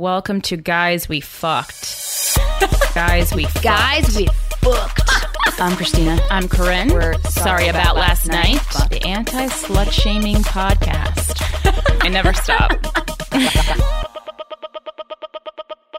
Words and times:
Welcome 0.00 0.40
to 0.40 0.56
Guys 0.56 1.10
We 1.10 1.20
Fucked. 1.20 2.38
Guys 2.94 3.34
We 3.34 3.44
Fucked. 3.44 3.62
Guys, 3.62 4.16
we 4.16 4.28
fucked. 4.62 5.02
I'm 5.60 5.72
Krystyna. 5.72 6.18
I'm 6.30 6.48
Corinne. 6.48 6.88
We're 6.88 7.20
sorry, 7.24 7.68
about, 7.68 7.96
last 7.96 8.26
night. 8.26 8.60
Fuck. 8.60 8.88
The 8.88 9.04
anti 9.06 9.48
slut 9.48 9.92
shaming 9.92 10.36
podcast. 10.36 11.36
I 12.02 12.08
never 12.08 12.32
stop. 12.32 12.72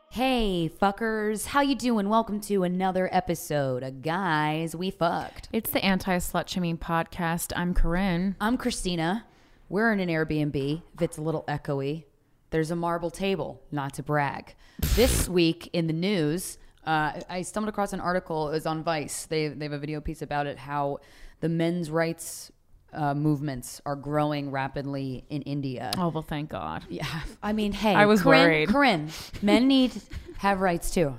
Hey, 0.09 0.71
fuckers. 0.81 1.45
How 1.45 1.61
you 1.61 1.75
doing? 1.75 2.09
Welcome 2.09 2.41
to 2.41 2.63
another 2.63 3.07
episode 3.11 3.83
of 3.83 4.01
Guys 4.01 4.75
We 4.75 4.89
Fucked. 4.89 5.47
It's 5.53 5.69
the 5.69 5.85
anti 5.85 6.17
slut 6.17 6.47
shaming 6.47 6.79
podcast. 6.79 7.53
I'm 7.55 7.75
Corinne. 7.75 8.35
I'm 8.41 8.57
Krystyna. 8.57 9.25
We're 9.69 9.93
in 9.93 9.99
an 9.99 10.09
Airbnb. 10.09 10.81
If 10.95 11.01
it's 11.03 11.19
a 11.19 11.21
little 11.21 11.43
echoey, 11.47 12.05
there's 12.51 12.69
a 12.71 12.75
marble 12.75 13.09
table, 13.09 13.61
not 13.71 13.93
to 13.95 14.03
brag. 14.03 14.55
This 14.95 15.27
week 15.27 15.69
in 15.73 15.87
the 15.87 15.93
news, 15.93 16.57
uh, 16.85 17.13
I 17.29 17.41
stumbled 17.41 17.69
across 17.69 17.93
an 17.93 17.99
article. 17.99 18.49
It 18.49 18.53
was 18.53 18.65
on 18.65 18.83
Vice. 18.83 19.25
They, 19.25 19.47
they 19.47 19.65
have 19.65 19.71
a 19.73 19.79
video 19.79 20.01
piece 20.01 20.21
about 20.21 20.47
it, 20.47 20.57
how 20.57 20.99
the 21.39 21.49
men's 21.49 21.89
rights 21.89 22.51
uh, 22.93 23.13
movements 23.13 23.79
are 23.85 23.95
growing 23.95 24.51
rapidly 24.51 25.23
in 25.29 25.41
India. 25.43 25.91
Oh, 25.97 26.09
well, 26.09 26.23
thank 26.23 26.49
God. 26.49 26.83
Yeah, 26.89 27.05
I 27.41 27.53
mean, 27.53 27.71
hey, 27.71 27.95
I 27.95 28.05
was 28.05 28.21
Corinne, 28.21 28.43
worried. 28.49 28.69
Corinne, 28.69 29.09
men 29.41 29.67
need 29.67 29.93
have 30.39 30.59
rights 30.59 30.91
too. 30.91 31.15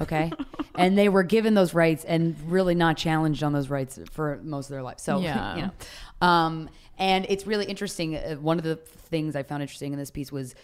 Okay, 0.00 0.30
and 0.76 0.96
they 0.98 1.08
were 1.08 1.22
given 1.24 1.54
those 1.54 1.74
rights 1.74 2.04
and 2.04 2.36
really 2.50 2.74
not 2.74 2.96
challenged 2.96 3.42
on 3.42 3.52
those 3.52 3.68
rights 3.70 3.98
for 4.12 4.38
most 4.44 4.66
of 4.66 4.70
their 4.70 4.82
life. 4.82 5.00
So 5.00 5.18
Yeah. 5.22 5.56
you 5.56 5.62
know, 5.62 6.26
um, 6.26 6.68
and 6.98 7.26
it's 7.28 7.46
really 7.46 7.66
interesting. 7.66 8.16
Uh, 8.16 8.36
one 8.36 8.58
of 8.58 8.64
the 8.64 8.76
things 8.76 9.34
I 9.36 9.42
found 9.42 9.62
interesting 9.62 9.92
in 9.92 9.98
this 9.98 10.10
piece 10.10 10.30
was 10.30 10.54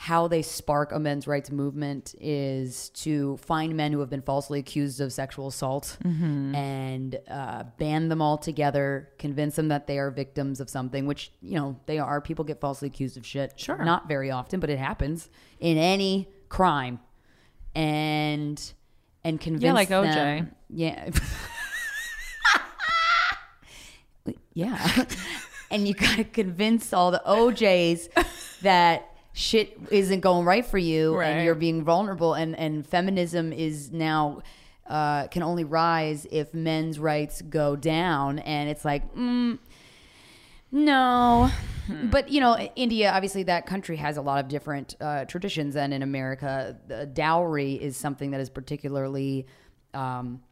how 0.00 0.28
they 0.28 0.42
spark 0.42 0.92
a 0.92 0.98
men's 1.00 1.26
rights 1.26 1.50
movement 1.50 2.14
is 2.20 2.90
to 2.90 3.36
find 3.38 3.76
men 3.76 3.90
who 3.92 3.98
have 3.98 4.08
been 4.08 4.22
falsely 4.22 4.60
accused 4.60 5.00
of 5.00 5.12
sexual 5.12 5.48
assault 5.48 5.96
Mm-hmm. 6.04 6.54
and 6.54 7.18
uh, 7.28 7.64
ban 7.78 8.08
them 8.08 8.22
all 8.22 8.38
together, 8.38 9.08
convince 9.18 9.56
them 9.56 9.66
that 9.68 9.88
they 9.88 9.98
are 9.98 10.12
victims 10.12 10.60
of 10.60 10.70
something, 10.70 11.06
which, 11.06 11.32
you 11.42 11.56
know, 11.56 11.80
they 11.86 11.98
are. 11.98 12.20
People 12.20 12.44
get 12.44 12.60
falsely 12.60 12.86
accused 12.86 13.16
of 13.16 13.26
shit. 13.26 13.54
Sure. 13.56 13.84
Not 13.84 14.06
very 14.06 14.30
often, 14.30 14.60
but 14.60 14.70
it 14.70 14.78
happens 14.78 15.28
in 15.58 15.76
any 15.78 16.28
crime. 16.48 17.00
And 17.74 18.72
and 19.24 19.40
convince 19.40 19.64
yeah, 19.64 19.72
like 19.72 19.88
OJ. 19.88 20.14
them- 20.14 20.52
Yeah. 20.70 21.10
yeah. 24.54 25.04
and 25.70 25.86
you 25.88 25.94
got 25.94 26.16
to 26.16 26.24
convince 26.24 26.92
all 26.92 27.10
the 27.10 27.22
OJs 27.26 28.08
that 28.62 29.10
shit 29.32 29.78
isn't 29.90 30.20
going 30.20 30.44
right 30.44 30.64
for 30.66 30.78
you 30.78 31.14
Right. 31.16 31.28
and 31.28 31.44
you're 31.44 31.54
being 31.54 31.84
vulnerable. 31.84 32.34
And 32.34 32.56
and 32.58 32.86
feminism 32.86 33.52
is 33.52 33.92
now 33.92 34.42
uh, 34.86 35.26
can 35.28 35.42
only 35.42 35.64
rise 35.64 36.26
if 36.30 36.54
men's 36.54 36.98
rights 36.98 37.42
go 37.42 37.76
down. 37.76 38.38
And 38.40 38.68
it's 38.70 38.84
like 38.84 39.14
mm, 39.14 39.58
no. 40.70 41.50
But 42.10 42.28
you 42.28 42.40
know 42.40 42.54
india 42.76 43.10
obviously 43.12 43.44
that 43.44 43.64
country 43.64 43.96
has 43.96 44.18
a 44.18 44.22
lot 44.22 44.44
of 44.44 44.48
different 44.48 44.94
uh, 45.00 45.24
traditions. 45.24 45.74
And 45.76 45.94
in 45.94 46.02
america 46.02 46.76
the 46.86 47.06
dowry 47.06 47.74
is 47.74 47.96
something 47.96 48.30
that 48.32 48.40
is 48.40 48.50
particularly 48.50 49.46
um, 49.94 50.42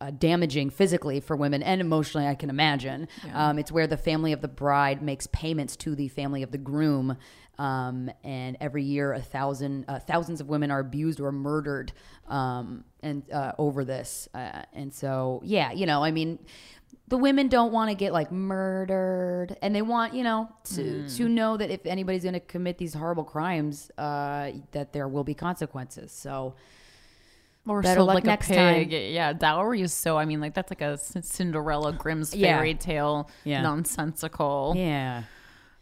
uh, 0.00 0.10
damaging 0.10 0.70
physically 0.70 1.20
for 1.20 1.36
women 1.36 1.62
and 1.62 1.80
emotionally, 1.80 2.26
I 2.26 2.34
can 2.34 2.50
imagine. 2.50 3.08
Um, 3.34 3.58
it's 3.58 3.72
where 3.72 3.86
the 3.86 3.96
family 3.96 4.32
of 4.32 4.40
the 4.40 4.48
bride 4.48 5.02
makes 5.02 5.26
payments 5.28 5.76
to 5.76 5.94
the 5.94 6.08
family 6.08 6.42
of 6.42 6.50
the 6.50 6.58
groom. 6.58 7.16
Um, 7.58 8.08
and 8.22 8.56
every 8.60 8.84
year, 8.84 9.12
a 9.12 9.20
thousand 9.20 9.86
uh, 9.88 9.98
thousands 9.98 10.40
of 10.40 10.48
women 10.48 10.70
are 10.70 10.78
abused 10.78 11.20
or 11.20 11.32
murdered 11.32 11.92
um, 12.28 12.84
and 13.02 13.28
uh, 13.32 13.52
over 13.58 13.84
this. 13.84 14.28
Uh, 14.32 14.62
and 14.72 14.94
so, 14.94 15.40
yeah, 15.44 15.72
you 15.72 15.84
know, 15.84 16.04
I 16.04 16.12
mean, 16.12 16.38
the 17.08 17.16
women 17.16 17.48
don't 17.48 17.72
want 17.72 17.90
to 17.90 17.96
get 17.96 18.12
like 18.12 18.30
murdered, 18.30 19.56
and 19.60 19.74
they 19.74 19.82
want 19.82 20.14
you 20.14 20.22
know 20.22 20.48
to 20.74 21.08
to 21.16 21.28
know 21.28 21.56
that 21.56 21.70
if 21.70 21.84
anybody's 21.84 22.22
going 22.22 22.34
to 22.34 22.40
commit 22.40 22.78
these 22.78 22.94
horrible 22.94 23.24
crimes, 23.24 23.90
uh, 23.98 24.52
that 24.70 24.92
there 24.92 25.08
will 25.08 25.24
be 25.24 25.34
consequences. 25.34 26.12
So. 26.12 26.54
Or 27.68 27.82
Better 27.82 27.96
sold 27.98 28.06
luck 28.08 28.14
like 28.14 28.24
next 28.24 28.50
a 28.50 28.54
time. 28.54 28.74
pig. 28.88 28.92
Yeah, 29.12 29.32
dowry 29.34 29.82
is 29.82 29.92
so. 29.92 30.16
I 30.16 30.24
mean, 30.24 30.40
like 30.40 30.54
that's 30.54 30.70
like 30.70 30.80
a 30.80 30.96
Cinderella 30.96 31.92
Grimm's 31.92 32.34
Yeah. 32.34 32.56
fairy 32.56 32.74
tale, 32.74 33.28
Yeah. 33.44 33.60
nonsensical. 33.62 34.72
Yeah, 34.76 35.24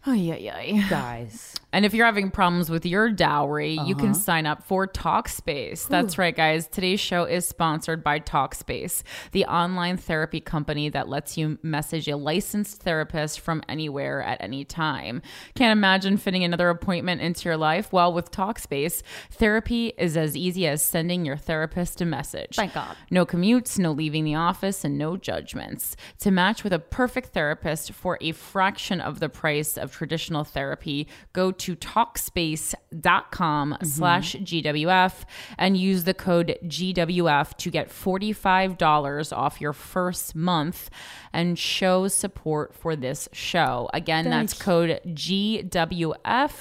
Oh 0.07 0.13
yeah, 0.13 0.37
yeah. 0.37 0.89
guys. 0.89 1.53
And 1.73 1.85
if 1.85 1.93
you're 1.93 2.07
having 2.07 2.31
problems 2.31 2.71
with 2.71 2.87
your 2.87 3.11
dowry, 3.11 3.73
you 3.73 3.81
Uh-huh. 3.95 3.95
can 3.97 4.15
sign 4.15 4.47
up 4.47 4.63
for 4.63 4.87
Talkspace. 4.87 5.87
That's 5.89 6.17
right, 6.17 6.35
guys. 6.35 6.67
Today's 6.69 7.01
show 7.01 7.25
is 7.25 7.47
sponsored 7.47 8.03
by 8.03 8.19
Talkspace, 8.21 9.03
the 9.33 9.45
online 9.45 9.99
therapy 9.99 10.41
company 10.41 10.89
that 10.89 11.07
lets 11.07 11.37
you 11.37 11.59
message 11.63 12.09
a 12.09 12.17
licensed 12.17 12.81
therapist 12.83 13.41
from 13.41 13.63
anywhere 13.69 14.23
at 14.23 14.41
any 14.43 14.65
time. 14.65 15.21
Can't 15.55 15.73
imagine 15.77 16.17
fitting 16.17 16.45
another 16.45 16.71
appointment 16.71 17.21
into 17.21 17.45
your 17.47 17.59
life? 17.59 17.93
Well, 17.93 18.11
with 18.11 18.31
Talkspace, 18.31 19.03
therapy 19.31 19.93
is 19.99 20.17
as 20.17 20.35
easy 20.35 20.67
as 20.67 20.81
sending 20.81 21.27
your 21.27 21.37
therapist 21.37 22.01
a 22.01 22.07
message. 22.07 22.57
Thank 22.57 22.73
God. 22.73 22.97
No 23.11 23.27
commutes, 23.27 23.79
no 23.79 23.93
leaving 23.93 24.25
the 24.25 24.37
office, 24.37 24.83
and 24.83 24.97
no 24.97 25.19
judgments. 25.19 25.95
To 26.21 26.31
match 26.31 26.65
with 26.65 26.73
a 26.73 26.79
perfect 26.79 27.35
therapist 27.35 27.93
for 27.93 28.17
a 28.23 28.33
fraction 28.33 28.99
of 28.99 29.21
the 29.21 29.29
price 29.29 29.77
of 29.77 29.91
traditional 29.97 30.45
therapy, 30.45 31.09
go 31.33 31.51
to 31.51 31.75
talkspace.com 31.75 33.79
slash 33.83 34.35
GWF 34.35 35.25
and 35.59 35.79
use 35.79 36.05
the 36.05 36.13
code 36.13 36.59
GWF 36.65 37.57
to 37.57 37.71
get 37.71 37.89
$45 37.89 39.37
off 39.37 39.61
your 39.61 39.73
first 39.73 40.37
month 40.37 40.91
and 41.33 41.59
show 41.59 42.07
support 42.09 42.75
for 42.75 42.95
this 42.95 43.27
show. 43.33 43.89
Again, 43.95 44.29
that's 44.29 44.53
code 44.53 45.01
GWF 45.07 46.53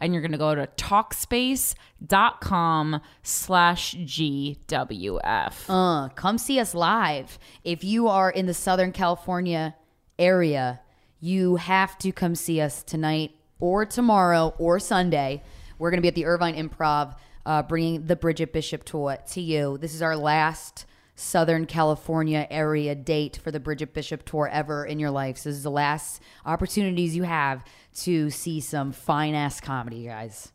and 0.00 0.12
you're 0.12 0.22
going 0.22 0.30
to 0.32 0.38
go 0.38 0.54
to 0.54 0.68
talkspace.com 0.76 3.00
slash 3.24 3.96
GWF. 3.96 5.54
Uh, 5.68 6.08
come 6.10 6.38
see 6.38 6.60
us 6.60 6.74
live. 6.74 7.40
If 7.64 7.82
you 7.82 8.06
are 8.06 8.30
in 8.30 8.46
the 8.46 8.54
Southern 8.54 8.92
California 8.92 9.74
area, 10.16 10.78
you 11.24 11.56
have 11.56 11.96
to 11.96 12.12
come 12.12 12.34
see 12.34 12.60
us 12.60 12.82
tonight 12.82 13.34
or 13.58 13.86
tomorrow 13.86 14.54
or 14.58 14.78
Sunday. 14.78 15.42
We're 15.78 15.90
going 15.90 15.96
to 15.96 16.02
be 16.02 16.08
at 16.08 16.14
the 16.14 16.26
Irvine 16.26 16.54
Improv, 16.54 17.16
uh, 17.46 17.62
bringing 17.62 18.06
the 18.06 18.14
Bridget 18.14 18.52
Bishop 18.52 18.84
tour 18.84 19.16
to 19.30 19.40
you. 19.40 19.78
This 19.78 19.94
is 19.94 20.02
our 20.02 20.18
last 20.18 20.84
Southern 21.16 21.64
California 21.64 22.46
area 22.50 22.94
date 22.94 23.40
for 23.42 23.50
the 23.50 23.58
Bridget 23.58 23.94
Bishop 23.94 24.26
tour 24.26 24.50
ever 24.52 24.84
in 24.84 24.98
your 24.98 25.10
life. 25.10 25.38
So 25.38 25.48
this 25.48 25.56
is 25.56 25.62
the 25.62 25.70
last 25.70 26.20
opportunities 26.44 27.16
you 27.16 27.22
have 27.22 27.64
to 28.00 28.28
see 28.28 28.60
some 28.60 28.92
fine 28.92 29.34
ass 29.34 29.62
comedy, 29.62 30.04
guys. 30.04 30.52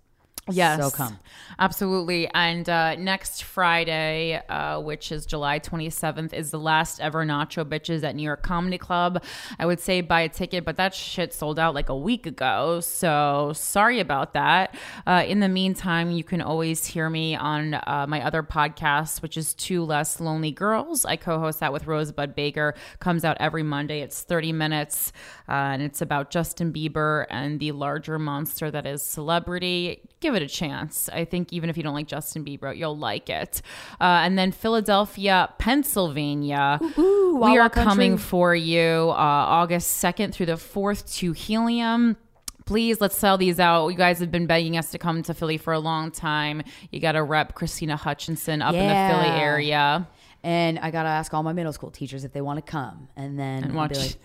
Yes. 0.52 0.80
So 0.80 0.90
come. 0.90 1.20
Absolutely. 1.58 2.30
And 2.34 2.70
uh, 2.70 2.96
next 2.96 3.44
Friday, 3.44 4.42
uh, 4.48 4.80
which 4.80 5.12
is 5.12 5.26
July 5.26 5.60
27th, 5.60 6.34
is 6.34 6.52
the 6.52 6.60
last 6.60 7.02
ever 7.02 7.26
Nacho 7.26 7.66
Bitches 7.66 8.04
at 8.04 8.16
New 8.16 8.24
York 8.24 8.44
Comedy 8.44 8.78
Club. 8.78 9.22
I 9.60 9.66
would 9.66 9.80
say 9.80 10.02
buy 10.02 10.22
a 10.22 10.30
ticket, 10.30 10.64
but 10.64 10.78
that 10.78 10.94
shit 10.94 11.34
sold 11.34 11.60
out 11.60 11.76
like 11.76 11.90
a 11.90 11.98
week 11.98 12.26
ago. 12.26 12.80
So 12.80 13.52
sorry 13.56 14.00
about 14.00 14.34
that. 14.34 14.76
Uh, 15.06 15.26
in 15.28 15.42
the 15.42 15.50
meantime, 15.50 16.12
you 16.12 16.24
can 16.24 16.42
always 16.42 16.86
hear 16.86 17.10
me 17.10 17.36
on 17.36 17.74
uh, 17.74 18.06
my 18.08 18.26
other 18.26 18.42
podcast, 18.42 19.22
which 19.22 19.36
is 19.36 19.54
Two 19.54 19.84
Less 19.84 20.20
Lonely 20.20 20.52
Girls. 20.52 21.04
I 21.04 21.18
co 21.18 21.40
host 21.40 21.60
that 21.60 21.74
with 21.74 21.88
Rosebud 21.88 22.36
Baker. 22.36 22.74
Comes 23.00 23.26
out 23.26 23.38
every 23.40 23.64
Monday. 23.64 24.02
It's 24.02 24.22
30 24.22 24.54
minutes, 24.54 25.12
uh, 25.48 25.52
and 25.52 25.82
it's 25.82 26.02
about 26.02 26.32
Justin 26.32 26.72
Bieber 26.72 27.26
and 27.30 27.60
the 27.60 27.74
larger 27.74 28.18
monster 28.18 28.72
that 28.72 28.86
is 28.86 29.04
celebrity 29.04 30.02
give 30.20 30.36
it 30.36 30.39
a 30.42 30.48
chance. 30.48 31.10
I 31.10 31.26
think 31.26 31.52
even 31.54 31.70
if 31.70 31.78
you 31.78 31.84
don't 31.84 31.94
like 31.94 32.08
Justin 32.08 32.44
Bieber, 32.46 32.76
you'll 32.76 32.98
like 32.98 33.30
it. 33.30 33.62
Uh, 34.00 34.22
and 34.24 34.38
then 34.38 34.52
Philadelphia, 34.52 35.54
Pennsylvania. 35.58 36.80
we 36.98 37.58
are 37.58 37.70
country. 37.70 37.84
coming 37.84 38.18
for 38.18 38.56
you 38.56 39.10
uh, 39.10 39.14
August 39.14 40.02
2nd 40.04 40.34
through 40.34 40.46
the 40.48 40.54
4th 40.54 41.16
to 41.18 41.32
Helium. 41.34 42.18
please 42.66 43.02
let's 43.02 43.18
sell 43.18 43.38
these 43.38 43.60
out. 43.60 43.88
You 43.90 43.98
guys 43.98 44.20
have 44.20 44.32
been 44.32 44.46
begging 44.48 44.78
us 44.78 44.92
to 44.92 44.98
come 44.98 45.24
to 45.24 45.34
Philly 45.34 45.58
for 45.58 45.74
a 45.74 45.80
long 45.80 46.12
time. 46.12 46.62
You 46.92 47.00
got 47.00 47.14
to 47.14 47.24
rep 47.24 47.56
Krystyna 47.56 47.98
Hutchinson 47.98 48.62
up 48.62 48.74
in 48.76 48.88
the 48.88 48.94
Philly 49.14 49.36
area. 49.40 50.08
And 50.42 50.80
I 50.80 50.90
gotta 50.90 51.10
ask 51.10 51.34
all 51.34 51.44
my 51.44 51.52
middle 51.52 51.74
school 51.74 51.92
teachers 51.92 52.24
if 52.24 52.32
they 52.32 52.40
want 52.40 52.66
to 52.66 52.72
come, 52.72 53.10
and 53.18 53.38
then 53.38 53.66
And 53.66 53.74
watch- 53.76 53.98
like- 53.98 54.16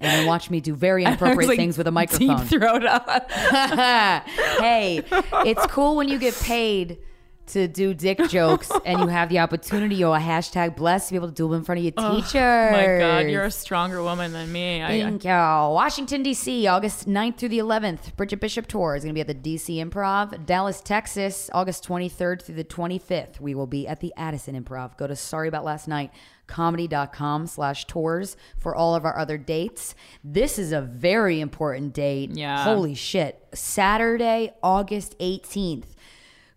and 0.00 0.10
then 0.10 0.26
watch 0.26 0.50
me 0.50 0.60
do 0.60 0.74
very 0.74 1.04
inappropriate 1.06 1.48
like, 1.48 1.58
things 1.58 1.78
with 1.78 1.86
a 1.86 1.92
microphone. 1.92 2.36
Deep 2.36 2.46
throat 2.60 2.84
up. 2.84 3.30
hey, 3.30 5.02
it's 5.46 5.66
cool 5.66 5.96
when 5.96 6.08
you 6.08 6.18
get 6.18 6.34
paid 6.34 6.98
to 7.44 7.66
do 7.68 7.92
dick 7.92 8.18
jokes 8.28 8.70
and 8.84 9.00
you 9.00 9.08
have 9.08 9.28
the 9.28 9.38
opportunity 9.38 10.02
or 10.02 10.16
a 10.16 10.20
hashtag 10.20 10.76
blessed 10.76 11.08
to 11.08 11.12
be 11.12 11.16
able 11.16 11.28
to 11.28 11.34
do 11.34 11.48
them 11.48 11.58
in 11.58 11.64
front 11.64 11.78
of 11.78 11.84
your. 11.84 11.92
Oh 11.96 12.70
my 12.70 12.98
God, 12.98 13.26
you're 13.28 13.44
a 13.44 13.50
stronger 13.50 14.02
woman 14.02 14.32
than 14.32 14.50
me. 14.50 14.80
I, 14.80 14.92
I, 14.92 15.00
Thank 15.02 15.24
you. 15.24 15.30
Washington, 15.30 16.22
D.C., 16.22 16.66
August 16.66 17.08
9th 17.08 17.36
through 17.36 17.50
the 17.50 17.58
11th. 17.58 18.16
Bridget 18.16 18.40
Bishop 18.40 18.66
Tour 18.68 18.94
is 18.94 19.04
going 19.04 19.12
to 19.12 19.14
be 19.14 19.20
at 19.20 19.26
the 19.26 19.34
D.C. 19.34 19.82
Improv. 19.84 20.46
Dallas, 20.46 20.80
Texas, 20.80 21.50
August 21.52 21.86
23rd 21.86 22.42
through 22.42 22.54
the 22.54 22.64
25th. 22.64 23.40
We 23.40 23.54
will 23.54 23.66
be 23.66 23.86
at 23.86 24.00
the 24.00 24.12
Addison 24.16 24.60
Improv. 24.62 24.96
Go 24.96 25.06
to 25.06 25.16
Sorry 25.16 25.48
About 25.48 25.64
Last 25.64 25.88
Night 25.88 26.12
comedy.com 26.52 27.46
slash 27.46 27.86
tours 27.86 28.36
for 28.58 28.74
all 28.76 28.94
of 28.94 29.06
our 29.06 29.18
other 29.18 29.38
dates. 29.38 29.94
This 30.22 30.58
is 30.58 30.70
a 30.70 30.82
very 30.82 31.40
important 31.40 31.94
date. 31.94 32.32
Yeah. 32.32 32.62
Holy 32.62 32.94
shit. 32.94 33.42
Saturday, 33.54 34.52
August 34.62 35.18
18th. 35.18 35.86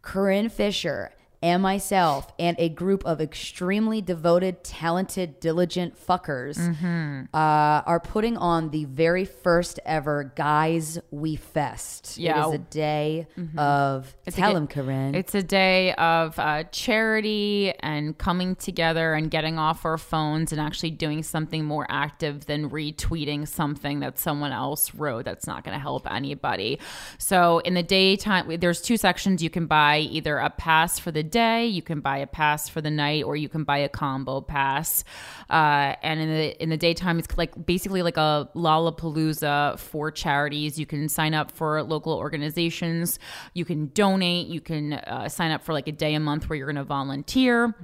Corinne 0.02 0.50
Fisher 0.50 1.15
and 1.42 1.62
myself 1.62 2.32
and 2.40 2.56
a 2.60 2.70
group 2.70 3.06
of 3.06 3.22
extremely 3.22 4.02
devoted, 4.02 4.64
talented, 4.64 5.40
diligent 5.40 5.96
fuckers 5.96 6.58
Mm-hmm. 6.58 7.24
uh, 7.34 7.38
are 7.86 8.00
putting 8.00 8.38
on 8.38 8.70
the 8.72 8.86
very 8.86 9.26
first 9.26 9.80
ever 9.86 10.34
Guys 10.36 10.98
We 11.12 11.36
Fest. 11.36 12.18
Yeah. 12.18 12.34
Mm-hmm. 12.34 12.42
It 12.42 12.48
is 12.48 12.54
a 12.54 12.58
day 12.58 13.28
of 13.58 14.16
It's 14.26 14.36
tell 14.36 14.56
him, 14.56 14.68
Corinne. 14.68 15.16
It's 15.16 15.36
a 15.36 15.44
day 15.44 15.94
of 15.94 16.38
uh, 16.40 16.64
charity 16.72 17.74
and 17.80 18.18
coming 18.18 18.56
together 18.56 19.14
and 19.14 19.30
getting 19.30 19.58
off 19.58 19.86
our 19.86 19.98
phones 19.98 20.52
and 20.52 20.62
actually 20.62 20.92
doing 20.92 21.24
something 21.24 21.66
more 21.66 21.86
active 21.90 22.46
than 22.46 22.70
retweeting 22.70 23.48
something 23.48 24.00
that 24.00 24.18
someone 24.20 24.52
else 24.52 24.94
wrote 24.96 25.26
that's 25.26 25.48
not 25.48 25.64
going 25.64 25.76
to 25.76 25.82
help 25.82 26.10
anybody. 26.12 26.80
So 27.18 27.60
in 27.60 27.74
the 27.74 27.84
daytime, 27.84 28.60
there's 28.60 28.82
two 28.82 28.98
sections. 28.98 29.42
You 29.44 29.50
can 29.50 29.66
buy 29.66 30.00
either 30.00 30.38
a 30.38 30.50
pass 30.50 31.00
for 31.00 31.12
the 31.12 31.24
day, 31.26 31.66
you 31.66 31.82
can 31.82 32.00
buy 32.00 32.18
a 32.20 32.28
pass 32.28 32.70
for 32.70 32.82
the 32.82 32.92
night, 32.92 33.24
or 33.24 33.36
you 33.36 33.50
can 33.50 33.64
buy 33.64 33.80
a 33.80 33.90
combo 33.90 34.42
pass. 34.42 35.04
Uh, 35.50 35.96
and 36.02 36.20
in 36.20 36.30
the 36.30 36.64
in 36.64 36.70
the 36.70 36.78
daytime, 36.78 37.20
it's 37.20 37.38
like 37.38 37.66
basically 37.66 38.02
like 38.02 38.18
a 38.18 38.50
Lollapalooza 38.56 39.78
for 39.80 40.12
charities. 40.12 40.80
You 40.80 40.86
can 40.86 41.10
sign 41.10 41.34
up 41.34 41.52
for 41.52 41.84
local 41.84 42.14
organizations. 42.14 43.20
You 43.54 43.66
can 43.66 43.88
donate. 43.88 44.48
You 44.48 44.62
can 44.62 44.94
uh, 44.94 45.28
sign 45.30 45.52
up 45.52 45.64
for 45.64 45.74
like 45.74 45.88
a 45.88 45.92
day 45.92 46.14
a 46.14 46.20
month 46.20 46.50
where 46.50 46.58
you're 46.58 46.68
going 46.68 46.76
to 46.78 46.84
volunteer. 46.84 47.76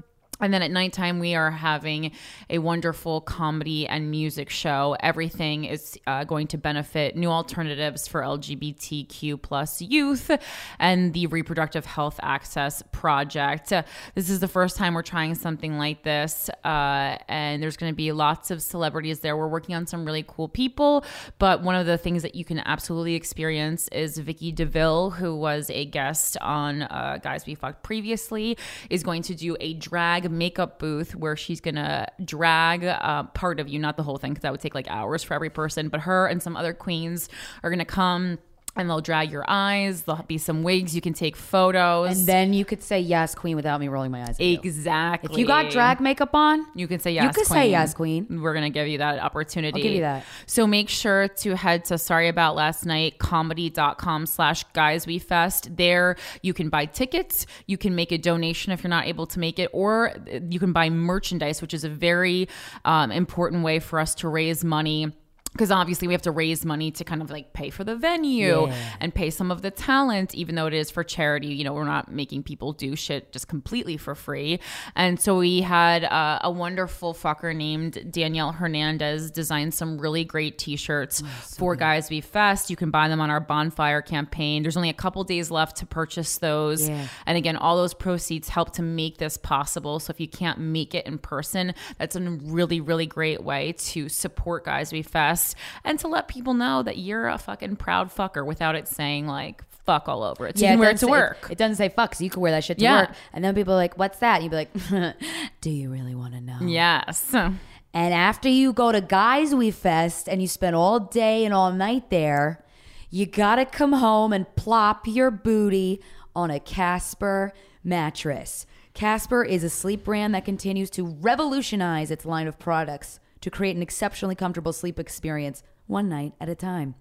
And 0.41 0.51
then 0.51 0.63
at 0.63 0.71
nighttime, 0.71 1.19
we 1.19 1.35
are 1.35 1.51
having 1.51 2.11
a 2.49 2.57
wonderful 2.57 3.21
comedy 3.21 3.88
and 3.88 4.09
music 4.09 4.49
show. 4.49 4.95
Everything 4.99 5.65
is 5.65 5.99
uh, 6.07 6.23
going 6.23 6.47
to 6.47 6.57
benefit 6.57 7.15
new 7.15 7.29
alternatives 7.29 8.07
for 8.07 8.21
LGBTQ 8.21 9.39
plus 9.39 9.81
youth 9.83 10.31
and 10.79 11.13
the 11.13 11.27
Reproductive 11.27 11.85
Health 11.85 12.19
Access 12.23 12.81
Project. 12.91 13.71
Uh, 13.71 13.83
this 14.15 14.31
is 14.31 14.39
the 14.39 14.47
first 14.47 14.77
time 14.77 14.95
we're 14.95 15.03
trying 15.03 15.35
something 15.35 15.77
like 15.77 16.03
this, 16.03 16.49
uh, 16.65 17.17
and 17.27 17.61
there's 17.61 17.77
going 17.77 17.91
to 17.91 17.95
be 17.95 18.11
lots 18.11 18.49
of 18.49 18.63
celebrities 18.63 19.19
there. 19.19 19.38
We're 19.38 19.47
working 19.47 19.75
on 19.75 19.85
some 19.85 20.05
really 20.05 20.25
cool 20.27 20.47
people, 20.47 21.05
but 21.38 21.61
one 21.61 21.75
of 21.75 21.85
the 21.85 21.99
things 21.99 22.23
that 22.23 22.33
you 22.33 22.45
can 22.45 22.59
absolutely 22.59 23.13
experience 23.13 23.88
is 23.89 24.17
Vicky 24.17 24.51
DeVille, 24.51 25.11
who 25.11 25.35
was 25.35 25.69
a 25.69 25.85
guest 25.85 26.35
on 26.41 26.81
uh, 26.83 27.19
Guys 27.21 27.45
We 27.45 27.53
Fucked 27.53 27.83
previously, 27.83 28.57
is 28.89 29.03
going 29.03 29.21
to 29.23 29.35
do 29.35 29.55
a 29.59 29.75
drag 29.75 30.30
makeup 30.31 30.79
booth 30.79 31.15
where 31.15 31.35
she's 31.35 31.61
gonna 31.61 32.07
drag 32.23 32.83
uh, 32.83 33.23
part 33.23 33.59
of 33.59 33.67
you, 33.69 33.79
not 33.79 33.97
the 33.97 34.03
whole 34.03 34.17
thing, 34.17 34.31
because 34.31 34.43
that 34.43 34.51
would 34.51 34.61
take 34.61 34.75
like 34.75 34.89
hours 34.89 35.23
for 35.23 35.33
every 35.33 35.49
person. 35.49 35.89
But 35.89 36.01
her 36.01 36.27
and 36.27 36.41
some 36.41 36.55
other 36.55 36.73
queens 36.73 37.29
are 37.63 37.69
gonna 37.69 37.85
come. 37.85 38.39
And 38.75 38.89
they'll 38.89 39.01
drag 39.01 39.31
your 39.31 39.44
eyes. 39.47 40.03
There'll 40.03 40.23
be 40.23 40.38
some 40.38 40.63
wigs. 40.63 40.95
You 40.95 41.01
can 41.01 41.13
take 41.13 41.35
photos. 41.35 42.18
and 42.18 42.27
then 42.27 42.53
you 42.53 42.63
could 42.63 42.81
say 42.81 43.00
yes, 43.01 43.35
queen, 43.35 43.56
without 43.56 43.79
me 43.79 43.89
rolling 43.89 44.12
my 44.12 44.21
eyes. 44.21 44.39
at 44.39 44.39
you. 44.39 44.59
exactly. 44.63 45.33
If 45.33 45.38
you 45.39 45.45
got 45.45 45.71
drag 45.71 46.00
makeup 46.00 46.33
on, 46.33 46.65
you 46.73 46.88
can 46.88 47.00
say 47.00 47.12
yes. 47.12 47.23
You 47.23 47.29
could 47.31 47.47
say 47.47 47.69
yes, 47.69 47.94
queen. 47.94 48.41
We're 48.41 48.53
gonna 48.53 48.69
give 48.69 48.88
you 48.88 49.00
that 49.00 49.19
opportunity. 49.19 49.81
I'll 49.81 49.83
give 49.83 49.94
you 49.94 50.01
that. 50.01 50.23
So 50.45 50.65
make 50.65 50.88
sure 50.89 51.27
to 51.27 51.56
head 51.56 51.85
to 51.85 51.97
sorry 51.97 52.29
about 52.29 52.56
last 52.56 52.85
night 52.85 53.19
comedy.com 53.19 54.25
slash 54.25 54.63
guys 54.74 55.06
we 55.06 55.19
fest. 55.19 55.75
There 55.75 56.15
you 56.41 56.53
can 56.53 56.69
buy 56.69 56.85
tickets, 56.85 57.45
you 57.67 57.77
can 57.77 57.94
make 57.95 58.12
a 58.12 58.17
donation 58.17 58.71
if 58.71 58.83
you're 58.83 58.89
not 58.89 59.06
able 59.07 59.27
to 59.27 59.39
make 59.39 59.59
it, 59.59 59.69
or 59.74 60.13
you 60.50 60.59
can 60.59 60.71
buy 60.74 60.89
merchandise, 60.89 61.62
which 61.62 61.74
is 61.74 61.83
a 61.83 61.89
very 61.89 62.47
um, 62.85 63.12
important 63.12 63.63
way 63.63 63.79
for 63.79 64.00
us 64.00 64.15
to 64.15 64.27
raise 64.27 64.63
money 64.63 65.12
because 65.53 65.69
obviously 65.71 66.07
we 66.07 66.13
have 66.13 66.21
to 66.21 66.31
raise 66.31 66.63
money 66.63 66.92
to 66.92 67.03
kind 67.03 67.21
of 67.21 67.30
like 67.30 67.51
pay 67.53 67.69
for 67.69 67.83
the 67.83 67.95
venue 67.95 68.68
and 69.00 69.13
pay 69.13 69.30
some 69.30 69.51
of 69.51 69.62
the 69.62 69.71
talent 69.71 70.33
even 70.33 70.56
though 70.56 70.68
it 70.68 70.74
is 70.74 70.89
for 70.89 71.03
charity 71.03 71.48
you 71.48 71.63
know 71.63 71.74
we're 71.74 71.83
not 71.83 72.12
making 72.12 72.42
people 72.42 72.71
do 72.71 72.95
shit 72.95 73.31
just 73.31 73.48
completely 73.48 73.98
for 73.98 74.15
free. 74.15 74.59
And 74.95 75.19
so 75.19 75.38
we 75.38 75.62
had 75.62 76.03
uh, 76.03 76.39
a 76.42 76.51
wonderful 76.51 77.13
fucker 77.13 77.56
named 77.56 78.12
danielle 78.12 78.51
hernandez 78.51 79.31
design 79.31 79.71
some 79.71 79.98
really 79.98 80.24
great 80.24 80.57
t-shirts 80.57 81.21
for 81.57 81.75
guys 81.75 82.09
we 82.09 82.21
fest. 82.21 82.69
You 82.69 82.75
can 82.75 82.92
buy 82.92 83.07
them 83.07 83.19
on 83.19 83.30
our 83.30 83.39
bonfire 83.39 84.01
campaign. 84.01 84.63
There's 84.63 84.77
only 84.77 84.89
a 84.89 84.94
couple 84.94 85.24
days 85.24 85.51
left 85.51 85.77
to 85.77 85.86
purchase 85.86 86.38
those. 86.38 86.88
Yeah. 86.88 87.07
and 87.25 87.38
again 87.38 87.57
all 87.57 87.75
those 87.77 87.94
proceeds 87.94 88.48
help 88.48 88.71
to 88.75 88.81
make 88.81 89.18
this 89.18 89.38
possible. 89.38 90.00
So 90.00 90.12
if 90.12 90.19
you 90.19 90.27
can't 90.27 90.59
make 90.59 90.95
it 90.95 91.06
in 91.06 91.18
person 91.18 91.74
that's 91.98 92.15
a 92.15 92.21
really 92.21 92.80
really 92.80 93.06
great 93.06 93.44
way 93.44 93.74
to 93.74 94.07
support 94.07 94.65
guys 94.65 94.94
we 94.94 95.01
fest 95.01 95.40
and 95.83 95.99
to 95.99 96.07
let 96.07 96.27
people 96.27 96.53
know 96.53 96.83
that 96.83 96.97
you're 96.97 97.27
a 97.27 97.38
fucking 97.38 97.75
proud 97.77 98.13
fucker 98.13 98.45
without 98.45 98.75
it 98.75 98.88
saying 98.88 99.27
like 99.27 99.63
fuck 99.85 100.07
all 100.07 100.23
over 100.23 100.47
it 100.47 100.57
so 100.57 100.65
you 100.65 100.71
can 100.71 100.79
wear 100.79 100.89
it 100.91 100.97
to 100.97 101.05
say- 101.05 101.11
work 101.11 101.47
It, 101.49 101.57
doesn't 101.57 101.75
say 101.77 101.89
fuck, 101.89 102.13
so 102.15 102.23
you 102.23 102.29
can 102.29 102.41
wear 102.41 102.51
that 102.51 102.63
shit 102.63 102.77
to 102.77 102.83
Yeah. 102.83 103.01
work. 103.01 103.09
And 103.33 103.43
then 103.43 103.55
people 103.55 103.73
are 103.73 103.77
like, 103.77 103.97
"What's 103.97 104.19
that?" 104.19 104.35
And 104.41 104.43
you'd 104.43 104.49
be 104.51 104.55
like, 104.57 105.15
"Do 105.61 105.69
you 105.71 105.91
really 105.91 106.13
want 106.15 106.33
to 106.33 106.41
know?" 106.41 106.59
yes 106.61 107.33
And 107.33 108.13
after 108.13 108.47
you 108.47 108.71
go 108.73 108.91
to 108.91 109.01
Guys 109.01 109.53
We 109.55 109.69
Fest 109.71 110.29
and 110.29 110.41
you 110.41 110.47
spend 110.47 110.75
all 110.75 110.99
day 110.99 111.43
and 111.45 111.53
all 111.53 111.71
night 111.73 112.09
there, 112.09 112.63
you 113.09 113.25
gotta 113.25 113.65
come 113.65 113.93
home 113.93 114.31
and 114.31 114.45
plop 114.55 115.07
your 115.07 115.29
booty 115.31 115.99
on 116.35 116.49
a 116.51 116.59
Casper 116.59 117.51
mattress. 117.83 118.65
Casper 118.93 119.43
is 119.43 119.63
a 119.63 119.69
sleep 119.69 120.03
brand 120.05 120.33
that 120.36 120.45
continues 120.45 120.89
to 120.91 121.05
revolutionize 121.05 122.12
its 122.12 122.25
line 122.25 122.48
of 122.48 122.60
products 122.60 123.19
to 123.41 123.50
create 123.50 123.75
an 123.75 123.81
exceptionally 123.81 124.36
comfortable 124.36 124.74
sleep 124.74 125.00
experience 125.00 125.63
one 125.88 126.07
night 126.07 126.33
at 126.39 126.50
a 126.50 126.55
time 126.55 126.95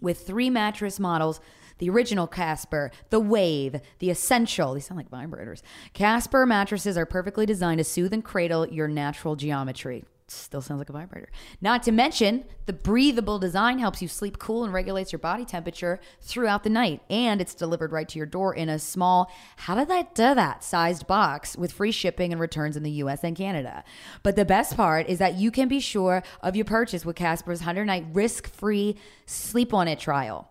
with 0.00 0.26
three 0.26 0.50
mattress 0.50 1.00
models 1.00 1.40
the 1.78 1.88
original 1.88 2.26
Casper, 2.26 2.90
the 3.10 3.20
Wave, 3.20 3.80
the 4.00 4.10
Essential. 4.10 4.74
These 4.74 4.86
sound 4.86 4.98
like 4.98 5.10
vibrators. 5.10 5.62
Casper 5.92 6.44
mattresses 6.44 6.98
are 6.98 7.06
perfectly 7.06 7.46
designed 7.46 7.78
to 7.78 7.84
soothe 7.84 8.12
and 8.12 8.24
cradle 8.24 8.66
your 8.68 8.88
natural 8.88 9.36
geometry. 9.36 10.04
Still 10.30 10.60
sounds 10.60 10.78
like 10.78 10.90
a 10.90 10.92
vibrator. 10.92 11.30
Not 11.62 11.82
to 11.84 11.92
mention, 11.92 12.44
the 12.66 12.74
breathable 12.74 13.38
design 13.38 13.78
helps 13.78 14.02
you 14.02 14.08
sleep 14.08 14.38
cool 14.38 14.62
and 14.62 14.74
regulates 14.74 15.10
your 15.10 15.18
body 15.18 15.46
temperature 15.46 16.00
throughout 16.20 16.64
the 16.64 16.70
night. 16.70 17.00
And 17.08 17.40
it's 17.40 17.54
delivered 17.54 17.92
right 17.92 18.06
to 18.10 18.18
your 18.18 18.26
door 18.26 18.54
in 18.54 18.68
a 18.68 18.78
small, 18.78 19.32
how 19.56 19.74
did 19.74 19.88
that 19.88 20.14
do 20.14 20.34
that, 20.34 20.62
sized 20.62 21.06
box 21.06 21.56
with 21.56 21.72
free 21.72 21.92
shipping 21.92 22.30
and 22.30 22.40
returns 22.40 22.76
in 22.76 22.82
the 22.82 22.90
US 22.90 23.24
and 23.24 23.34
Canada. 23.34 23.84
But 24.22 24.36
the 24.36 24.44
best 24.44 24.76
part 24.76 25.08
is 25.08 25.18
that 25.18 25.36
you 25.36 25.50
can 25.50 25.66
be 25.66 25.80
sure 25.80 26.22
of 26.42 26.54
your 26.54 26.66
purchase 26.66 27.06
with 27.06 27.16
Casper's 27.16 27.60
100 27.60 27.86
night 27.86 28.04
risk 28.12 28.52
free 28.52 28.96
sleep 29.24 29.72
on 29.72 29.88
it 29.88 29.98
trial. 29.98 30.50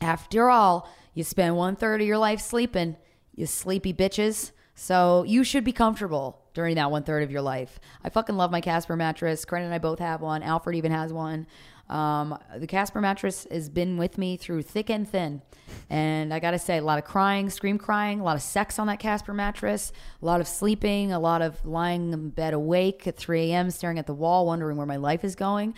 After 0.00 0.50
all, 0.50 0.90
you 1.14 1.22
spend 1.22 1.56
one 1.56 1.76
third 1.76 2.00
of 2.00 2.06
your 2.06 2.18
life 2.18 2.40
sleeping, 2.40 2.96
you 3.34 3.46
sleepy 3.46 3.94
bitches. 3.94 4.50
So 4.74 5.24
you 5.24 5.44
should 5.44 5.64
be 5.64 5.72
comfortable 5.72 6.40
during 6.52 6.74
that 6.76 6.90
one 6.90 7.02
third 7.02 7.22
of 7.22 7.30
your 7.30 7.42
life. 7.42 7.78
I 8.02 8.08
fucking 8.08 8.36
love 8.36 8.50
my 8.50 8.60
Casper 8.60 8.96
mattress. 8.96 9.44
Karen 9.44 9.64
and 9.64 9.74
I 9.74 9.78
both 9.78 9.98
have 9.98 10.20
one. 10.20 10.42
Alfred 10.42 10.76
even 10.76 10.92
has 10.92 11.12
one. 11.12 11.46
Um, 11.88 12.38
the 12.56 12.66
Casper 12.66 13.00
mattress 13.00 13.46
has 13.50 13.68
been 13.68 13.98
with 13.98 14.16
me 14.16 14.36
through 14.36 14.62
thick 14.62 14.90
and 14.90 15.08
thin. 15.08 15.42
And 15.90 16.32
I 16.32 16.38
gotta 16.38 16.58
say, 16.58 16.78
a 16.78 16.82
lot 16.82 16.98
of 16.98 17.04
crying, 17.04 17.50
scream 17.50 17.78
crying, 17.78 18.20
a 18.20 18.24
lot 18.24 18.36
of 18.36 18.42
sex 18.42 18.78
on 18.78 18.86
that 18.86 18.98
Casper 18.98 19.34
mattress, 19.34 19.92
a 20.22 20.24
lot 20.24 20.40
of 20.40 20.48
sleeping, 20.48 21.12
a 21.12 21.18
lot 21.18 21.42
of 21.42 21.64
lying 21.64 22.12
in 22.12 22.30
bed 22.30 22.54
awake 22.54 23.06
at 23.06 23.16
3 23.16 23.52
a.m., 23.52 23.70
staring 23.70 23.98
at 23.98 24.06
the 24.06 24.14
wall, 24.14 24.46
wondering 24.46 24.76
where 24.76 24.86
my 24.86 24.96
life 24.96 25.24
is 25.24 25.34
going. 25.34 25.74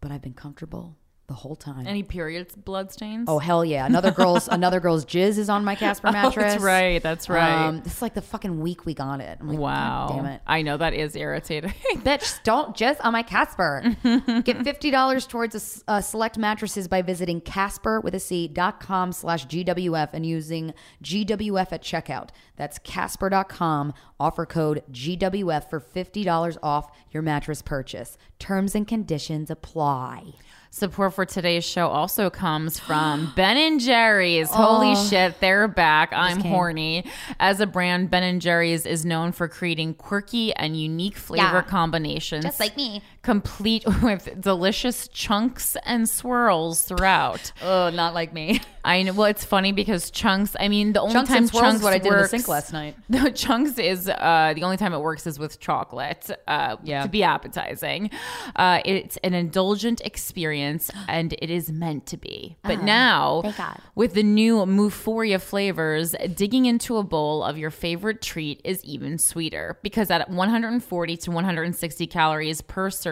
But 0.00 0.10
I've 0.10 0.22
been 0.22 0.34
comfortable 0.34 0.96
the 1.30 1.34
whole 1.36 1.54
time. 1.54 1.86
Any 1.86 2.02
period 2.02 2.48
blood 2.64 2.90
stains? 2.92 3.26
oh 3.28 3.38
hell 3.38 3.64
yeah! 3.64 3.86
Another 3.86 4.10
girl's 4.10 4.48
another 4.58 4.80
girl's 4.80 5.04
jizz 5.04 5.38
is 5.38 5.48
on 5.48 5.64
my 5.64 5.76
Casper 5.76 6.08
Oh, 6.08 6.12
mattress. 6.12 6.54
that's 6.54 6.62
right. 6.62 7.00
That's 7.02 7.28
right. 7.28 7.66
Um, 7.68 7.80
this 7.82 7.94
is 7.94 8.02
like 8.02 8.14
the 8.14 8.20
fucking 8.20 8.60
week 8.60 8.84
we 8.84 8.94
got 8.94 9.20
it. 9.20 9.38
I'm 9.40 9.48
like, 9.48 9.58
wow. 9.58 10.08
Damn 10.16 10.26
it. 10.26 10.40
I 10.46 10.62
know 10.62 10.76
that 10.76 10.92
is 10.92 11.14
irritating. 11.14 11.72
Bitch, 11.98 12.42
don't 12.44 12.76
jizz 12.76 12.96
on 13.04 13.12
my 13.12 13.22
Casper. 13.22 13.82
Get 14.02 14.58
$50 14.58 15.28
towards 15.28 15.54
a, 15.86 15.90
uh, 15.90 16.00
select 16.00 16.36
mattresses 16.36 16.88
by 16.88 17.00
visiting 17.00 17.40
Casper 17.40 18.00
with 18.00 18.14
a 18.14 18.20
C 18.20 18.48
dot 18.48 18.80
com 18.80 19.12
slash 19.12 19.46
GWF 19.46 20.08
and 20.12 20.26
using 20.26 20.74
GWF 21.04 21.72
at 21.72 21.82
checkout. 21.82 22.30
That's 22.56 22.78
Casper.com. 22.80 23.94
Offer 24.18 24.46
code 24.46 24.82
GWF 24.90 25.70
for 25.70 25.80
$50 25.80 26.58
off 26.62 26.90
your 27.12 27.22
mattress 27.22 27.62
purchase. 27.62 28.18
Terms 28.38 28.74
and 28.74 28.86
conditions 28.86 29.50
apply. 29.50 30.32
Support 30.72 31.14
for 31.14 31.26
today's 31.26 31.64
show 31.64 31.88
also 31.88 32.30
comes 32.30 32.78
from 32.78 33.32
Ben 33.36 33.56
and 33.56 33.80
Jerry's. 33.80 34.50
Holy 34.50 34.92
oh. 34.92 35.06
shit, 35.08 35.40
they're 35.40 35.66
back. 35.66 36.12
I'm 36.12 36.38
horny. 36.40 37.04
As 37.40 37.58
a 37.60 37.66
brand, 37.66 38.08
Ben 38.08 38.22
and 38.22 38.40
Jerry's 38.40 38.86
is 38.86 39.04
known 39.04 39.32
for 39.32 39.48
creating 39.48 39.94
quirky 39.94 40.54
and 40.54 40.80
unique 40.80 41.16
flavor 41.16 41.42
Yeah. 41.42 41.62
combinations. 41.62 42.44
Just 42.44 42.60
like 42.60 42.76
me. 42.76 43.02
Complete 43.22 43.84
with 44.02 44.40
delicious 44.40 45.06
chunks 45.08 45.76
and 45.84 46.08
swirls 46.08 46.82
throughout. 46.84 47.52
Oh, 47.62 47.90
not 47.90 48.14
like 48.14 48.32
me. 48.32 48.60
I 48.82 49.02
know. 49.02 49.12
Well, 49.12 49.26
it's 49.26 49.44
funny 49.44 49.72
because 49.72 50.10
chunks. 50.10 50.56
I 50.58 50.68
mean, 50.68 50.94
the 50.94 51.02
only 51.02 51.12
Chunks 51.12 51.28
time 51.28 51.36
and 51.42 51.48
swirls 51.50 51.64
is 51.64 51.70
chunks 51.72 51.84
what 51.84 51.92
I 51.92 51.98
did 51.98 52.12
in 52.14 52.18
the 52.18 52.28
sink 52.28 52.48
last 52.48 52.72
night. 52.72 52.96
No, 53.10 53.28
chunks 53.30 53.78
is 53.78 54.08
uh, 54.08 54.52
the 54.56 54.62
only 54.62 54.78
time 54.78 54.94
it 54.94 55.00
works 55.00 55.26
is 55.26 55.38
with 55.38 55.60
chocolate. 55.60 56.30
Uh, 56.48 56.76
Yeah. 56.82 57.02
to 57.02 57.08
be 57.10 57.22
appetizing. 57.22 58.08
Uh, 58.56 58.80
it's 58.86 59.18
an 59.18 59.34
indulgent 59.34 60.00
experience, 60.02 60.90
and 61.08 61.34
it 61.42 61.50
is 61.50 61.70
meant 61.70 62.06
to 62.06 62.16
be. 62.16 62.56
But 62.62 62.82
now, 62.82 63.42
thank 63.42 63.58
God. 63.58 63.80
with 63.94 64.14
the 64.14 64.22
new 64.22 64.64
Moo-phoria 64.64 65.42
flavors, 65.42 66.14
digging 66.34 66.64
into 66.64 66.96
a 66.96 67.02
bowl 67.02 67.44
of 67.44 67.58
your 67.58 67.70
favorite 67.70 68.22
treat 68.22 68.62
is 68.64 68.82
even 68.82 69.18
sweeter 69.18 69.78
because 69.82 70.10
at 70.10 70.30
140 70.30 71.16
to 71.18 71.30
160 71.30 72.06
calories 72.06 72.62
per 72.62 72.88
serving 72.88 73.09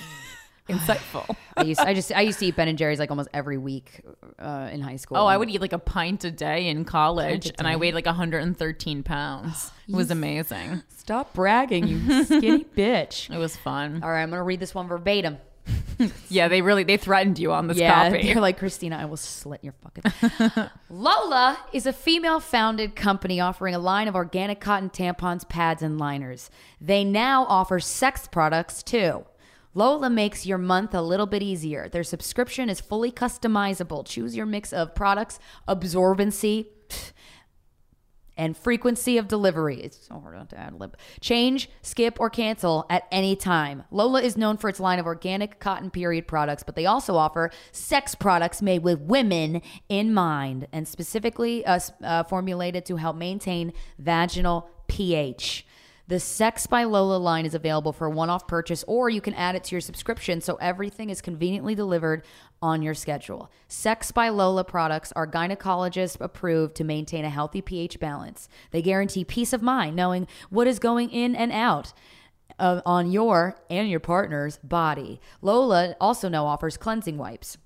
Insightful. 0.69 1.35
I 1.55 1.61
used 1.61 1.79
I 1.79 1.93
just 1.93 2.11
I 2.11 2.21
used 2.21 2.39
to 2.39 2.47
eat 2.47 2.55
Ben 2.55 2.67
and 2.67 2.75
Jerry's 2.75 2.97
like 2.97 3.11
almost 3.11 3.29
every 3.35 3.59
week 3.59 4.01
uh, 4.39 4.69
in 4.71 4.81
high 4.81 4.95
school. 4.95 5.17
Oh, 5.17 5.27
I 5.27 5.37
would 5.37 5.47
eat 5.51 5.61
like 5.61 5.73
a 5.73 5.79
pint 5.79 6.23
a 6.23 6.31
day 6.31 6.67
in 6.69 6.85
college, 6.85 7.43
Pint 7.43 7.55
and 7.59 7.67
I 7.67 7.75
weighed 7.75 7.93
like 7.93 8.07
113 8.07 9.03
pounds. 9.03 9.71
It 9.87 9.93
was 9.95 10.09
amazing. 10.09 10.81
stop 10.97 11.35
bragging, 11.35 11.87
you 11.87 12.23
skinny 12.25 12.63
bitch. 12.63 13.29
It 13.29 13.37
was 13.37 13.55
fun. 13.55 14.01
All 14.01 14.09
right, 14.09 14.23
I'm 14.23 14.31
gonna 14.31 14.41
read 14.41 14.59
this 14.59 14.73
one 14.73 14.87
verbatim. 14.87 15.37
Yeah, 16.29 16.47
they 16.47 16.61
really 16.61 16.83
they 16.83 16.97
threatened 16.97 17.39
you 17.39 17.51
on 17.51 17.67
this 17.67 17.77
yeah, 17.77 18.09
copy. 18.09 18.23
they're 18.23 18.41
like 18.41 18.59
Krystyna, 18.59 18.97
I 18.97 19.05
will 19.05 19.17
slit 19.17 19.63
your 19.63 19.73
fucking. 19.73 20.69
Lola 20.89 21.57
is 21.71 21.85
a 21.85 21.93
female-founded 21.93 22.95
company 22.95 23.39
offering 23.39 23.75
a 23.75 23.79
line 23.79 24.07
of 24.07 24.15
organic 24.15 24.59
cotton 24.59 24.89
tampons, 24.89 25.47
pads, 25.47 25.81
and 25.81 25.97
liners. 25.97 26.49
They 26.81 27.03
now 27.03 27.45
offer 27.45 27.79
sex 27.79 28.27
products 28.27 28.83
too. 28.83 29.25
Lola 29.73 30.09
makes 30.09 30.45
your 30.45 30.57
month 30.57 30.93
a 30.93 31.01
little 31.01 31.25
bit 31.25 31.43
easier. 31.43 31.89
Their 31.89 32.03
subscription 32.03 32.69
is 32.69 32.79
fully 32.79 33.11
customizable. 33.11 34.05
Choose 34.05 34.35
your 34.35 34.45
mix 34.45 34.71
of 34.71 34.95
products, 34.95 35.37
absorbency, 35.67 36.67
and 38.37 38.55
frequency 38.57 39.17
of 39.17 39.27
delivery. 39.27 39.81
It's 39.81 40.07
so 40.07 40.19
hard 40.19 40.49
to. 40.49 40.91
Change, 41.21 41.69
skip, 41.81 42.19
or 42.19 42.29
cancel 42.29 42.85
at 42.89 43.07
any 43.11 43.35
time. 43.35 43.83
Lola 43.91 44.21
is 44.21 44.37
known 44.37 44.57
for 44.57 44.69
its 44.69 44.79
line 44.79 44.99
of 44.99 45.05
organic 45.05 45.59
cotton 45.59 45.89
period 45.89 46.27
products, 46.27 46.63
but 46.63 46.75
they 46.75 46.85
also 46.85 47.15
offer 47.15 47.51
sex 47.71 48.15
products 48.15 48.61
made 48.61 48.83
with 48.83 48.99
women 48.99 49.61
in 49.89 50.13
mind 50.13 50.67
and 50.71 50.87
specifically 50.87 51.65
uh, 51.65 51.79
uh, 52.03 52.23
formulated 52.23 52.85
to 52.85 52.97
help 52.97 53.15
maintain 53.15 53.73
vaginal 53.99 54.69
pH. 54.87 55.65
The 56.07 56.19
Sex 56.19 56.67
by 56.67 56.83
Lola 56.83 57.17
line 57.17 57.47
is 57.47 57.55
available 57.55 57.91
for 57.91 58.07
one 58.09 58.29
off 58.29 58.47
purchase, 58.47 58.83
or 58.87 59.09
you 59.09 59.21
can 59.21 59.33
add 59.33 59.55
it 59.55 59.63
to 59.63 59.71
your 59.75 59.81
subscription 59.81 60.39
so 60.39 60.55
everything 60.61 61.09
is 61.09 61.19
conveniently 61.19 61.73
delivered 61.73 62.23
on 62.61 62.83
your 62.83 62.93
schedule. 62.93 63.51
Sex 63.67 64.11
by 64.11 64.29
Lola 64.29 64.63
products 64.63 65.11
are 65.15 65.25
gynecologist 65.25 66.17
approved 66.21 66.75
to 66.75 66.83
maintain 66.83 67.25
a 67.25 67.29
healthy 67.31 67.59
pH 67.59 67.99
balance. 67.99 68.47
They 68.69 68.83
guarantee 68.83 69.23
peace 69.23 69.51
of 69.51 69.63
mind 69.63 69.95
knowing 69.95 70.27
what 70.51 70.67
is 70.67 70.77
going 70.77 71.09
in 71.09 71.35
and 71.35 71.51
out. 71.51 71.91
uh, 72.59 72.81
on 72.85 73.11
your 73.11 73.57
and 73.69 73.89
your 73.89 73.99
partner's 73.99 74.57
body. 74.63 75.19
Lola 75.41 75.95
also 75.99 76.29
now 76.29 76.45
offers 76.45 76.77
cleansing 76.77 77.17
wipes. 77.17 77.57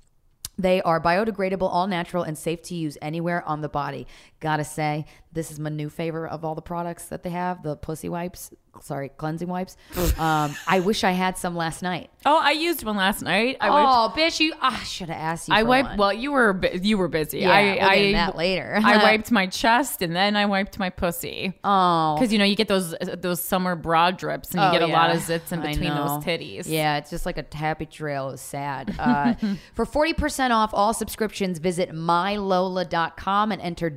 They 0.57 0.81
are 0.81 0.99
biodegradable, 0.99 1.69
all 1.71 1.87
natural, 1.87 2.23
and 2.23 2.37
safe 2.37 2.61
to 2.63 2.75
use 2.75 2.97
anywhere 3.01 3.47
on 3.47 3.61
the 3.61 3.69
body. 3.69 4.05
Gotta 4.41 4.65
say, 4.65 5.05
this 5.31 5.51
is 5.51 5.59
my 5.59 5.69
new 5.69 5.89
favorite 5.89 6.31
of 6.31 6.43
all 6.43 6.55
the 6.55 6.61
products 6.61 7.05
that 7.05 7.23
they 7.23 7.29
have 7.29 7.61
the 7.63 7.75
pussy 7.75 8.09
wipes. 8.09 8.51
Sorry, 8.81 9.09
cleansing 9.09 9.49
wipes. 9.49 9.75
um, 10.19 10.55
I 10.67 10.79
wish 10.79 11.03
I 11.03 11.11
had 11.11 11.37
some 11.37 11.55
last 11.55 11.81
night. 11.81 12.09
oh, 12.25 12.39
I 12.41 12.51
used 12.51 12.83
one 12.83 12.95
last 12.95 13.21
night. 13.23 13.57
I 13.59 13.69
wiped, 13.71 13.89
oh, 13.89 14.13
bitch, 14.21 14.39
you! 14.39 14.53
I 14.61 14.77
should 14.83 15.09
have 15.09 15.19
asked 15.19 15.47
you. 15.49 15.55
I 15.55 15.63
wiped. 15.63 15.89
one. 15.89 15.97
Well, 15.97 16.13
you 16.13 16.31
were 16.31 16.61
you 16.79 16.97
were 16.97 17.07
busy. 17.09 17.39
Yeah, 17.39 17.51
I 17.51 17.63
we'll 17.63 17.83
I 17.89 18.11
that 18.13 18.35
later. 18.37 18.79
I 18.83 18.97
wiped 19.03 19.31
my 19.31 19.47
chest 19.47 20.01
and 20.01 20.15
then 20.15 20.35
I 20.35 20.45
wiped 20.45 20.77
my 20.79 20.91
pussy. 20.91 21.53
Oh, 21.63 22.15
Because 22.17 22.31
you 22.31 22.37
know 22.39 22.45
you 22.45 22.55
get 22.55 22.67
those 22.67 22.95
those 23.17 23.41
summer 23.41 23.75
bra 23.75 24.11
drips 24.11 24.51
and 24.51 24.61
you 24.61 24.67
Oh, 24.67 24.71
get 24.71 24.81
a 24.83 24.87
lot 24.87 25.09
of 25.13 25.17
zits 25.23 25.51
in 25.51 25.61
between 25.61 25.89
those 25.89 26.23
titties. 26.23 26.63
Yeah, 26.67 26.97
it's 26.97 27.09
just 27.09 27.25
like 27.25 27.37
a 27.39 27.45
happy 27.57 27.85
trail. 27.87 28.29
It's 28.29 28.41
sad. 28.41 28.95
Uh, 28.99 29.33
for 29.73 29.85
40% 29.85 30.51
off 30.51 30.69
all 30.73 30.93
subscriptions, 30.93 31.57
visit 31.59 31.89
mylola.com 31.91 33.51
and 33.51 33.61
enter 33.61 33.89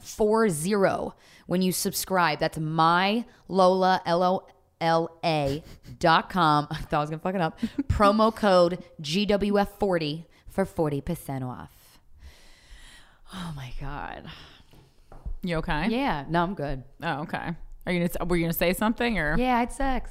GWF40 0.00 1.14
when 1.46 1.62
you 1.62 1.72
subscribe. 1.72 2.38
That's 2.38 2.58
mylola, 2.58 4.00
L-O-L-A 4.06 5.62
dot 5.98 6.30
com. 6.30 6.66
I 6.70 6.76
thought 6.76 6.98
I 6.98 7.00
was 7.00 7.10
going 7.10 7.20
to 7.20 7.22
fuck 7.22 7.34
it 7.34 7.40
up. 7.40 7.58
Promo 7.88 8.34
code 8.34 8.82
GWF40 9.00 10.24
for 10.48 10.64
40% 10.64 11.46
off. 11.46 11.70
Oh 13.32 13.52
my 13.56 13.72
God. 13.80 14.30
You 15.42 15.56
okay? 15.56 15.88
Yeah, 15.88 16.24
no, 16.28 16.42
I'm 16.42 16.54
good. 16.54 16.84
Oh, 17.02 17.22
okay. 17.22 17.54
Are 17.86 17.92
you 17.92 18.08
gonna 18.08 18.24
were 18.26 18.36
you 18.36 18.44
gonna 18.44 18.54
say 18.54 18.72
something 18.72 19.18
or? 19.18 19.36
Yeah, 19.36 19.56
I 19.56 19.60
had 19.60 19.72
sex. 19.72 20.10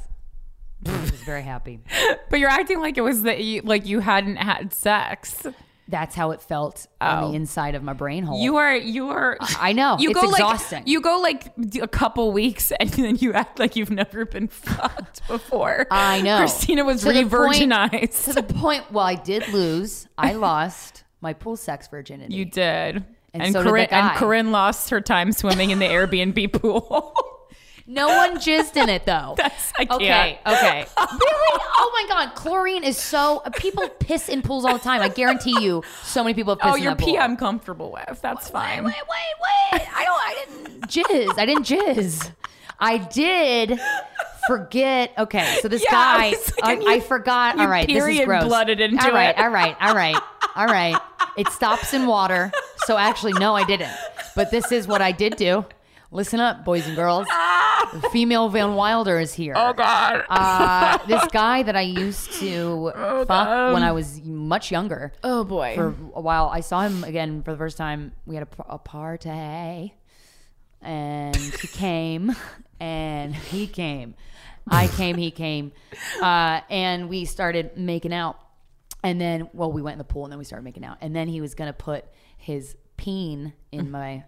I 0.86 1.02
was 1.02 1.12
very 1.24 1.42
happy. 1.42 1.80
But 2.30 2.40
you're 2.40 2.50
acting 2.50 2.80
like 2.80 2.98
it 2.98 3.02
was 3.02 3.24
that 3.24 3.44
you 3.44 3.62
like 3.62 3.86
you 3.86 4.00
hadn't 4.00 4.38
had 4.38 4.74
sex. 4.74 5.46
That's 5.90 6.16
how 6.16 6.32
it 6.32 6.42
felt 6.42 6.88
on 7.02 7.22
the 7.24 7.28
oh. 7.30 7.34
inside 7.34 7.76
of 7.76 7.84
my 7.84 7.92
brain 7.94 8.24
hole. 8.24 8.38
Oh. 8.40 8.42
You 8.44 8.56
are 8.56 8.76
you 8.76 9.10
are. 9.10 9.38
I 9.60 9.74
know. 9.74 9.98
You 10.00 10.12
It's 10.12 10.22
go 10.22 10.30
exhausting. 10.30 10.80
like 10.80 10.88
you 10.88 11.02
go 11.02 11.20
like 11.20 11.52
a 11.82 11.88
couple 11.90 12.32
weeks 12.32 12.72
and 12.80 12.90
then 12.90 13.18
you 13.18 13.34
act 13.34 13.60
like 13.60 13.76
you've 13.76 13.92
never 13.92 14.26
been 14.26 14.48
fucked 14.50 15.28
before. 15.28 15.86
I 15.92 16.22
know. 16.22 16.40
Krystyna 16.40 16.86
was 16.86 17.02
To 17.02 17.12
the 17.12 17.26
point- 17.26 17.60
re-virginized. 17.60 18.24
to 18.26 18.34
the 18.34 18.44
point. 18.44 18.92
Well, 18.92 19.06
I 19.06 19.16
did 19.16 19.48
lose. 19.50 20.08
I 20.18 20.34
lost 20.50 21.04
my 21.22 21.34
pool 21.34 21.58
sex 21.58 21.88
virginity. 21.90 22.34
you 22.34 22.46
did. 22.46 23.04
And 23.34 23.44
And, 23.44 23.54
so 23.54 23.64
Corinne, 23.64 23.88
and. 23.92 24.16
Corinne 24.18 24.52
lost 24.52 24.90
her 24.92 25.02
time 25.02 25.32
swimming 25.32 25.72
in 25.72 25.80
the 25.80 25.86
Airbnb 25.88 26.54
pool. 26.62 27.14
No 27.86 28.08
one 28.08 28.38
jizzed 28.38 28.78
in 28.78 28.88
it 28.90 29.06
though. 29.06 29.34
That's- 29.38 29.74
I 29.78 29.88
okay. 29.90 30.40
can't. 30.46 30.58
Okay. 30.58 30.86
Oh, 30.98 31.08
really? 31.20 31.64
Oh 31.78 31.92
my 31.94 32.08
god, 32.08 32.36
chlorine 32.36 32.84
is 32.84 32.98
so. 32.98 33.42
People 33.58 33.90
piss 33.90 34.30
in 34.30 34.42
pools 34.42 34.66
all 34.66 34.74
the 34.74 34.80
time. 34.84 35.02
I 35.02 35.10
guarantee 35.10 35.62
you, 35.62 35.84
so 36.04 36.24
many 36.24 36.34
people 36.34 36.54
have 36.54 36.60
pissed 36.60 36.74
oh, 36.74 36.78
in 36.78 36.84
your 36.84 36.92
that 36.96 37.00
pool. 37.00 37.14
pee 37.14 37.18
I'm 37.18 37.36
comfortable 37.36 37.92
with. 37.92 38.22
That's 38.22 38.50
fine. 38.50 38.84
Wait, 38.84 38.94
wait, 38.96 39.74
wait! 39.74 39.82
I 39.96 40.06
don't. 40.06 40.22
I 40.22 40.46
didn't 40.46 40.88
jizz. 40.88 41.38
I 41.38 41.46
didn't 41.46 41.64
jizz. 41.66 42.32
I 42.80 42.98
did 42.98 43.80
forget. 44.48 45.12
Okay, 45.18 45.58
so 45.62 45.68
this 45.68 45.84
Yeah, 45.86 45.92
guy, 45.92 46.16
uh, 46.16 46.20
I 46.20 46.30
was 46.32 46.54
I, 46.64 46.68
thinking 46.76 46.88
I 46.90 47.00
forgot. 47.02 47.56
you 47.58 47.62
all 47.64 47.68
right, 47.68 47.88
this 47.88 47.98
is 47.98 48.04
period 48.04 48.26
gross. 48.26 48.44
blooded 48.46 48.80
into 48.82 49.04
all 49.06 49.12
right, 49.14 49.30
it. 49.30 49.40
all 49.40 49.50
right, 49.50 49.76
all 49.82 49.96
right, 49.96 50.20
all 50.56 50.66
right. 50.68 50.98
It 51.38 51.48
stops 51.50 51.94
in 51.94 52.06
water. 52.06 52.52
So 52.86 52.98
actually, 52.98 53.34
no, 53.34 53.56
I 53.56 53.64
didn't. 53.66 53.92
But 54.36 54.52
this 54.52 54.72
is 54.72 54.88
what 54.88 55.02
I 55.02 55.12
did 55.12 55.36
do. 55.36 55.66
Listen 56.12 56.40
up, 56.40 56.64
boys 56.64 56.86
and 56.88 56.96
girls. 56.96 57.28
Ah. 57.30 57.63
Female 58.12 58.50
Van 58.50 58.76
Wilder 58.76 59.20
is 59.20 59.34
here. 59.34 59.54
Oh 59.56 59.74
God. 59.74 60.24
Uh, 60.30 60.98
this 61.08 61.26
guy 61.32 61.64
that 61.64 61.76
I 61.76 61.82
used 61.82 62.32
to 62.34 62.92
fuck 63.28 63.74
when 63.74 63.84
I 63.84 63.92
was 63.92 64.22
much 64.24 64.72
younger 64.72 65.14
oh 65.24 65.44
boy. 65.44 65.76
for 65.76 65.96
a 66.14 66.22
while. 66.22 66.50
I 66.50 66.62
saw 66.62 66.82
him 66.82 67.04
again 67.04 67.44
for 67.44 67.52
the 67.52 67.58
first 67.58 67.78
time. 67.78 68.14
We 68.26 68.36
had 68.36 68.48
a 68.68 68.78
party, 68.78 69.94
and 70.82 71.36
he 71.36 71.68
came, 71.68 72.36
and 72.80 73.36
he 73.36 73.68
came. 73.68 74.16
I 74.68 74.88
came, 74.88 75.18
he 75.18 75.32
came, 75.32 75.74
uh, 76.22 76.62
and 76.70 77.10
we 77.10 77.26
started 77.26 77.78
making 77.78 78.14
out. 78.14 78.40
And 79.04 79.20
then, 79.20 79.50
well, 79.52 79.70
we 79.70 79.82
went 79.82 79.96
in 79.96 79.98
the 79.98 80.06
pool, 80.06 80.24
and 80.24 80.32
then 80.32 80.40
we 80.40 80.46
started 80.46 80.64
making 80.64 80.86
out. 80.86 80.98
And 81.02 81.14
then 81.14 81.28
he 81.28 81.42
was 81.42 81.56
gonna 81.56 81.74
put 81.74 82.06
his 82.38 82.78
peen 82.96 83.54
in 83.72 83.92
my 83.92 84.24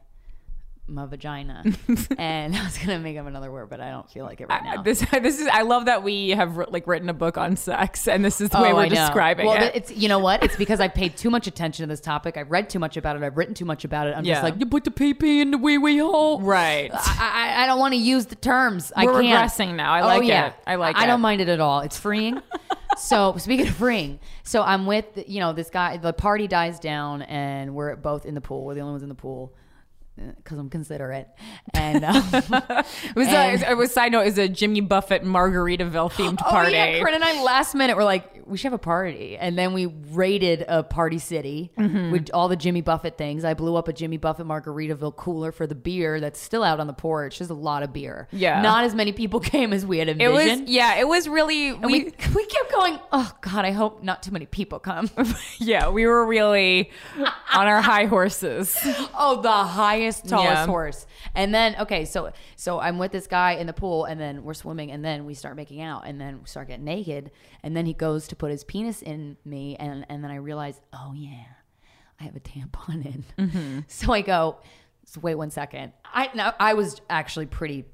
my 0.88 1.06
vagina, 1.08 1.63
and 2.20 2.56
I 2.56 2.63
was 2.63 2.77
gonna 2.77 3.00
make 3.00 3.18
up 3.18 3.25
another 3.25 3.51
word, 3.51 3.70
but 3.72 3.82
I 3.82 3.89
don't 3.89 4.08
feel 4.10 4.24
like 4.24 4.39
it 4.39 4.48
right 4.50 4.63
now. 4.63 4.84
This 4.84 5.00
this 5.12 5.39
is 5.39 5.48
I 5.48 5.63
love 5.63 5.86
that 5.86 6.04
we 6.04 6.30
have 6.30 6.56
like 6.70 6.86
written 6.86 7.10
a 7.10 7.13
book 7.13 7.38
on 7.39 7.56
sex 7.56 8.08
and 8.08 8.24
this 8.24 8.39
is 8.39 8.50
the 8.50 8.62
way 8.62 8.72
Oh, 8.72 8.75
we're 8.75 8.82
I 8.84 8.88
know. 8.89 8.96
describing 8.96 9.48
well, 9.48 9.63
it. 9.63 9.72
It's 9.75 9.92
you 9.92 10.08
know 10.08 10.20
what? 10.20 10.44
It's 10.44 10.56
because 10.56 10.80
I 10.80 10.88
paid 10.88 11.18
too 11.18 11.30
much 11.32 11.48
attention 11.48 11.84
to 11.84 11.88
this 11.88 12.01
topic. 12.01 12.38
I've 12.38 12.51
read 12.51 12.70
too 12.70 12.77
much 12.80 12.98
about 12.98 13.15
it. 13.15 13.24
I've 13.24 13.36
written 13.36 13.56
too 13.56 13.65
much 13.65 13.84
about 13.84 14.06
it. 14.08 14.15
I'm 14.15 14.25
Yeah. 14.25 14.36
just 14.36 14.44
like 14.44 14.60
you 14.60 14.68
put 14.68 14.84
the 14.84 14.92
pee 14.92 15.15
pee 15.15 15.42
in 15.42 15.50
the 15.51 15.58
wee 15.58 15.77
wee 15.80 15.98
hole. 15.98 16.39
right. 16.42 16.92
I, 16.94 17.56
I, 17.58 17.63
I 17.63 17.65
don't 17.68 17.80
want 17.80 17.94
to 17.94 18.00
use 18.00 18.27
the 18.27 18.36
terms. 18.36 18.94
I 18.96 19.06
We're 19.06 19.22
can't. 19.22 19.51
regressing 19.51 19.75
now. 19.75 19.92
I 19.92 20.01
Oh, 20.01 20.06
like 20.06 20.24
yeah. 20.27 20.48
it. 20.48 20.54
I 20.68 20.75
like 20.75 20.96
I 20.98 21.06
it. 21.06 21.08
don't 21.08 21.22
mind 21.22 21.42
it 21.42 21.50
at 21.50 21.60
all. 21.60 21.80
It's 21.80 21.98
freeing. 22.00 22.42
so 22.98 23.36
speaking 23.38 23.68
of 23.68 23.75
freeing, 23.75 24.20
so 24.44 24.62
I'm 24.62 24.86
with 24.86 25.06
you 25.27 25.39
know 25.39 25.51
this 25.51 25.72
guy. 25.72 25.98
The 25.98 26.13
party 26.13 26.48
dies 26.48 26.80
down, 26.80 27.24
and 27.24 27.74
we're 27.74 27.96
both 27.96 28.25
in 28.27 28.36
the 28.36 28.42
pool. 28.42 28.65
We're 28.65 28.75
the 28.75 28.82
only 28.82 28.92
ones 28.94 29.04
in 29.04 29.10
the 29.10 29.15
pool 29.15 29.51
because 30.38 30.58
I'm 30.58 30.70
considerate. 30.70 31.28
And 31.74 32.06
um, 32.06 32.16
It 32.34 33.16
was 33.16 33.28
And- 33.28 33.64
a, 33.64 33.72
it 33.72 33.78
was 33.78 33.92
side 33.94 34.12
note 34.14 34.28
is 34.28 34.38
a 34.38 34.48
Jimmy 34.48 34.82
Buffett 34.82 35.24
Margaritaville 35.24 36.12
themed 36.12 36.38
party. 36.38 36.72
Oh 36.76 36.78
yeah, 36.78 37.00
Corinne 37.00 37.16
and 37.16 37.24
I 37.24 37.44
last 37.44 37.76
minute 37.76 37.98
were 37.98 38.04
like, 38.04 38.44
we 38.48 38.58
should 38.58 38.66
have 38.66 38.74
a 38.74 38.78
party, 38.78 39.36
and 39.38 39.58
then 39.58 39.74
we 39.74 39.88
raided 39.88 40.64
a 40.68 40.84
party 40.84 41.18
city 41.18 41.72
Mm-hmm. 41.78 42.12
with 42.12 42.30
all 42.34 42.48
the 42.48 42.56
Jimmy 42.56 42.82
Buffett 42.82 43.18
things. 43.18 43.44
I 43.44 43.54
blew 43.56 43.76
up 43.76 43.88
a 43.88 43.94
Jimmy 43.94 44.18
Buffett 44.18 44.46
Margaritaville 44.46 45.16
cooler 45.16 45.52
for 45.52 45.66
the 45.68 45.76
beer 45.76 46.20
that's 46.20 46.40
still 46.40 46.64
out 46.64 46.80
on 46.80 46.88
the 46.88 46.94
porch. 46.94 47.40
There's 47.40 47.50
a 47.50 47.54
lot 47.56 47.84
of 47.84 47.92
beer. 47.92 48.28
Yeah. 48.32 48.62
not 48.62 48.84
as 48.84 48.94
many 48.96 49.12
people 49.12 49.40
came 49.56 49.74
as 49.74 49.86
we 49.86 49.98
had 49.98 50.08
it 50.10 50.22
envisioned. 50.22 50.62
was 50.62 50.70
yeah, 50.70 50.96
it 50.96 51.08
was 51.08 51.28
really 51.28 51.74
we, 51.74 51.86
we 51.86 52.04
we 52.36 52.46
kept 52.46 52.72
going. 52.72 53.00
Oh 53.12 53.32
God, 53.42 53.66
I 53.66 53.72
hope 53.72 54.04
not 54.04 54.24
too 54.24 54.32
many 54.32 54.46
people 54.46 54.80
come. 54.80 55.10
yeah, 55.60 55.90
we 55.90 56.06
were 56.06 56.26
really 56.26 56.92
on 57.54 57.68
our 57.68 57.82
high 57.82 58.06
horses. 58.06 58.78
oh, 59.18 59.42
the 59.42 59.52
tallest 60.14 60.52
Yeah. 60.54 60.66
horse. 60.66 61.06
And 61.34 61.54
then 61.54 61.76
okay, 61.82 62.06
so 62.06 62.32
so 62.56 62.80
I'm 62.80 62.98
with 62.98 63.12
this 63.12 63.28
guy 63.28 63.54
in 63.54 63.68
the 63.68 63.74
pool, 63.74 64.06
and 64.06 64.20
then 64.20 64.44
we're 64.44 64.54
swimming, 64.54 64.92
and 64.92 65.04
then 65.04 65.26
we 65.26 65.34
start 65.34 65.56
making 65.56 65.82
out, 65.82 66.04
and 66.06 66.20
then 66.20 66.40
we 66.42 66.46
start 66.48 66.68
getting 66.68 66.86
naked, 66.86 67.32
and 67.64 67.76
then 67.76 67.86
he 67.86 67.94
goes 67.94 68.28
to 68.30 68.36
put 68.36 68.52
his 68.52 68.64
penis 68.64 69.02
in 69.02 69.38
me, 69.46 69.76
and 69.78 70.06
and 70.10 70.24
then 70.24 70.32
I 70.32 70.36
realize, 70.36 70.80
oh 70.94 71.14
yeah, 71.16 71.44
I 72.20 72.24
have 72.24 72.36
a 72.36 72.40
tampon 72.40 73.06
in. 73.06 73.26
Mm-hmm. 73.38 73.80
So 73.88 74.14
I 74.14 74.22
go, 74.22 74.58
so 75.06 75.20
wait 75.22 75.36
one 75.36 75.52
second. 75.52 75.94
I 76.06 76.30
no, 76.34 76.52
I 76.60 76.74
was 76.74 77.02
actually 77.10 77.46
pretty. 77.48 77.86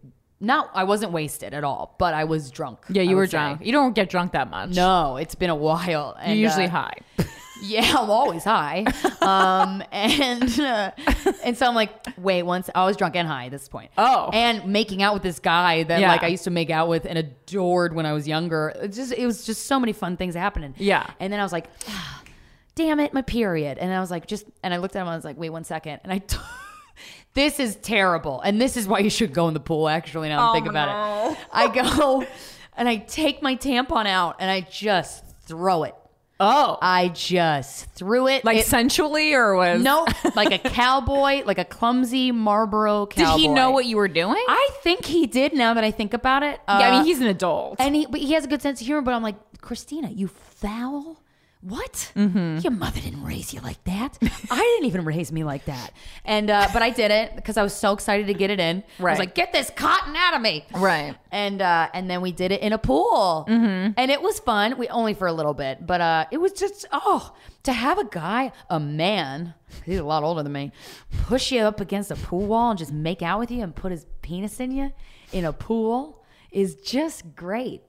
Not, 0.43 0.71
I 0.73 0.83
wasn't 0.85 1.11
wasted 1.11 1.53
at 1.53 1.63
all, 1.63 1.95
but 1.99 2.15
I 2.15 2.23
was 2.23 2.49
drunk. 2.49 2.79
Yeah, 2.89 3.03
you 3.03 3.15
were 3.15 3.27
say. 3.27 3.31
drunk. 3.31 3.63
You 3.63 3.71
don't 3.71 3.93
get 3.93 4.09
drunk 4.09 4.31
that 4.31 4.49
much. 4.49 4.71
No, 4.75 5.17
it's 5.17 5.35
been 5.35 5.51
a 5.51 5.55
while. 5.55 6.17
You're 6.25 6.35
usually 6.35 6.65
uh, 6.65 6.69
high. 6.69 6.97
yeah, 7.61 7.95
I'm 7.97 8.09
always 8.09 8.43
high. 8.43 8.85
Um, 9.21 9.83
and 9.91 10.59
uh, 10.59 10.91
and 11.43 11.55
so 11.55 11.67
I'm 11.67 11.75
like, 11.75 11.91
wait, 12.17 12.41
once 12.41 12.71
I 12.73 12.85
was 12.85 12.97
drunk 12.97 13.15
and 13.15 13.27
high 13.27 13.45
at 13.45 13.51
this 13.51 13.67
point. 13.67 13.91
Oh. 13.99 14.31
and 14.33 14.65
making 14.65 15.03
out 15.03 15.13
with 15.13 15.21
this 15.21 15.37
guy 15.37 15.83
that 15.83 15.99
Yeah. 15.99 16.11
like 16.11 16.23
I 16.23 16.27
used 16.27 16.45
to 16.45 16.49
make 16.49 16.71
out 16.71 16.87
with 16.89 17.05
and 17.05 17.19
adored 17.19 17.93
when 17.93 18.07
I 18.07 18.13
was 18.13 18.27
younger. 18.27 18.73
It 18.81 18.87
just 18.93 19.13
it 19.13 19.27
was 19.27 19.45
just 19.45 19.67
so 19.67 19.79
many 19.79 19.93
fun 19.93 20.17
things 20.17 20.33
happening. 20.33 20.73
Yeah. 20.79 21.05
and 21.19 21.31
then 21.31 21.39
I 21.39 21.43
was 21.43 21.51
like, 21.51 21.67
ah, 21.87 22.23
damn 22.73 22.99
it, 22.99 23.13
my 23.13 23.21
period. 23.21 23.77
And 23.77 23.93
I 23.93 23.99
was 23.99 24.09
like, 24.09 24.25
just 24.25 24.47
and 24.63 24.73
I 24.73 24.77
looked 24.77 24.95
at 24.95 25.03
him. 25.03 25.07
I 25.07 25.15
was 25.15 25.23
like, 25.23 25.37
wait 25.37 25.51
one 25.51 25.63
second, 25.65 25.99
and 26.03 26.11
I. 26.11 26.17
T- 26.27 26.37
This 27.33 27.59
is 27.59 27.75
terrible, 27.77 28.41
and 28.41 28.59
this 28.59 28.75
is 28.75 28.87
why 28.87 28.99
you 28.99 29.09
should 29.09 29.33
go 29.33 29.47
in 29.47 29.53
the 29.53 29.59
pool. 29.61 29.87
Actually, 29.87 30.29
now 30.29 30.41
I'm 30.43 30.49
Oh, 30.49 30.53
thinking 30.53 30.69
about 30.71 31.31
it. 31.31 31.37
I 31.51 31.67
go 31.73 32.25
and 32.75 32.89
I 32.89 32.97
take 32.97 33.41
my 33.41 33.55
tampon 33.55 34.05
out 34.05 34.37
and 34.39 34.51
I 34.51 34.61
just 34.61 35.23
throw 35.45 35.83
it. 35.83 35.95
Oh. 36.43 36.77
I 36.81 37.09
just 37.09 37.85
threw 37.91 38.27
it 38.27 38.43
like 38.43 38.57
It- 38.57 38.65
sensually 38.65 39.33
or 39.33 39.55
was 39.55 39.81
no, 39.81 40.07
like 40.35 40.51
a 40.51 40.57
cowboy, 40.69 41.43
like 41.45 41.59
a 41.59 41.63
clumsy 41.65 42.31
Marlboro 42.31 43.05
cowboy. 43.05 43.35
Did 43.37 43.39
he 43.41 43.47
know 43.47 43.69
what 43.71 43.85
you 43.85 43.95
were 43.95 44.07
doing? 44.07 44.43
I 44.47 44.69
think 44.81 45.05
he 45.05 45.27
did. 45.27 45.53
Now 45.53 45.75
that 45.75 45.83
I 45.83 45.91
think 45.91 46.13
about 46.15 46.41
it, 46.43 46.59
yeah, 46.67 46.79
I 46.79 46.87
Uh, 46.89 46.91
mean 46.97 47.05
he's 47.05 47.21
an 47.21 47.27
adult. 47.27 47.75
and 47.79 47.95
he, 47.95 48.07
but 48.07 48.19
he 48.19 48.33
has 48.33 48.43
a 48.43 48.47
good 48.47 48.61
sense 48.61 48.81
of 48.81 48.87
humor. 48.87 49.01
But 49.03 49.13
I'm 49.13 49.21
like, 49.23 49.35
Krystyna, 49.61 50.17
you 50.17 50.27
foul. 50.27 51.20
What? 51.61 52.11
Mm-hmm. 52.15 52.57
Your 52.59 52.71
mother 52.71 52.99
didn't 52.99 53.23
raise 53.23 53.53
you 53.53 53.61
like 53.61 53.83
that. 53.83 54.17
I 54.51 54.57
didn't 54.57 54.85
even 54.85 55.05
raise 55.05 55.31
me 55.31 55.43
like 55.43 55.65
that. 55.65 55.93
And 56.25 56.49
uh, 56.49 56.67
but 56.73 56.81
I 56.81 56.89
did 56.89 57.11
it 57.11 57.35
because 57.35 57.55
I 57.55 57.63
was 57.63 57.73
so 57.73 57.93
excited 57.93 58.27
to 58.27 58.33
get 58.33 58.49
it 58.49 58.59
in. 58.59 58.83
Right. 58.97 59.11
I 59.11 59.13
was 59.13 59.19
like, 59.19 59.35
get 59.35 59.53
this 59.53 59.71
cotton 59.75 60.15
out 60.15 60.33
of 60.33 60.41
me. 60.41 60.65
Right. 60.73 61.15
And 61.31 61.61
uh, 61.61 61.89
and 61.93 62.09
then 62.09 62.21
we 62.21 62.31
did 62.31 62.51
it 62.51 62.61
in 62.61 62.73
a 62.73 62.79
pool, 62.79 63.45
mm-hmm. 63.47 63.91
and 63.95 64.11
it 64.11 64.21
was 64.21 64.39
fun. 64.39 64.77
We 64.77 64.87
only 64.87 65.13
for 65.13 65.27
a 65.27 65.33
little 65.33 65.53
bit, 65.53 65.85
but 65.85 66.01
uh, 66.01 66.25
it 66.31 66.39
was 66.39 66.53
just 66.53 66.85
oh 66.91 67.35
to 67.63 67.73
have 67.73 67.99
a 67.99 68.05
guy, 68.05 68.51
a 68.69 68.79
man, 68.79 69.53
he's 69.85 69.99
a 69.99 70.03
lot 70.03 70.23
older 70.23 70.41
than 70.41 70.51
me, 70.51 70.71
push 71.23 71.51
you 71.51 71.61
up 71.61 71.79
against 71.79 72.09
a 72.09 72.15
pool 72.15 72.47
wall 72.47 72.71
and 72.71 72.79
just 72.79 72.91
make 72.91 73.21
out 73.21 73.39
with 73.39 73.51
you 73.51 73.61
and 73.61 73.75
put 73.75 73.91
his 73.91 74.05
penis 74.21 74.59
in 74.59 74.71
you 74.71 74.91
in 75.31 75.45
a 75.45 75.53
pool 75.53 76.23
is 76.51 76.75
just 76.75 77.35
great. 77.35 77.81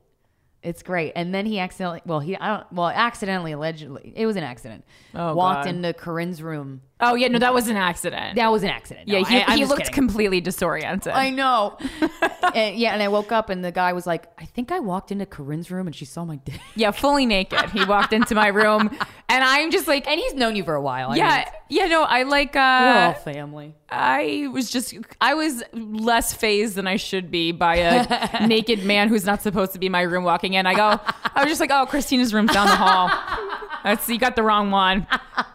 It's 0.63 0.83
great. 0.83 1.13
And 1.17 1.35
then 1.35 1.45
he 1.45 1.59
accidentally, 1.59 2.03
well, 2.07 2.21
he, 2.21 2.37
I 2.37 2.57
don't, 2.59 2.73
well, 2.73 2.89
accidentally, 2.89 3.53
allegedly, 3.53 4.13
it 4.15 4.27
was 4.27 4.37
an 4.37 4.45
accident. 4.45 4.85
Oh, 5.15 5.35
Walked 5.35 5.65
God. 5.65 5.75
into 5.75 5.93
Corinne's 5.93 6.41
room. 6.43 6.83
Oh 7.05 7.15
yeah, 7.17 7.27
no, 7.27 7.41
that 7.41 7.53
was 7.53 7.67
an 7.67 7.77
accident. 7.77 8.37
That 8.37 8.53
was 8.53 8.63
an 8.63 8.69
accident. 8.69 9.09
No, 9.09 9.19
yeah, 9.19 9.29
he, 9.29 9.37
I, 9.39 9.45
I'm 9.47 9.53
he 9.55 9.59
just 9.59 9.71
looked 9.71 9.81
kidding. 9.83 9.95
completely 9.95 10.41
disoriented. 10.41 11.13
I 11.13 11.31
know. 11.31 11.77
and, 12.55 12.77
yeah, 12.77 12.93
and 12.93 13.03
I 13.03 13.09
woke 13.09 13.33
up 13.33 13.51
and 13.51 13.65
the 13.65 13.73
guy 13.73 13.93
was 13.93 14.07
like, 14.07 14.27
I 14.39 14.45
think 14.45 14.71
I 14.71 14.79
walked 14.79 15.11
into 15.11 15.27
Corinne's 15.27 15.69
room 15.69 15.89
and 15.89 15.97
she 15.97 16.05
saw 16.05 16.25
my 16.25 16.37
dick. 16.37 16.61
yeah, 16.77 16.93
fully 16.93 17.27
naked. 17.27 17.71
He 17.71 17.85
walked 17.85 18.13
into 18.13 18.37
my 18.37 18.47
room, 18.47 18.89
and 19.29 19.43
I'm 19.45 19.73
just 19.73 19.89
like, 19.89 20.07
And 20.07 20.21
he's 20.21 20.35
known 20.35 20.55
you 20.55 20.63
for 20.63 20.75
a 20.75 20.81
while. 20.81 21.11
I 21.11 21.17
yeah, 21.17 21.37
mean, 21.37 21.45
yeah, 21.71 21.87
no, 21.87 22.05
I 22.05 22.23
like. 22.23 22.55
we're 22.55 22.61
all 22.61 23.11
uh 23.11 23.15
family. 23.15 23.75
I 23.91 24.49
was 24.53 24.71
just, 24.71 24.95
I 25.21 25.35
was 25.35 25.63
less 25.73 26.33
phased 26.33 26.77
than 26.77 26.87
I 26.87 26.97
should 26.97 27.33
be 27.33 27.51
by 27.51 27.77
a 27.77 28.47
naked 28.47 28.85
man 28.85 29.09
who's 29.09 29.27
not 29.27 29.43
supposed 29.43 29.73
to 29.73 29.79
be 29.81 29.87
in 29.87 29.93
my 29.93 30.03
room 30.03 30.23
walking 30.23 30.55
in. 30.55 30.67
I 30.67 30.75
go, 30.75 31.01
I 31.35 31.43
was 31.43 31.49
just 31.49 31.61
like, 31.61 31.71
oh, 31.71 31.85
Krystyna's 31.85 32.33
room's 32.33 32.53
down 32.53 32.69
the 32.69 32.77
hall. 32.77 33.11
That's 33.85 34.09
you 34.09 34.19
got 34.19 34.37
the 34.37 34.43
wrong 34.43 34.71
one. 34.71 35.07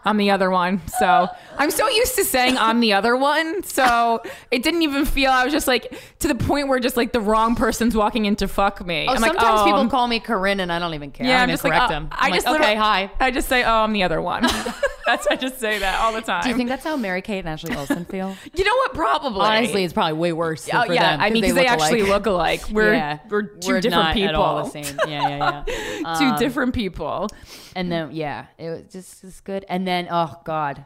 I'm 0.04 0.18
the 0.18 0.32
other 0.32 0.52
one. 0.52 0.82
So 1.00 1.30
I'm 1.58 1.71
so 1.71 1.88
used 1.89 2.15
to 2.15 2.23
saying 2.23 2.58
I'm 2.58 2.80
the 2.80 2.93
other 2.93 3.15
one, 3.15 3.63
so 3.63 4.21
it 4.52 4.63
didn't 4.63 4.84
even 4.84 5.06
feel. 5.06 5.32
I 5.32 5.43
was 5.43 5.54
just 5.54 5.67
like 5.67 6.00
to 6.19 6.28
the 6.28 6.36
point 6.36 6.67
where 6.67 6.80
just 6.80 6.97
like 6.97 7.13
the 7.13 7.19
wrong 7.19 7.56
person's 7.56 7.95
walking 7.95 8.26
in 8.26 8.36
to 8.38 8.47
fuck 8.47 8.86
me. 8.86 9.08
Oh, 9.08 9.13
I'm 9.13 9.21
like, 9.21 9.32
sometimes 9.34 9.62
oh, 9.62 9.65
people 9.65 9.80
I'm- 9.80 9.89
call 9.89 10.08
me 10.08 10.19
Corinne, 10.19 10.60
and 10.60 10.71
I 10.71 10.80
don't 10.80 10.93
even 10.93 11.12
care. 11.12 11.28
Yeah, 11.28 11.39
I 11.39 11.43
I'm 11.43 11.50
just 11.50 11.62
even 11.62 11.71
like, 11.71 11.80
correct 11.80 11.91
oh, 11.91 11.95
them. 11.95 12.10
I 12.12 12.28
I'm 12.28 12.34
just 12.34 12.45
like, 12.45 12.62
okay, 12.62 12.76
hi. 12.76 13.12
I 13.19 13.32
just 13.32 13.50
say, 13.50 13.63
oh, 13.63 13.71
I'm 13.71 13.93
the 13.93 14.04
other 14.04 14.21
one. 14.21 14.47
That's 15.08 15.26
I 15.26 15.38
just 15.38 15.58
say 15.58 15.80
that 15.80 16.02
all 16.02 16.12
the 16.12 16.21
time. 16.21 16.43
Do 16.43 16.50
you 16.50 16.56
think 16.56 16.67
that's 16.67 16.84
how 16.84 16.97
Mary 16.97 17.21
Kate 17.21 17.39
and 17.39 17.47
Ashley 17.47 17.73
Olsen 17.73 18.04
feel? 18.12 18.36
You 18.54 18.65
know 18.65 18.76
what? 18.76 18.93
Probably. 18.93 19.39
Honestly, 19.39 19.86
it's 19.86 19.93
probably 19.93 20.19
way 20.19 20.34
worse. 20.34 20.69
Oh, 20.71 20.84
for 20.86 20.93
yeah, 20.93 21.12
them, 21.12 21.21
I 21.21 21.30
mean, 21.30 21.43
because 21.43 21.56
they, 21.56 21.65
actually 21.65 22.04
look 22.04 22.26
alike. 22.26 22.63
We're 22.71 22.93
yeah, 22.93 23.19
we're 23.30 23.43
2 23.43 23.80
different 23.80 23.84
not 23.86 24.13
people. 24.13 24.30
At 24.30 24.36
all 24.36 24.65
the 24.65 24.69
same. 24.69 25.00
Yeah, 25.08 25.30
yeah, 25.30 25.63
yeah. 25.65 26.19
2 26.19 26.26
Um, 26.26 26.38
different 26.38 26.76
people. 26.76 27.30
And 27.73 27.89
then 27.89 28.10
yeah, 28.12 28.47
it 28.58 28.69
was 28.69 28.82
just 28.91 29.21
just 29.21 29.45
good. 29.45 29.65
And 29.69 29.88
then 29.88 30.10
oh 30.12 30.41
god, 30.43 30.84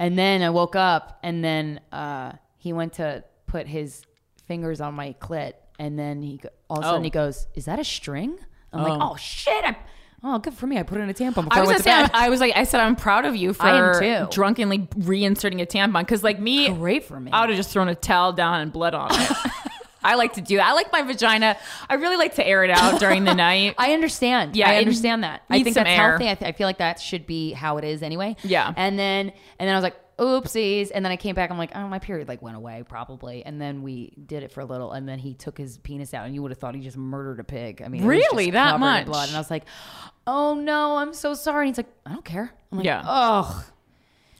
and 0.00 0.18
then 0.18 0.42
I 0.42 0.50
woke 0.50 0.74
up, 0.74 1.20
and 1.22 1.44
then 1.44 1.80
uh, 1.92 2.32
he 2.56 2.72
went 2.72 2.94
to 2.94 3.22
put 3.46 3.68
his 3.68 4.02
fingers 4.48 4.80
on 4.80 4.94
my 4.94 5.14
clit, 5.20 5.52
and 5.78 5.96
then 5.96 6.22
he 6.22 6.40
all 6.68 6.78
of 6.78 6.82
a 6.82 6.86
sudden 6.86 7.00
Oh. 7.00 7.04
he 7.04 7.10
goes, 7.10 7.46
"Is 7.54 7.66
that 7.66 7.78
a 7.78 7.84
string?" 7.84 8.36
I'm 8.72 8.82
like, 8.82 8.98
"Oh 9.00 9.16
shit!" 9.16 9.64
I, 9.64 9.76
oh, 10.24 10.38
good 10.38 10.54
for 10.54 10.66
me. 10.66 10.78
I 10.78 10.82
put 10.84 10.98
it 10.98 11.02
in 11.02 11.10
a 11.10 11.14
tampon 11.14 11.44
before 11.44 11.48
I 11.52 11.58
I, 11.58 11.60
was 11.60 11.68
went 11.68 11.84
gonna 11.84 11.96
say, 11.98 12.02
bed. 12.02 12.10
I 12.14 12.28
was 12.28 12.40
like, 12.40 12.56
I 12.56 12.64
said, 12.64 12.80
I'm 12.80 12.96
proud 12.96 13.24
of 13.24 13.34
you 13.36 13.52
for 13.52 13.66
I 13.66 14.26
drunkenly 14.30 14.78
reinserting 14.78 15.60
a 15.62 15.66
tampon. 15.66 16.00
Because 16.00 16.22
like 16.22 16.38
me, 16.40 16.68
Great 16.70 17.04
for 17.04 17.18
me. 17.20 17.30
I 17.32 17.40
would 17.40 17.50
have 17.50 17.56
just 17.56 17.70
thrown 17.70 17.88
a 17.88 17.94
towel 17.94 18.32
down 18.32 18.60
and 18.60 18.72
bled 18.72 18.94
on 18.94 19.10
it. 19.12 19.30
I 20.02 20.14
like 20.14 20.34
to 20.34 20.40
do 20.40 20.56
that. 20.56 20.66
I 20.66 20.72
like 20.72 20.90
my 20.92 21.02
vagina. 21.02 21.56
I 21.88 21.94
really 21.94 22.16
like 22.16 22.34
to 22.36 22.46
air 22.46 22.64
it 22.64 22.70
out 22.70 22.98
during 23.00 23.24
the 23.24 23.34
night. 23.48 23.74
I 23.78 23.92
understand. 23.92 24.56
Yeah, 24.56 24.70
I 24.70 24.76
understand 24.78 25.24
that. 25.24 25.42
I 25.50 25.62
think 25.62 25.74
that's 25.76 25.88
air. 25.88 25.96
healthy. 26.10 26.28
I, 26.28 26.34
th- 26.34 26.48
I 26.48 26.52
feel 26.52 26.66
like 26.66 26.78
that 26.78 27.00
should 27.00 27.26
be 27.26 27.52
how 27.52 27.76
it 27.78 27.84
is 27.84 28.02
anyway. 28.02 28.36
Yeah. 28.42 28.72
And 28.76 28.98
then 28.98 29.28
and 29.58 29.68
then 29.68 29.74
I 29.74 29.76
was 29.76 29.82
like, 29.82 29.96
oopsies. 30.18 30.90
And 30.94 31.02
then 31.04 31.12
I 31.12 31.16
came 31.16 31.34
back. 31.34 31.50
I'm 31.50 31.56
like, 31.58 31.72
oh, 31.74 31.88
my 31.88 31.98
period 31.98 32.28
like 32.28 32.42
went 32.42 32.56
away 32.56 32.84
probably. 32.88 33.44
And 33.44 33.60
then 33.60 33.82
we 33.82 34.12
did 34.26 34.42
it 34.42 34.52
for 34.52 34.60
a 34.60 34.64
little. 34.66 34.92
And 34.92 35.08
then 35.08 35.18
he 35.18 35.34
took 35.34 35.56
his 35.58 35.78
penis 35.78 36.12
out, 36.14 36.26
and 36.26 36.34
you 36.34 36.42
would 36.42 36.50
have 36.50 36.58
thought 36.58 36.74
he 36.74 36.80
just 36.82 36.96
murdered 36.98 37.40
a 37.40 37.44
pig. 37.44 37.82
I 37.82 37.88
mean, 37.88 38.02
it 38.02 38.06
was 38.06 38.16
Really? 38.32 38.50
That 38.50 38.78
much? 38.80 39.06
blood. 39.06 39.28
And 39.28 39.36
I 39.36 39.40
was 39.40 39.50
like, 39.50 39.64
oh 40.26 40.54
no, 40.54 40.96
I'm 40.96 41.12
so 41.14 41.34
sorry. 41.34 41.68
And 41.68 41.76
he's 41.76 41.84
like, 41.84 41.92
I 42.06 42.12
don't 42.12 42.24
care. 42.24 42.52
I'm 42.72 42.78
like, 42.78 42.84
Yeah. 42.86 43.02
Oh 43.06 43.66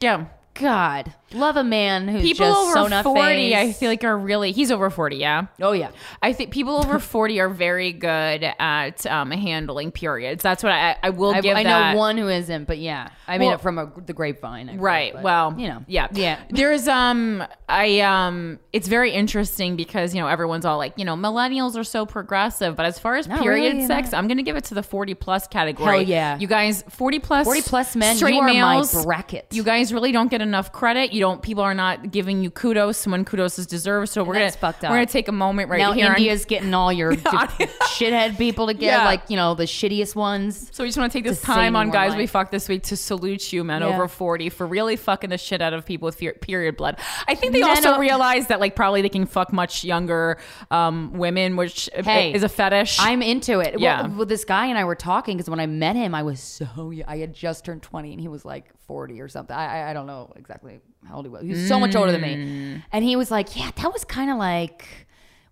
yeah. 0.01 0.27
God, 0.55 1.15
love 1.33 1.57
a 1.57 1.65
man 1.65 2.09
who's 2.09 2.23
People 2.23 2.47
just 2.47 2.59
over 2.61 2.73
so 2.73 2.87
not 2.89 3.05
40, 3.05 3.55
I 3.57 3.73
feel 3.73 3.89
like 3.91 4.05
are 4.05 4.17
really, 4.19 4.53
he's 4.53 4.71
over 4.71 4.91
40, 4.91 5.17
yeah. 5.17 5.47
Oh 5.61 5.73
yeah. 5.73 5.91
I 6.23 6.33
think 6.33 6.51
people 6.51 6.77
over 6.77 6.99
40 6.99 7.41
are 7.41 7.49
very 7.49 7.93
good 7.93 8.45
at 8.59 9.07
um, 9.07 9.31
handling 9.31 9.93
periods. 9.93 10.43
That's 10.43 10.63
what 10.63 10.73
I, 10.73 10.97
I 11.03 11.11
will 11.11 11.35
I, 11.35 11.41
give 11.41 11.57
I 11.57 11.63
that. 11.65 11.93
know 11.93 11.99
one 11.99 12.17
who 12.19 12.29
isn't, 12.29 12.65
but 12.65 12.79
yeah, 12.79 13.09
I 13.29 13.39
mean 13.39 13.53
it 13.53 13.61
from 13.61 13.79
a, 13.79 13.93
the 14.07 14.13
grapevine. 14.13 14.69
Heard, 14.69 14.81
Right. 14.81 15.13
but, 15.13 15.23
well, 15.23 15.55
you 15.59 15.69
know, 15.69 15.85
yeah, 15.87 16.09
yeah. 16.13 16.41
There's 16.51 16.89
um, 16.89 17.45
I 17.69 18.01
um, 18.01 18.59
it's 18.73 18.89
very 18.89 19.13
interesting 19.13 19.77
because 19.77 20.15
you 20.15 20.21
know 20.21 20.27
everyone's 20.29 20.65
all 20.65 20.79
like, 20.79 20.95
you 20.97 21.05
know, 21.05 21.15
millennials 21.17 21.77
are 21.77 21.85
so 21.85 22.07
progressive, 22.07 22.77
but 22.77 22.87
as 22.87 22.99
far 22.99 23.17
as 23.17 23.29
Not 23.29 23.41
period 23.43 23.75
really, 23.75 23.87
sex, 23.87 24.13
not- 24.13 24.19
I'm 24.19 24.29
gonna 24.29 24.43
give 24.43 24.57
it 24.57 24.65
to 24.65 24.75
the 24.75 24.83
40 24.83 25.15
plus 25.15 25.47
category. 25.47 25.91
Hell 25.99 26.03
yeah. 26.03 26.39
you 26.39 26.47
guys, 26.47 26.83
40 26.89 27.19
plus, 27.21 27.45
40 27.45 27.63
plus 27.63 27.95
men, 27.97 28.17
straight 28.17 28.35
you 28.35 28.43
males, 28.43 29.05
bracket. 29.05 29.47
You 29.53 29.63
guys 29.63 29.93
really 29.93 30.13
don't 30.13 30.31
get 30.31 30.41
enough 30.43 30.73
credit. 30.73 31.13
You 31.13 31.20
don't. 31.21 31.41
People 31.43 31.63
are 31.63 31.75
not 31.75 32.11
giving 32.11 32.43
you 32.43 32.51
kudos 32.51 33.07
when 33.07 33.25
kudos 33.25 33.59
is 33.59 33.67
deserved. 33.67 34.09
So 34.11 34.25
we're 34.25 34.35
gonna 34.35 34.51
fucked 34.51 34.83
up. 34.85 34.91
we're 34.91 34.97
gonna 34.97 35.07
take 35.07 35.29
a 35.29 35.33
moment 35.33 35.71
right 35.71 35.79
now 35.79 35.93
here. 35.93 36.07
and- 36.07 36.17
India's 36.17 36.45
getting 36.45 36.75
all 36.75 36.93
your 36.93 37.13
shithead 37.97 38.37
people 38.39 38.67
to 38.67 38.75
get 38.75 38.83
Yeah. 38.83 39.05
like 39.05 39.23
you 39.29 39.37
know 39.37 39.55
the 39.55 39.65
shittiest 39.65 40.15
ones. 40.17 40.69
So 40.73 40.83
we 40.85 40.89
just 40.89 40.99
want 40.99 41.13
to 41.13 41.17
take 41.19 41.25
this 41.25 41.41
time 41.43 41.77
on 41.77 41.91
guys 41.91 42.11
like- 42.11 42.19
we 42.19 42.27
fucked 42.27 42.51
this 42.51 42.69
week 42.69 42.83
to 42.85 42.97
salute 42.97 43.53
you, 43.53 43.63
men 43.65 43.83
Yeah. 43.83 43.89
over 43.89 44.09
forty, 44.09 44.49
for 44.49 44.67
really 44.67 44.97
fucking 44.97 45.31
the 45.31 45.39
shit 45.39 45.63
out 45.63 45.73
of 45.73 45.85
people 45.87 46.07
with 46.07 46.17
fear, 46.17 46.33
period 46.33 46.77
blood. 46.77 46.99
I 47.29 47.35
think 47.35 47.53
they 47.53 47.61
Men 47.61 47.71
also 47.71 47.95
o- 47.95 47.99
realize 47.99 48.49
that 48.49 48.61
like 48.61 48.75
probably 48.77 49.03
they 49.03 49.09
can 49.09 49.27
fuck 49.27 49.53
much 49.53 49.85
younger 49.85 50.39
um, 50.71 51.13
women, 51.13 51.57
which 51.57 51.89
Hey, 51.95 52.33
is 52.33 52.43
a 52.43 52.49
fetish. 52.49 52.99
I'm 53.01 53.23
into 53.23 53.61
it. 53.61 53.79
Yeah. 53.79 54.03
Well, 54.03 54.11
well, 54.19 54.27
this 54.27 54.45
guy 54.45 54.67
and 54.67 54.79
I 54.79 54.85
were 54.85 54.95
talking 54.95 55.37
because 55.37 55.51
when 55.51 55.61
I 55.61 55.67
met 55.67 55.97
him, 55.97 56.15
I 56.15 56.23
was 56.23 56.41
so 56.41 56.93
I 57.07 57.19
had 57.19 57.33
just 57.35 57.65
turned 57.65 57.83
20 57.83 58.13
and 58.13 58.21
he 58.21 58.29
was 58.29 58.45
like 58.45 58.67
40 58.91 59.21
or 59.21 59.29
something. 59.29 59.55
I 59.55 59.67
I, 59.87 59.91
I 59.91 59.93
don't 59.93 60.07
know 60.09 60.33
exactly 60.35 60.81
how 61.09 61.17
old 61.17 61.25
he 61.27 61.31
was. 61.31 61.43
He 61.43 61.51
was 61.51 61.69
so 61.69 61.79
much 61.79 61.95
older 61.95 62.11
than 62.11 62.23
Mm. 62.23 62.75
me, 62.77 62.83
and 62.91 63.05
he 63.05 63.15
was 63.15 63.31
like, 63.31 63.55
"Yeah, 63.57 63.71
that 63.77 63.93
was 63.93 64.05
kind 64.05 64.31
of 64.31 64.37
like." 64.37 64.85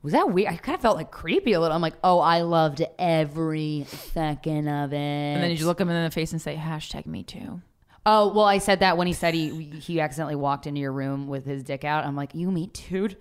Was 0.02 0.12
that 0.12 0.32
weird? 0.32 0.52
I 0.52 0.56
kind 0.56 0.76
of 0.76 0.80
felt 0.80 0.96
like 0.96 1.10
creepy 1.10 1.52
a 1.54 1.60
little. 1.60 1.74
I'm 1.74 1.82
like, 1.82 1.96
oh, 2.04 2.20
I 2.20 2.42
loved 2.42 2.82
every 3.00 3.84
second 3.88 4.68
of 4.68 4.92
it. 4.92 4.96
and 4.96 5.42
then 5.42 5.50
you 5.50 5.56
just 5.56 5.66
look 5.66 5.80
him 5.80 5.88
in 5.90 6.04
the 6.04 6.10
face 6.12 6.30
and 6.30 6.40
say 6.40 6.54
hashtag 6.54 7.04
me 7.06 7.24
too. 7.24 7.60
Oh 8.06 8.32
well, 8.32 8.44
I 8.44 8.58
said 8.58 8.78
that 8.80 8.96
when 8.96 9.06
he 9.08 9.12
said 9.12 9.34
he 9.34 9.48
he 9.80 10.00
accidentally 10.00 10.36
walked 10.36 10.66
into 10.68 10.80
your 10.80 10.92
room 10.92 11.26
with 11.26 11.44
his 11.44 11.62
dick 11.64 11.84
out. 11.84 12.06
I'm 12.06 12.14
like, 12.16 12.32
you 12.34 12.50
me, 12.50 12.70
dude, 12.72 13.16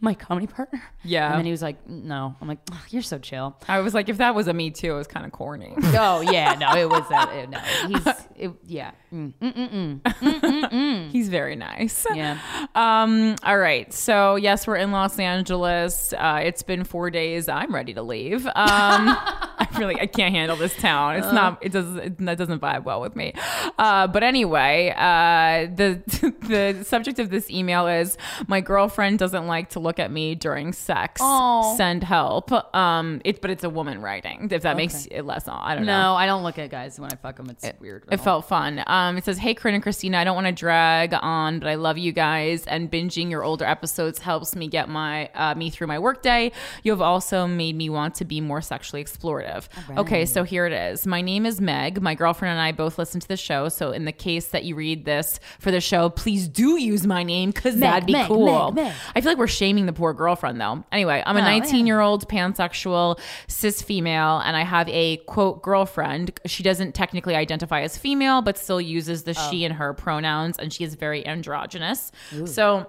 my 0.00 0.14
comedy 0.14 0.46
partner. 0.46 0.82
Yeah. 1.02 1.30
And 1.30 1.38
then 1.38 1.44
he 1.46 1.50
was 1.50 1.62
like, 1.62 1.88
no. 1.88 2.34
I'm 2.40 2.48
like, 2.48 2.58
"Ugh, 2.70 2.78
you're 2.90 3.02
so 3.02 3.18
chill. 3.18 3.56
I 3.68 3.80
was 3.80 3.94
like, 3.94 4.08
if 4.08 4.18
that 4.18 4.34
was 4.34 4.48
a 4.48 4.52
me 4.52 4.70
too, 4.70 4.92
it 4.92 4.96
was 4.96 5.06
kind 5.06 5.24
of 5.24 5.32
corny. 5.32 5.74
Oh 5.96 6.20
yeah, 6.20 6.54
no, 6.54 6.74
it 6.76 6.88
was 6.88 7.08
that. 7.08 7.32
It, 7.34 7.50
no, 7.50 7.58
he's 7.58 8.06
it, 8.36 8.50
yeah. 8.66 8.90
Mm. 9.12 11.10
He's 11.12 11.28
very 11.28 11.54
nice. 11.54 12.04
Yeah. 12.12 12.38
Um. 12.74 13.36
All 13.44 13.58
right. 13.58 13.92
So 13.94 14.34
yes, 14.34 14.66
we're 14.66 14.76
in 14.76 14.90
Los 14.90 15.18
Angeles. 15.20 16.12
Uh, 16.12 16.40
it's 16.42 16.64
been 16.64 16.82
four 16.82 17.10
days. 17.10 17.48
I'm 17.48 17.72
ready 17.72 17.94
to 17.94 18.02
leave. 18.02 18.44
Um. 18.46 18.52
I 18.56 19.68
really 19.78 20.00
I 20.00 20.06
can't 20.06 20.34
handle 20.34 20.56
this 20.56 20.74
town. 20.76 21.16
It's 21.16 21.32
not. 21.32 21.58
It 21.62 21.70
does. 21.70 21.94
It, 21.96 22.18
that 22.18 22.38
doesn't 22.38 22.60
vibe 22.60 22.82
well 22.84 23.00
with 23.00 23.14
me. 23.14 23.34
Uh. 23.78 24.08
But 24.08 24.24
anyway. 24.24 24.92
Uh. 24.96 25.72
The 25.74 26.02
the 26.48 26.84
subject 26.84 27.20
of 27.20 27.30
this 27.30 27.48
email 27.50 27.86
is 27.86 28.18
my 28.48 28.60
girlfriend 28.60 29.20
doesn't 29.20 29.46
like 29.46 29.70
to 29.70 29.80
look 29.84 30.00
at 30.00 30.10
me 30.10 30.34
during 30.34 30.72
sex. 30.72 31.20
Aw. 31.22 31.76
Send 31.76 32.02
help. 32.02 32.50
Um. 32.74 33.20
It's 33.24 33.38
but 33.38 33.50
it's 33.50 33.62
a 33.62 33.70
woman 33.70 34.00
writing. 34.00 34.48
If 34.50 34.62
that 34.62 34.76
makes 34.76 35.06
it 35.06 35.22
less. 35.22 35.46
I 35.46 35.74
don't 35.74 35.84
know. 35.86 36.00
No, 36.00 36.14
I 36.14 36.26
don't 36.26 36.42
look 36.42 36.58
at 36.58 36.70
guys 36.70 36.98
when 36.98 37.12
I 37.12 37.16
fuck 37.16 37.36
them. 37.36 37.50
It's 37.50 37.80
weird. 37.80 38.04
It 38.10 38.16
felt 38.18 38.48
fun. 38.48 38.82
Um, 38.86 39.16
it 39.16 39.24
says, 39.24 39.38
"Hey, 39.38 39.54
Corinne 39.54 39.74
and 39.74 39.84
Krystyna, 39.84 40.16
I 40.16 40.24
don't 40.24 40.34
want 40.34 40.46
to 40.46 40.52
drag 40.52 41.14
on, 41.14 41.58
but 41.60 41.68
I 41.68 41.74
love 41.74 41.98
you 41.98 42.12
guys, 42.12 42.66
and 42.66 42.90
binging 42.90 43.30
your 43.30 43.44
older 43.44 43.64
episodes 43.64 44.18
helps 44.20 44.56
me 44.56 44.68
get 44.68 44.88
my 44.88 45.28
uh, 45.34 45.54
me 45.54 45.68
through 45.70 45.86
my 45.88 45.98
workday. 45.98 46.50
You 46.82 46.92
have 46.92 47.02
also 47.02 47.46
made 47.46 47.76
me 47.76 47.90
want 47.90 48.14
to 48.16 48.24
be 48.24 48.40
more 48.40 48.62
sexually 48.62 49.04
explorative. 49.04 49.68
Okay, 49.98 50.24
so 50.24 50.44
here 50.44 50.66
it 50.66 50.72
is. 50.72 51.06
My 51.06 51.20
name 51.20 51.44
is 51.44 51.60
Meg. 51.60 52.00
My 52.00 52.14
girlfriend 52.14 52.52
and 52.52 52.60
I 52.60 52.72
both 52.72 52.98
listen 52.98 53.20
to 53.20 53.28
the 53.28 53.36
show. 53.36 53.68
So 53.68 53.90
in 53.90 54.04
the 54.04 54.12
case 54.12 54.46
that 54.48 54.64
you 54.64 54.74
read 54.76 55.04
this 55.04 55.40
for 55.58 55.70
the 55.70 55.80
show, 55.80 56.08
please 56.08 56.48
do 56.48 56.80
use 56.80 57.06
my 57.06 57.22
name 57.22 57.50
because 57.50 57.76
that'd 57.76 58.06
be 58.06 58.12
Meg, 58.12 58.28
cool. 58.28 58.70
Meg, 58.72 58.84
Meg. 58.86 58.94
I 59.14 59.20
feel 59.20 59.32
like 59.32 59.38
we're 59.38 59.46
shaming 59.48 59.73
the 59.86 59.92
poor 59.92 60.14
girlfriend 60.14 60.60
though. 60.60 60.84
Anyway, 60.92 61.22
I'm 61.26 61.36
a 61.36 61.40
Oh, 61.40 61.44
19 61.44 61.86
year 61.86 62.00
old 62.00 62.28
pansexual 62.28 63.18
cis 63.48 63.82
female, 63.82 64.38
and 64.44 64.56
I 64.56 64.62
have 64.62 64.88
a 64.88 65.18
quote 65.26 65.62
girlfriend. 65.62 66.38
She 66.46 66.62
doesn't 66.62 66.94
technically 66.94 67.34
identify 67.34 67.80
as 67.82 67.98
female, 67.98 68.40
but 68.42 68.56
still 68.56 68.80
uses 68.80 69.24
the 69.24 69.34
Oh. 69.36 69.48
she 69.50 69.64
and 69.64 69.74
her 69.74 69.92
pronouns, 69.92 70.56
and 70.58 70.72
she 70.72 70.84
is 70.84 70.94
very 70.94 71.26
androgynous. 71.26 72.12
So. 72.46 72.86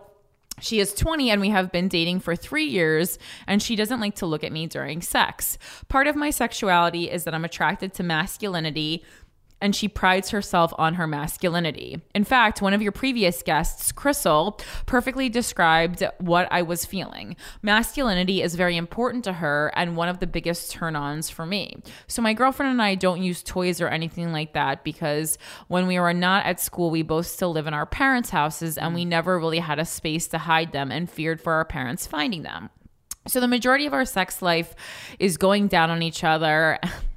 She 0.62 0.80
is 0.80 0.94
20 0.94 1.32
and 1.32 1.42
we 1.42 1.50
have 1.50 1.70
been 1.70 1.90
dating 1.90 2.22
for 2.22 2.34
three 2.34 2.64
years, 2.64 3.20
and 3.46 3.62
she 3.62 3.76
doesn't 3.76 4.00
like 4.00 4.16
to 4.16 4.26
look 4.26 4.42
at 4.42 4.54
me 4.54 4.68
during 4.68 5.02
sex. 5.02 5.58
Part 5.90 6.08
of 6.08 6.16
my 6.16 6.30
sexuality 6.30 7.12
is 7.12 7.26
that 7.26 7.34
I'm 7.36 7.44
attracted 7.44 7.94
to 7.96 8.04
masculinity, 8.04 9.04
and 9.62 9.76
she 9.76 9.88
prides 9.88 10.30
herself 10.30 10.74
on 10.78 10.96
her 10.96 11.08
masculinity. 11.08 12.02
In 12.14 12.24
fact, 12.24 12.62
one 12.62 12.74
of 12.74 12.82
your 12.82 12.92
previous 12.92 13.42
guests, 13.42 13.92
Crystal, 13.92 14.60
perfectly 14.86 15.30
described 15.30 16.04
what 16.20 16.48
I 16.52 16.62
was 16.62 16.86
feeling. 16.86 17.36
Masculinity 17.62 18.42
is 18.42 18.56
very 18.56 18.78
important 18.78 19.24
to 19.24 19.34
her 19.34 19.72
and 19.76 19.96
one 19.96 20.10
of 20.10 20.20
the 20.20 20.28
biggest 20.28 20.72
turn 20.72 20.96
ons 20.96 21.30
for 21.30 21.46
me. 21.46 21.78
So, 22.08 22.22
my 22.22 22.34
girlfriend 22.34 22.72
and 22.72 22.82
I 22.82 22.96
don't 22.96 23.22
use 23.22 23.44
toys 23.44 23.82
or 23.82 23.88
anything 23.88 24.32
like 24.32 24.54
that 24.54 24.84
because 24.84 25.38
when 25.68 25.88
we 25.88 26.00
were 26.00 26.14
not 26.14 26.46
at 26.46 26.60
school, 26.60 26.92
we 26.92 27.02
both 27.02 27.28
still 27.28 27.52
live 27.52 27.68
in 27.68 27.74
our 27.74 27.86
parents' 27.86 28.30
houses 28.30 28.78
and 28.78 28.94
we 28.94 29.06
never 29.06 29.40
really 29.40 29.60
had 29.60 29.80
a 29.80 29.86
space 29.86 30.28
to 30.30 30.38
hide 30.38 30.74
them 30.74 30.92
and 30.92 31.10
feared 31.10 31.42
for 31.42 31.54
our 31.54 31.66
parents 31.66 32.06
finding 32.06 32.44
them. 32.44 32.70
So 33.28 33.40
the 33.40 33.48
majority 33.48 33.88
of 33.88 33.94
our 33.94 34.06
sex 34.06 34.42
life 34.42 34.76
is 35.18 35.38
going 35.38 35.68
down 35.68 35.90
on 35.90 36.04
each 36.04 36.24
other. 36.24 36.80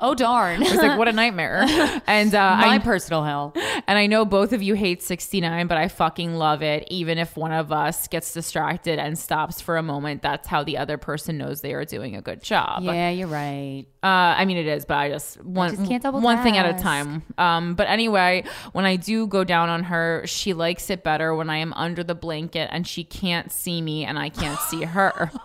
Oh 0.00 0.14
darn! 0.14 0.62
It's 0.62 0.74
like 0.74 0.98
what 0.98 1.08
a 1.08 1.12
nightmare. 1.24 1.64
And 2.06 2.34
uh, 2.34 2.56
My 2.56 2.68
I 2.74 2.78
personal 2.78 3.22
hell. 3.24 3.52
and 3.86 3.98
I 3.98 4.06
know 4.06 4.24
both 4.24 4.52
of 4.52 4.62
you 4.62 4.74
hate 4.74 5.02
69, 5.02 5.66
but 5.66 5.78
I 5.78 5.88
fucking 5.88 6.34
love 6.34 6.62
it. 6.62 6.86
Even 6.90 7.18
if 7.18 7.36
one 7.36 7.52
of 7.52 7.72
us 7.72 8.08
gets 8.08 8.32
distracted 8.32 8.98
and 8.98 9.18
stops 9.18 9.60
for 9.60 9.76
a 9.76 9.82
moment, 9.82 10.22
that's 10.22 10.48
how 10.48 10.64
the 10.64 10.78
other 10.78 10.98
person 10.98 11.38
knows 11.38 11.60
they 11.60 11.72
are 11.74 11.84
doing 11.84 12.16
a 12.16 12.22
good 12.22 12.42
job. 12.42 12.82
Yeah, 12.82 13.10
you're 13.10 13.28
right. 13.28 13.84
Uh, 14.02 14.34
I 14.36 14.44
mean, 14.44 14.56
it 14.58 14.66
is, 14.66 14.84
but 14.84 14.98
I 14.98 15.08
just 15.08 15.42
one 15.42 15.74
just 15.76 15.88
can't 15.88 16.02
double 16.02 16.20
one 16.20 16.42
thing 16.42 16.56
at 16.58 16.66
a 16.78 16.82
time. 16.82 17.22
Um, 17.38 17.74
but 17.74 17.88
anyway, 17.88 18.44
when 18.72 18.84
I 18.84 18.96
do 18.96 19.26
go 19.26 19.44
down 19.44 19.68
on 19.70 19.84
her, 19.84 20.22
she 20.26 20.52
likes 20.52 20.90
it 20.90 21.02
better 21.02 21.34
when 21.34 21.48
I 21.48 21.58
am 21.58 21.72
under 21.72 22.04
the 22.04 22.14
blanket 22.14 22.68
and 22.72 22.86
she 22.86 23.04
can't 23.04 23.50
see 23.50 23.80
me 23.80 24.04
and 24.04 24.18
I 24.18 24.28
can't 24.28 24.60
see 24.60 24.82
her. 24.84 25.30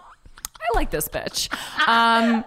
I 0.62 0.76
like 0.78 0.92
this 0.92 1.08
bitch. 1.08 1.50
Um, 1.88 2.44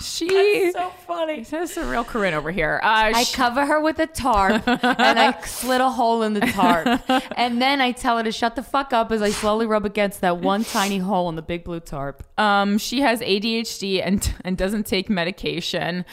she 0.00 0.70
so 0.72 0.90
funny. 1.06 1.42
This 1.42 1.72
is 1.72 1.76
a 1.78 1.84
real 1.86 2.04
Corinne 2.04 2.34
over 2.34 2.50
here. 2.50 2.80
Uh, 2.82 2.86
I 3.14 3.22
sh- 3.24 3.34
cover 3.34 3.64
her 3.66 3.80
with 3.80 3.98
a 3.98 4.06
tarp 4.06 4.66
and 4.66 5.18
I 5.18 5.40
slit 5.44 5.80
a 5.80 5.88
hole 5.90 6.22
in 6.22 6.34
the 6.34 6.40
tarp. 6.40 7.02
And 7.36 7.60
then 7.60 7.80
I 7.80 7.92
tell 7.92 8.16
her 8.18 8.24
to 8.24 8.32
shut 8.32 8.56
the 8.56 8.62
fuck 8.62 8.92
up 8.92 9.10
as 9.12 9.20
I 9.22 9.30
slowly 9.30 9.66
rub 9.66 9.84
against 9.84 10.20
that 10.20 10.38
one 10.38 10.64
tiny 10.64 10.98
hole 10.98 11.28
in 11.28 11.36
the 11.36 11.42
big 11.42 11.64
blue 11.64 11.80
tarp. 11.80 12.22
um, 12.38 12.78
she 12.78 13.00
has 13.00 13.20
ADHD 13.20 14.00
and 14.04 14.34
and 14.44 14.56
doesn't 14.56 14.86
take 14.86 15.08
medication. 15.10 16.04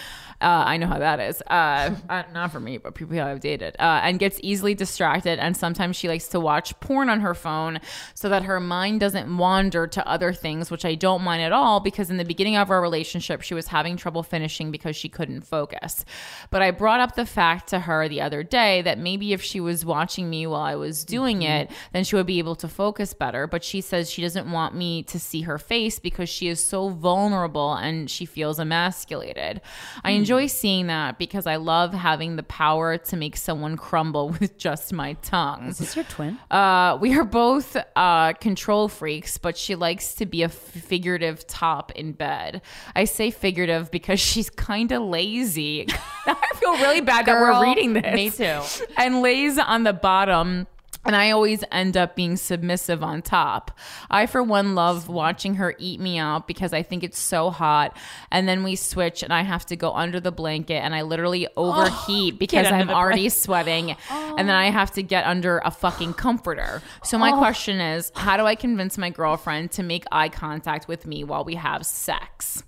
Uh, 0.42 0.64
I 0.66 0.78
know 0.78 0.88
how 0.88 1.00
that 1.00 1.20
is. 1.20 1.42
Uh, 1.44 1.96
uh, 2.10 2.24
not 2.34 2.52
for 2.52 2.60
me, 2.60 2.78
but 2.78 2.96
people 2.96 3.20
I've 3.20 3.40
dated. 3.40 3.76
Uh, 3.80 4.02
and 4.04 4.20
gets 4.20 4.40
easily 4.42 4.74
distracted. 4.74 5.40
And 5.40 5.56
sometimes 5.56 5.96
she 5.96 6.08
likes 6.08 6.28
to 6.30 6.40
watch 6.40 6.78
porn 6.80 7.10
on 7.10 7.22
her 7.22 7.36
phone 7.36 7.80
so 8.16 8.28
that 8.30 8.44
her 8.44 8.60
mind 8.60 9.00
doesn't 9.00 9.38
wander 9.38 9.86
to 9.88 10.08
other 10.08 10.34
things, 10.34 10.72
which 10.72 10.86
I 10.86 10.96
don't 10.96 11.22
mind 11.22 11.44
at 11.44 11.52
all 11.52 11.80
because 11.80 12.10
in 12.10 12.18
the 12.18 12.26
beginning 12.26 12.56
of 12.56 12.72
our 12.72 12.82
relationship, 12.82 13.42
she 13.42 13.54
was 13.54 13.68
having 13.68 13.98
trouble 13.98 14.24
finishing 14.24 14.72
because 14.72 14.96
she 14.96 15.10
couldn't 15.10 15.42
focus. 15.42 16.04
But 16.50 16.62
I 16.62 16.72
brought 16.72 17.00
up 17.00 17.16
the 17.16 17.26
fact 17.26 17.70
to 17.70 17.82
her 17.82 18.10
the 18.10 18.22
other 18.22 18.42
day 18.44 18.82
that 18.82 18.98
maybe 18.98 19.34
if 19.34 19.42
she 19.42 19.60
was 19.60 19.86
watching 19.86 20.30
me 20.30 20.48
while 20.48 20.62
I 20.62 20.76
was 20.76 21.06
doing 21.06 21.44
it, 21.44 21.70
then 21.94 22.04
she 22.04 22.16
would 22.16 22.26
be 22.26 22.40
able 22.40 22.56
to 22.56 22.68
focus 22.68 23.14
better. 23.14 23.46
But 23.46 23.64
she 23.64 23.82
says 23.82 24.10
she 24.10 24.22
doesn't 24.22 24.52
want 24.52 24.74
me 24.74 25.04
to 25.04 25.20
see 25.20 25.42
her 25.42 25.58
face 25.58 26.00
because 26.00 26.30
she 26.30 26.48
is 26.48 26.64
so 26.64 26.90
vulnerable 26.90 27.74
and 27.76 28.10
she 28.10 28.26
feels 28.26 28.60
emasculated. 28.60 29.62
I 30.04 30.12
enjoy 30.12 30.31
seeing 30.48 30.88
that 30.88 31.18
because 31.18 31.48
I 31.48 31.58
love 31.58 31.94
having 31.94 32.36
the 32.36 32.44
power 32.44 32.98
to 32.98 33.18
make 33.18 33.36
someone 33.38 33.78
crumble 33.78 34.30
with 34.40 34.58
just 34.58 34.94
my 34.94 35.14
tongue. 35.22 35.68
Is 35.68 35.78
this 35.78 35.96
your 35.96 36.06
twin? 36.06 36.38
Uh, 36.50 36.98
we 37.00 37.18
are 37.18 37.24
both 37.24 37.78
uh, 37.96 38.34
control 38.34 38.88
freaks, 38.88 39.38
but 39.38 39.58
she 39.58 39.76
likes 39.76 40.14
to 40.16 40.26
be 40.26 40.44
a 40.44 40.50
figurative 40.50 41.46
top 41.48 41.92
in 41.94 42.14
bed. 42.14 42.62
I 42.96 43.06
say 43.06 43.32
figurative 43.32 43.92
because 43.92 44.20
she's 44.20 44.50
kind 44.50 44.92
of 44.92 45.04
lazy. 45.04 45.88
I 46.26 46.52
feel 46.56 46.74
really 46.74 47.02
bad 47.02 47.26
that 47.26 47.40
we're 47.40 47.62
reading 47.64 47.94
this. 47.94 48.16
me 48.16 48.30
too. 48.30 48.62
And 48.98 49.22
lays 49.22 49.58
on 49.58 49.84
the 49.84 49.94
bottom. 49.94 50.68
And 51.04 51.16
I 51.16 51.32
always 51.32 51.64
end 51.72 51.98
up 51.98 52.16
being 52.16 52.38
submissive 52.38 53.04
on 53.04 53.22
top. 53.22 53.78
I, 54.10 54.28
for 54.28 54.44
one, 54.44 54.76
love 54.76 55.10
watching 55.10 55.56
her 55.56 55.76
eat 55.80 56.00
me 56.00 56.20
out 56.20 56.48
because 56.48 56.74
I 56.74 56.84
think 56.84 57.04
it's 57.04 57.18
so 57.18 57.50
hot. 57.50 57.98
And 58.30 58.48
then 58.48 58.64
we 58.64 58.76
switch, 58.76 59.24
and 59.24 59.34
I 59.34 59.42
have 59.42 59.66
to 59.68 59.76
go 59.76 59.94
under 59.94 60.20
the 60.20 60.32
blanket, 60.32 60.76
and 60.76 60.94
I 60.94 61.02
literally 61.02 61.48
overheat 61.58 62.38
because 62.38 62.68
I'm 62.68 62.90
already 62.90 63.30
sweating. 63.30 63.96
And 64.12 64.48
then 64.48 64.56
I 64.56 64.70
have 64.70 64.92
to 64.92 65.04
get 65.04 65.26
under 65.26 65.62
a 65.66 65.72
fucking 65.72 66.14
comforter. 66.14 66.82
So, 67.04 67.18
my 67.18 67.32
question 67.32 67.80
is 67.82 68.12
how 68.16 68.38
do 68.38 68.46
I 68.46 68.56
convince 68.56 68.98
my 68.98 69.10
girlfriend 69.10 69.72
to 69.72 69.84
make 69.84 70.06
eye 70.12 70.30
contact 70.30 70.88
with 70.88 71.08
me 71.08 71.24
while 71.24 71.44
we 71.44 71.56
have 71.56 71.86
sex? 71.86 72.64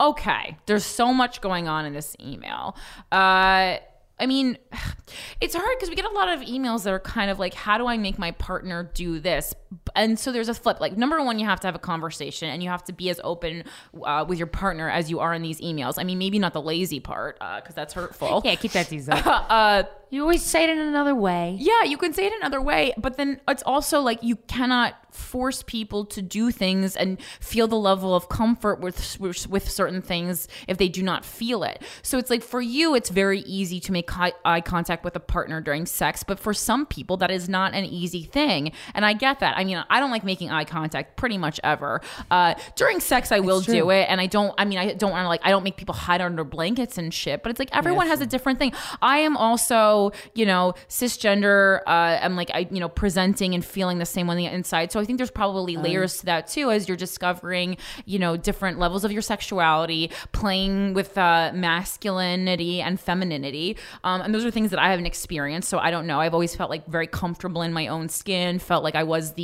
Okay, 0.00 0.56
there's 0.66 0.84
so 0.84 1.12
much 1.12 1.40
going 1.40 1.68
on 1.68 1.86
in 1.86 1.94
this 1.94 2.16
email. 2.20 2.76
Uh, 3.10 3.78
I 4.18 4.26
mean, 4.26 4.58
it's 5.40 5.54
hard 5.54 5.76
because 5.76 5.90
we 5.90 5.96
get 5.96 6.04
a 6.04 6.10
lot 6.10 6.28
of 6.28 6.40
emails 6.40 6.84
that 6.84 6.92
are 6.92 7.00
kind 7.00 7.30
of 7.30 7.38
like, 7.38 7.54
how 7.54 7.78
do 7.78 7.86
I 7.86 7.96
make 7.96 8.18
my 8.18 8.30
partner 8.32 8.90
do 8.94 9.18
this? 9.18 9.54
And 9.94 10.18
so 10.18 10.32
there's 10.32 10.48
a 10.48 10.54
flip. 10.54 10.80
Like, 10.80 10.96
number 10.96 11.22
one, 11.22 11.38
you 11.38 11.46
have 11.46 11.60
to 11.60 11.66
have 11.66 11.74
a 11.74 11.80
conversation 11.80 12.48
and 12.48 12.62
you 12.62 12.68
have 12.68 12.84
to 12.84 12.92
be 12.92 13.10
as 13.10 13.20
open 13.24 13.64
uh, 14.04 14.24
with 14.28 14.38
your 14.38 14.46
partner 14.46 14.90
as 14.90 15.10
you 15.10 15.20
are 15.20 15.34
in 15.34 15.42
these 15.42 15.60
emails. 15.60 15.94
I 15.98 16.04
mean, 16.04 16.18
maybe 16.18 16.38
not 16.38 16.52
the 16.52 16.62
lazy 16.62 17.00
part 17.00 17.38
because 17.38 17.74
that's 17.74 17.94
hurtful. 17.94 18.42
Yeah, 18.44 18.54
keep 18.56 18.72
that 18.72 18.88
tease 18.88 19.08
up. 19.08 19.24
Uh, 19.56 19.84
you 20.10 20.22
always 20.22 20.42
say 20.42 20.64
it 20.64 20.70
in 20.70 20.78
another 20.78 21.14
way. 21.14 21.56
yeah, 21.58 21.82
you 21.82 21.96
can 21.96 22.12
say 22.12 22.26
it 22.26 22.32
another 22.40 22.60
way, 22.60 22.92
but 22.96 23.16
then 23.16 23.40
it's 23.48 23.62
also 23.64 24.00
like 24.00 24.22
you 24.22 24.36
cannot 24.36 24.94
force 25.12 25.62
people 25.66 26.04
to 26.04 26.22
do 26.22 26.50
things 26.50 26.94
and 26.94 27.20
feel 27.40 27.66
the 27.66 27.78
level 27.78 28.14
of 28.14 28.28
comfort 28.28 28.80
with 28.80 29.18
with, 29.18 29.48
with 29.48 29.68
certain 29.68 30.02
things 30.02 30.46
if 30.68 30.78
they 30.78 30.88
do 30.88 31.02
not 31.02 31.24
feel 31.24 31.64
it. 31.64 31.82
So 32.02 32.18
it's 32.18 32.30
like 32.30 32.42
for 32.42 32.60
you, 32.60 32.94
it's 32.94 33.08
very 33.10 33.40
easy 33.40 33.80
to 33.80 33.92
make 33.92 34.16
eye, 34.16 34.32
eye 34.44 34.60
contact 34.60 35.04
with 35.04 35.16
a 35.16 35.20
partner 35.20 35.60
during 35.60 35.86
sex, 35.86 36.22
but 36.22 36.38
for 36.38 36.54
some 36.54 36.86
people, 36.86 37.16
that 37.18 37.30
is 37.30 37.48
not 37.48 37.74
an 37.74 37.84
easy 37.84 38.22
thing, 38.22 38.72
and 38.94 39.04
I 39.04 39.12
get 39.12 39.40
that. 39.40 39.56
I 39.56 39.64
mean, 39.66 39.84
I 39.90 40.00
don't 40.00 40.10
like 40.10 40.24
making 40.24 40.50
eye 40.50 40.64
contact 40.64 41.16
pretty 41.16 41.38
much 41.38 41.60
ever. 41.62 42.00
Uh, 42.30 42.54
during 42.76 43.00
sex, 43.00 43.32
I 43.32 43.40
will 43.40 43.60
do 43.60 43.90
it, 43.90 44.06
and 44.08 44.20
I 44.20 44.26
don't. 44.26 44.54
I 44.58 44.64
mean, 44.64 44.78
I 44.78 44.94
don't 44.94 45.10
want 45.10 45.24
to 45.24 45.28
like. 45.28 45.42
I 45.44 45.50
don't 45.50 45.62
make 45.64 45.76
people 45.76 45.94
hide 45.94 46.20
under 46.20 46.44
blankets 46.44 46.98
and 46.98 47.12
shit, 47.12 47.42
but 47.42 47.50
it's 47.50 47.58
like 47.58 47.74
everyone 47.76 48.06
has 48.06 48.20
a 48.20 48.26
different 48.26 48.58
thing. 48.58 48.72
I 49.02 49.18
am 49.18 49.36
also, 49.36 50.12
you 50.34 50.46
know, 50.46 50.74
cisgender. 50.88 51.80
Uh, 51.86 52.18
I'm 52.22 52.36
like, 52.36 52.50
I, 52.54 52.68
you 52.70 52.80
know, 52.80 52.88
presenting 52.88 53.54
and 53.54 53.64
feeling 53.64 53.98
the 53.98 54.06
same 54.06 54.30
on 54.30 54.36
the 54.36 54.46
inside. 54.46 54.92
So 54.92 55.00
I 55.00 55.04
think 55.04 55.18
there's 55.18 55.30
probably 55.30 55.76
layers 55.76 56.18
to 56.18 56.26
that 56.26 56.46
too, 56.46 56.70
as 56.70 56.88
you're 56.88 56.96
discovering, 56.96 57.76
you 58.04 58.18
know, 58.18 58.36
different 58.36 58.78
levels 58.78 59.04
of 59.04 59.12
your 59.12 59.22
sexuality, 59.22 60.10
playing 60.32 60.94
with 60.94 61.16
uh, 61.18 61.52
masculinity 61.54 62.80
and 62.80 62.98
femininity. 63.00 63.76
Um, 64.04 64.20
and 64.20 64.34
those 64.34 64.44
are 64.44 64.50
things 64.50 64.70
that 64.70 64.78
I 64.78 64.90
haven't 64.90 65.06
experienced. 65.06 65.68
So 65.68 65.78
I 65.78 65.90
don't 65.90 66.06
know. 66.06 66.20
I've 66.20 66.34
always 66.34 66.54
felt 66.54 66.70
like 66.70 66.86
very 66.86 67.06
comfortable 67.06 67.62
in 67.62 67.72
my 67.72 67.88
own 67.88 68.08
skin, 68.08 68.58
felt 68.58 68.84
like 68.84 68.94
I 68.94 69.02
was 69.04 69.34
the, 69.34 69.42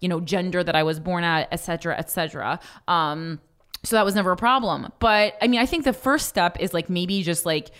you 0.00 0.08
know, 0.08 0.20
gender 0.20 0.64
that 0.64 0.76
I 0.76 0.82
was 0.82 0.98
born 1.00 1.24
at, 1.24 1.48
et 1.50 1.60
cetera, 1.60 1.94
et 1.98 2.10
cetera. 2.10 2.58
Um, 2.88 3.40
so 3.82 3.96
that 3.96 4.04
was 4.04 4.14
never 4.14 4.32
a 4.32 4.36
problem. 4.36 4.92
But 4.98 5.36
I 5.42 5.46
mean, 5.46 5.60
I 5.60 5.66
think 5.66 5.84
the 5.84 5.92
first 5.92 6.28
step 6.28 6.58
is 6.60 6.72
like 6.72 6.88
maybe 6.88 7.22
just 7.22 7.44
like, 7.44 7.70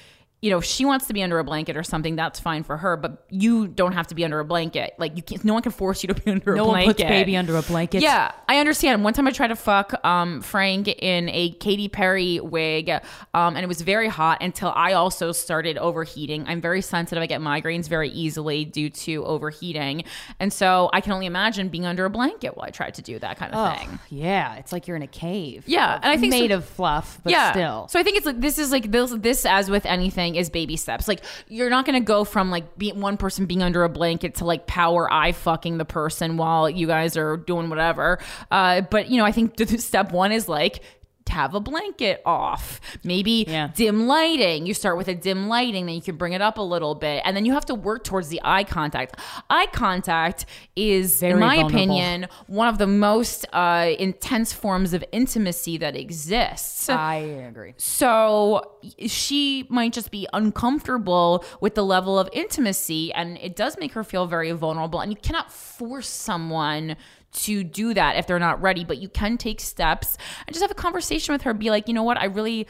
you 0.45 0.51
know, 0.51 0.59
if 0.59 0.65
she 0.65 0.85
wants 0.85 1.07
to 1.07 1.15
be 1.15 1.23
under 1.23 1.39
a 1.39 1.45
blanket 1.45 1.75
or 1.75 1.83
something, 1.83 2.17
that's 2.17 2.39
fine 2.39 2.65
for 2.65 2.77
her. 2.77 2.99
But 2.99 3.25
you 3.31 3.67
don't 3.67 3.93
have 3.93 4.09
to 4.09 4.15
be 4.15 4.27
under 4.27 4.41
a 4.41 4.45
blanket. 4.45 4.93
Like 4.99 5.17
you 5.17 5.23
can't. 5.23 5.43
No 5.43 5.55
one 5.55 5.63
can 5.63 5.73
force 5.73 6.03
you 6.05 6.09
to 6.09 6.15
be 6.15 6.31
under 6.31 6.55
No 6.55 6.65
a 6.65 6.67
one 6.67 6.75
blanket. 6.85 6.97
puts 6.99 7.09
baby 7.09 7.35
under 7.35 7.57
a 7.57 7.63
blanket. 7.63 8.03
Yeah, 8.03 8.31
I 8.47 8.59
understand. 8.59 9.03
One 9.05 9.15
time 9.15 9.27
I 9.27 9.31
tried 9.31 9.49
to 9.49 9.57
fuck 9.57 10.05
um, 10.05 10.43
Frank 10.43 10.89
in 10.89 11.31
a 11.31 11.53
Katy 11.53 11.89
Perry 11.89 12.41
wig, 12.41 12.91
um, 12.91 13.01
and 13.33 13.61
it 13.61 13.69
was 13.69 13.81
very 13.81 14.09
hot 14.09 14.43
until 14.43 14.71
I 14.77 14.93
also 14.93 15.33
started 15.33 15.79
overheating. 15.79 16.45
I'm 16.47 16.61
very 16.61 16.83
sensitive. 16.83 17.23
I 17.23 17.27
get 17.27 17.41
migraines 17.41 17.89
very 17.89 18.11
easily 18.11 18.67
due 18.67 18.91
to 18.91 19.25
overheating, 19.25 20.05
and 20.41 20.53
so 20.53 20.91
I 20.93 21.01
can 21.01 21.13
only 21.13 21.25
imagine 21.25 21.69
being 21.71 21.87
under 21.87 22.05
a 22.05 22.11
blanket 22.11 22.55
while 22.55 22.67
I 22.67 22.71
tried 22.71 22.95
to 22.97 23.03
do 23.03 23.19
that 23.21 23.39
kind 23.39 23.55
of 23.55 23.59
Oh, 23.73 23.79
thing. 23.79 23.99
yeah, 24.11 24.57
it's 24.57 24.73
like 24.73 24.87
you're 24.87 24.97
in 24.97 25.03
a 25.03 25.07
cave. 25.07 25.65
Yeah, 25.67 25.95
and 25.95 26.05
I 26.13 26.19
think 26.19 26.35
so- 26.35 26.39
made 26.39 26.51
of 26.51 26.67
fluff, 26.67 27.19
but 27.23 27.31
yeah. 27.31 27.53
still. 27.53 27.89
So 27.89 27.99
I 27.99 28.03
think 28.03 28.19
it's 28.19 28.27
like 28.27 28.41
this 28.43 28.59
is 28.59 28.71
like 28.71 28.91
this 28.91 29.11
this 29.17 29.47
as 29.47 29.71
with 29.71 29.87
anything 29.87 30.34
is 30.37 30.51
baby 30.51 30.77
steps. 30.77 31.09
Like 31.09 31.21
you're 31.49 31.71
not 31.71 31.87
gonna 31.87 32.01
go 32.01 32.25
from 32.25 32.51
like 32.51 32.79
being 32.79 33.01
one 33.01 33.17
person 33.17 33.47
being 33.47 33.63
under 33.63 33.85
a 33.85 33.89
blanket 33.89 34.37
to 34.37 34.45
like 34.45 34.67
power 34.67 35.13
eye 35.13 35.33
fucking 35.33 35.79
the 35.79 35.85
person 35.85 36.37
while 36.37 36.69
you 36.69 36.87
guys 36.87 37.17
are 37.17 37.37
doing 37.37 37.69
whatever. 37.69 38.19
Uh, 38.51 38.83
but 38.83 39.11
you 39.11 39.19
know, 39.19 39.25
I 39.25 39.33
think 39.33 39.55
step 39.81 40.13
one 40.13 40.33
is 40.33 40.49
like 40.49 40.83
have 41.29 41.55
a 41.55 41.61
blanket 41.61 42.23
off. 42.25 42.81
Maybe 43.03 43.45
Yeah. 43.49 43.69
dim 43.75 44.07
lighting. 44.07 44.67
You 44.67 44.75
start 44.75 44.97
with 44.97 45.09
a 45.09 45.15
dim 45.15 45.49
lighting, 45.49 45.87
then 45.87 45.95
you 45.95 46.03
can 46.03 46.17
bring 46.17 46.33
it 46.33 46.41
up 46.41 46.59
a 46.59 46.63
little 46.63 46.95
bit, 46.95 47.23
and 47.25 47.37
then 47.37 47.45
you 47.45 47.53
have 47.55 47.65
to 47.67 47.75
work 47.75 48.05
towards 48.05 48.29
the 48.29 48.41
eye 48.45 48.63
contact. 48.65 49.19
Eye 49.51 49.67
contact 49.73 50.47
is, 50.77 51.23
in 51.23 51.39
my 51.41 51.57
vulnerable. 51.57 51.69
opinion, 51.77 52.27
one 52.47 52.69
of 52.69 52.79
the 52.79 52.87
most 52.87 53.47
uh, 53.53 53.91
intense 53.99 54.53
forms 54.53 54.93
of 54.93 55.05
intimacy 55.13 55.77
that 55.79 55.97
exists. 55.97 56.89
I 56.89 57.17
agree. 57.17 57.75
So 57.79 58.73
she 59.07 59.67
might 59.71 59.93
just 59.93 60.11
be 60.11 60.29
uncomfortable 60.33 61.45
with 61.61 61.75
the 61.75 61.85
level 61.85 62.19
of 62.19 62.29
intimacy, 62.33 63.13
and 63.13 63.39
it 63.39 63.57
does 63.57 63.77
make 63.79 63.93
her 63.93 64.05
feel 64.05 64.27
very 64.27 64.53
vulnerable. 64.53 65.01
And 65.01 65.11
you 65.11 65.17
cannot 65.21 65.51
force 65.51 66.09
someone 66.09 66.97
to 67.35 67.65
do 67.65 67.95
that 67.95 68.17
if 68.17 68.27
they're 68.27 68.39
not 68.39 68.61
ready, 68.63 68.85
but 68.85 68.99
you 68.99 69.09
can 69.09 69.37
take 69.37 69.61
steps 69.61 70.17
and 70.47 70.55
just 70.55 70.63
have 70.63 70.71
a 70.71 70.75
conversation 70.75 71.33
with 71.33 71.43
her. 71.43 71.53
Be 71.55 71.71
like, 71.71 71.89
you 71.89 71.95
know 71.95 72.03
what, 72.03 72.19
I 72.19 72.27
really, 72.27 72.67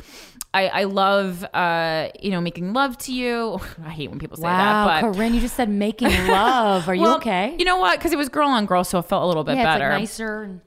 I, 0.52 0.68
I 0.68 0.84
love, 0.84 1.44
uh, 1.54 2.08
you 2.20 2.30
know, 2.30 2.40
making 2.40 2.72
love 2.72 2.96
to 2.98 3.12
you. 3.12 3.60
I 3.84 3.90
hate 3.90 4.10
when 4.10 4.18
people 4.18 4.36
say 4.36 4.42
Wow, 4.44 4.86
that, 4.86 5.02
but. 5.02 5.12
Corinne, 5.12 5.34
you 5.34 5.40
just 5.40 5.56
said 5.56 5.68
making 5.68 6.08
love. 6.28 6.88
Are 6.88 6.94
you 6.94 7.06
okay? 7.16 7.56
You 7.58 7.64
know 7.64 7.78
what? 7.78 7.98
Because 7.98 8.12
it 8.12 8.18
was 8.18 8.28
girl 8.28 8.48
on 8.48 8.66
girl, 8.66 8.84
so 8.84 8.98
it 8.98 9.06
felt 9.06 9.22
a 9.22 9.26
little 9.26 9.44
bit 9.44 9.56
yeah, 9.56 9.64
better. 9.64 9.86
it's 9.86 9.92
like 9.92 10.00
nicer. 10.00 10.60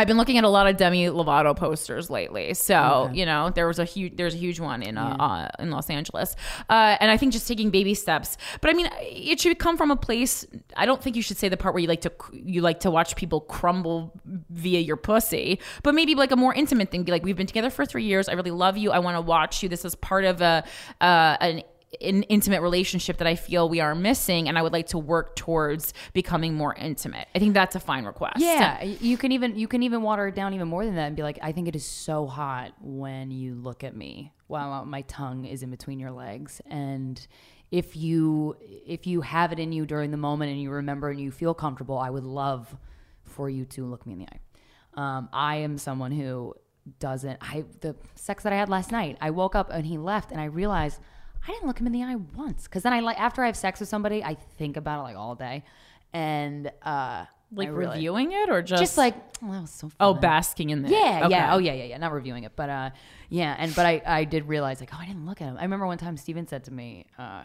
I've 0.00 0.06
been 0.06 0.16
looking 0.16 0.38
at 0.38 0.44
a 0.44 0.48
lot 0.48 0.66
of 0.66 0.78
Demi 0.78 1.04
Lovato 1.08 1.54
posters 1.54 2.08
lately. 2.08 2.54
So 2.54 3.10
you 3.12 3.26
know, 3.26 3.50
there 3.50 3.66
was 3.66 3.78
a 3.78 3.84
huge, 3.84 4.16
there's 4.16 4.32
a 4.32 4.38
huge 4.38 4.58
one 4.58 4.82
in 4.82 4.96
uh, 4.96 5.14
uh, 5.20 5.48
in 5.62 5.70
Los 5.70 5.90
Angeles, 5.90 6.36
uh, 6.70 6.96
and 6.98 7.10
I 7.10 7.18
think 7.18 7.34
just 7.34 7.46
taking 7.46 7.68
baby 7.68 7.92
steps. 7.92 8.38
But 8.62 8.70
I 8.70 8.72
mean, 8.72 8.88
it 9.02 9.38
should 9.40 9.58
come 9.58 9.76
from 9.76 9.90
a 9.90 9.96
place. 9.96 10.46
I 10.74 10.86
don't 10.86 11.02
think 11.02 11.16
you 11.16 11.22
should 11.22 11.36
say 11.36 11.50
the 11.50 11.58
part 11.58 11.74
where 11.74 11.82
you 11.82 11.86
like 11.88 12.00
to 12.00 12.12
you 12.32 12.62
like 12.62 12.80
to 12.80 12.90
watch 12.90 13.14
people 13.14 13.42
crumble 13.42 14.18
via 14.24 14.80
your 14.80 14.96
pussy, 14.96 15.60
but 15.82 15.94
maybe 15.94 16.14
like 16.14 16.30
a 16.30 16.36
more 16.36 16.54
intimate 16.54 16.90
thing. 16.90 17.02
Be 17.02 17.12
like, 17.12 17.22
we've 17.22 17.36
been 17.36 17.46
together 17.46 17.68
for 17.68 17.84
three 17.84 18.04
years. 18.04 18.26
I 18.26 18.32
really 18.32 18.52
love 18.52 18.78
you. 18.78 18.92
I 18.92 19.00
want 19.00 19.18
to 19.18 19.20
watch 19.20 19.62
you. 19.62 19.68
This 19.68 19.84
is 19.84 19.94
part 19.96 20.24
of 20.24 20.40
a 20.40 20.64
uh, 21.02 21.36
an 21.42 21.62
an 22.00 22.22
intimate 22.24 22.62
relationship 22.62 23.16
that 23.18 23.26
I 23.26 23.34
feel 23.34 23.68
we 23.68 23.80
are 23.80 23.94
missing, 23.94 24.48
and 24.48 24.56
I 24.56 24.62
would 24.62 24.72
like 24.72 24.88
to 24.88 24.98
work 24.98 25.34
towards 25.34 25.92
becoming 26.12 26.54
more 26.54 26.74
intimate. 26.74 27.26
I 27.34 27.40
think 27.40 27.52
that's 27.52 27.74
a 27.74 27.80
fine 27.80 28.04
request. 28.04 28.36
Yeah, 28.38 28.82
you 28.82 29.16
can 29.16 29.32
even 29.32 29.56
you 29.56 29.66
can 29.66 29.82
even 29.82 30.02
water 30.02 30.28
it 30.28 30.34
down 30.34 30.54
even 30.54 30.68
more 30.68 30.84
than 30.84 30.94
that 30.94 31.06
and 31.06 31.16
be 31.16 31.22
like, 31.22 31.38
I 31.42 31.52
think 31.52 31.66
it 31.66 31.74
is 31.74 31.84
so 31.84 32.26
hot 32.26 32.74
when 32.80 33.30
you 33.30 33.54
look 33.54 33.82
at 33.82 33.96
me 33.96 34.32
while 34.46 34.84
my 34.84 35.02
tongue 35.02 35.44
is 35.44 35.62
in 35.62 35.70
between 35.70 35.98
your 35.98 36.12
legs, 36.12 36.60
and 36.66 37.26
if 37.70 37.96
you 37.96 38.56
if 38.60 39.06
you 39.06 39.20
have 39.20 39.52
it 39.52 39.58
in 39.58 39.72
you 39.72 39.84
during 39.84 40.10
the 40.12 40.16
moment 40.16 40.52
and 40.52 40.60
you 40.60 40.70
remember 40.70 41.10
and 41.10 41.20
you 41.20 41.30
feel 41.32 41.54
comfortable, 41.54 41.98
I 41.98 42.10
would 42.10 42.24
love 42.24 42.76
for 43.24 43.50
you 43.50 43.64
to 43.64 43.84
look 43.84 44.06
me 44.06 44.12
in 44.12 44.18
the 44.20 44.26
eye. 44.26 44.40
Um, 44.94 45.28
I 45.32 45.56
am 45.56 45.76
someone 45.78 46.12
who 46.12 46.54
doesn't. 46.98 47.38
I 47.40 47.64
the 47.80 47.96
sex 48.14 48.44
that 48.44 48.52
I 48.52 48.56
had 48.56 48.68
last 48.68 48.92
night. 48.92 49.18
I 49.20 49.30
woke 49.30 49.54
up 49.54 49.70
and 49.72 49.86
he 49.86 49.98
left, 49.98 50.30
and 50.30 50.40
I 50.40 50.44
realized 50.44 51.00
I 51.46 51.52
didn't 51.52 51.66
look 51.66 51.78
him 51.78 51.86
in 51.86 51.92
the 51.92 52.02
eye 52.02 52.16
once. 52.36 52.64
Because 52.64 52.82
then 52.82 52.92
I 52.92 53.00
like 53.00 53.18
after 53.20 53.42
I 53.42 53.46
have 53.46 53.56
sex 53.56 53.80
with 53.80 53.88
somebody, 53.88 54.22
I 54.22 54.34
think 54.34 54.76
about 54.76 55.00
it 55.00 55.02
like 55.04 55.16
all 55.16 55.34
day, 55.34 55.64
and 56.12 56.70
uh, 56.82 57.24
Like 57.52 57.68
I 57.68 57.70
really- 57.70 57.90
reviewing 57.96 58.32
it 58.32 58.50
or 58.50 58.62
just 58.62 58.80
just 58.82 58.98
like 58.98 59.14
oh, 59.42 59.52
that 59.52 59.60
was 59.62 59.70
so. 59.70 59.88
Fun. 59.88 59.96
oh 60.00 60.14
basking 60.14 60.70
in 60.70 60.82
there. 60.82 60.92
Yeah, 60.92 61.20
Okay. 61.24 61.30
yeah, 61.30 61.54
oh 61.54 61.58
yeah, 61.58 61.72
yeah, 61.72 61.84
yeah. 61.84 61.98
Not 61.98 62.12
reviewing 62.12 62.44
it, 62.44 62.52
but 62.56 62.68
uh, 62.70 62.90
yeah, 63.28 63.54
and 63.58 63.74
but 63.74 63.86
I, 63.86 64.02
I 64.04 64.24
did 64.24 64.48
realize 64.48 64.80
like, 64.80 64.90
oh, 64.92 64.98
I 65.00 65.06
didn't 65.06 65.26
look 65.26 65.40
at 65.40 65.46
him. 65.46 65.56
I 65.58 65.62
remember 65.62 65.86
one 65.86 65.98
time 65.98 66.16
Steven 66.16 66.46
said 66.46 66.64
to 66.64 66.72
me, 66.72 67.06
uh, 67.18 67.42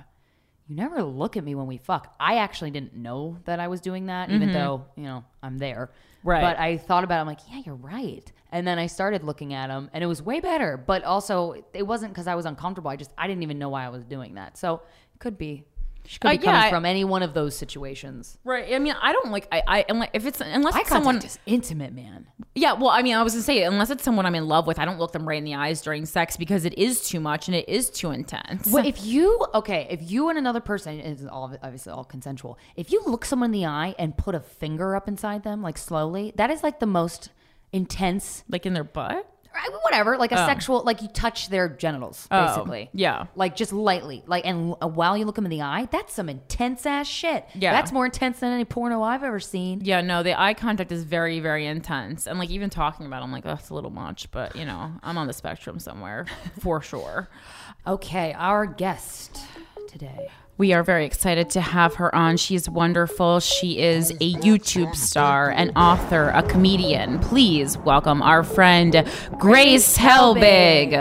"You 0.68 0.76
never 0.76 1.02
look 1.04 1.38
at 1.38 1.44
me 1.44 1.56
when 1.56 1.68
we 1.68 1.78
fuck." 1.78 2.14
I 2.20 2.38
actually 2.38 2.72
didn't 2.72 2.96
know 2.96 3.38
that 3.46 3.60
I 3.60 3.68
was 3.68 3.82
doing 3.82 4.08
that, 4.08 4.30
even 4.30 4.52
though 4.54 4.86
you 4.96 5.04
know 5.04 5.24
I'm 5.42 5.58
there. 5.58 5.90
Mm-hmm. 5.92 6.28
Right. 6.30 6.42
But 6.42 6.58
I 6.60 6.78
thought 6.78 7.04
about 7.04 7.18
it. 7.18 7.22
I'm 7.22 7.28
like, 7.28 7.40
yeah, 7.52 7.62
you're 7.64 7.76
right. 7.76 8.32
And 8.56 8.66
then 8.66 8.80
I 8.80 8.88
started 8.88 9.22
looking 9.26 9.54
at 9.54 9.70
him, 9.70 9.90
and 9.92 10.02
it 10.02 10.08
was 10.08 10.22
way 10.22 10.40
better. 10.40 10.78
But 10.78 11.04
also, 11.04 11.56
it 11.74 11.84
wasn't 11.86 12.14
because 12.14 12.26
I 12.28 12.36
was 12.36 12.46
uncomfortable. 12.46 12.90
I 12.90 12.96
just 12.96 13.12
I 13.18 13.28
didn't 13.28 13.44
even 13.44 13.60
know 13.60 13.68
why 13.68 13.86
I 13.86 13.90
was 13.90 14.06
doing 14.06 14.36
that. 14.36 14.58
So 14.58 14.76
it 15.14 15.20
could 15.20 15.38
be. 15.38 15.66
She 16.08 16.20
could 16.20 16.28
Uh, 16.28 16.32
be 16.34 16.38
coming 16.38 16.62
yeah, 16.62 16.68
I- 16.68 16.70
from 16.70 16.86
any 16.86 17.04
one 17.04 17.24
of 17.24 17.34
those 17.34 17.56
situations. 17.58 18.38
Right. 18.44 18.74
I 18.74 18.80
mean, 18.80 18.96
I 19.02 19.12
don't 19.12 19.32
like 19.32 19.48
I, 19.52 19.64
I 19.68 19.86
unless 19.90 20.10
if 20.14 20.26
it's 20.26 20.40
unless 20.40 20.76
it's 20.78 20.88
someone 20.90 21.18
is 21.18 21.38
intimate, 21.48 21.94
man. 21.94 22.28
Yeah, 22.54 22.74
well, 22.74 22.92
I 22.92 23.02
mean, 23.02 23.16
I 23.16 23.24
was 23.24 23.34
gonna 23.34 23.44
say 23.44 23.64
unless 23.64 23.90
it's 23.90 24.04
someone 24.04 24.26
I'm 24.26 24.36
in 24.36 24.48
love 24.48 24.68
with, 24.68 24.78
I 24.80 24.86
don't 24.86 25.00
look 25.00 25.12
them 25.14 25.28
right 25.28 25.40
in 25.40 25.44
the 25.44 25.56
eyes 25.56 25.82
during 25.82 26.06
sex 26.06 26.38
because 26.38 26.64
it 26.64 26.78
is 26.78 27.02
too 27.10 27.20
much 27.20 27.48
and 27.50 27.56
it 27.56 27.68
is 27.68 27.90
too 27.90 28.12
intense. 28.12 28.68
Well, 28.68 28.86
if 28.86 29.04
you 29.14 29.46
okay, 29.56 29.88
if 29.90 30.00
you 30.10 30.30
and 30.30 30.38
another 30.38 30.62
person 30.62 31.00
is 31.00 31.26
all 31.26 31.58
obviously 31.62 31.92
all 31.92 32.06
consensual. 32.06 32.58
If 32.78 32.92
you 32.92 33.02
look 33.06 33.26
someone 33.26 33.48
in 33.48 33.60
the 33.60 33.66
eye 33.66 33.96
and 34.00 34.16
put 34.16 34.34
a 34.36 34.40
finger 34.40 34.96
up 34.96 35.08
inside 35.10 35.44
them, 35.44 35.62
like 35.64 35.78
slowly, 35.78 36.32
that 36.38 36.50
is 36.52 36.62
like 36.64 36.80
the 36.80 36.86
most 37.02 37.32
intense. 37.72 38.44
like 38.50 38.66
in 38.66 38.74
their 38.74 38.84
butt. 38.84 39.28
right, 39.54 39.70
Whatever, 39.84 40.18
like 40.18 40.32
a 40.34 40.38
sexual, 40.46 40.84
like 40.84 41.02
you 41.02 41.08
touch 41.08 41.48
their 41.50 41.70
genitals, 41.70 42.28
Oh, 42.30 42.46
basically. 42.48 42.90
yeah. 42.94 43.28
like 43.36 43.56
just 43.56 43.72
lightly, 43.72 44.22
like, 44.28 44.46
and 44.46 44.76
uh, 44.82 44.88
while 44.88 45.16
you 45.18 45.24
look 45.26 45.36
them 45.36 45.46
in 45.46 45.52
the 45.52 45.62
eye, 45.62 45.88
that's 45.92 46.14
some 46.14 46.28
intense 46.28 46.86
ass 46.86 47.08
shit. 47.08 47.46
Yeah. 47.54 47.72
that's 47.72 47.92
more 47.94 48.06
intense 48.06 48.40
than 48.42 48.52
any 48.52 48.66
porno 48.66 49.02
I've 49.02 49.24
ever 49.24 49.40
seen. 49.40 49.80
Yeah, 49.84 50.02
no, 50.02 50.24
the 50.24 50.38
eye 50.40 50.54
contact 50.56 50.92
is 50.92 51.04
very, 51.06 51.40
very 51.40 51.66
intense, 51.68 52.28
and 52.28 52.38
like 52.38 52.50
even 52.50 52.70
talking 52.70 53.06
about, 53.06 53.22
it, 53.22 53.26
I'm 53.26 53.32
like, 53.32 53.46
oh, 53.46 53.54
it's 53.54 53.70
a 53.70 53.74
little 53.74 53.92
much, 53.92 54.30
but 54.32 54.56
you 54.58 54.66
know, 54.66 54.92
I'm 55.02 55.18
on 55.18 55.28
the 55.28 55.34
spectrum 55.34 55.80
somewhere 55.80 56.26
for 56.60 56.82
sure. 56.82 57.30
Okay, 57.88 58.34
our 58.34 58.66
guest 58.66 59.40
today. 59.88 60.28
We 60.58 60.72
are 60.72 60.84
very 60.84 61.06
excited 61.06 61.50
to 61.50 61.60
have 61.60 61.96
her 61.96 62.16
on. 62.16 62.38
She's 62.38 62.70
wonderful. 62.70 63.42
She 63.42 63.80
is 63.80 64.12
a 64.12 64.34
YouTube 64.36 64.96
star, 64.96 65.50
an 65.50 65.72
author, 65.76 66.30
a 66.30 66.44
comedian. 66.44 67.20
Please 67.20 67.78
welcome 67.80 68.22
our 68.22 68.42
friend 68.42 69.06
Grace 69.38 69.98
Helbig. 69.98 70.94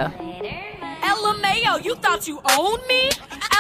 LMAO, 1.03 1.44
you 1.85 1.95
thought 1.97 2.27
you 2.27 2.41
owned 2.59 2.83
me? 2.89 3.11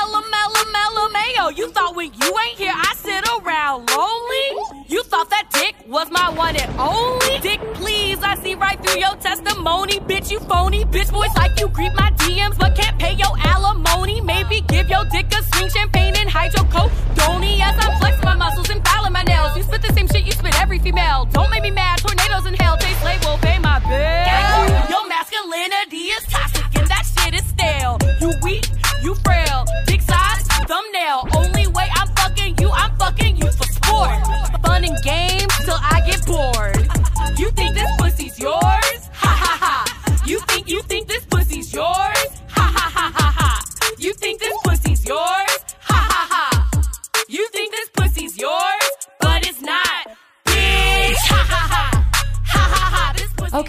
LMLMLMAO, 0.02 1.56
you 1.56 1.68
thought 1.70 1.94
when 1.94 2.12
you 2.14 2.38
ain't 2.38 2.58
here 2.58 2.72
I 2.74 2.94
sit 2.96 3.22
around 3.28 3.90
lonely? 3.90 4.84
You 4.88 5.02
thought 5.04 5.28
that 5.28 5.50
dick 5.52 5.76
was 5.86 6.10
my 6.10 6.30
one 6.30 6.56
and 6.56 6.80
only? 6.80 7.38
Dick, 7.40 7.60
please, 7.74 8.18
I 8.22 8.36
see 8.36 8.54
right 8.54 8.82
through 8.82 9.00
your 9.00 9.16
testimony. 9.16 9.98
Bitch, 10.00 10.30
you 10.30 10.40
phony. 10.40 10.84
Bitch, 10.84 11.12
boys 11.12 11.34
like 11.36 11.58
you 11.60 11.68
greet 11.68 11.92
my 11.94 12.10
DMs 12.12 12.58
but 12.58 12.74
can't 12.74 12.98
pay 12.98 13.14
your 13.14 13.36
alimony. 13.44 14.22
Maybe 14.22 14.62
give 14.62 14.88
your 14.88 15.04
dick 15.12 15.26
a 15.34 15.42
swing, 15.42 15.68
champagne 15.68 16.14
and 16.16 16.30
hide 16.30 16.54
your 16.54 16.64
coke, 16.66 16.92
hydrocodone 17.24 17.60
as 17.60 17.84
I'm 17.84 17.98
flexing 17.98 18.24
my 18.24 18.34
muscles 18.34 18.70
and 18.70 18.86
filing 18.86 19.12
my 19.12 19.22
nails. 19.22 19.56
You 19.56 19.62
spit 19.62 19.82
the 19.82 19.92
same 19.92 20.08
shit 20.08 20.24
you 20.24 20.32
spit 20.32 20.60
every 20.60 20.78
female. 20.78 21.26
Don't 21.26 21.50
make 21.50 21.62
me 21.62 21.70
mad. 21.70 21.98
Tornadoes 21.98 22.46
in 22.46 22.54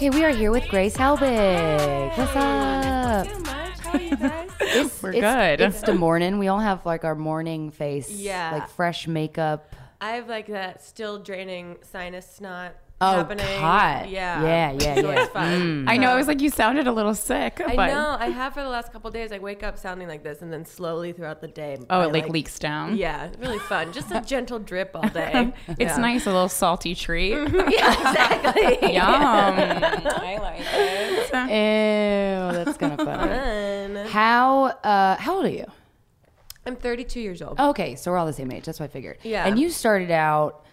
Okay, 0.06 0.16
we 0.16 0.24
are 0.24 0.30
here 0.30 0.52
with 0.52 0.68
Grace 0.68 0.96
Helbig. 0.96 2.16
What's 2.16 2.36
up? 2.36 3.26
Too 3.26 3.38
much. 3.40 3.78
How 3.80 3.90
are 3.92 4.00
you 4.00 4.16
guys? 4.16 4.50
It's, 4.60 5.02
We're 5.02 5.12
it's- 5.12 5.58
good. 5.58 5.64
It's 5.64 5.80
the 5.80 5.94
morning. 5.94 6.38
We 6.38 6.46
all 6.46 6.60
have 6.60 6.86
like 6.86 7.04
our 7.04 7.16
morning 7.16 7.72
face. 7.72 8.08
Yeah. 8.08 8.52
Like 8.52 8.68
fresh 8.68 9.08
makeup. 9.08 9.74
I 10.00 10.10
have 10.16 10.28
like 10.28 10.46
that 10.48 10.82
still 10.82 11.18
draining 11.18 11.76
sinus 11.82 12.26
snot 12.28 12.74
Oh, 12.98 13.12
happening. 13.12 13.44
God. 13.60 14.08
Yeah. 14.08 14.42
Yeah, 14.42 14.72
yeah, 14.80 14.94
So 14.94 15.10
yeah. 15.10 15.22
it's 15.22 15.30
fun. 15.30 15.84
I 15.86 15.98
know. 15.98 16.08
I 16.08 16.14
was 16.16 16.26
like, 16.26 16.40
you 16.40 16.48
sounded 16.48 16.86
a 16.86 16.92
little 16.92 17.14
sick. 17.14 17.60
I 17.60 17.76
but- 17.76 17.88
know. 17.88 18.16
I 18.18 18.28
have 18.30 18.54
for 18.54 18.62
the 18.62 18.70
last 18.70 18.90
couple 18.90 19.10
days. 19.10 19.32
I 19.32 19.38
wake 19.38 19.62
up 19.62 19.76
sounding 19.76 20.08
like 20.08 20.22
this, 20.22 20.40
and 20.40 20.50
then 20.50 20.64
slowly 20.64 21.12
throughout 21.12 21.42
the 21.42 21.46
day. 21.48 21.76
Oh, 21.90 22.00
I, 22.00 22.06
it 22.06 22.12
like 22.14 22.30
leaks 22.30 22.58
down. 22.58 22.96
Yeah, 22.96 23.28
really 23.38 23.58
fun. 23.58 23.92
Just 23.92 24.10
a 24.12 24.22
gentle 24.22 24.58
drip 24.58 24.92
all 24.94 25.06
day. 25.10 25.52
It's 25.68 25.78
Yeah. 25.78 25.96
nice, 25.98 26.24
a 26.24 26.30
little 26.32 26.48
salty 26.48 26.94
treat. 26.94 27.32
Yeah, 27.68 27.92
exactly. 27.92 28.94
Yum. 28.94 29.04
I 29.04 30.38
like 30.40 30.60
it. 30.60 31.32
Ew, 31.50 32.64
that's 32.64 32.78
kind 32.78 32.98
of 32.98 33.04
funny. 33.06 33.94
Fun. 33.94 34.06
How 34.06 34.64
uh 34.82 35.16
how 35.16 35.36
old 35.36 35.44
are 35.44 35.50
you? 35.50 35.66
I'm 36.66 36.76
32 36.76 37.20
years 37.20 37.42
old. 37.42 37.58
Okay, 37.60 37.94
so 37.94 38.10
we're 38.10 38.18
all 38.18 38.26
the 38.26 38.32
same 38.32 38.50
age. 38.50 38.64
That's 38.64 38.80
what 38.80 38.86
I 38.90 38.92
figured. 38.92 39.18
Yeah. 39.22 39.46
And 39.46 39.58
you 39.58 39.70
started 39.70 40.10
out 40.10 40.64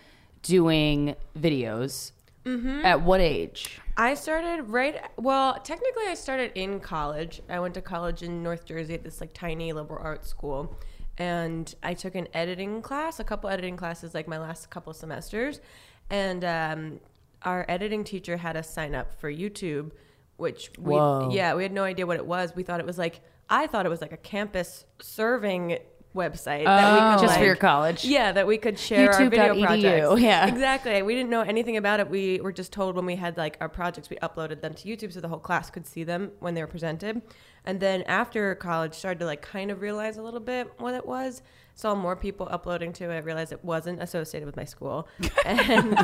doing 0.42 1.16
videos. 1.38 2.12
Mm-hmm. 2.46 2.86
At 2.86 3.02
what 3.02 3.22
age? 3.22 3.80
I 3.96 4.16
started 4.16 4.64
right. 4.64 5.02
Well, 5.18 5.58
technically, 5.64 6.08
I 6.08 6.14
started 6.16 6.52
in 6.56 6.82
college. 6.82 7.42
I 7.48 7.60
went 7.62 7.74
to 7.76 7.82
college 7.82 8.22
in 8.22 8.44
North 8.44 8.66
Jersey 8.66 8.96
at 8.96 9.04
this 9.04 9.22
like 9.22 9.34
tiny 9.34 9.72
liberal 9.72 10.04
arts 10.04 10.28
school, 10.28 10.78
and 11.18 11.74
I 11.84 11.94
took 11.94 12.16
an 12.16 12.28
editing 12.34 12.82
class, 12.82 13.22
a 13.22 13.24
couple 13.24 13.50
editing 13.50 13.78
classes, 13.78 14.14
like 14.14 14.28
my 14.28 14.40
last 14.40 14.70
couple 14.70 14.92
semesters, 14.94 15.62
and 16.10 16.44
um, 16.44 17.00
our 17.44 17.66
editing 17.70 18.04
teacher 18.04 18.36
had 18.36 18.58
us 18.58 18.70
sign 18.70 18.94
up 18.94 19.18
for 19.22 19.32
YouTube, 19.32 19.92
which 20.36 20.70
we 20.78 20.96
Whoa. 20.96 21.30
yeah 21.32 21.54
we 21.56 21.64
had 21.64 21.72
no 21.72 21.84
idea 21.86 22.06
what 22.06 22.18
it 22.18 22.26
was. 22.26 22.54
We 22.56 22.64
thought 22.64 22.82
it 22.82 22.86
was 22.86 22.98
like 22.98 23.22
I 23.54 23.68
thought 23.68 23.86
it 23.86 23.90
was 23.90 24.02
like 24.02 24.12
a 24.12 24.18
campus 24.18 24.86
serving 25.00 25.78
website 26.16 26.66
that 26.66 26.94
we 26.94 27.00
could 27.16 27.22
Just 27.24 27.34
for 27.36 27.40
like- 27.40 27.46
your 27.48 27.56
college. 27.56 28.06
yeah, 28.06 28.32
that 28.32 28.46
we 28.48 28.58
could 28.58 28.78
share 28.78 29.12
our 29.14 29.30
video 29.30 29.60
projects. 29.64 30.22
yeah. 30.22 30.48
exactly. 30.48 31.02
We 31.02 31.16
didn't 31.16 31.30
know 31.30 31.42
anything 31.42 31.78
about 31.78 32.00
it. 32.00 32.10
We 32.10 32.40
were 32.42 32.52
just 32.52 32.72
told 32.72 32.96
when 32.96 33.06
we 33.06 33.16
had 33.16 33.38
like 33.38 33.58
our 33.62 33.70
projects, 33.70 34.10
we 34.10 34.18
uploaded 34.18 34.62
them 34.62 34.74
to 34.76 34.88
YouTube 34.88 35.12
so 35.14 35.22
the 35.22 35.28
whole 35.28 35.40
class 35.40 35.70
could 35.70 35.86
see 35.88 36.04
them 36.04 36.32
when 36.40 36.54
they 36.54 36.62
were 36.62 36.68
presented. 36.68 37.22
And 37.66 37.80
then 37.80 38.02
after 38.04 38.56
college, 38.56 38.94
started 38.94 39.20
to 39.20 39.26
like 39.26 39.42
kind 39.42 39.72
of 39.72 39.82
realize 39.82 40.18
a 40.18 40.22
little 40.24 40.40
bit 40.40 40.72
what 40.78 40.94
it 40.94 41.06
was. 41.06 41.42
Saw 41.76 41.96
more 41.96 42.16
people 42.16 42.48
uploading 42.52 42.94
to 42.94 43.10
it. 43.10 43.24
Realized 43.24 43.52
it 43.52 43.64
wasn't 43.66 44.02
associated 44.02 44.46
with 44.46 44.56
my 44.56 44.66
school, 44.66 45.08
and 45.46 45.98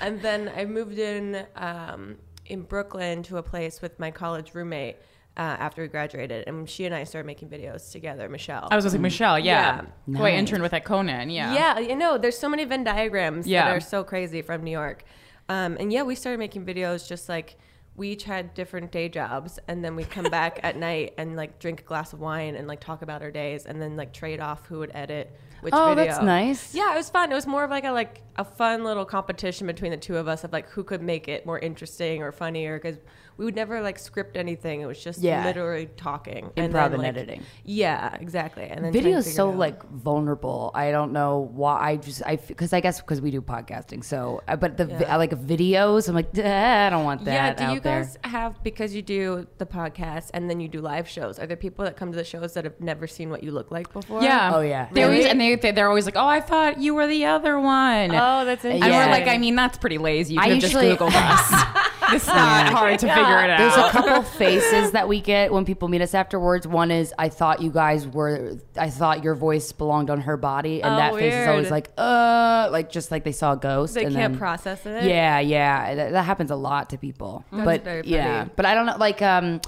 and 0.00 0.20
then 0.20 0.50
I 0.56 0.64
moved 0.64 0.98
in 0.98 1.46
um, 1.54 2.16
in 2.46 2.62
Brooklyn 2.62 3.22
to 3.24 3.36
a 3.36 3.42
place 3.42 3.80
with 3.80 3.98
my 4.00 4.10
college 4.10 4.54
roommate. 4.54 4.96
Uh, 5.36 5.40
after 5.58 5.82
we 5.82 5.88
graduated, 5.88 6.48
and 6.48 6.66
she 6.68 6.86
and 6.86 6.94
I 6.94 7.04
started 7.04 7.26
making 7.26 7.50
videos 7.50 7.92
together. 7.92 8.26
Michelle, 8.26 8.68
I 8.70 8.76
was 8.76 8.86
with 8.86 8.98
Michelle, 8.98 9.38
yeah. 9.38 9.82
Yeah. 10.06 10.16
Who 10.18 10.24
I 10.24 10.30
interned 10.30 10.62
with 10.62 10.72
at 10.72 10.84
Conan, 10.86 11.28
yeah. 11.28 11.52
yeah, 11.52 11.78
you 11.78 11.94
know, 11.94 12.16
there's 12.16 12.38
so 12.38 12.48
many 12.48 12.64
Venn 12.64 12.84
diagrams 12.84 13.46
Yeah. 13.46 13.66
that 13.66 13.76
are 13.76 13.80
so 13.80 14.02
crazy 14.02 14.40
from 14.40 14.64
New 14.64 14.70
York. 14.70 15.04
Um, 15.50 15.76
and 15.78 15.92
yeah, 15.92 16.04
we 16.04 16.14
started 16.14 16.38
making 16.38 16.64
videos 16.64 17.06
just 17.06 17.28
like 17.28 17.56
we 17.96 18.08
each 18.10 18.24
had 18.24 18.54
different 18.54 18.90
day 18.92 19.08
jobs 19.10 19.58
and 19.68 19.84
then 19.84 19.94
we'd 19.94 20.10
come 20.10 20.24
back 20.30 20.58
at 20.62 20.76
night 20.88 21.12
and 21.18 21.36
like 21.36 21.58
drink 21.58 21.80
a 21.80 21.84
glass 21.84 22.14
of 22.14 22.20
wine 22.20 22.54
and 22.56 22.66
like 22.66 22.80
talk 22.80 23.02
about 23.02 23.20
our 23.22 23.30
days 23.30 23.66
and 23.66 23.80
then 23.80 23.94
like 23.96 24.12
trade 24.14 24.40
off 24.40 24.64
who 24.66 24.78
would 24.78 24.90
edit 24.94 25.34
which 25.62 25.72
Oh, 25.74 25.94
video. 25.94 26.12
that's 26.12 26.22
nice. 26.24 26.74
Yeah, 26.74 26.92
it 26.92 26.96
was 26.96 27.08
fun. 27.10 27.30
It 27.32 27.34
was 27.34 27.46
more 27.46 27.64
of 27.64 27.70
like 27.70 27.84
a 27.84 27.90
like 27.92 28.22
a 28.36 28.44
fun 28.44 28.84
little 28.84 29.04
competition 29.06 29.66
between 29.66 29.90
the 29.90 29.96
two 29.96 30.16
of 30.16 30.28
us 30.28 30.44
of 30.44 30.52
like 30.52 30.68
who 30.70 30.82
could 30.84 31.02
make 31.02 31.28
it 31.28 31.44
more 31.46 31.58
interesting 31.58 32.22
or 32.22 32.32
funnier 32.32 32.78
because 32.78 32.98
we 33.36 33.44
would 33.44 33.54
never 33.54 33.80
like 33.82 33.98
script 33.98 34.36
anything. 34.36 34.80
It 34.80 34.86
was 34.86 35.02
just 35.02 35.20
Yeah. 35.20 35.44
literally 35.44 35.86
talking, 35.96 36.46
Improv 36.56 36.72
then, 36.72 36.74
and 36.92 36.98
like- 36.98 37.08
editing. 37.08 37.42
Yeah, 37.64 38.14
exactly. 38.20 38.64
And 38.64 38.84
then 38.84 38.92
Video 38.92 39.18
is 39.18 39.34
so 39.34 39.50
like 39.50 39.82
vulnerable. 39.90 40.70
I 40.74 40.90
don't 40.90 41.12
know 41.12 41.50
why. 41.54 41.78
I 41.90 41.96
just 41.96 42.22
I 42.24 42.36
because 42.36 42.72
I 42.72 42.80
guess 42.80 43.00
because 43.00 43.20
we 43.20 43.30
do 43.30 43.40
podcasting. 43.42 44.02
So, 44.04 44.42
uh, 44.48 44.56
but 44.56 44.76
the 44.76 44.86
Yeah. 44.86 45.12
I 45.12 45.16
like 45.16 45.30
videos. 45.32 46.08
I'm 46.08 46.14
like, 46.14 46.36
I 46.38 46.88
don't 46.90 47.04
want 47.04 47.24
that. 47.26 47.32
Yeah, 47.32 47.66
do 47.66 47.72
you 47.72 47.78
out 47.78 47.82
there." 47.82 48.00
guys 48.02 48.18
have 48.24 48.62
because 48.62 48.94
you 48.94 49.02
do 49.02 49.46
the 49.58 49.66
podcast 49.66 50.30
and 50.34 50.48
then 50.48 50.60
you 50.60 50.68
do 50.68 50.80
live 50.80 51.08
shows? 51.08 51.38
Are 51.38 51.46
there 51.46 51.56
people 51.56 51.84
that 51.84 51.96
come 51.96 52.10
to 52.12 52.16
the 52.16 52.24
shows 52.24 52.54
that 52.54 52.64
have 52.64 52.80
never 52.80 53.06
seen 53.06 53.30
what 53.30 53.42
you 53.42 53.50
look 53.52 53.70
like 53.70 53.92
before? 53.92 54.22
Yeah. 54.22 54.52
Oh, 54.54 54.60
yeah. 54.60 54.88
They 54.92 55.02
always 55.02 55.18
Really? 55.18 55.30
and 55.30 55.40
they 55.40 55.54
they- 55.56 55.70
they're 55.72 55.88
always 55.88 56.06
like, 56.06 56.16
"Oh, 56.16 56.26
I 56.26 56.40
thought 56.40 56.78
you 56.78 56.94
were 56.94 57.06
the 57.06 57.26
other 57.26 57.58
one." 57.60 58.10
Oh, 58.12 58.44
that's 58.44 58.64
and 58.64 58.74
interesting. 58.74 58.92
we're 58.92 59.10
like, 59.10 59.26
I 59.28 59.38
mean, 59.38 59.54
that's 59.56 59.76
pretty 59.78 59.98
lazy. 59.98 60.34
You 60.34 60.40
I 60.40 60.44
could 60.44 60.52
have 60.54 60.60
just 60.62 60.72
usually- 60.74 60.96
googled 60.96 61.14
us. 61.14 61.64
It's 62.12 62.26
not 62.42 62.72
hard 62.72 62.98
to 63.00 63.08
figure 63.08 63.22
it 63.44 63.50
out. 63.50 63.58
There's 63.58 63.76
a 63.76 63.90
couple 63.90 64.22
faces 64.38 64.92
that 64.92 65.08
we 65.08 65.20
get 65.20 65.52
when 65.52 65.64
people 65.64 65.88
meet 65.88 66.00
us 66.02 66.14
afterwards. 66.14 66.66
One 66.66 66.90
is 66.90 67.12
I 67.18 67.28
thought 67.28 67.60
you 67.62 67.70
guys 67.70 68.06
were 68.06 68.58
I 68.78 68.90
thought 68.90 69.24
your 69.24 69.34
voice 69.34 69.72
belonged 69.72 70.10
on 70.10 70.20
her 70.22 70.36
body 70.36 70.82
and 70.82 70.94
Oh, 70.94 70.96
that 70.98 71.14
face 71.14 71.34
is 71.34 71.48
always 71.48 71.70
like 71.70 71.90
uh 71.98 72.68
like 72.70 72.90
just 72.90 73.10
like 73.10 73.24
they 73.24 73.32
saw 73.32 73.52
a 73.52 73.56
ghost 73.56 73.94
They 73.94 74.04
and 74.04 74.14
can't 74.14 74.32
then- 74.32 74.38
process 74.38 74.84
it. 74.86 75.04
Yeah, 75.04 75.40
yeah. 75.40 75.94
That, 75.94 76.12
that 76.12 76.22
happens 76.22 76.50
a 76.50 76.56
lot 76.56 76.90
to 76.90 76.98
people. 76.98 77.44
but 77.50 77.84
very 77.84 78.02
yeah. 78.06 78.46
But 78.56 78.66
I 78.66 78.74
don't 78.74 78.86
know 78.86 78.96
like 78.98 79.22
um 79.22 79.60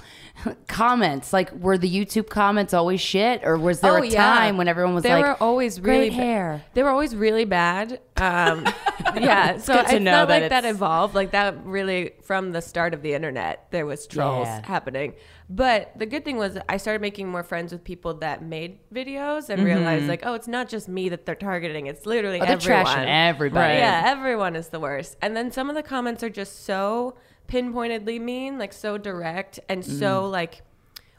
comments 0.67 1.33
like 1.33 1.51
were 1.53 1.77
the 1.77 1.89
YouTube 1.93 2.29
comments 2.29 2.73
always 2.73 3.01
shit 3.01 3.41
or 3.43 3.57
was 3.57 3.81
there 3.81 3.97
Oh, 3.99 4.03
a 4.03 4.05
yeah. 4.07 4.17
time 4.35 4.57
when 4.57 4.67
everyone 4.67 4.93
was 4.95 5.03
they 5.03 5.13
like 5.13 5.23
were 5.25 5.43
always 5.43 5.81
really 5.81 6.09
hair? 6.09 6.63
They 6.73 6.83
were 6.83 6.89
always 6.89 7.15
really 7.15 7.45
bad. 7.45 7.99
Um, 8.17 8.65
yeah, 9.15 9.57
so 9.57 9.73
it's 9.79 9.91
not 9.93 10.27
that 10.27 10.41
like 10.41 10.49
that 10.49 10.65
evolved. 10.65 11.15
Like 11.15 11.31
that 11.31 11.65
really 11.65 12.11
from 12.23 12.51
the 12.51 12.61
start 12.61 12.93
of 12.93 13.01
the 13.01 13.13
internet, 13.13 13.67
there 13.71 13.85
was 13.85 14.07
trolls 14.07 14.47
Yeah. 14.47 14.65
happening. 14.65 15.13
But 15.51 15.97
the 15.97 16.05
good 16.05 16.23
thing 16.25 16.37
was 16.37 16.57
I 16.69 16.77
started 16.77 17.01
making 17.01 17.27
more 17.27 17.41
friends 17.43 17.71
with 17.71 17.83
people 17.83 18.13
that 18.15 18.43
made 18.43 18.77
videos 18.93 19.49
and 19.49 19.63
realized 19.65 20.07
like, 20.07 20.21
oh, 20.23 20.35
it's 20.35 20.47
not 20.47 20.69
just 20.69 20.87
me 20.87 21.09
that 21.09 21.25
they're 21.25 21.33
targeting. 21.35 21.87
It's 21.87 22.05
literally 22.05 22.39
Mm-hmm. 22.39 22.49
Oh, 22.51 22.53
everyone. 22.53 23.07
everybody. 23.07 23.73
Yeah, 23.79 24.03
everyone 24.05 24.55
is 24.55 24.67
the 24.69 24.79
worst. 24.79 25.17
And 25.21 25.35
then 25.35 25.51
some 25.51 25.69
of 25.69 25.75
the 25.75 25.81
comments 25.83 26.21
are 26.23 26.29
just 26.29 26.65
so 26.65 27.15
pinpointedly 27.49 28.19
mean, 28.19 28.57
like 28.57 28.71
so 28.71 28.97
direct 28.97 29.59
and 29.67 29.83
so 29.83 30.29
like 30.29 30.61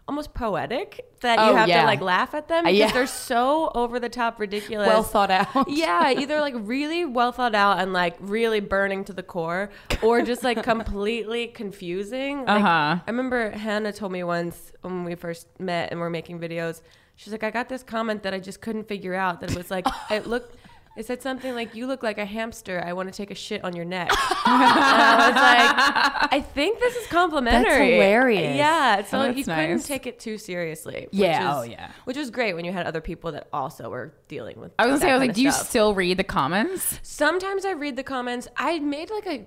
almost 0.08 0.32
poetic 0.34 1.06
that 1.20 1.38
you 1.38 1.44
Mm. 1.44 1.50
Oh, 1.52 1.56
have 1.56 1.68
yeah. 1.68 1.80
to 1.82 1.86
like 1.86 2.00
laugh 2.00 2.34
at 2.34 2.48
them 2.48 2.64
Uh, 2.66 2.70
because 2.70 2.78
yeah. 2.78 2.92
they're 2.92 3.06
so 3.06 3.70
over 3.76 4.00
the 4.00 4.08
top 4.08 4.40
ridiculous. 4.40 4.88
Well 4.88 5.02
thought 5.04 5.30
out. 5.30 5.68
yeah, 5.68 6.10
either 6.16 6.40
like 6.40 6.54
really 6.56 7.04
well 7.04 7.30
thought 7.30 7.54
out 7.54 7.78
and 7.78 7.92
like 7.92 8.16
really 8.18 8.58
burning 8.60 9.04
to 9.04 9.12
the 9.12 9.22
core, 9.22 9.70
or 10.02 10.22
just 10.22 10.42
like 10.42 10.62
completely 10.72 11.46
confusing. 11.48 12.38
Like, 12.44 12.62
Uh-huh. 12.62 12.98
I 13.06 13.10
remember 13.10 13.50
Hannah 13.50 13.92
told 13.92 14.10
me 14.12 14.24
once 14.24 14.72
when 14.82 15.04
we 15.04 15.14
first 15.14 15.46
met 15.60 15.90
and 15.92 16.00
we're 16.00 16.10
making 16.10 16.40
videos. 16.40 16.80
She's 17.16 17.32
like, 17.32 17.44
I 17.44 17.50
got 17.50 17.68
this 17.68 17.82
comment 17.82 18.22
that 18.24 18.32
I 18.34 18.40
just 18.40 18.60
couldn't 18.62 18.88
figure 18.88 19.14
out. 19.14 19.40
That 19.40 19.50
it 19.52 19.56
was 19.56 19.70
like, 19.70 19.86
it 20.10 20.26
looked. 20.26 20.56
It 20.96 21.06
said 21.06 21.22
something 21.22 21.54
like, 21.54 21.74
"You 21.74 21.86
look 21.86 22.02
like 22.02 22.18
a 22.18 22.24
hamster. 22.24 22.82
I 22.84 22.92
want 22.94 23.10
to 23.10 23.16
take 23.16 23.30
a 23.30 23.34
shit 23.34 23.62
on 23.64 23.76
your 23.76 23.84
neck." 23.84 24.10
and 24.10 24.18
I 24.18 25.26
was 25.28 25.36
like, 25.36 26.32
"I 26.32 26.40
think 26.40 26.80
this 26.80 26.96
is 26.96 27.06
complimentary." 27.06 27.70
That's 27.70 27.78
hilarious. 27.92 28.56
Yeah, 28.56 29.04
so 29.04 29.20
Oh, 29.20 29.24
you 29.30 29.44
that's 29.44 29.60
couldn't 29.60 29.84
take 29.84 30.06
it 30.06 30.18
too 30.18 30.36
seriously. 30.36 31.06
which 31.10 31.20
Yeah, 31.20 31.50
is- 31.52 31.56
oh, 31.58 31.62
yeah. 31.62 31.92
Which 32.04 32.16
was 32.16 32.30
great 32.30 32.54
when 32.54 32.64
you 32.64 32.72
had 32.72 32.86
other 32.86 33.00
people 33.00 33.32
that 33.32 33.46
also 33.52 33.88
were 33.88 34.14
dealing 34.28 34.58
with. 34.60 34.72
I 34.78 34.86
was 34.86 34.94
gonna 34.94 35.00
say, 35.02 35.10
I 35.10 35.18
was 35.18 35.28
like, 35.28 35.34
do 35.36 35.42
you 35.42 35.52
still 35.52 35.94
read 35.94 36.16
the 36.16 36.24
comments? 36.24 36.98
Sometimes 37.02 37.64
I 37.64 37.72
read 37.72 37.96
the 37.96 38.02
comments. 38.04 38.48
I 38.56 38.80
made 38.80 39.10
like 39.10 39.26
a 39.26 39.46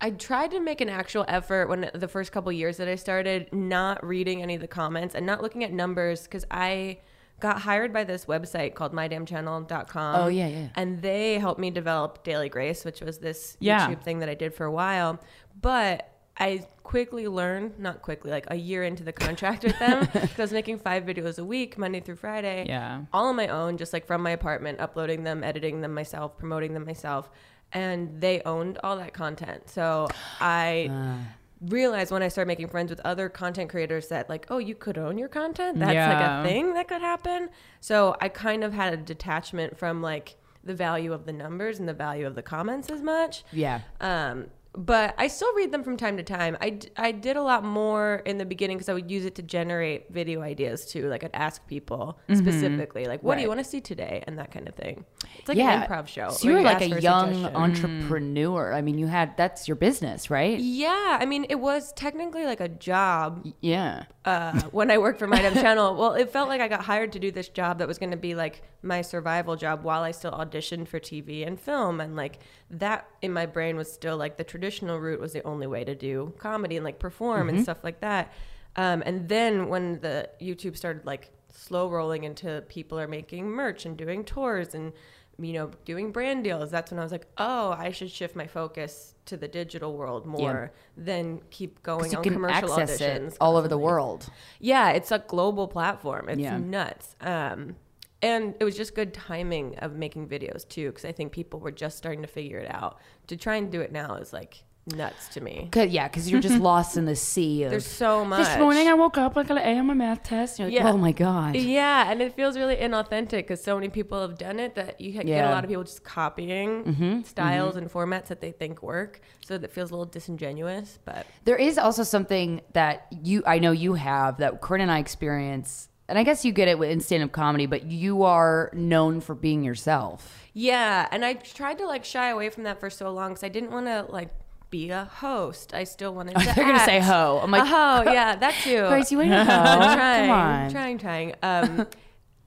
I 0.00 0.10
tried 0.10 0.50
to 0.52 0.60
make 0.60 0.80
an 0.80 0.88
actual 0.88 1.24
effort 1.28 1.68
when 1.68 1.90
the 1.94 2.08
first 2.08 2.30
couple 2.32 2.50
years 2.52 2.76
that 2.78 2.88
I 2.88 2.94
started 2.96 3.52
not 3.52 4.04
reading 4.04 4.42
any 4.42 4.54
of 4.56 4.60
the 4.60 4.68
comments 4.68 5.14
and 5.14 5.24
not 5.26 5.40
looking 5.42 5.64
at 5.64 5.72
numbers 5.72 6.26
cuz 6.26 6.44
I 6.50 6.98
got 7.44 7.60
hired 7.60 7.92
by 7.92 8.04
this 8.04 8.24
website 8.24 8.74
called 8.74 8.92
mydamnchannel.com. 8.94 10.16
Oh, 10.16 10.28
yeah, 10.28 10.46
yeah. 10.48 10.68
And 10.76 11.02
they 11.02 11.38
helped 11.38 11.60
me 11.60 11.70
develop 11.70 12.24
Daily 12.24 12.48
Grace, 12.48 12.84
which 12.86 13.00
was 13.02 13.18
this 13.18 13.56
Yeah. 13.60 13.88
YouTube 13.88 14.02
thing 14.02 14.20
that 14.20 14.28
I 14.30 14.34
did 14.34 14.54
for 14.54 14.64
a 14.64 14.72
while. 14.72 15.20
But 15.60 16.08
I 16.38 16.66
quickly 16.82 17.28
learned, 17.28 17.78
not 17.78 18.00
quickly, 18.02 18.30
like 18.30 18.46
a 18.50 18.56
year 18.56 18.82
into 18.82 19.04
the 19.04 19.12
contract 19.12 19.62
with 19.62 19.78
them, 19.78 20.00
because 20.12 20.38
I 20.38 20.42
was 20.42 20.52
making 20.52 20.78
five 20.78 21.04
videos 21.04 21.38
a 21.38 21.44
week, 21.44 21.76
Monday 21.78 22.00
through 22.00 22.16
Friday 22.16 22.64
Yeah. 22.66 23.02
all 23.12 23.26
on 23.28 23.36
my 23.36 23.48
own, 23.48 23.76
just 23.76 23.92
like 23.92 24.06
from 24.06 24.22
my 24.22 24.30
apartment, 24.30 24.80
uploading 24.80 25.22
them, 25.24 25.44
editing 25.44 25.82
them 25.82 25.92
myself, 25.94 26.38
promoting 26.38 26.72
them 26.72 26.86
myself. 26.86 27.28
And 27.72 28.20
they 28.22 28.40
owned 28.46 28.78
all 28.82 28.96
that 28.96 29.12
content. 29.12 29.68
So 29.68 30.08
I 30.40 30.88
uh. 30.90 31.18
Realized 31.66 32.10
when 32.10 32.22
I 32.22 32.28
started 32.28 32.48
making 32.48 32.68
friends 32.68 32.90
with 32.90 33.00
other 33.04 33.28
content 33.28 33.70
creators 33.70 34.08
that, 34.08 34.28
like, 34.28 34.46
oh, 34.50 34.58
you 34.58 34.74
could 34.74 34.98
own 34.98 35.18
your 35.18 35.28
content. 35.28 35.78
That's 35.78 35.94
Yeah. 35.94 36.08
like 36.40 36.46
a 36.46 36.48
thing 36.48 36.74
that 36.74 36.88
could 36.88 37.00
happen. 37.00 37.48
So 37.80 38.16
I 38.20 38.28
kind 38.28 38.64
of 38.64 38.72
had 38.72 38.92
a 38.92 38.96
detachment 38.96 39.78
from 39.78 40.02
like 40.02 40.36
the 40.62 40.74
value 40.74 41.12
of 41.12 41.26
the 41.26 41.32
numbers 41.32 41.78
and 41.78 41.88
the 41.88 41.92
value 41.94 42.26
of 42.26 42.34
the 42.34 42.42
comments 42.42 42.90
as 42.90 43.02
much. 43.02 43.44
Yeah. 43.52 43.80
Um, 44.00 44.46
but 44.76 45.14
I 45.18 45.28
still 45.28 45.54
read 45.54 45.70
them 45.70 45.84
from 45.84 45.96
time 45.96 46.16
to 46.16 46.22
time. 46.24 46.56
I, 46.60 46.80
I 46.96 47.12
did 47.12 47.36
a 47.36 47.42
lot 47.42 47.64
more 47.64 48.22
in 48.24 48.38
the 48.38 48.44
beginning 48.44 48.76
because 48.76 48.88
I 48.88 48.94
would 48.94 49.08
use 49.10 49.24
it 49.24 49.36
to 49.36 49.42
generate 49.42 50.12
video 50.12 50.42
ideas 50.42 50.84
too. 50.84 51.08
Like 51.08 51.22
I'd 51.22 51.30
ask 51.32 51.64
people 51.68 52.18
specifically, 52.34 53.06
like, 53.06 53.22
what 53.22 53.36
do 53.36 53.42
you 53.42 53.48
want 53.48 53.60
to 53.60 53.64
see 53.64 53.80
today? 53.80 54.24
And 54.26 54.36
that 54.38 54.50
kind 54.50 54.68
of 54.68 54.74
thing. 54.74 55.04
It's 55.38 55.48
like 55.48 55.56
yeah. 55.58 55.82
an 55.82 55.88
improv 55.88 56.08
show. 56.08 56.30
So 56.30 56.48
you 56.48 56.54
were 56.54 56.62
like 56.62 56.80
a 56.80 57.00
young 57.00 57.34
suggestion. 57.34 57.56
entrepreneur. 57.56 58.72
I 58.72 58.82
mean, 58.82 58.98
you 58.98 59.06
had 59.06 59.36
that's 59.36 59.68
your 59.68 59.76
business, 59.76 60.28
right? 60.28 60.58
Yeah. 60.58 61.18
I 61.20 61.24
mean, 61.24 61.46
it 61.48 61.60
was 61.60 61.92
technically 61.92 62.44
like 62.44 62.60
a 62.60 62.68
job 62.68 63.46
Yeah. 63.60 64.04
uh, 64.24 64.60
when 64.72 64.90
I 64.90 64.98
worked 64.98 65.20
for 65.20 65.28
My 65.28 65.40
Damn 65.40 65.54
Channel. 65.54 65.94
Well, 65.94 66.14
it 66.14 66.30
felt 66.30 66.48
like 66.48 66.60
I 66.60 66.66
got 66.66 66.84
hired 66.84 67.12
to 67.12 67.20
do 67.20 67.30
this 67.30 67.48
job 67.48 67.78
that 67.78 67.86
was 67.86 67.98
going 67.98 68.10
to 68.10 68.16
be 68.16 68.34
like 68.34 68.62
my 68.82 69.02
survival 69.02 69.54
job 69.54 69.84
while 69.84 70.02
I 70.02 70.10
still 70.10 70.32
auditioned 70.32 70.88
for 70.88 70.98
TV 70.98 71.46
and 71.46 71.60
film. 71.60 72.00
And 72.00 72.16
like 72.16 72.40
that 72.70 73.08
in 73.22 73.32
my 73.32 73.46
brain 73.46 73.76
was 73.76 73.90
still 73.90 74.16
like 74.16 74.36
the 74.36 74.44
traditional 74.44 74.63
route 74.70 75.20
was 75.20 75.32
the 75.32 75.42
only 75.44 75.66
way 75.66 75.84
to 75.84 75.94
do 75.94 76.32
comedy 76.38 76.76
and 76.76 76.84
like 76.84 76.98
perform 76.98 77.48
and 77.48 77.62
stuff 77.62 77.78
like 77.82 78.00
that. 78.00 78.32
Um, 78.76 79.02
and 79.06 79.28
then 79.28 79.68
when 79.68 80.00
the 80.00 80.28
YouTube 80.40 80.76
started 80.76 81.06
like 81.06 81.30
slow 81.52 81.88
rolling 81.88 82.24
into 82.24 82.64
people 82.68 82.98
are 82.98 83.06
making 83.08 83.48
merch 83.48 83.86
and 83.86 83.96
doing 83.96 84.24
tours 84.24 84.74
and 84.74 84.92
you 85.38 85.52
know 85.52 85.70
doing 85.84 86.12
brand 86.12 86.44
deals 86.44 86.70
that's 86.70 86.92
when 86.92 87.00
i 87.00 87.02
was 87.02 87.10
like 87.10 87.26
oh 87.38 87.72
i 87.76 87.90
should 87.90 88.08
shift 88.10 88.36
my 88.36 88.46
focus 88.46 89.14
to 89.24 89.36
the 89.36 89.48
digital 89.48 89.96
world 89.96 90.24
more 90.26 90.70
than 90.96 91.40
keep 91.50 91.82
going 91.82 92.10
You 92.12 92.18
on 92.18 92.22
can 92.22 92.32
commercial 92.34 92.72
access 92.72 93.00
auditions 93.00 93.32
it 93.32 93.36
all 93.40 93.56
over 93.56 93.66
the 93.66 93.78
world. 93.78 94.28
Yeah, 94.60 94.90
it's 94.90 95.10
a 95.10 95.18
global 95.18 95.66
platform. 95.66 96.28
It's 96.28 96.38
Yeah. 96.40 96.58
nuts. 96.58 97.16
Um, 97.20 97.74
and 98.22 98.54
it 98.60 98.64
was 98.64 98.76
just 98.76 98.94
good 98.94 99.12
timing 99.12 99.76
of 99.78 99.94
making 99.96 100.28
videos 100.28 100.66
too, 100.68 100.88
because 100.90 101.04
I 101.04 101.12
think 101.12 101.32
people 101.32 101.60
were 101.60 101.72
just 101.72 101.98
starting 101.98 102.22
to 102.22 102.28
figure 102.28 102.58
it 102.58 102.70
out. 102.72 102.98
To 103.28 103.36
try 103.36 103.56
and 103.56 103.70
do 103.70 103.80
it 103.80 103.92
now 103.92 104.14
is 104.16 104.32
like 104.32 104.64
nuts 104.94 105.28
to 105.28 105.40
me. 105.40 105.66
Cause, 105.72 105.88
yeah, 105.88 106.08
because 106.08 106.30
you're 106.30 106.42
just 106.42 106.58
lost 106.60 106.98
in 106.98 107.06
the 107.06 107.16
sea 107.16 107.62
of. 107.64 107.70
There's 107.70 107.86
so 107.86 108.22
much. 108.24 108.46
This 108.46 108.58
morning 108.58 108.86
I 108.86 108.92
woke 108.94 109.16
up 109.16 109.34
like 109.34 109.50
I 109.50 109.60
am 109.60 109.88
a 109.88 109.94
math 109.94 110.22
test. 110.24 110.58
You're 110.58 110.68
like, 110.68 110.74
Yeah. 110.74 110.90
Oh 110.90 110.98
my 110.98 111.12
god. 111.12 111.56
Yeah, 111.56 112.10
and 112.10 112.20
it 112.20 112.34
feels 112.34 112.56
really 112.58 112.76
inauthentic 112.76 113.30
because 113.38 113.62
so 113.64 113.74
many 113.76 113.88
people 113.88 114.20
have 114.20 114.36
done 114.36 114.58
it 114.60 114.74
that 114.74 115.00
you 115.00 115.12
get 115.12 115.26
Yeah. 115.26 115.50
a 115.50 115.54
lot 115.54 115.64
of 115.64 115.70
people 115.70 115.84
just 115.84 116.04
copying 116.04 116.84
Mm-hmm, 116.84 117.22
styles 117.22 117.76
and 117.76 117.90
formats 117.90 118.26
that 118.26 118.40
they 118.42 118.52
think 118.52 118.82
work. 118.82 119.20
So 119.44 119.56
that 119.58 119.70
feels 119.72 119.90
a 119.90 119.94
little 119.94 120.04
disingenuous. 120.10 120.98
But 121.04 121.26
There 121.44 121.56
is 121.56 121.78
also 121.78 122.02
something 122.02 122.60
that 122.74 123.06
you 123.22 123.42
I 123.46 123.58
know 123.58 123.72
you 123.72 123.94
have 123.94 124.36
that 124.38 124.60
Corinne 124.60 124.82
and 124.82 124.90
I 124.90 124.98
experience, 124.98 125.88
and 126.08 126.18
I 126.18 126.22
guess 126.22 126.44
you 126.44 126.52
get 126.52 126.68
it 126.68 126.80
in 126.80 127.00
stand 127.00 127.22
up 127.22 127.32
comedy, 127.32 127.66
but 127.66 127.84
you 127.84 128.22
are 128.24 128.70
known 128.74 129.20
for 129.20 129.34
being 129.34 129.64
yourself. 129.64 130.40
Yeah, 130.52 131.08
and 131.10 131.24
I 131.24 131.34
tried 131.34 131.78
to 131.78 131.86
like 131.86 132.04
shy 132.04 132.28
away 132.30 132.50
from 132.50 132.64
that 132.64 132.78
for 132.80 132.90
so 132.90 133.10
long 133.10 133.30
because 133.30 133.44
I 133.44 133.48
didn't 133.48 133.70
want 133.70 133.86
to 133.86 134.06
like 134.08 134.30
be 134.70 134.90
a 134.90 135.04
host. 135.04 135.72
I 135.74 135.84
still 135.84 136.14
wanted 136.14 136.36
to. 136.38 136.44
They're 136.54 136.64
gonna 136.64 136.78
say 136.84 137.00
hoe. 137.00 137.40
I'm 137.42 137.50
like, 137.50 137.62
a 137.62 137.66
hoe. 137.66 138.02
Yeah, 138.12 138.36
that 138.36 138.54
too. 138.62 138.86
Grace, 138.88 139.10
you 139.10 139.20
ain't 139.22 139.32
a 139.32 139.44
hoe. 139.44 139.52
I'm 139.52 139.96
trying, 139.96 140.28
Come 140.28 140.38
on. 140.38 140.70
trying, 140.70 140.98
trying. 140.98 141.34
Um, 141.42 141.86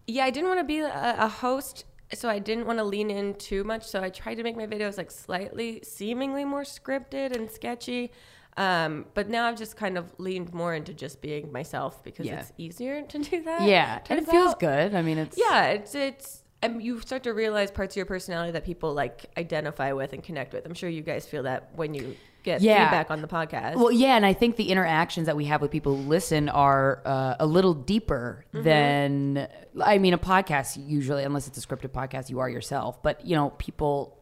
yeah, 0.08 0.24
I 0.26 0.30
didn't 0.30 0.48
want 0.48 0.60
to 0.60 0.64
be 0.66 0.80
a, 0.80 1.16
a 1.20 1.28
host, 1.28 1.84
so 2.14 2.30
I 2.30 2.40
didn't 2.40 2.66
want 2.66 2.80
to 2.80 2.84
lean 2.86 3.10
in 3.10 3.34
too 3.36 3.64
much. 3.64 3.84
So 3.84 4.02
I 4.02 4.10
tried 4.10 4.36
to 4.36 4.44
make 4.44 4.56
my 4.56 4.68
videos 4.68 4.98
like 4.98 5.12
slightly, 5.12 5.82
seemingly 5.84 6.46
more 6.46 6.64
scripted 6.64 7.36
and 7.36 7.52
sketchy. 7.52 8.12
Um, 8.58 9.06
but 9.14 9.30
now 9.30 9.46
I've 9.48 9.58
just 9.58 9.78
kind 9.78 9.98
of 9.98 10.12
leaned 10.18 10.54
more 10.54 10.74
into 10.74 10.94
just 10.94 11.22
being 11.22 11.52
myself 11.52 12.04
because 12.04 12.26
Yeah. 12.26 12.40
it's 12.40 12.52
easier 12.58 13.02
to 13.04 13.18
do 13.20 13.44
that. 13.44 13.62
Yeah, 13.62 14.00
and 14.10 14.20
it 14.20 14.28
feels 14.28 14.54
out. 14.54 14.60
good. 14.60 14.96
I 14.96 15.02
mean, 15.04 15.18
it's 15.20 15.38
Yeah, 15.38 15.68
it's 15.68 15.94
it's 15.96 16.44
and 16.64 16.82
you 16.82 17.00
start 17.02 17.22
to 17.24 17.34
realize 17.34 17.70
parts 17.70 17.94
of 17.94 17.98
your 17.98 18.08
personality 18.08 18.52
that 18.54 18.66
people 18.66 18.92
like 18.94 19.28
identify 19.38 19.92
with 19.94 20.12
and 20.14 20.24
connect 20.24 20.54
with. 20.54 20.66
I'm 20.66 20.74
sure 20.74 20.90
you 20.90 21.04
guys 21.04 21.28
feel 21.28 21.44
that 21.44 21.70
when 21.76 21.94
you 21.94 22.16
get 22.42 22.62
Yeah. 22.62 22.86
feedback 22.90 23.12
on 23.12 23.22
the 23.22 23.28
podcast. 23.28 23.76
Well, 23.76 23.92
yeah, 23.92 24.16
and 24.16 24.26
I 24.26 24.34
think 24.34 24.56
the 24.56 24.72
interactions 24.72 25.28
that 25.28 25.36
we 25.36 25.46
have 25.46 25.62
with 25.62 25.70
people 25.70 25.96
who 25.96 26.02
listen 26.10 26.50
are 26.50 27.04
uh, 27.06 27.36
a 27.40 27.46
little 27.46 27.76
deeper 27.76 28.44
Mm-hmm. 28.56 28.64
than 28.64 29.48
I 29.84 30.00
mean 30.00 30.14
a 30.14 30.18
podcast 30.18 30.78
usually, 30.84 31.24
unless 31.24 31.48
it's 31.48 31.60
a 31.60 31.62
scripted 31.68 31.90
podcast, 31.90 32.32
you 32.32 32.40
are 32.40 32.50
yourself. 32.50 33.04
But 33.04 33.24
you 33.24 33.36
know, 33.36 33.52
people 33.60 34.17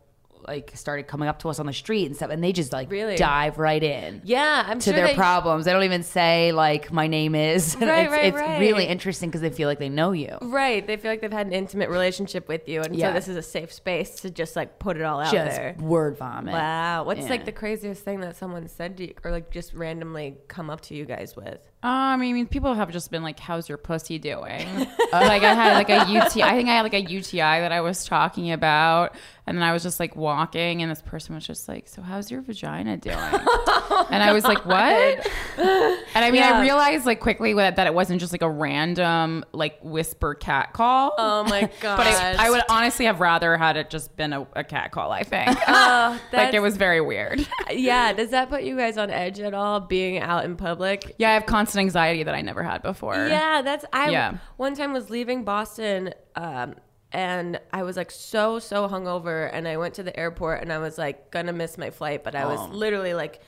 like 0.47 0.71
started 0.75 1.07
coming 1.07 1.27
up 1.27 1.39
to 1.39 1.49
us 1.49 1.59
on 1.59 1.65
the 1.65 1.73
street 1.73 2.05
and 2.05 2.15
stuff, 2.15 2.29
and 2.31 2.43
they 2.43 2.51
just 2.51 2.71
like 2.73 2.89
Really? 2.91 3.15
dive 3.15 3.57
right 3.57 3.81
in. 3.83 4.21
yeah, 4.23 4.63
I'm 4.67 4.79
To 4.79 4.83
sure 4.85 4.93
their 4.93 5.07
they- 5.07 5.15
problems, 5.15 5.65
they 5.65 5.73
don't 5.73 5.83
even 5.83 6.03
say 6.03 6.51
like 6.51 6.91
my 6.91 7.07
name 7.07 7.35
is. 7.35 7.75
Right, 7.85 8.03
it's 8.05 8.11
right, 8.11 8.25
it's 8.25 8.37
right. 8.37 8.59
really 8.59 8.85
interesting 8.85 9.29
because 9.29 9.41
they 9.41 9.49
feel 9.49 9.67
like 9.69 9.79
they 9.79 9.89
know 9.89 10.11
you. 10.11 10.37
Right, 10.41 10.85
they 10.85 10.97
feel 10.97 11.11
like 11.11 11.21
they've 11.21 11.31
had 11.31 11.47
an 11.47 11.53
intimate 11.53 11.89
relationship 11.89 12.47
with 12.47 12.67
you, 12.67 12.81
and 12.81 12.95
Yeah. 12.95 13.09
so 13.09 13.13
this 13.13 13.27
is 13.27 13.37
a 13.37 13.41
safe 13.41 13.71
space 13.71 14.15
to 14.21 14.29
just 14.29 14.55
like 14.55 14.79
put 14.79 14.97
it 14.97 15.03
all 15.03 15.19
out 15.19 15.31
Just 15.33 15.55
there. 15.57 15.75
word 15.79 16.17
vomit. 16.17 16.53
Wow, 16.53 17.03
what's 17.03 17.21
Yeah. 17.21 17.29
like 17.29 17.45
the 17.45 17.51
craziest 17.51 18.03
thing 18.03 18.19
that 18.21 18.35
someone 18.35 18.67
said 18.67 18.97
to 18.97 19.07
you, 19.07 19.13
or 19.23 19.31
like 19.31 19.51
just 19.51 19.73
randomly 19.73 20.37
come 20.47 20.69
up 20.69 20.81
to 20.81 20.95
you 20.95 21.05
guys 21.05 21.35
with? 21.35 21.59
Um, 21.85 21.91
I 21.91 22.17
mean, 22.17 22.47
people 22.47 22.73
have 22.73 22.91
just 22.91 23.11
been 23.11 23.21
like, 23.21 23.39
"How's 23.39 23.69
your 23.69 23.77
pussy 23.77 24.17
doing?" 24.17 24.67
like 25.13 25.43
I 25.43 25.53
had 25.53 25.73
like 25.75 25.89
a 25.91 26.11
UTI. 26.11 26.41
I 26.41 26.55
think 26.55 26.67
I 26.67 26.73
had 26.73 26.81
like 26.81 26.95
a 26.95 27.01
UTI 27.01 27.37
that 27.37 27.71
I 27.71 27.81
was 27.81 28.05
talking 28.05 28.51
about, 28.51 29.13
and 29.45 29.55
then 29.55 29.61
I 29.63 29.71
was 29.71 29.83
just 29.83 29.99
like 29.99 30.15
walking, 30.15 30.81
and 30.81 30.89
this 30.89 31.03
person 31.03 31.35
was 31.35 31.45
just 31.45 31.67
like, 31.67 31.87
"So 31.87 32.01
how's 32.01 32.31
your 32.31 32.41
vagina 32.41 32.97
doing?" 32.97 33.15
and 34.09 34.23
I 34.23 34.31
was 34.33 34.43
like, 34.45 34.65
"What?" 34.65 35.27
And 35.59 36.25
I 36.25 36.31
mean, 36.31 36.41
I 36.41 36.61
realized 36.61 37.05
like 37.05 37.19
quickly 37.19 37.53
that, 37.53 37.75
that 37.75 37.85
it 37.85 37.93
wasn't 37.93 38.19
just 38.19 38.31
like 38.31 38.41
a 38.41 38.49
random 38.49 39.45
like 39.51 39.77
whisper 39.83 40.33
cat 40.33 40.73
call. 40.73 41.13
Oh 41.19 41.43
my 41.43 41.69
god! 41.81 41.97
but 41.97 42.07
I, 42.07 42.47
I 42.47 42.49
would 42.49 42.63
honestly 42.67 43.05
have 43.05 43.19
rather 43.19 43.57
had 43.57 43.77
it 43.77 43.91
just 43.91 44.15
been 44.15 44.33
a, 44.33 44.47
a 44.53 44.63
cat 44.63 44.89
call. 44.91 45.11
I 45.11 45.21
think 45.21 45.55
like 45.67 46.55
it 46.55 46.61
was 46.61 46.77
very 46.77 47.01
weird. 47.01 47.47
yeah. 47.69 48.11
Does 48.11 48.31
that 48.31 48.49
put 48.49 48.63
you 48.63 48.75
guys 48.75 48.97
on 48.97 49.11
edge 49.11 49.39
at 49.39 49.53
all? 49.53 49.81
Being 49.81 50.17
out 50.17 50.45
in 50.45 50.55
public? 50.55 51.13
Yeah, 51.19 51.29
I 51.29 51.33
have 51.33 51.45
anxiety 51.77 52.23
that 52.23 52.35
I 52.35 52.41
never 52.41 52.63
had 52.63 52.81
before. 52.81 53.15
Yeah, 53.15 53.61
that's 53.61 53.85
I. 53.91 54.09
Yeah. 54.09 54.37
One 54.57 54.75
time 54.75 54.93
was 54.93 55.09
leaving 55.09 55.43
Boston, 55.43 56.13
um, 56.35 56.75
and 57.11 57.59
I 57.71 57.83
was 57.83 57.97
like 57.97 58.11
so 58.11 58.59
so 58.59 58.87
hungover, 58.87 59.49
and 59.51 59.67
I 59.67 59.77
went 59.77 59.93
to 59.95 60.03
the 60.03 60.17
airport, 60.19 60.61
and 60.61 60.71
I 60.71 60.77
was 60.79 60.97
like 60.97 61.31
gonna 61.31 61.53
miss 61.53 61.77
my 61.77 61.89
flight, 61.89 62.23
but 62.23 62.35
I 62.35 62.45
was 62.45 62.69
literally 62.69 63.13
like 63.13 63.41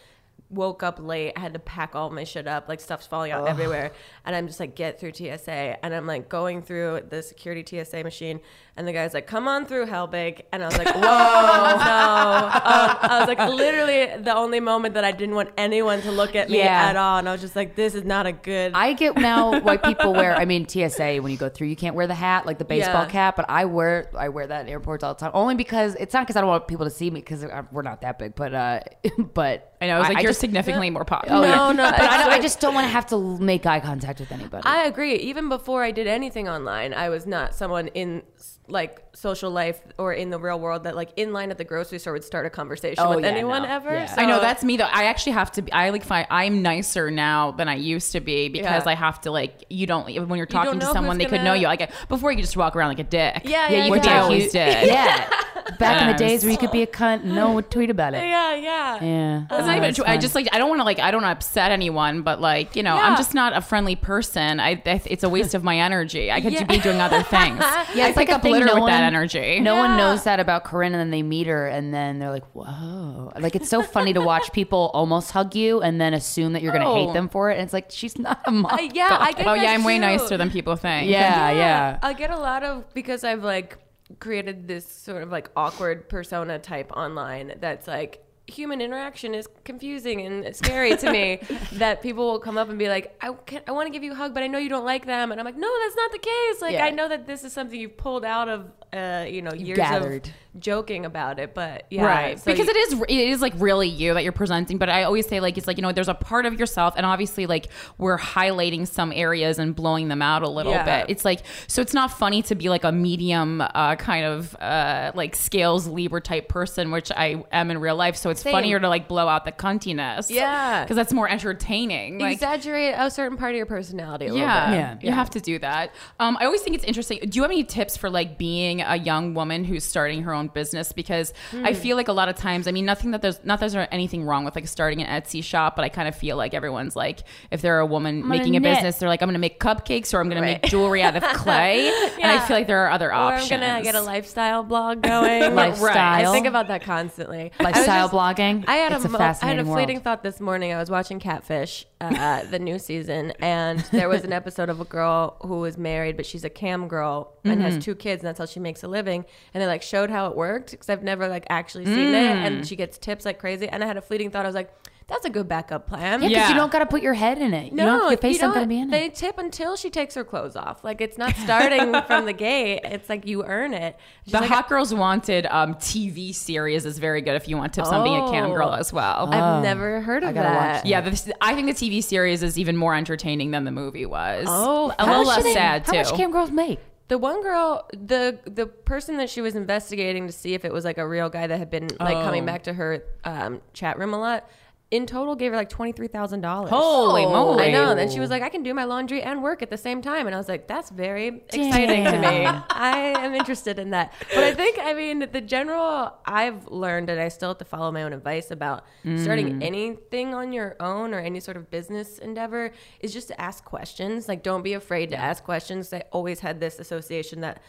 woke 0.50 0.82
up 0.84 0.98
late. 1.00 1.34
I 1.36 1.40
had 1.42 1.54
to 1.54 1.60
pack 1.60 1.96
all 1.96 2.10
my 2.10 2.24
shit 2.24 2.48
up, 2.48 2.70
like 2.70 2.80
stuff's 2.80 3.06
falling 3.08 3.32
out 3.32 3.48
everywhere, 3.48 3.92
and 4.26 4.36
I'm 4.36 4.48
just 4.48 4.60
like 4.60 4.76
get 4.76 5.00
through 5.00 5.14
TSA, 5.14 5.84
and 5.84 5.94
I'm 5.94 6.08
like 6.08 6.30
going 6.30 6.62
through 6.62 7.02
the 7.10 7.22
security 7.22 7.64
TSA 7.84 8.04
machine, 8.04 8.40
and 8.78 8.88
the 8.88 8.94
guy's 8.94 9.14
like, 9.14 9.28
"Come 9.28 9.48
on 9.48 9.66
through, 9.66 9.88
Helbig," 9.88 10.42
and 10.54 10.64
I 10.64 10.68
was 10.68 10.78
like, 10.78 10.94
"Whoa, 10.96 11.02
no!" 11.02 11.08
Um, 11.08 12.98
I 13.02 13.18
was 13.20 13.28
like, 13.28 13.40
literally 13.50 14.22
the 14.24 14.34
only 14.36 14.60
moment 14.60 14.94
that 14.94 15.04
I 15.04 15.12
didn't 15.12 15.36
want 15.36 15.50
anyone 15.58 16.02
to 16.04 16.12
look 16.12 16.36
at 16.36 16.50
me 16.50 16.60
Yeah. 16.60 16.90
at 16.90 16.96
all, 16.96 17.18
and 17.18 17.28
I 17.28 17.32
was 17.32 17.42
just 17.42 17.56
like, 17.56 17.76
"This 17.76 17.96
is 17.96 18.04
not 18.04 18.26
a 18.26 18.32
good." 18.32 18.72
I 18.74 18.94
get 18.94 19.18
now 19.18 19.60
why 19.60 19.78
people 19.78 20.14
wear. 20.14 20.36
I 20.36 20.46
mean, 20.46 20.68
TSA 20.68 21.18
when 21.20 21.32
you 21.32 21.38
go 21.38 21.50
through, 21.50 21.68
you 21.68 21.76
can't 21.76 21.96
wear 21.96 22.08
the 22.08 22.16
hat 22.16 22.46
like 22.46 22.58
the 22.58 22.66
baseball 22.66 23.04
Yeah. 23.04 23.10
cap, 23.10 23.36
but 23.36 23.46
I 23.50 23.66
wear 23.66 24.10
I 24.18 24.30
wear 24.30 24.48
that 24.48 24.62
in 24.62 24.70
airports 24.70 25.04
all 25.04 25.14
the 25.14 25.20
time. 25.20 25.32
Only 25.34 25.56
because 25.56 25.96
it's 25.96 26.14
not 26.14 26.26
because 26.26 26.36
I 26.38 26.42
don't 26.42 26.50
want 26.50 26.68
people 26.68 26.86
to 26.86 26.92
see 26.92 27.10
me 27.12 27.20
because 27.20 27.46
we're 27.72 27.82
not 27.82 28.02
that 28.02 28.18
big, 28.20 28.36
but 28.36 28.54
uh, 28.54 28.80
but 29.34 29.76
I 29.80 29.88
know. 29.88 29.96
I 29.96 30.00
was 30.00 30.08
like, 30.10 30.22
you're 30.24 30.32
just- 30.32 30.40
significally 30.42 30.88
uh, 30.88 30.92
more 30.92 31.06
popular. 31.06 31.38
Oh, 31.38 31.42
No, 31.42 31.72
no, 31.84 31.92
but 31.92 32.02
I, 32.02 32.36
I 32.36 32.40
just 32.42 32.60
don't 32.60 32.74
want 32.74 32.86
to 32.86 32.90
have 32.90 33.06
to 33.08 33.38
make 33.38 33.66
eye 33.66 33.80
contact 33.80 34.20
with 34.20 34.32
anybody. 34.32 34.64
I 34.66 34.86
agree. 34.86 35.16
Even 35.16 35.50
before 35.50 35.84
I 35.84 35.92
did 35.92 36.08
anything 36.08 36.48
online, 36.50 36.94
I 36.94 37.10
was 37.10 37.26
not 37.28 37.54
someone 37.54 37.88
in 37.90 38.24
like 38.70 39.02
social 39.14 39.50
life 39.50 39.80
or 39.98 40.14
in 40.14 40.30
the 40.30 40.38
real 40.38 40.60
world 40.60 40.84
that 40.84 40.96
like 40.96 41.10
in 41.16 41.32
line 41.34 41.52
at 41.52 41.58
the 41.58 41.64
grocery 41.64 41.98
store 42.00 42.14
would 42.14 42.24
start 42.24 42.46
a 42.46 42.50
conversation 42.50 43.04
Oh, 43.04 43.16
with 43.16 43.24
yeah, 43.24 43.32
anyone 43.32 43.64
no. 43.64 43.70
ever. 43.70 43.92
Yeah. 43.94 44.14
I 44.18 44.26
know 44.26 44.40
that's 44.42 44.64
me 44.64 44.78
though. 44.78 44.84
I 44.84 45.06
actually 45.06 45.32
have 45.34 45.52
to 45.54 45.62
be. 45.62 45.72
I 45.72 45.90
like 45.90 46.04
find 46.04 46.28
I'm 46.30 46.62
nicer 46.62 47.10
now 47.10 47.52
than 47.52 47.68
I 47.70 47.76
used 47.76 48.12
to 48.12 48.20
be 48.20 48.50
because 48.50 48.84
Yeah. 48.86 48.92
I 48.92 48.96
have 48.96 49.22
to 49.22 49.32
like. 49.32 49.64
You 49.70 49.88
don't 49.88 50.06
when 50.28 50.38
you're 50.38 50.46
talking 50.46 50.72
don't 50.72 50.80
to 50.82 50.86
know 50.88 50.94
someone, 50.94 51.16
who's 51.20 51.26
they 51.30 51.38
could 51.38 51.44
know 51.46 51.54
you. 51.54 51.68
Like 51.68 51.90
before, 52.10 52.32
you 52.32 52.38
could 52.38 52.44
just 52.46 52.58
walk 52.58 52.76
around 52.76 52.90
like 52.90 53.00
a 53.00 53.04
dick. 53.04 53.42
Yeah, 53.46 53.70
yeah, 53.70 53.86
you 53.86 53.92
which 53.92 54.02
could 54.04 54.12
I 54.12 54.14
be 54.16 54.20
a 54.20 54.24
always 54.24 54.52
did. 54.52 54.88
Yeah, 54.88 55.30
back 55.80 56.02
in 56.02 56.08
the 56.10 56.14
days 56.14 56.44
where 56.44 56.52
you 56.52 56.58
could 56.58 56.72
be 56.72 56.82
a 56.84 56.88
cunt, 56.88 57.24
and 57.24 57.34
no 57.36 57.48
one 57.48 57.56
would 57.56 57.72
tweet 57.72 57.90
about 57.90 58.14
it. 58.14 58.24
Yeah, 58.24 58.56
yeah. 58.56 59.04
Yeah, 59.04 59.42
It's 59.44 59.52
not 59.52 59.70
uh, 59.70 59.78
even. 59.78 59.94
True. 59.94 60.06
I 60.06 60.18
just 60.18 60.36
like. 60.36 60.48
I 60.52 60.58
don't 60.58 60.70
want 60.70 60.80
to 60.82 60.86
like. 60.86 61.00
I 61.00 61.12
don't 61.12 61.22
want 61.22 61.32
to 61.34 61.38
upset 61.46 61.72
anyone, 61.72 62.22
but 62.22 62.42
like 62.42 62.76
you 62.76 62.84
know, 62.84 62.96
I'm 62.96 63.16
just 63.18 63.34
not 63.34 63.56
a 63.56 63.62
friendly 63.62 63.96
person. 63.96 64.60
I. 64.60 64.72
I 64.86 65.02
it's 65.06 65.24
a 65.24 65.30
waste 65.30 65.54
of 65.54 65.64
my 65.64 65.80
energy. 65.80 66.32
I 66.32 66.42
could 66.42 66.54
Yeah. 66.54 66.64
be 66.66 66.80
doing 66.80 67.00
other 67.00 67.24
things. 67.24 67.64
Yeah, 67.96 68.08
it's 68.08 68.18
like 68.18 68.28
pick 68.28 68.38
a 68.38 68.40
up 68.58 68.68
thing 68.68 68.68
litter 68.68 68.76
no 68.80 68.84
with 68.86 68.92
that 68.92 69.00
one- 69.00 69.14
energy. 69.16 69.60
No 69.60 69.76
one 69.76 69.98
knows 69.98 70.24
that 70.26 70.40
about 70.40 70.64
Corinne, 70.64 70.94
and 70.94 71.00
then 71.00 71.12
they 71.12 71.22
meet 71.24 71.48
her, 71.48 71.68
and 71.68 71.94
then 71.94 72.20
they're 72.20 72.30
like, 72.32 72.46
"Whoa!" 72.54 73.32
Like 73.40 73.56
it's 73.56 73.70
so 73.70 73.82
funny 73.82 74.14
to 74.14 74.22
watch 74.22 74.52
people 74.52 74.92
almost 74.94 75.32
hug 75.32 75.56
you, 75.56 75.82
and 75.82 76.00
then 76.02 76.14
assume 76.14 76.54
that 76.54 76.62
you're 76.62 76.74
gonna 76.74 76.90
Oh. 76.90 77.08
hate 77.08 77.14
them 77.14 77.30
for 77.30 77.50
it. 77.52 77.56
And 77.56 77.64
it's 77.64 77.74
like 77.74 77.88
she's 77.90 78.18
not 78.18 78.40
a 78.46 78.52
mom. 78.52 78.72
Uh, 78.74 78.78
yeah, 78.94 79.18
I 79.20 79.32
get 79.32 79.48
Oh 79.48 79.56
that 79.56 79.64
yeah, 79.64 79.72
I'm 79.72 79.84
way 79.84 80.00
nicer 80.00 80.38
than 80.38 80.50
people 80.52 80.76
think. 80.76 81.10
yeah, 81.10 81.52
yeah. 81.52 82.00
I 82.02 82.14
get 82.14 82.32
a 82.32 82.38
lot 82.40 82.64
of 82.64 82.94
because 82.94 83.24
I've 83.24 83.44
like 83.44 83.78
created 84.20 84.68
this 84.68 84.88
sort 84.88 85.22
of 85.24 85.30
like 85.32 85.50
awkward 85.56 86.08
persona 86.10 86.60
type 86.60 86.92
online 86.94 87.54
that's 87.60 87.88
like 87.88 88.24
human 88.48 88.80
interaction 88.80 89.36
is 89.36 89.48
confusing 89.66 90.22
and 90.22 90.56
scary 90.56 90.96
to 90.96 91.12
me 91.12 91.40
that 91.74 92.02
people 92.02 92.32
will 92.32 92.40
come 92.40 92.58
up 92.58 92.70
and 92.70 92.80
be 92.80 92.88
like 92.88 93.16
I, 93.22 93.34
can, 93.46 93.62
I 93.68 93.72
want 93.72 93.88
to 93.88 93.92
give 93.92 94.04
you 94.04 94.14
a 94.14 94.16
hug 94.16 94.34
but 94.34 94.42
I 94.42 94.48
know 94.48 94.58
you 94.58 94.70
don't 94.70 94.86
like 94.86 95.06
them 95.06 95.32
and 95.32 95.40
I'm 95.40 95.46
like 95.46 95.58
no 95.58 95.70
that's 95.84 95.96
not 95.96 96.12
the 96.12 96.20
case 96.20 96.62
like 96.62 96.74
Yeah. 96.74 96.86
I 96.86 96.90
know 96.92 97.10
that 97.10 97.28
this 97.28 97.44
is 97.44 97.52
something 97.52 97.80
you've 97.80 97.98
pulled 97.98 98.24
out 98.24 98.48
of 98.48 98.72
uh, 98.94 99.26
you 99.28 99.42
know 99.42 99.54
years 99.54 99.78
gathered. 99.78 100.28
of 100.28 100.34
joking 100.60 101.06
about 101.06 101.40
it 101.40 101.54
but 101.54 101.86
yeah 101.90 102.06
right 102.06 102.40
so 102.40 102.46
because 102.52 102.66
you- 102.68 102.72
it 102.74 102.78
is 102.78 102.94
it 103.10 103.30
is 103.30 103.42
like 103.42 103.54
really 103.58 103.88
you 103.88 104.14
that 104.14 104.24
you're 104.24 104.32
presenting 104.32 104.78
but 104.78 104.90
i 104.90 105.04
always 105.04 105.28
say 105.28 105.40
like 105.40 105.58
it's 105.58 105.68
like 105.68 105.78
you 105.78 105.82
know 105.84 105.92
there's 105.92 106.08
a 106.08 106.14
part 106.14 106.46
of 106.46 106.60
yourself 106.60 106.94
and 106.98 107.06
obviously 107.06 107.46
like 107.46 107.68
we're 107.98 108.18
highlighting 108.18 108.88
some 108.88 109.12
areas 109.12 109.60
and 109.60 109.76
blowing 109.76 110.08
them 110.08 110.22
out 110.22 110.44
a 110.44 110.50
little 110.50 110.72
Yeah. 110.72 111.02
bit 111.04 111.12
it's 111.12 111.24
like 111.26 111.42
so 111.68 111.82
it's 111.82 111.94
not 111.94 112.12
funny 112.12 112.42
to 112.44 112.56
be 112.56 112.70
like 112.70 112.84
a 112.84 112.92
medium 112.92 113.62
uh, 113.62 113.96
kind 113.96 114.26
of 114.26 114.56
uh, 114.60 115.12
like 115.16 115.36
scales 115.36 115.88
libra 115.88 116.22
type 116.22 116.48
person 116.50 116.92
which 116.92 117.12
i 117.12 117.44
am 117.52 117.70
in 117.72 117.78
real 117.80 117.96
life 117.96 118.16
so 118.16 118.30
it's 118.30 118.42
Same. 118.42 118.52
funnier 118.54 118.80
to 118.80 118.90
like 118.90 119.08
blow 119.08 119.28
out 119.28 119.46
the 119.46 119.52
cuntiness 119.52 120.30
Yeah. 120.30 120.84
because 120.84 120.96
that's 120.96 121.14
more 121.14 121.30
entertaining 121.30 122.20
like 122.20 122.34
exaggerate 122.34 122.94
a 122.98 123.10
certain 123.12 123.38
part 123.38 123.52
of 123.52 123.58
your 123.58 123.66
personality 123.66 124.26
a 124.26 124.34
little 124.34 124.40
yeah, 124.48 124.70
bit. 124.70 125.04
Yeah. 125.04 125.10
you 125.10 125.16
have 125.16 125.30
to 125.32 125.40
do 125.40 125.60
that. 125.60 125.94
Um, 126.20 126.38
I 126.40 126.46
always 126.46 126.62
think 126.62 126.76
it's 126.76 126.86
interesting. 126.86 127.20
Do 127.28 127.36
you 127.36 127.42
have 127.42 127.52
any 127.52 127.64
tips 127.64 127.98
for 127.98 128.10
like 128.10 128.38
being 128.38 128.82
a 128.82 128.96
young 128.96 129.34
woman 129.34 129.64
who's 129.64 129.84
starting 129.84 130.24
her 130.24 130.34
own 130.34 130.47
business? 130.54 130.92
Because 130.92 131.34
I 131.54 131.74
Hmm. 131.74 131.80
feel 131.80 131.98
like 131.98 132.08
a 132.08 132.14
lot 132.14 132.30
of 132.30 132.36
times, 132.36 132.68
I 132.68 132.72
mean, 132.72 132.86
nothing 132.86 133.12
that 133.12 133.22
there's 133.22 133.40
not 133.44 133.60
that 133.60 133.72
there's 133.72 133.88
anything 133.92 134.24
wrong 134.24 134.46
with 134.46 134.56
like 134.56 134.68
starting 134.68 135.02
an 135.02 135.22
Etsy 135.22 135.44
shop, 135.44 135.76
but 135.76 135.84
I 135.86 135.90
kind 135.90 136.08
of 136.08 136.16
feel 136.16 136.38
like 136.38 136.54
everyone's 136.54 136.96
like, 136.96 137.20
if 137.52 137.62
they're 137.62 137.80
a 137.80 137.86
woman 137.86 138.22
gonna 138.22 138.30
making 138.30 138.56
a 138.56 138.60
knit. 138.60 138.76
business, 138.76 138.98
they're 138.98 139.10
like, 139.10 139.22
I'm 139.22 139.28
to 139.34 139.40
make 139.40 139.60
cupcakes 139.60 140.14
or 140.14 140.20
I'm 140.22 140.30
to 140.30 140.36
Right. 140.38 140.62
make 140.62 140.72
jewelry 140.72 141.02
out 141.04 141.16
of 141.16 141.24
clay. 141.34 141.88
And 142.22 142.32
I 142.32 142.40
feel 142.46 142.56
like 142.58 142.68
there 142.68 142.86
are 142.86 142.92
other 142.92 143.10
Or 143.10 143.14
options. 143.14 143.52
I'm 143.52 143.60
gonna 143.60 143.82
get 143.84 143.96
a 143.96 144.02
lifestyle 144.02 144.64
blog 144.64 145.02
going. 145.02 145.56
Lifestyle. 145.56 146.30
I 146.30 146.34
think 146.34 146.48
about 146.48 146.68
that 146.70 146.82
constantly. 146.84 147.52
I 147.60 147.64
Lifestyle 147.64 148.08
just- 148.08 148.14
blogging. 148.14 148.64
I 148.68 148.76
had 148.76 148.92
It's 148.94 149.06
a, 149.06 149.08
a 149.08 149.12
mo- 149.12 149.18
I 149.20 149.34
had 149.46 149.60
a 149.60 149.66
fleeting 149.66 149.96
world. 149.98 150.04
thought 150.04 150.24
this 150.24 150.40
morning. 150.40 150.74
I 150.74 150.78
was 150.80 150.90
watching 150.90 151.20
Catfish, 151.20 151.86
uh, 152.02 152.44
the 152.52 152.60
new 152.60 152.80
season, 152.80 153.32
and 153.40 153.80
there 153.92 154.10
was 154.10 154.24
an 154.24 154.34
episode 154.34 154.70
of 154.70 154.80
a 154.80 154.86
girl 154.86 155.38
who 155.42 155.60
was 155.60 155.78
married, 155.78 156.16
but 156.16 156.26
she's 156.26 156.44
a 156.44 156.50
cam 156.50 156.88
girl 156.88 157.34
and 157.44 157.62
has 157.62 157.84
two 157.84 157.96
kids, 157.96 158.22
and 158.22 158.28
that's 158.28 158.40
how 158.40 158.46
she 158.46 158.60
makes 158.60 158.84
a 158.84 158.88
living. 158.88 159.26
And 159.54 159.62
they 159.62 159.68
like 159.68 159.82
showed 159.82 160.10
how 160.10 160.28
it 160.28 160.36
worked 160.36 160.72
because 160.72 160.90
I've 160.90 161.04
never 161.04 161.28
like 161.28 161.46
actually 161.50 161.86
seen 161.86 162.14
it, 162.14 162.38
and 162.38 162.68
she 162.68 162.76
gets 162.76 162.98
tips 162.98 163.26
like 163.26 163.40
crazy. 163.40 163.68
And 163.68 163.84
I 163.84 163.88
had 163.88 163.98
a 163.98 164.02
fleeting 164.02 164.32
thought. 164.32 164.46
I 164.46 164.50
was 164.50 164.56
like, 164.56 164.74
that's 165.08 165.26
a 165.26 165.30
good 165.30 165.48
backup 165.48 165.88
plan. 165.88 166.22
Yeah, 166.22 166.28
'cause 166.28 166.32
Yeah. 166.36 166.50
you 166.50 166.56
don't 166.56 166.72
got 166.72 166.80
to 166.80 166.86
put 166.86 167.02
your 167.02 167.14
head 167.14 167.38
in 167.38 167.54
it. 167.54 167.72
You 167.72 167.78
No, 167.78 167.86
don't, 167.86 168.10
your 168.12 168.18
face 168.18 168.36
you 168.36 168.42
not 168.42 168.54
gonna 168.54 168.68
be 168.68 168.78
in 168.80 168.90
They 168.90 169.06
it. 169.06 169.16
tip 169.16 169.38
until 169.38 169.78
she 169.78 169.90
takes 169.90 170.16
her 170.16 170.24
clothes 170.26 170.56
off. 170.58 170.84
Like 170.84 171.00
it's 171.00 171.18
not 171.18 171.34
starting 171.38 171.94
from 172.08 172.26
the 172.26 172.34
gate. 172.34 172.82
It's 172.84 173.08
like 173.08 173.26
you 173.26 173.46
earn 173.46 173.74
it. 173.74 173.96
She's 174.26 174.34
the 174.34 174.42
like, 174.42 174.50
Hot 174.50 174.68
Girls 174.68 174.94
Wanted 174.94 175.46
um, 175.50 175.76
TV 175.76 176.36
series 176.36 176.86
is 176.86 177.00
very 177.00 177.22
good 177.22 177.36
if 177.36 177.48
you 177.48 177.56
want 177.58 177.74
tips 177.74 177.88
on 177.88 178.04
being 178.04 178.22
a 178.22 178.30
cam 178.32 178.52
Oh. 178.52 178.54
girl 178.54 178.74
as 178.74 178.92
well. 178.92 179.34
I've 179.34 179.64
never 179.64 180.02
heard 180.02 180.24
of 180.24 180.34
gotta 180.34 180.50
that. 180.50 180.74
that. 180.84 180.86
yeah, 180.86 181.00
the, 181.00 181.34
I 181.42 181.56
think 181.56 181.68
the 181.68 181.74
TV 181.90 182.04
series 182.04 182.44
is 182.44 182.60
even 182.60 182.76
more 182.76 182.94
entertaining 182.94 183.52
than 183.52 183.64
the 183.64 183.72
movie 183.72 184.06
was. 184.06 184.46
Oh, 184.50 184.94
a 185.00 185.06
how 185.06 185.08
little 185.08 185.24
much 185.24 185.28
less 185.28 185.38
do 185.38 185.44
they- 185.44 185.54
sad 185.54 185.86
How 185.86 185.92
too. 185.94 185.98
much 186.00 186.14
cam 186.16 186.32
girls 186.32 186.52
make? 186.52 186.80
The 187.08 187.18
one 187.18 187.42
girl, 187.42 187.88
the 187.94 188.38
the 188.46 188.66
person 188.66 189.16
that 189.16 189.30
she 189.30 189.40
was 189.40 189.56
investigating 189.56 190.28
to 190.28 190.34
see 190.34 190.54
if 190.54 190.66
it 190.66 190.74
was 190.74 190.84
like 190.84 190.98
a 190.98 191.08
real 191.08 191.30
guy 191.30 191.48
that 191.48 191.58
had 191.58 191.70
been 191.70 191.88
like 192.02 192.16
coming 192.22 192.44
Oh. 192.44 192.46
back 192.46 192.64
to 192.64 192.74
her 192.74 193.02
um, 193.24 193.62
chat 193.72 193.98
room 193.98 194.14
a 194.14 194.20
lot, 194.20 194.44
in 194.90 195.06
total 195.06 195.36
gave 195.36 195.52
her 195.52 195.58
like 195.58 195.68
twenty 195.70 195.92
three 195.92 196.08
thousand 196.08 196.40
dollars. 196.42 196.70
Holy 196.70 197.26
moly! 197.26 197.66
I 197.66 197.72
know. 197.72 197.94
Then 197.94 198.10
she 198.10 198.20
was 198.22 198.30
like, 198.30 198.42
I 198.42 198.48
can 198.50 198.64
do 198.64 198.74
my 198.74 198.86
laundry 198.86 199.22
and 199.22 199.44
work 199.44 199.62
at 199.62 199.70
the 199.70 199.78
same 199.78 200.02
time. 200.02 200.28
And 200.28 200.34
I 200.34 200.38
was 200.38 200.48
like, 200.48 200.68
that's 200.68 200.90
very 200.90 201.28
exciting 201.52 202.06
to 202.06 202.20
me. 202.20 202.46
I 202.70 203.14
am 203.20 203.36
interested 203.36 203.80
in 203.80 203.90
that. 203.90 204.14
But 204.34 204.44
I 204.46 204.54
think, 204.54 204.80
I 204.82 204.94
mean, 204.94 205.28
the 205.32 205.42
general 205.42 206.14
I've 206.26 206.68
learned, 206.68 207.10
and 207.10 207.20
I 207.20 207.28
still 207.28 207.50
have 207.50 207.58
to 207.58 207.66
follow 207.66 207.92
my 207.92 208.04
own 208.04 208.14
advice 208.14 208.50
about 208.52 208.86
Mm. 209.06 209.22
starting 209.24 209.64
anything 209.64 210.34
on 210.34 210.52
your 210.54 210.76
own 210.80 211.14
or 211.14 211.20
any 211.20 211.40
sort 211.40 211.56
of 211.58 211.70
business 211.70 212.18
endeavor 212.20 212.72
is 213.00 213.14
just 213.14 213.28
to 213.30 213.40
ask 213.40 213.64
questions. 213.66 214.28
Like, 214.28 214.42
don't 214.44 214.64
be 214.64 214.74
afraid 214.74 215.10
to 215.12 215.18
ask 215.18 215.44
questions. 215.44 215.92
I 215.94 216.04
always 216.12 216.40
had 216.40 216.60
this 216.60 216.80
association 216.80 217.42
that 217.42 217.62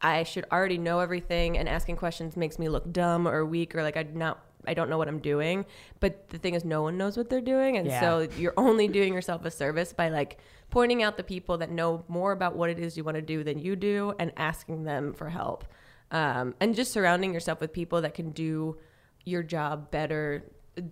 I 0.00 0.22
should 0.22 0.46
already 0.50 0.78
know 0.78 1.00
everything, 1.00 1.58
and 1.58 1.68
asking 1.68 1.96
questions 1.96 2.36
makes 2.36 2.58
me 2.58 2.68
look 2.68 2.90
dumb 2.92 3.26
or 3.28 3.44
weak 3.44 3.74
or 3.74 3.82
like 3.82 3.96
I'm 3.96 4.16
not. 4.16 4.38
I 4.66 4.74
don't 4.74 4.90
know 4.90 4.98
what 4.98 5.08
I'm 5.08 5.18
doing. 5.20 5.64
But 6.00 6.28
the 6.28 6.38
thing 6.38 6.54
is, 6.54 6.64
no 6.64 6.82
one 6.82 6.96
knows 6.98 7.16
what 7.16 7.28
they're 7.30 7.40
doing, 7.40 7.76
and 7.76 7.86
Yeah. 7.86 8.00
so 8.00 8.28
you're 8.36 8.54
only 8.56 8.88
doing 8.88 9.14
yourself 9.14 9.44
a 9.44 9.50
service 9.50 9.92
by 9.92 10.08
like 10.08 10.38
pointing 10.70 11.02
out 11.02 11.16
the 11.16 11.24
people 11.24 11.58
that 11.58 11.70
know 11.70 12.04
more 12.08 12.32
about 12.32 12.54
what 12.56 12.70
it 12.70 12.78
is 12.78 12.96
you 12.96 13.02
want 13.04 13.16
to 13.16 13.22
do 13.22 13.42
than 13.42 13.58
you 13.58 13.74
do, 13.76 14.14
and 14.18 14.32
asking 14.36 14.84
them 14.84 15.12
for 15.12 15.28
help, 15.30 15.64
um, 16.10 16.54
and 16.60 16.74
just 16.76 16.92
surrounding 16.92 17.32
yourself 17.34 17.60
with 17.60 17.72
people 17.72 18.00
that 18.02 18.14
can 18.14 18.30
do 18.30 18.78
your 19.24 19.42
job 19.42 19.90
better. 19.90 20.44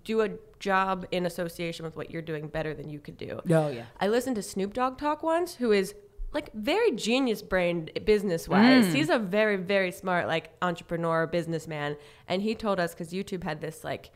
Do 0.04 0.20
a 0.22 0.30
job 0.58 1.06
in 1.12 1.24
association 1.24 1.84
with 1.84 1.96
what 1.96 2.10
you're 2.10 2.20
doing 2.20 2.48
better 2.48 2.74
than 2.74 2.90
you 2.90 2.98
could 2.98 3.16
do. 3.16 3.40
Oh, 3.48 3.68
yeah. 3.68 3.84
I 4.00 4.08
listened 4.08 4.36
to 4.36 4.42
Snoop 4.42 4.74
Dogg 4.74 4.98
talk 4.98 5.22
once, 5.22 5.54
who 5.54 5.70
is 5.72 5.94
like 6.32 6.52
very 6.52 6.92
genius 6.92 7.42
brain 7.42 7.88
business 8.04 8.48
wise. 8.48 8.86
Mm. 8.86 8.94
He's 8.94 9.08
a 9.08 9.18
very, 9.18 9.56
very 9.56 9.90
smart 9.90 10.26
like 10.26 10.50
entrepreneur, 10.60 11.26
businessman. 11.26 11.96
And 12.28 12.42
he 12.42 12.54
told 12.54 12.78
us 12.78 12.94
because 12.94 13.12
YouTube 13.12 13.44
had 13.44 13.60
this 13.60 13.82
like 13.82 14.10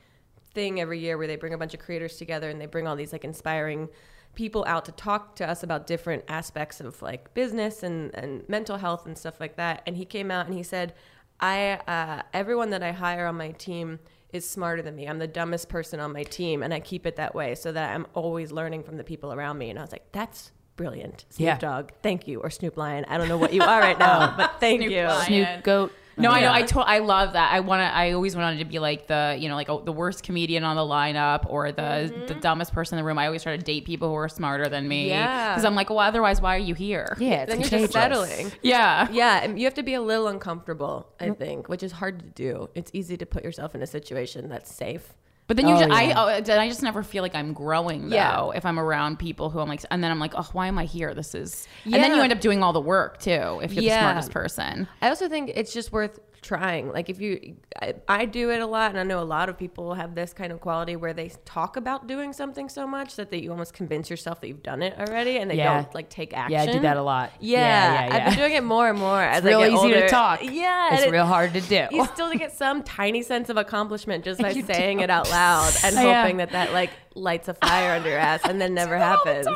thing 0.53 0.81
every 0.81 0.99
year 0.99 1.17
where 1.17 1.27
they 1.27 1.37
bring 1.37 1.55
a 1.55 1.59
bunch 1.59 1.73
of 1.73 1.81
creators 1.81 2.17
together 2.17 2.51
and 2.51 2.61
they 2.61 2.67
bring 2.67 2.87
all 2.87 2.97
these 2.97 3.13
like 3.13 3.25
inspiring 3.25 3.89
people 4.35 4.65
out 4.67 4.85
to 4.85 4.93
talk 4.93 5.37
to 5.37 5.49
us 5.49 5.63
about 5.63 5.87
different 5.87 6.25
aspects 6.29 6.81
of 6.81 7.01
like 7.03 7.33
business 7.35 7.83
and, 7.83 8.15
and 8.15 8.47
mental 8.49 8.77
health 8.77 9.07
and 9.07 9.17
stuff 9.17 9.41
like 9.41 9.57
that. 9.57 9.83
And 9.87 9.97
he 9.97 10.05
came 10.05 10.31
out 10.31 10.47
and 10.47 10.55
he 10.55 10.63
said, 10.63 10.95
I 11.41 11.81
uh, 11.89 12.23
everyone 12.33 12.71
that 12.71 12.83
I 12.83 12.93
hire 12.93 13.27
on 13.27 13.37
my 13.37 13.51
team 13.53 13.99
is 14.33 14.49
smarter 14.49 14.81
than 14.81 14.97
me. 14.97 15.07
I'm 15.07 15.19
the 15.19 15.27
dumbest 15.27 15.69
person 15.69 16.01
on 16.01 16.13
my 16.13 16.23
team, 16.23 16.63
and 16.63 16.73
I 16.73 16.81
keep 16.81 17.05
it 17.05 17.17
that 17.17 17.35
way 17.35 17.55
so 17.55 17.71
that 17.73 17.95
I'm 17.95 18.07
always 18.15 18.51
learning 18.51 18.83
from 18.85 18.97
the 18.97 19.05
people 19.05 19.33
around 19.33 19.59
me. 19.59 19.69
And 19.69 19.79
I 19.79 19.83
was 19.83 19.93
like, 19.93 20.11
that's 20.13 20.53
brilliant, 20.77 21.25
Snoop 21.31 21.47
Yeah. 21.47 21.59
Dogg. 21.59 21.91
Thank 22.03 22.29
you, 22.29 22.41
or 22.41 22.51
Snoop 22.51 22.77
Lion. 22.77 23.05
I 23.09 23.18
don't 23.18 23.29
know 23.29 23.39
what 23.39 23.53
you 23.53 23.62
are 23.62 23.81
right 23.81 23.99
now, 23.99 24.35
but 24.37 24.61
thank 24.61 24.83
you. 24.83 25.05
Lion. 25.05 25.27
Snoop 25.27 25.64
Goat. 25.64 25.93
No, 26.16 26.31
I 26.31 26.41
know. 26.43 26.53
I 26.53 26.62
to- 26.62 26.81
I 26.81 26.99
love 26.99 27.33
that. 27.35 27.53
I 27.53 27.61
want 27.61 27.81
to. 27.81 27.85
I 27.85 28.12
always 28.12 28.37
wanted 28.37 28.59
to 28.59 28.64
be 28.64 28.79
like 28.79 29.07
the 29.07 29.37
you 29.39 29.49
know 29.49 29.55
like 29.55 29.68
oh, 29.68 29.81
the 29.81 29.93
worst 29.93 30.23
comedian 30.23 30.64
on 30.64 30.77
the 30.77 30.83
lineup 30.83 31.47
or 31.49 31.73
the 31.73 31.83
mm-hmm. 31.83 32.27
the 32.27 32.35
dumbest 32.35 32.73
person 32.73 32.99
in 32.99 33.03
the 33.03 33.07
room. 33.07 33.18
I 33.18 33.27
always 33.27 33.43
try 33.43 33.57
to 33.57 33.62
date 33.62 33.85
people 33.85 34.09
who 34.09 34.14
are 34.14 34.29
smarter 34.29 34.68
than 34.68 34.87
me. 34.87 35.09
Yeah. 35.09 35.51
Because 35.51 35.64
I'm 35.64 35.75
like, 35.75 35.91
well, 35.91 36.01
otherwise, 36.01 36.41
why 36.41 36.57
are 36.57 36.61
you 36.61 36.75
here? 36.75 37.16
Yeah, 37.18 37.43
it's 37.43 37.51
Then 37.51 37.61
you're 37.61 37.68
contagious. 37.68 37.93
just 37.93 37.93
settling. 37.93 38.53
Yeah. 38.62 39.09
Yeah, 39.11 39.43
and 39.43 39.59
you 39.59 39.64
have 39.64 39.75
to 39.75 39.83
be 39.83 39.95
a 39.95 40.03
little 40.03 40.29
uncomfortable, 40.29 41.09
I 41.18 41.29
mm. 41.29 41.39
think, 41.39 41.68
which 41.68 41.83
is 41.83 41.93
hard 41.93 42.20
to 42.20 42.27
do. 42.27 42.68
It's 42.75 42.91
easy 42.95 43.16
to 43.16 43.27
put 43.27 43.45
yourself 43.45 43.75
in 43.75 43.83
a 43.83 43.87
situation 43.87 44.49
that's 44.49 44.73
safe. 44.73 45.14
But 45.49 45.57
then 45.57 45.66
you, 45.68 45.74
Oh, 45.74 45.78
just, 45.78 45.90
yeah. 45.90 45.97
I, 45.97 46.12
oh, 46.14 46.61
I 46.61 46.68
just 46.68 46.82
never 46.82 47.03
feel 47.03 47.22
like 47.22 47.34
I'm 47.34 47.53
growing 47.53 48.09
though. 48.09 48.14
Yeah. 48.16 48.51
If 48.55 48.64
I'm 48.64 48.78
around 48.78 49.18
people 49.18 49.51
who 49.51 49.59
I'm 49.59 49.68
like, 49.68 49.82
and 49.90 50.03
then 50.03 50.11
I'm 50.11 50.18
like, 50.20 50.32
oh, 50.36 50.49
why 50.53 50.68
am 50.68 50.78
I 50.78 50.84
here? 50.84 51.14
This 51.14 51.34
is, 51.34 51.66
and 51.84 51.95
then 51.95 52.14
you 52.14 52.22
end 52.22 52.32
up 52.32 52.40
doing 52.40 52.62
all 52.62 52.72
the 52.72 52.80
work 52.80 53.18
too. 53.18 53.61
If 53.62 53.72
you're 53.72 53.82
Yeah. 53.84 53.97
the 53.97 54.03
smartest 54.22 54.30
person. 54.30 54.88
I 55.03 55.09
also 55.09 55.28
think 55.28 55.51
it's 55.55 55.72
just 55.74 55.93
worth 55.93 56.20
trying. 56.43 56.93
Like 56.93 57.09
if 57.09 57.20
you, 57.20 57.57
I, 57.80 57.95
I 58.09 58.24
do 58.26 58.51
it 58.51 58.61
a 58.61 58.66
lot, 58.66 58.90
and 58.90 58.99
I 59.01 59.05
know 59.05 59.20
a 59.20 59.24
lot 59.24 59.49
of 59.49 59.57
people 59.57 59.95
have 59.95 60.14
this 60.14 60.32
kind 60.32 60.53
of 60.53 60.61
quality 60.61 60.97
where 60.97 61.12
they 61.12 61.30
talk 61.45 61.76
about 61.76 62.07
doing 62.07 62.32
something 62.32 62.68
so 62.68 62.86
much 62.86 63.16
that 63.16 63.30
they, 63.30 63.38
you 63.38 63.51
almost 63.51 63.72
convince 63.74 64.11
yourself 64.11 64.40
that 64.40 64.49
you've 64.49 64.62
done 64.62 64.82
it 64.82 64.99
already, 64.99 65.38
and 65.38 65.51
they 65.51 65.57
Yeah. 65.57 65.74
don't 65.82 65.95
like 65.95 66.09
take 66.11 66.34
action. 66.36 66.53
Yeah, 66.53 66.62
I 66.62 66.66
do 66.72 66.80
that 66.80 66.97
a 66.97 67.03
lot. 67.03 67.32
Yeah, 67.40 67.59
Yeah, 67.59 68.07
yeah, 68.07 68.14
I've 68.16 68.24
been 68.26 68.38
doing 68.38 68.53
it 68.55 68.64
more 68.64 68.88
and 68.88 68.99
more 68.99 69.22
as 69.22 69.38
It's 69.38 69.47
real 69.47 69.61
I 69.61 69.68
get 69.68 69.72
easy 69.78 69.88
to 69.88 69.95
older. 69.95 70.09
talk. 70.09 70.40
Yeah, 70.43 70.95
It's 70.95 71.05
it- 71.05 71.11
real 71.12 71.26
hard 71.26 71.53
to 71.55 71.61
do. 71.61 71.86
You 71.90 72.05
still 72.07 72.32
get 72.34 72.53
some 72.53 72.82
tiny 72.82 73.22
sense 73.22 73.49
of 73.49 73.57
accomplishment 73.57 74.24
just 74.24 74.40
by 74.43 74.51
You 74.51 74.62
saying 74.64 74.99
do. 74.99 75.05
it 75.05 75.11
out 75.11 75.30
loud 75.30 75.72
and 75.84 75.97
hoping 75.99 76.38
that 76.38 76.51
that 76.51 76.72
like 76.72 76.90
lights 77.14 77.49
a 77.49 77.55
fire 77.55 77.95
under 77.95 78.09
your 78.09 78.18
ass 78.18 78.40
and 78.45 78.61
then 78.61 78.74
never 78.74 78.97
happens. 78.99 79.47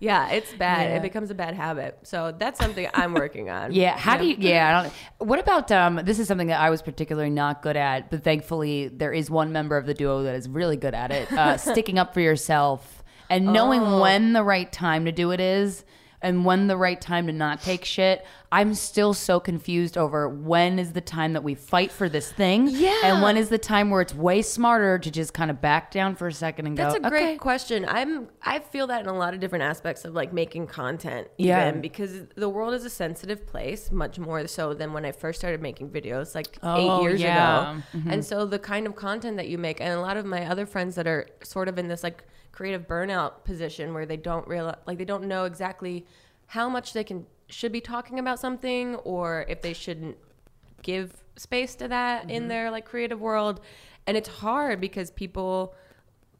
Yeah, 0.00 0.30
it's 0.30 0.52
bad. 0.54 0.90
Yeah. 0.90 0.96
It 0.96 1.02
becomes 1.02 1.30
a 1.30 1.34
bad 1.34 1.54
habit. 1.54 1.98
So 2.02 2.34
that's 2.36 2.58
something 2.60 2.86
I'm 2.94 3.14
working 3.14 3.50
on. 3.50 3.72
Yeah. 3.84 3.96
How 3.96 4.16
do 4.16 4.26
you? 4.26 4.36
Yeah. 4.38 4.78
I 4.78 4.82
don't. 4.82 5.28
What 5.28 5.38
about? 5.38 5.70
Um. 5.72 6.00
This 6.04 6.18
is 6.18 6.28
something 6.28 6.48
that 6.48 6.60
I 6.60 6.70
was 6.70 6.82
particularly 6.82 7.30
not 7.30 7.62
good 7.62 7.76
at, 7.76 8.10
but 8.10 8.22
thankfully 8.24 8.88
there 8.88 9.12
is 9.12 9.30
one 9.30 9.52
member 9.52 9.76
of 9.76 9.86
the 9.86 9.94
duo 9.94 10.22
that 10.24 10.34
is 10.34 10.48
really 10.48 10.76
good 10.76 10.94
at 10.94 11.10
it. 11.10 11.32
Uh, 11.32 11.56
sticking 11.58 11.98
up 11.98 12.12
for 12.14 12.20
yourself 12.20 13.02
and 13.30 13.52
knowing 13.52 13.80
Oh. 13.82 14.00
when 14.00 14.32
the 14.34 14.42
right 14.42 14.70
time 14.70 15.06
to 15.06 15.12
do 15.12 15.30
it 15.30 15.40
is, 15.40 15.84
and 16.24 16.44
when 16.44 16.66
the 16.66 16.76
right 16.76 17.00
time 17.00 17.26
to 17.28 17.32
not 17.32 17.62
take 17.62 17.84
shit. 17.84 18.24
I'm 18.52 18.74
still 18.74 19.14
so 19.14 19.40
confused 19.40 19.98
over 19.98 20.28
when 20.28 20.78
is 20.78 20.92
the 20.92 21.00
time 21.00 21.32
that 21.32 21.42
we 21.42 21.56
fight 21.56 21.90
for 21.90 22.08
this 22.08 22.30
thing, 22.30 22.68
Yeah. 22.68 23.00
and 23.02 23.20
when 23.20 23.36
is 23.36 23.48
the 23.48 23.58
time 23.58 23.90
where 23.90 24.00
it's 24.00 24.14
way 24.14 24.42
smarter 24.42 24.96
to 24.96 25.10
just 25.10 25.34
kind 25.34 25.50
of 25.50 25.60
back 25.60 25.90
down 25.90 26.14
for 26.14 26.28
a 26.28 26.32
second 26.32 26.66
and 26.68 26.78
That's 26.78 26.94
go. 26.94 27.00
That's 27.00 27.06
a 27.08 27.10
great 27.10 27.28
okay. 27.30 27.36
question. 27.38 27.84
I'm 27.88 28.28
I 28.42 28.60
feel 28.60 28.86
that 28.86 29.00
in 29.00 29.08
a 29.08 29.12
lot 29.16 29.34
of 29.34 29.40
different 29.40 29.64
aspects 29.64 30.04
of 30.04 30.14
like 30.14 30.32
making 30.32 30.68
content 30.68 31.26
Yeah. 31.36 31.72
because 31.72 32.12
the 32.36 32.48
world 32.48 32.74
is 32.74 32.84
a 32.84 32.90
sensitive 32.90 33.44
place 33.44 33.90
much 33.90 34.20
more 34.20 34.46
so 34.46 34.72
than 34.72 34.92
when 34.92 35.04
I 35.04 35.10
first 35.10 35.40
started 35.40 35.60
making 35.60 35.90
videos 35.90 36.34
like 36.36 36.56
Oh, 36.62 37.00
8 37.00 37.02
years 37.02 37.20
yeah. 37.20 37.72
ago. 37.72 37.82
Mm-hmm. 37.96 38.10
And 38.10 38.24
so 38.24 38.46
the 38.46 38.60
kind 38.60 38.86
of 38.86 38.94
content 38.94 39.36
that 39.38 39.48
you 39.48 39.58
make 39.58 39.80
and 39.80 39.92
a 39.92 40.00
lot 40.00 40.16
of 40.16 40.24
my 40.26 40.46
other 40.46 40.64
friends 40.64 40.94
that 40.94 41.08
are 41.08 41.26
sort 41.42 41.66
of 41.68 41.76
in 41.76 41.88
this 41.88 42.04
like 42.04 42.22
creative 42.54 42.86
burnout 42.86 43.44
position 43.44 43.92
where 43.92 44.06
they 44.06 44.16
don't 44.16 44.46
realize 44.46 44.76
like 44.86 44.96
they 44.96 45.04
don't 45.04 45.24
know 45.24 45.44
exactly 45.44 46.06
how 46.46 46.68
much 46.68 46.92
they 46.92 47.02
can 47.04 47.26
should 47.48 47.72
be 47.72 47.80
talking 47.80 48.18
about 48.18 48.38
something 48.38 48.94
or 48.96 49.44
if 49.48 49.60
they 49.60 49.72
shouldn't 49.72 50.16
give 50.82 51.24
space 51.36 51.74
to 51.74 51.88
that 51.88 52.22
Mm-hmm. 52.22 52.30
in 52.30 52.48
their 52.48 52.70
like 52.70 52.84
creative 52.84 53.20
world 53.20 53.60
and 54.06 54.16
it's 54.16 54.28
hard 54.28 54.80
because 54.80 55.10
people 55.10 55.74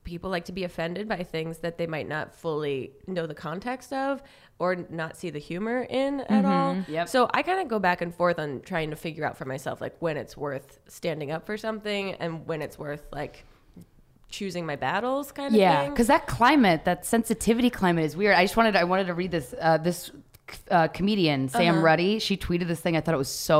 people 0.04 0.28
like 0.30 0.44
to 0.44 0.52
be 0.52 0.64
offended 0.64 1.08
by 1.08 1.22
things 1.22 1.58
that 1.58 1.78
they 1.78 1.86
might 1.86 2.06
not 2.06 2.34
fully 2.34 2.92
know 3.06 3.26
the 3.26 3.34
context 3.34 3.90
of 3.92 4.22
or 4.58 4.76
not 4.90 5.16
see 5.16 5.30
the 5.30 5.38
humor 5.38 5.86
in 5.88 6.20
at 6.20 6.44
all. 6.44 6.74
Mm-hmm. 6.74 6.92
Yep. 6.92 7.08
So 7.08 7.28
I 7.32 7.42
kind 7.42 7.58
of 7.60 7.68
go 7.68 7.78
back 7.78 8.02
and 8.02 8.14
forth 8.14 8.38
on 8.38 8.60
trying 8.60 8.90
to 8.90 8.96
figure 8.96 9.24
out 9.24 9.36
for 9.36 9.46
myself 9.46 9.80
like 9.80 9.96
when 10.00 10.16
it's 10.18 10.36
worth 10.36 10.78
standing 10.86 11.30
up 11.32 11.46
for 11.46 11.56
something 11.56 12.12
and 12.16 12.46
when 12.46 12.60
it's 12.62 12.78
worth 12.78 13.02
like 13.12 13.46
choosing 14.38 14.64
my 14.72 14.76
battles 14.76 15.26
kind 15.38 15.48
of 15.54 15.60
yeah 15.64 15.88
because 15.90 16.08
that 16.14 16.24
climate 16.26 16.80
that 16.84 17.00
sensitivity 17.14 17.70
climate 17.80 18.04
is 18.04 18.14
weird. 18.20 18.34
I 18.40 18.42
just 18.44 18.56
wanted 18.58 18.74
i 18.76 18.84
wanted 18.92 19.06
to 19.12 19.14
read 19.14 19.30
this 19.30 19.48
uh, 19.60 19.78
this 19.88 19.98
uh, 20.76 20.88
comedian 20.98 21.48
sam 21.48 21.74
Uh-huh. 21.76 21.84
ruddy. 21.88 22.12
She 22.26 22.34
tweeted 22.36 22.66
this 22.72 22.80
thing. 22.84 22.94
I 22.98 23.00
thought 23.00 23.14
it 23.18 23.24
was 23.28 23.34
so 23.50 23.58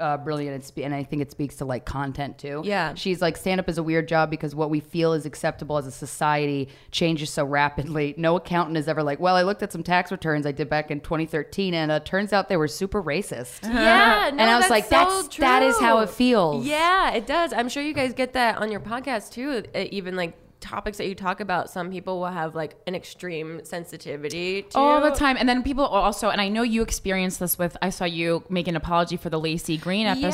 uh, 0.00 0.16
brilliant 0.16 0.54
and, 0.54 0.64
spe- 0.64 0.78
and 0.78 0.94
i 0.94 1.02
think 1.04 1.22
it 1.22 1.30
speaks 1.30 1.56
to 1.56 1.64
like 1.64 1.84
content 1.84 2.38
too 2.38 2.62
Yeah. 2.64 2.94
she's 2.94 3.20
like 3.22 3.36
stand 3.36 3.60
up 3.60 3.68
is 3.68 3.78
a 3.78 3.82
weird 3.82 4.08
job 4.08 4.30
because 4.30 4.54
what 4.54 4.70
we 4.70 4.80
feel 4.80 5.12
is 5.12 5.26
acceptable 5.26 5.76
as 5.76 5.86
a 5.86 5.90
society 5.90 6.68
changes 6.90 7.30
so 7.30 7.44
rapidly 7.44 8.14
no 8.16 8.36
accountant 8.36 8.76
is 8.78 8.88
ever 8.88 9.02
like 9.02 9.20
well 9.20 9.36
i 9.36 9.42
looked 9.42 9.62
at 9.62 9.70
some 9.72 9.82
tax 9.82 10.10
returns 10.10 10.46
i 10.46 10.52
did 10.52 10.68
back 10.68 10.90
in 10.90 11.00
2013 11.00 11.74
and 11.74 11.90
uh, 11.92 12.00
turns 12.00 12.32
out 12.32 12.48
they 12.48 12.56
were 12.56 12.68
super 12.68 13.02
racist 13.02 13.62
Yeah, 13.64 14.30
no, 14.32 14.38
and 14.38 14.42
i 14.42 14.56
was 14.56 14.68
like 14.70 14.84
so 14.84 14.90
that's 14.90 15.36
that 15.36 15.62
is 15.62 15.78
how 15.78 15.98
it 16.00 16.10
feels 16.10 16.66
Yeah, 16.66 17.12
it 17.12 17.26
does. 17.26 17.52
I'm 17.52 17.68
sure 17.68 17.82
you 17.82 17.92
guys 17.94 18.14
get 18.14 18.32
that 18.32 18.58
on 18.58 18.70
your 18.70 18.80
podcast 18.80 19.32
too. 19.32 19.64
Even 19.74 20.16
like 20.16 20.34
topics 20.60 20.98
that 20.98 21.06
you 21.08 21.14
talk 21.14 21.40
about, 21.40 21.70
some 21.70 21.90
people 21.90 22.20
will 22.20 22.26
have 22.28 22.54
like 22.54 22.76
an 22.86 22.94
extreme 22.94 23.64
sensitivity 23.64 24.62
to 24.62 24.78
all 24.78 25.00
the 25.00 25.10
time. 25.10 25.36
And 25.38 25.48
then 25.48 25.62
people 25.62 25.84
also, 25.86 26.28
and 26.30 26.40
I 26.40 26.48
know 26.48 26.62
you 26.62 26.82
experienced 26.82 27.40
this 27.40 27.58
with. 27.58 27.76
I 27.82 27.90
saw 27.90 28.04
you 28.04 28.44
make 28.48 28.68
an 28.68 28.76
apology 28.76 29.16
for 29.16 29.30
the 29.30 29.40
Laci 29.40 29.80
Green 29.80 30.06
episode. 30.06 30.28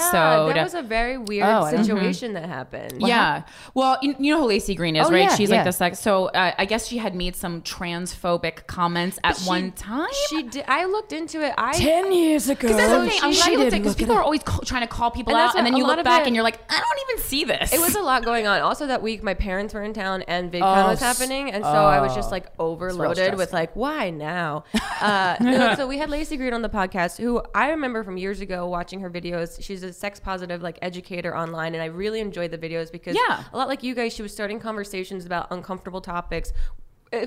Yeah, 0.49 0.53
that 0.55 0.65
was 0.65 0.75
a 0.75 0.83
very 0.83 1.19
weird 1.19 1.47
Oh, 1.47 1.63
I 1.63 1.73
don't- 1.73 1.85
situation 1.85 2.33
that 2.35 2.47
happened. 2.49 3.01
yeah. 3.01 3.43
Well, 3.75 3.99
you, 4.03 4.15
you 4.19 4.35
know 4.35 4.41
who 4.43 4.49
Laci 4.49 4.77
Green 4.77 4.97
is, 4.97 5.07
Oh, 5.07 5.11
right? 5.11 5.23
yeah, 5.23 5.35
She's 5.37 5.51
yeah. 5.51 5.57
like 5.57 5.65
this. 5.65 5.81
Like, 5.81 5.97
so 5.97 6.27
uh, 6.27 6.53
I 6.59 6.65
guess 6.65 6.87
she 6.87 6.99
had 6.99 7.15
made 7.15 7.37
some 7.37 7.63
transphobic 7.63 8.67
comments 8.67 9.19
at 9.25 9.37
She- 9.37 9.49
one 9.49 9.73
time. 9.73 10.09
She 10.29 10.43
did. 10.45 10.65
I 10.69 10.85
looked 10.87 11.13
into 11.13 11.43
it. 11.45 11.55
I 11.57 11.77
years 11.77 12.49
ago 12.49 12.61
Because 12.69 12.77
that's 12.77 12.93
the 12.93 13.01
thing. 13.01 13.11
she- 13.11 13.19
I'm 13.25 13.33
glad 13.33 13.45
she 13.45 13.51
you 13.53 13.59
looked 13.59 13.71
did 13.71 13.75
at 13.77 13.79
because 13.83 13.93
look 13.93 13.99
people 13.99 14.15
it 14.15 14.19
are 14.19 14.23
always 14.23 14.43
call, 14.43 14.61
trying 14.61 14.83
to 14.83 14.87
call 14.89 15.11
people 15.11 15.35
And 15.35 15.41
out, 15.49 15.57
and 15.57 15.67
then 15.67 15.77
you 15.77 15.87
look 15.87 16.03
back 16.05 16.23
it- 16.23 16.27
and 16.27 16.35
you're 16.37 16.45
like, 16.45 16.59
I 16.71 16.81
don't 16.81 17.11
even 17.11 17.25
see 17.25 17.45
this. 17.45 17.73
It 17.73 17.81
was 17.81 17.95
a 17.95 18.01
lot 18.01 18.25
going 18.25 18.47
on. 18.47 18.61
Also, 18.61 18.87
that 18.87 19.03
week 19.03 19.23
my 19.23 19.35
parents 19.35 19.75
were 19.75 19.83
in 19.83 19.93
town 19.93 20.16
and 20.23 20.53
VidCon 20.53 20.85
Oh, 20.85 20.89
was 20.91 21.01
happening, 21.01 21.51
and 21.51 21.65
so 21.65 21.71
I 21.71 22.01
was 22.01 22.15
just 22.15 22.31
like 22.31 22.47
overloaded 22.59 23.37
with 23.37 23.53
like, 23.53 23.75
why 23.77 24.11
now? 24.11 24.65
Uh, 24.99 25.37
no, 25.43 25.75
so 25.75 25.87
we 25.87 25.99
had 25.99 26.09
Laci 26.09 26.39
Green 26.39 26.55
on 26.55 26.63
the 26.63 26.71
podcast, 26.71 27.19
who 27.19 27.43
I 27.55 27.69
remember 27.69 28.03
from 28.03 28.17
years 28.17 28.41
ago 28.41 28.67
watching 28.67 29.01
her 29.01 29.11
videos. 29.11 29.63
She's 29.63 29.83
a 29.83 29.93
sex 29.93 30.19
positive 30.19 30.63
like 30.63 30.79
educator 30.81 31.37
online, 31.37 31.75
and 31.75 31.83
I 31.83 31.87
really 31.87 32.19
enjoyed 32.21 32.51
the 32.51 32.57
videos 32.57 32.91
because 32.91 33.15
Yeah. 33.15 33.45
a 33.53 33.57
lot 33.59 33.69
like 33.69 33.83
you 33.83 33.95
guys, 33.95 34.15
she 34.15 34.23
was 34.23 34.33
starting 34.33 34.59
conversations 34.59 35.27
about 35.27 35.49
uncomfortable 35.51 36.01
topics. 36.01 36.53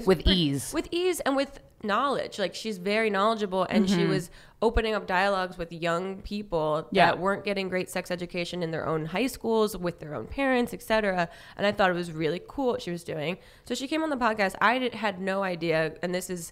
With 0.06 0.22
ease. 0.26 0.74
with 0.74 0.88
ease 0.92 1.20
and 1.22 1.36
with 1.36 1.60
knowledge. 1.84 2.40
Like 2.40 2.54
she's 2.54 2.78
very 2.78 3.10
knowledgeable 3.10 3.64
and 3.70 3.90
she 3.90 3.98
mm-hmm. 3.98 4.10
was 4.10 4.30
opening 4.62 4.94
up 4.94 5.08
dialogues 5.08 5.58
with 5.58 5.72
young 5.72 6.22
people 6.22 6.88
Yeah. 6.92 7.08
that 7.08 7.20
weren't 7.20 7.46
getting 7.46 7.70
great 7.70 7.90
sex 7.90 8.12
education 8.12 8.62
in 8.62 8.72
their 8.72 8.86
own 8.86 9.06
high 9.06 9.28
schools 9.28 9.78
with 9.78 10.00
their 10.00 10.14
own 10.14 10.28
parents 10.28 10.74
etc 10.74 11.30
and 11.56 11.66
i 11.66 11.72
thought 11.72 11.90
it 11.90 11.94
was 11.94 12.12
really 12.12 12.42
cool 12.48 12.72
what 12.72 12.82
she 12.82 12.92
was 12.92 13.04
doing. 13.04 13.38
So 13.66 13.74
she 13.76 13.88
came 13.88 14.04
on 14.04 14.10
the 14.10 14.18
podcast. 14.18 14.56
I 14.62 14.80
did, 14.80 14.96
had 14.96 15.22
no 15.22 15.44
idea 15.44 15.94
and 16.04 16.14
this 16.14 16.30
is 16.30 16.52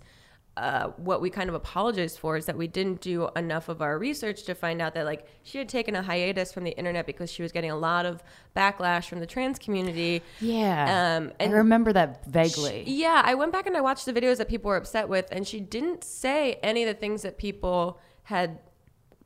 uh, 0.58 0.88
what 0.98 1.22
we 1.22 1.30
kind 1.30 1.48
of 1.50 1.56
apologized 1.56 2.18
for 2.20 2.36
is 2.36 2.46
that 2.48 2.58
we 2.58 2.68
didn't 2.68 3.00
do 3.00 3.30
enough 3.36 3.70
of 3.70 3.82
our 3.82 3.98
research 4.00 4.44
to 4.44 4.56
find 4.56 4.82
out 4.82 4.94
that 4.96 5.06
like 5.06 5.26
she 5.44 5.58
had 5.60 5.70
taken 5.70 5.96
a 5.96 6.02
hiatus 6.02 6.52
from 6.52 6.64
the 6.64 6.72
internet 6.78 7.06
because 7.06 7.32
she 7.32 7.42
was 7.44 7.52
getting 7.52 7.72
a 7.72 7.76
lot 7.78 8.06
of 8.06 8.24
backlash 8.56 9.08
from 9.08 9.20
the 9.20 9.26
trans 9.28 9.60
community 9.60 10.22
yeah 10.42 11.18
um, 11.18 11.32
i 11.40 11.46
remember 11.46 11.94
that 11.94 12.26
vaguely 12.26 12.84
yeah, 12.88 13.22
I 13.24 13.36
went 13.36 13.52
back 13.52 13.68
and 13.68 13.78
I 13.78 13.82
watched 13.82 14.06
the 14.06 14.14
videos 14.14 14.38
that 14.38 14.50
people 14.50 14.70
were 14.70 14.78
upset 14.78 15.08
with, 15.08 15.28
and 15.32 15.48
she 15.48 15.60
didn't 15.60 16.04
say 16.04 16.54
any 16.64 16.84
of 16.84 16.88
the 16.88 17.00
things 17.00 17.22
that 17.22 17.38
people 17.38 18.00
had 18.24 18.60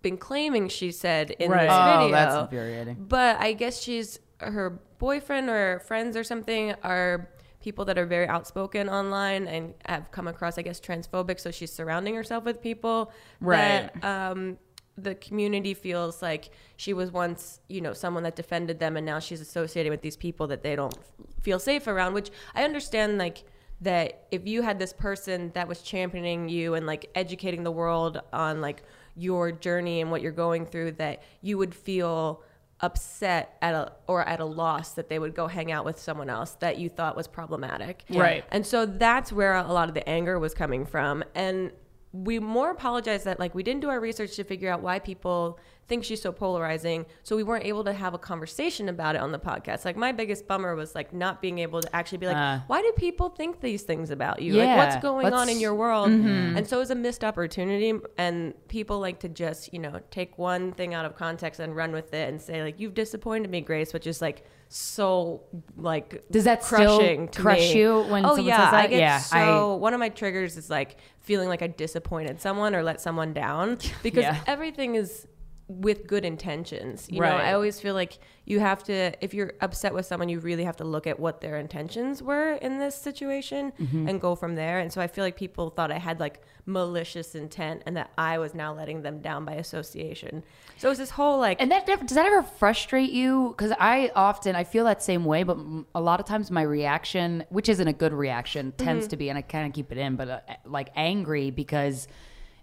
been 0.02 0.18
claiming 0.18 0.68
she 0.68 0.92
said 0.92 1.32
in 1.32 1.50
Right. 1.52 1.68
this 1.68 1.78
Oh, 1.78 2.00
video. 2.00 2.12
that's 2.12 2.36
infuriating. 2.36 2.98
But 3.08 3.40
I 3.40 3.54
guess 3.54 3.82
she's 3.82 4.20
her 4.40 4.80
boyfriend 4.98 5.50
or 5.50 5.80
friends 5.80 6.18
or 6.18 6.24
something 6.24 6.74
are 6.84 7.30
people 7.62 7.86
that 7.86 7.98
are 7.98 8.06
very 8.06 8.28
outspoken 8.28 8.90
online 8.90 9.48
and 9.48 9.74
have 9.86 10.12
come 10.12 10.28
across, 10.28 10.58
I 10.58 10.62
guess, 10.64 10.80
transphobic. 10.80 11.40
So 11.40 11.52
she's 11.52 11.72
surrounding 11.72 12.16
herself 12.16 12.44
with 12.44 12.62
people 12.62 13.12
Right. 13.40 13.90
that 13.94 14.04
um, 14.04 14.58
the 14.98 15.16
community 15.16 15.74
feels 15.74 16.22
like 16.22 16.50
she 16.76 16.94
was 16.94 17.12
once, 17.12 17.62
you 17.70 17.82
know, 17.82 17.94
someone 17.94 18.24
that 18.24 18.36
defended 18.36 18.80
them, 18.80 18.98
and 18.98 19.06
now 19.06 19.20
she's 19.20 19.42
associated 19.42 19.90
with 19.90 20.02
these 20.02 20.18
people 20.18 20.48
that 20.48 20.64
they 20.64 20.76
don't 20.76 20.98
feel 21.42 21.60
safe 21.60 21.88
around. 21.88 22.14
Which 22.14 22.30
I 22.54 22.64
understand, 22.64 23.18
like 23.18 23.44
that 23.82 24.28
if 24.30 24.46
you 24.46 24.62
had 24.62 24.78
this 24.78 24.94
person 24.94 25.52
that 25.56 25.68
was 25.68 25.82
championing 25.82 26.50
you 26.50 26.76
and 26.76 26.86
like 26.86 27.10
educating 27.16 27.64
the 27.64 27.72
world 27.72 28.22
on 28.32 28.62
like 28.62 28.84
your 29.16 29.52
journey 29.52 30.02
and 30.02 30.12
what 30.12 30.22
you're 30.22 30.32
going 30.32 30.66
through, 30.66 30.92
that 30.92 31.24
you 31.42 31.58
would 31.58 31.74
feel 31.74 32.44
upset 32.82 33.58
at 33.62 33.74
a 33.74 33.92
or 34.08 34.28
at 34.28 34.40
a 34.40 34.46
loss 34.46 34.94
that 34.94 35.10
they 35.10 35.20
would 35.20 35.36
go 35.36 35.48
hang 35.48 35.72
out 35.72 35.86
with 35.86 36.00
someone 36.00 36.30
else 36.30 36.52
that 36.60 36.78
you 36.78 36.90
thought 36.90 37.16
was 37.16 37.28
problematic. 37.28 38.04
Right. 38.10 38.44
And 38.52 38.66
so 38.66 38.86
that's 38.86 39.32
where 39.32 39.56
a 39.56 39.72
lot 39.72 39.88
of 39.88 39.94
the 39.94 40.08
anger 40.08 40.40
was 40.40 40.54
coming 40.54 40.86
from. 40.86 41.24
And 41.36 41.72
we 42.12 42.40
more 42.40 42.72
apologize 42.72 43.24
that 43.24 43.40
like 43.40 43.56
we 43.56 43.64
didn't 43.64 43.82
do 43.82 43.90
our 43.90 44.00
research 44.00 44.36
to 44.36 44.44
figure 44.44 44.72
out 44.72 44.82
why 44.82 45.00
people 45.00 45.60
think 45.92 46.06
she's 46.06 46.22
so 46.22 46.32
polarizing. 46.32 47.06
So 47.24 47.36
we 47.36 47.44
weren't 47.44 47.66
able 47.66 47.84
to 47.84 47.92
have 47.92 48.14
a 48.14 48.18
conversation 48.18 48.88
about 48.88 49.16
it 49.16 49.22
on 49.22 49.34
the 49.34 49.40
podcast. 49.40 49.84
Like 49.84 49.98
my 49.98 50.14
biggest 50.14 50.48
bummer 50.48 50.74
was 50.74 50.96
like 50.96 51.14
not 51.14 51.42
being 51.42 51.60
able 51.60 51.82
to 51.82 51.94
actually 51.94 52.20
be 52.20 52.28
like, 52.28 52.38
Uh. 52.38 52.60
why 52.68 52.82
do 52.82 52.92
people 52.96 53.28
think 53.30 53.60
these 53.60 53.84
things 53.84 54.10
about 54.10 54.42
you? 54.42 54.56
Yeah, 54.56 54.64
Like 54.68 54.78
what's 54.78 55.02
going 55.04 55.34
on 55.34 55.50
in 55.50 55.60
your 55.60 55.76
world? 55.76 56.10
And 56.10 56.66
so 56.66 56.78
it 56.78 56.80
was 56.80 56.92
a 56.92 56.96
missed 56.96 57.24
opportunity. 57.26 57.92
And 58.18 58.54
people 58.70 59.00
like 59.02 59.20
to 59.20 59.30
just, 59.30 59.74
you 59.74 59.80
know, 59.80 60.00
take 60.12 60.38
one 60.38 60.72
thing 60.72 60.94
out 60.94 61.04
of 61.06 61.16
context 61.18 61.60
and 61.60 61.76
run 61.76 61.92
with 61.92 62.14
it 62.14 62.30
and 62.30 62.42
say 62.42 62.64
like, 62.64 62.80
you've 62.80 62.94
disappointed 62.94 63.52
me, 63.52 63.60
Grace, 63.60 63.92
which 63.92 64.08
is 64.08 64.22
like 64.22 64.46
so 64.70 65.42
like 65.76 66.24
Does 66.32 66.46
that 66.46 66.64
still 66.64 66.98
crushing 67.00 67.28
to 67.28 67.42
crush 67.42 67.60
me. 67.60 67.78
you 67.80 68.04
when 68.04 68.24
oh 68.26 68.30
someone 68.38 68.46
yeah, 68.46 68.66
says 68.70 68.74
I 68.74 68.88
get 68.88 69.00
Yeah, 69.00 69.22
I- 69.34 69.46
so 69.46 69.76
one 69.76 69.94
of 69.94 70.00
my 70.00 70.08
triggers 70.08 70.56
is 70.56 70.70
like 70.70 70.96
feeling 71.20 71.50
like 71.50 71.62
I 71.62 71.68
disappointed 71.68 72.40
someone 72.40 72.74
or 72.74 72.82
let 72.82 73.02
someone 73.02 73.34
down 73.34 73.78
because 74.04 74.24
Yeah. 74.24 74.40
everything 74.48 74.96
is 74.96 75.28
with 75.72 76.08
good 76.08 76.26
intentions. 76.26 77.08
You 77.10 77.22
know, 77.22 77.28
I 77.28 77.54
always 77.54 77.80
feel 77.80 77.94
like 77.94 78.20
you 78.46 78.60
have 78.60 78.84
to 78.84 79.14
if 79.24 79.34
you're 79.34 79.54
upset 79.62 79.94
with 79.94 80.06
someone, 80.06 80.30
you 80.30 80.40
really 80.40 80.64
have 80.66 80.76
to 80.78 80.84
look 80.84 81.08
at 81.08 81.20
what 81.20 81.42
their 81.42 81.58
intentions 81.58 82.22
were 82.22 82.54
in 82.54 82.80
this 82.80 82.96
situation 82.96 83.72
Mm-hmm. 83.80 84.10
and 84.10 84.20
go 84.20 84.36
from 84.36 84.56
there. 84.56 84.80
And 84.80 84.92
so 84.92 85.02
I 85.02 85.08
feel 85.08 85.24
like 85.24 85.36
people 85.36 85.70
thought 85.70 85.92
I 85.92 85.98
had 85.98 86.20
like 86.20 86.42
malicious 86.66 87.36
intent 87.36 87.84
and 87.86 87.96
that 87.98 88.12
I 88.18 88.38
was 88.38 88.54
now 88.54 88.74
letting 88.74 89.02
them 89.02 89.22
down 89.22 89.46
by 89.46 89.54
association. 89.54 90.44
So 90.78 90.90
it's 90.90 91.00
this 91.00 91.12
whole 91.12 91.40
like 91.40 91.62
And 91.62 91.72
that 91.72 91.86
does 91.86 92.16
that 92.16 92.26
ever 92.26 92.44
frustrate 92.44 93.12
you? 93.12 93.56
Because 93.58 93.72
I 93.80 94.12
often 94.16 94.56
I 94.56 94.64
feel 94.64 94.86
that 94.86 95.02
same 95.04 95.26
way, 95.26 95.44
but 95.44 95.58
a 95.96 96.02
lot 96.02 96.20
of 96.20 96.26
times 96.26 96.52
my 96.52 96.62
reaction, 96.64 97.46
which 97.50 97.70
isn't 97.70 97.88
a 97.88 97.94
good 97.94 98.14
reaction, 98.14 98.74
tends 98.78 99.08
to 99.08 99.18
be, 99.18 99.30
and 99.30 99.38
I 99.38 99.42
kind 99.42 99.68
of 99.68 99.74
keep 99.74 99.92
it 99.92 99.98
in, 99.98 100.16
but 100.16 100.28
uh, 100.30 100.40
like 100.66 100.90
angry 100.96 101.50
because 101.52 102.08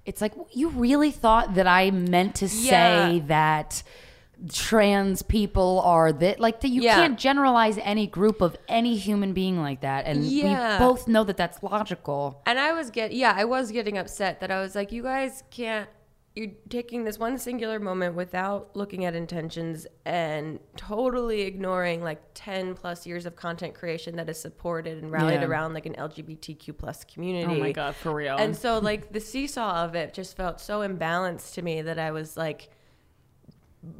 it's 0.08 0.20
like 0.20 0.32
you 0.52 0.70
really 0.70 1.10
thought 1.10 1.54
that 1.54 1.66
I 1.66 1.90
meant 1.90 2.34
to 2.36 2.48
say 2.48 3.16
Yeah. 3.16 3.20
that 3.26 3.82
trans 4.48 5.20
people 5.22 5.80
are 5.84 6.12
that 6.12 6.38
like 6.38 6.60
that 6.60 6.68
you 6.68 6.82
Yeah. 6.82 6.94
can't 6.94 7.18
generalize 7.18 7.76
any 7.78 8.06
group 8.06 8.40
of 8.40 8.56
any 8.68 8.96
human 8.96 9.32
being 9.32 9.60
like 9.60 9.80
that 9.80 10.06
and 10.06 10.24
Yeah. 10.24 10.78
we 10.78 10.84
both 10.86 11.08
know 11.08 11.24
that 11.24 11.36
that's 11.36 11.60
logical 11.62 12.40
And 12.46 12.58
I 12.58 12.72
was 12.72 12.90
get 12.90 13.12
yeah, 13.12 13.34
I 13.36 13.44
was 13.44 13.70
getting 13.72 13.98
upset 13.98 14.40
that 14.40 14.50
I 14.50 14.60
was 14.60 14.74
like, 14.74 14.92
you 14.92 15.02
guys 15.02 15.42
can't. 15.50 15.88
You're 16.34 16.52
taking 16.68 17.02
this 17.02 17.18
one 17.18 17.36
singular 17.36 17.80
moment 17.80 18.14
without 18.14 18.76
looking 18.76 19.04
at 19.04 19.16
intentions 19.16 19.88
and 20.04 20.60
totally 20.76 21.40
ignoring 21.40 22.02
like 22.02 22.20
10 22.34 22.74
plus 22.74 23.06
years 23.06 23.26
of 23.26 23.34
content 23.34 23.74
creation 23.74 24.14
that 24.16 24.28
is 24.28 24.38
supported 24.40 25.02
and 25.02 25.10
rallied 25.10 25.40
Yeah. 25.40 25.46
around 25.46 25.74
like 25.74 25.86
an 25.86 25.94
LGBTQ 25.94 26.76
plus 26.78 27.02
community. 27.02 27.56
Oh 27.56 27.58
my 27.60 27.72
god, 27.72 27.96
for 27.96 28.14
real. 28.14 28.36
And 28.36 28.56
so 28.56 28.78
like 28.78 29.12
the 29.12 29.20
seesaw 29.20 29.84
of 29.84 29.96
it 29.96 30.14
just 30.14 30.36
felt 30.36 30.60
so 30.60 30.80
imbalanced 30.80 31.54
to 31.54 31.62
me 31.62 31.82
that 31.82 31.98
I 31.98 32.12
was 32.12 32.36
like 32.36 32.70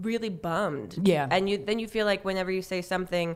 really 0.02 0.28
bummed. 0.30 0.96
Yeah. 1.08 1.26
And 1.30 1.48
you 1.50 1.58
then 1.58 1.80
you 1.80 1.88
feel 1.88 2.06
like 2.06 2.24
whenever 2.24 2.52
you 2.52 2.62
say 2.62 2.82
something 2.82 3.34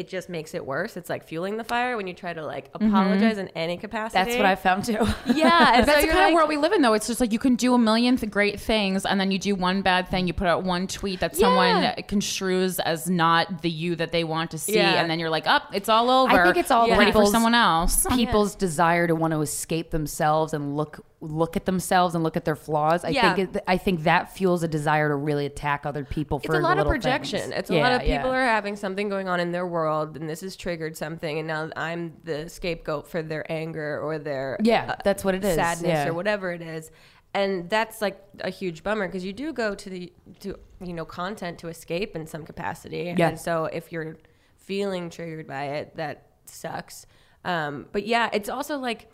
it 0.00 0.08
just 0.08 0.30
makes 0.30 0.54
it 0.54 0.64
worse. 0.64 0.96
It's 0.96 1.10
like 1.10 1.24
fueling 1.24 1.58
the 1.58 1.64
fire 1.64 1.94
when 1.94 2.06
you 2.06 2.14
try 2.14 2.32
to 2.32 2.42
like 2.42 2.72
mm-hmm. 2.72 2.86
apologize 2.86 3.36
in 3.36 3.48
any 3.48 3.76
capacity. 3.76 4.24
that's 4.24 4.36
what 4.38 4.46
i 4.46 4.54
found 4.54 4.86
too 4.86 4.92
Yeah, 5.34 5.72
and 5.74 5.84
so 5.84 5.92
That's 5.92 6.06
the 6.06 6.08
kind 6.08 6.20
like- 6.20 6.28
of 6.28 6.34
world 6.34 6.48
we 6.48 6.56
live 6.56 6.72
in, 6.72 6.80
though. 6.80 6.94
It's 6.94 7.06
just 7.06 7.20
like 7.20 7.32
you 7.32 7.38
can 7.38 7.54
do 7.54 7.74
a 7.74 7.78
million 7.78 8.16
th- 8.16 8.32
great 8.32 8.58
things, 8.58 9.04
and 9.04 9.20
then 9.20 9.30
you 9.30 9.38
do 9.38 9.54
one 9.54 9.82
bad 9.82 10.08
thing. 10.08 10.26
You 10.26 10.32
put 10.32 10.46
out 10.46 10.62
one 10.62 10.86
tweet 10.86 11.20
that 11.20 11.36
someone 11.36 11.94
construes 12.08 12.78
as 12.78 13.10
not 13.10 13.60
the 13.60 13.68
you 13.68 13.94
that 13.96 14.10
they 14.10 14.24
want 14.24 14.52
to 14.52 14.58
see, 14.58 14.76
Yeah. 14.76 15.02
and 15.02 15.10
then 15.10 15.18
you're 15.18 15.28
like, 15.28 15.46
"Up, 15.46 15.64
it's 15.74 15.90
all 15.90 16.08
over." 16.08 16.32
I 16.32 16.44
think 16.44 16.56
it's 16.56 16.70
all 16.70 16.88
ready 16.88 17.12
for 17.12 17.26
someone 17.26 17.54
else. 17.54 18.06
people's 18.10 18.54
desire 18.54 19.06
to 19.06 19.14
want 19.14 19.32
to 19.34 19.42
escape 19.42 19.90
themselves 19.90 20.54
and 20.54 20.76
look 20.78 21.04
look 21.22 21.54
at 21.54 21.66
themselves 21.66 22.14
and 22.14 22.24
look 22.24 22.36
at 22.36 22.46
their 22.46 22.56
flaws. 22.56 23.04
I 23.04 23.10
Yeah. 23.10 23.34
think 23.34 23.54
it, 23.56 23.62
I 23.68 23.76
think 23.76 24.04
that 24.04 24.32
fuels 24.32 24.62
a 24.62 24.68
desire 24.68 25.08
to 25.08 25.14
really 25.14 25.44
attack 25.44 25.84
other 25.84 26.02
people 26.04 26.38
for 26.40 26.54
it's 26.56 26.60
a 26.60 26.62
lot 26.62 26.78
of 26.78 26.86
projection. 26.86 27.40
things. 27.40 27.52
It's 27.54 27.70
a 27.70 27.74
Yeah, 27.74 27.82
lot 27.82 27.92
of 27.92 28.00
people 28.00 28.30
yeah. 28.30 28.38
are 28.38 28.44
having 28.46 28.74
something 28.76 29.08
going 29.10 29.28
on 29.28 29.38
in 29.38 29.52
their 29.52 29.66
world, 29.66 30.16
and 30.16 30.28
this 30.30 30.40
has 30.40 30.56
triggered 30.56 30.96
something, 30.96 31.38
and 31.38 31.46
now 31.46 31.68
I'm 31.76 32.14
the 32.24 32.48
scapegoat 32.48 33.06
for 33.06 33.22
their 33.22 33.44
anger 33.52 34.00
or 34.00 34.18
their 34.18 34.54
uh, 34.60 34.64
Yeah, 34.64 34.94
that's 35.04 35.22
what 35.22 35.34
it 35.34 35.44
is. 35.44 35.54
sadness 35.56 36.08
or 36.08 36.14
whatever 36.14 36.52
it 36.52 36.62
is, 36.62 36.90
and 37.34 37.68
that's 37.68 38.00
like 38.00 38.18
a 38.40 38.48
huge 38.50 38.82
bummer 38.82 39.06
because 39.06 39.24
you 39.24 39.34
do 39.34 39.52
go 39.52 39.74
to 39.74 39.90
the 39.90 40.12
to 40.40 40.58
you 40.82 40.94
know 40.94 41.04
content 41.04 41.58
to 41.58 41.68
escape 41.68 42.16
in 42.16 42.26
some 42.26 42.44
capacity, 42.46 43.14
Yeah. 43.14 43.28
and 43.28 43.38
so 43.38 43.66
if 43.66 43.92
you're 43.92 44.16
feeling 44.56 45.10
triggered 45.10 45.46
by 45.46 45.64
it, 45.64 45.96
that 45.96 46.28
sucks. 46.46 47.04
Um, 47.44 47.86
but 47.92 48.06
yeah, 48.06 48.30
it's 48.32 48.48
also 48.48 48.78
like. 48.78 49.10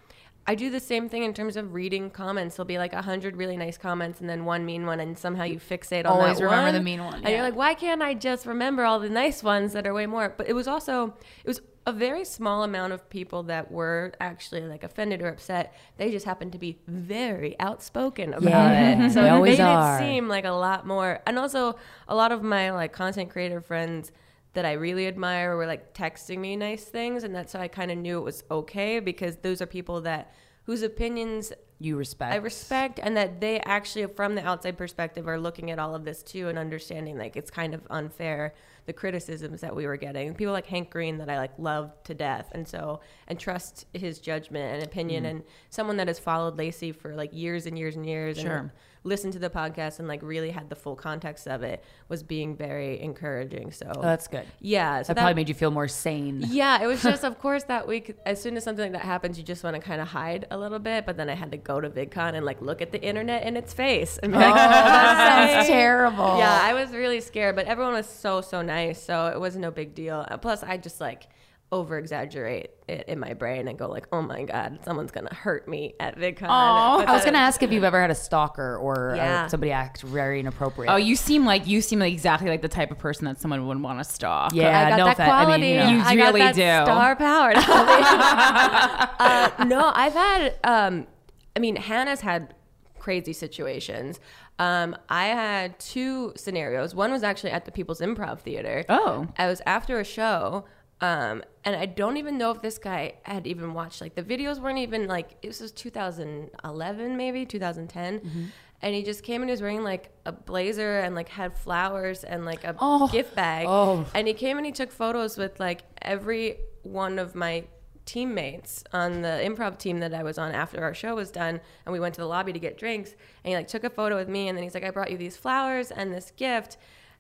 I 0.49 0.55
do 0.55 0.71
the 0.71 0.81
same 0.81 1.09
thing 1.09 1.25
in 1.25 1.35
terms 1.35 1.57
of 1.57 1.75
reading 1.75 2.09
comments. 2.11 2.57
There'll 2.57 2.67
be 2.67 2.79
like 2.79 2.93
a 2.93 3.03
hundred 3.03 3.37
really 3.37 3.57
nice 3.57 3.77
comments 3.77 4.21
and 4.21 4.29
then 4.31 4.45
one 4.45 4.65
mean 4.65 4.87
one, 4.87 5.01
and 5.01 5.19
somehow 5.19 5.45
you 5.45 5.59
fixate 5.59 6.07
on 6.07 6.13
Always 6.13 6.39
that 6.39 6.45
remember 6.45 6.67
one. 6.67 6.75
the 6.75 6.81
mean 6.83 7.05
one, 7.05 7.15
And 7.17 7.29
you're 7.31 7.43
like, 7.43 7.57
why 7.57 7.75
can't 7.75 8.01
I 8.03 8.15
just 8.15 8.47
remember 8.47 8.85
all 8.85 9.01
the 9.01 9.09
nice 9.11 9.43
ones 9.43 9.73
that 9.73 9.87
are 9.87 9.93
way 9.95 10.07
more? 10.07 10.33
But 10.37 10.49
it 10.49 10.53
was 10.53 10.69
also 10.69 11.15
it 11.45 11.49
was 11.49 11.61
a 11.89 11.93
very 11.93 12.25
small 12.25 12.65
amount 12.65 12.93
of 12.93 13.09
people 13.11 13.45
that 13.45 13.71
were 13.71 14.13
actually 14.21 14.61
like 14.63 14.83
offended 14.83 15.23
or 15.23 15.29
upset. 15.29 15.73
They 15.99 16.11
just 16.11 16.27
happened 16.27 16.53
to 16.53 16.59
be 16.59 16.79
very 16.89 17.55
outspoken 17.61 18.35
about 18.35 18.51
Yeah, 18.51 19.07
it. 19.07 19.13
So 19.13 19.23
they 19.23 19.29
it 19.29 19.31
always 19.31 19.59
made 19.59 19.65
are. 19.65 19.97
it 19.97 20.01
seem 20.01 20.29
like 20.29 20.45
a 20.45 20.51
lot 20.51 20.85
more. 20.87 21.21
And 21.27 21.39
also 21.39 21.77
a 22.09 22.15
lot 22.17 22.33
of 22.33 22.43
my 22.43 22.71
like 22.73 22.93
content 22.93 23.31
creator 23.31 23.61
friends 23.61 24.11
that 24.57 24.65
I 24.67 24.73
really 24.73 25.07
admire 25.07 25.57
were 25.57 25.67
like 25.67 25.95
texting 25.95 26.39
me 26.39 26.57
nice 26.57 26.85
things 26.85 27.23
and 27.25 27.35
that's 27.35 27.53
how 27.53 27.61
I 27.61 27.69
kind 27.69 27.91
of 27.91 27.99
knew 27.99 28.19
it 28.19 28.25
was 28.25 28.43
okay 28.51 28.99
because 29.01 29.37
those 29.37 29.63
are 29.63 29.67
people 29.67 30.01
that 30.03 30.33
whose 30.65 30.83
opinions 30.83 31.53
you 31.79 31.97
respect. 31.97 32.33
I 32.33 32.37
respect, 32.37 32.99
and 33.03 33.15
that 33.19 33.39
they 33.41 33.61
actually, 33.61 34.07
from 34.07 34.35
the 34.35 34.43
outside 34.45 34.79
perspective, 34.79 35.29
are 35.29 35.39
looking 35.39 35.71
at 35.71 35.79
all 35.79 35.95
of 35.95 36.05
this 36.07 36.23
too 36.23 36.49
and 36.49 36.59
understanding 36.59 37.19
like 37.19 37.37
it's 37.37 37.51
kind 37.51 37.75
of 37.75 37.83
unfair 37.91 38.55
the 38.87 38.95
criticisms 38.95 39.61
that 39.61 39.77
we 39.77 39.87
were 39.87 39.99
getting. 39.99 40.35
People 40.35 40.55
like 40.55 40.65
Hank 40.67 40.91
Green 40.91 41.19
that 41.19 41.29
I 41.29 41.37
like 41.37 41.53
love 41.59 41.93
to 42.05 42.15
death, 42.15 42.49
and 42.53 42.67
so 42.67 43.01
and 43.29 43.39
trust 43.39 43.85
his 43.93 44.19
judgment 44.19 44.75
and 44.75 44.83
opinion, 44.85 45.25
Mm. 45.25 45.31
and 45.31 45.43
someone 45.69 45.99
that 45.99 46.09
has 46.09 46.19
followed 46.19 46.57
Laci 46.57 46.97
for 46.97 47.15
like 47.15 47.31
years 47.35 47.67
and 47.67 47.79
years 47.79 47.95
and 47.95 48.07
years, 48.07 48.39
Sure. 48.41 48.57
and 48.57 48.71
listened 49.07 49.33
to 49.33 49.39
the 49.39 49.49
podcast 49.49 49.99
and 50.01 50.09
like 50.09 50.21
really 50.23 50.51
had 50.51 50.69
the 50.69 50.75
full 50.77 50.97
context 50.97 51.47
of 51.47 51.63
it 51.63 51.83
was 52.09 52.23
being 52.23 52.57
very 52.57 53.01
encouraging. 53.01 53.71
So 53.71 53.91
Oh, 53.97 54.03
that's 54.03 54.27
good. 54.29 54.45
yeah, 54.61 55.03
so 55.03 55.15
that, 55.15 55.21
probably 55.21 55.35
made 55.35 55.49
you 55.49 55.55
feel 55.55 55.71
more 55.71 55.89
sane. 55.89 56.45
yeah, 56.49 56.83
it 56.83 56.87
was 56.87 57.03
just, 57.03 57.25
of 57.31 57.39
course, 57.39 57.65
that 57.65 57.87
week. 57.87 58.17
As 58.27 58.43
soon 58.43 58.57
as 58.57 58.65
something 58.65 58.83
like 58.93 59.01
that 59.01 59.07
happens, 59.07 59.39
you 59.39 59.45
just 59.45 59.63
want 59.65 59.77
to 59.77 59.81
kind 59.81 60.01
of 60.01 60.09
hide 60.09 60.47
a 60.51 60.59
little 60.59 60.79
bit. 60.81 61.07
But 61.07 61.17
then 61.17 61.31
I 61.31 61.35
had 61.35 61.53
to 61.53 61.57
go 61.59 61.81
to 61.81 61.89
VidCon 61.89 62.35
and 62.35 62.45
like 62.45 62.61
look 62.61 62.83
at 62.83 62.93
the 62.93 63.01
internet 63.03 63.45
in 63.45 63.57
its 63.57 63.73
face 63.73 64.19
and 64.19 64.33
be 64.33 64.39
like, 64.39 64.51
Oh, 64.53 64.55
that 64.57 65.51
sounds 65.55 65.67
terrible. 65.69 66.39
Yeah, 66.39 66.61
I 66.63 66.75
was 66.75 66.91
really 66.91 67.21
scared, 67.21 67.55
but 67.57 67.67
everyone 67.67 67.95
was 67.95 68.07
so 68.09 68.41
so 68.41 68.61
nice, 68.63 69.03
so 69.03 69.29
it 69.29 69.39
was 69.41 69.57
no 69.57 69.71
big 69.71 69.95
deal. 69.95 70.27
Plus, 70.43 70.63
I 70.63 70.77
just 70.77 71.01
like 71.01 71.29
over 71.73 71.99
exaggerate 71.99 72.71
it 72.87 73.09
in 73.09 73.19
my 73.19 73.35
brain 73.35 73.67
and 73.67 73.77
go 73.77 73.89
like, 73.89 74.07
oh 74.13 74.23
my 74.23 74.45
god, 74.45 74.79
someone's 74.85 75.11
gonna 75.11 75.35
hurt 75.35 75.67
me 75.67 75.95
at 75.99 76.17
VidCon. 76.17 76.47
I 76.49 77.05
But 77.05 77.13
was 77.13 77.23
going 77.23 77.35
to 77.35 77.41
ask 77.41 77.61
if 77.63 77.73
you've 77.73 77.83
ever 77.83 78.01
had 78.01 78.11
a 78.11 78.15
stalker 78.15 78.77
or 78.77 79.13
uh, 79.13 79.17
Yeah. 79.17 79.47
somebody 79.49 79.73
act 79.73 80.03
very 80.03 80.39
inappropriate. 80.39 80.93
Oh, 80.93 80.97
you 80.97 81.17
seem 81.17 81.45
like 81.45 81.67
you 81.67 81.83
seem 81.83 81.99
like 81.99 82.13
exactly 82.13 82.49
like 82.49 82.63
the 82.63 82.69
type 82.69 82.93
of 82.93 82.99
person 82.99 83.25
that 83.25 83.41
someone 83.41 83.67
would 83.67 83.83
want 83.83 83.99
to 83.99 84.05
stalk. 84.05 84.55
Yeah, 84.55 84.87
I 84.87 84.91
got 84.91 84.99
no 84.99 85.05
that 85.07 85.13
offense. 85.15 85.31
I 85.31 85.39
mean, 85.39 85.47
quality. 85.47 85.69
you 85.69 85.77
know. 85.77 85.89
You 85.91 86.01
I 86.03 86.17
got 86.17 86.27
really 86.35 86.41
that 86.41 86.55
do. 86.55 86.85
Star 86.87 87.17
power. 87.17 87.53
uh, 89.59 89.65
no, 89.65 89.93
I've 89.95 90.13
had. 90.13 90.55
Um, 90.65 91.07
I 91.55 91.59
mean, 91.59 91.77
Hannah's 91.77 92.21
had 92.21 92.55
crazy 92.99 93.33
situations. 93.33 94.21
Um, 94.59 94.97
I 95.09 95.27
had 95.27 95.79
two 95.79 96.33
scenarios. 96.37 96.95
One 96.95 97.13
was 97.13 97.23
actually 97.23 97.51
at 97.51 97.65
the 97.65 97.73
People's 97.73 98.01
Improv 98.01 98.41
Theater. 98.41 98.85
Oh. 98.89 99.27
I 99.37 99.47
was 99.49 99.61
after 99.67 100.01
a 100.01 100.05
show. 100.05 100.65
Um, 101.01 101.43
and 101.65 101.77
I 101.77 101.85
don't 101.87 102.17
even 102.17 102.39
know 102.39 102.51
if 102.53 102.63
this 102.63 102.79
guy 102.79 103.15
had 103.23 103.47
even 103.47 103.75
watched 103.75 104.01
like 104.01 104.15
the 104.15 104.23
videos 104.23 104.59
weren't 104.59 104.79
even 104.79 105.07
like 105.07 105.37
it 105.43 105.49
was 105.49 105.71
2011 105.71 107.17
maybe 107.17 107.45
2010 107.47 108.51
and 108.83 108.95
he 108.95 109.03
just 109.03 109.23
came 109.23 109.43
and 109.43 109.49
he 109.49 109.53
was 109.53 109.61
wearing 109.61 109.83
like 109.85 110.11
a 110.25 110.33
blazer 110.33 111.01
and 111.01 111.15
like 111.15 111.29
had 111.29 111.55
flowers 111.55 112.25
and 112.25 112.45
like 112.47 112.65
a 112.65 112.75
Oh. 112.81 113.09
gift 113.09 113.35
bag. 113.35 113.67
Oh. 113.69 114.07
and 114.15 114.27
he 114.27 114.35
came 114.35 114.57
and 114.57 114.65
he 114.67 114.73
took 114.73 114.91
photos 114.91 115.37
with 115.37 115.59
like 115.61 115.83
every 116.03 116.59
one 116.83 117.19
of 117.19 117.35
my 117.35 117.65
teammates 118.07 118.85
on 118.93 119.23
the 119.23 119.41
improv 119.45 119.79
team 119.79 119.99
that 120.01 120.15
I 120.15 120.23
was 120.23 120.39
on 120.39 120.53
after 120.53 120.83
our 120.83 120.95
show 120.95 121.15
was 121.17 121.31
done. 121.31 121.61
And 121.85 121.93
we 121.93 121.99
went 121.99 122.15
to 122.15 122.21
the 122.21 122.27
lobby 122.27 122.53
to 122.53 122.59
get 122.61 122.79
drinks. 122.79 123.11
And 123.11 123.51
he 123.51 123.57
like 123.57 123.67
took 123.67 123.83
a 123.83 123.91
photo 123.91 124.15
with 124.17 124.29
me. 124.29 124.47
And 124.49 124.57
then 124.57 124.63
he's 124.63 124.75
like 124.75 124.85
I 124.85 124.91
brought 124.91 125.11
you 125.11 125.17
these 125.19 125.37
flowers 125.37 125.91
and 125.91 126.13
this 126.13 126.31
gift 126.37 126.77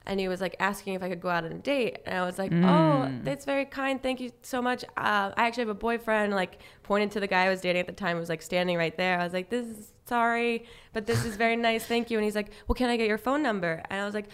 and 0.06 0.20
he 0.20 0.28
was 0.28 0.40
like 0.40 0.56
asking 0.60 0.94
if 0.94 1.02
I 1.02 1.08
could 1.08 1.20
go 1.20 1.28
out 1.28 1.44
on 1.44 1.52
a 1.52 1.58
date 1.58 1.98
and 2.06 2.16
I 2.16 2.24
was 2.24 2.38
like 2.38 2.52
oh 2.52 3.10
that's 3.22 3.44
very 3.44 3.64
kind 3.64 4.02
thank 4.02 4.20
you 4.20 4.30
so 4.42 4.62
much. 4.62 4.84
Uh, 4.96 5.32
I 5.36 5.46
actually 5.46 5.62
have 5.62 5.68
a 5.70 5.74
boyfriend 5.74 6.34
like 6.34 6.60
pointed 6.82 7.10
to 7.12 7.20
the 7.20 7.26
guy 7.26 7.44
I 7.44 7.48
was 7.48 7.60
dating 7.60 7.80
at 7.80 7.86
the 7.86 7.92
time 7.92 8.16
who 8.16 8.20
was 8.20 8.28
like 8.28 8.42
standing 8.42 8.76
right 8.76 8.96
there. 8.96 9.18
I 9.18 9.24
was 9.24 9.32
like 9.32 9.50
this 9.50 9.66
is 9.66 9.92
sorry 10.06 10.64
but 10.92 11.06
this 11.06 11.24
is 11.24 11.36
very 11.36 11.56
nice 11.56 11.84
thank 11.84 12.10
you. 12.10 12.18
And 12.18 12.24
he's 12.24 12.36
like 12.36 12.50
well 12.68 12.74
can 12.74 12.88
I 12.88 12.96
get 12.96 13.08
your 13.08 13.18
phone 13.18 13.42
number? 13.42 13.82
And 13.90 14.00
I 14.00 14.04
was 14.04 14.14
like 14.14 14.28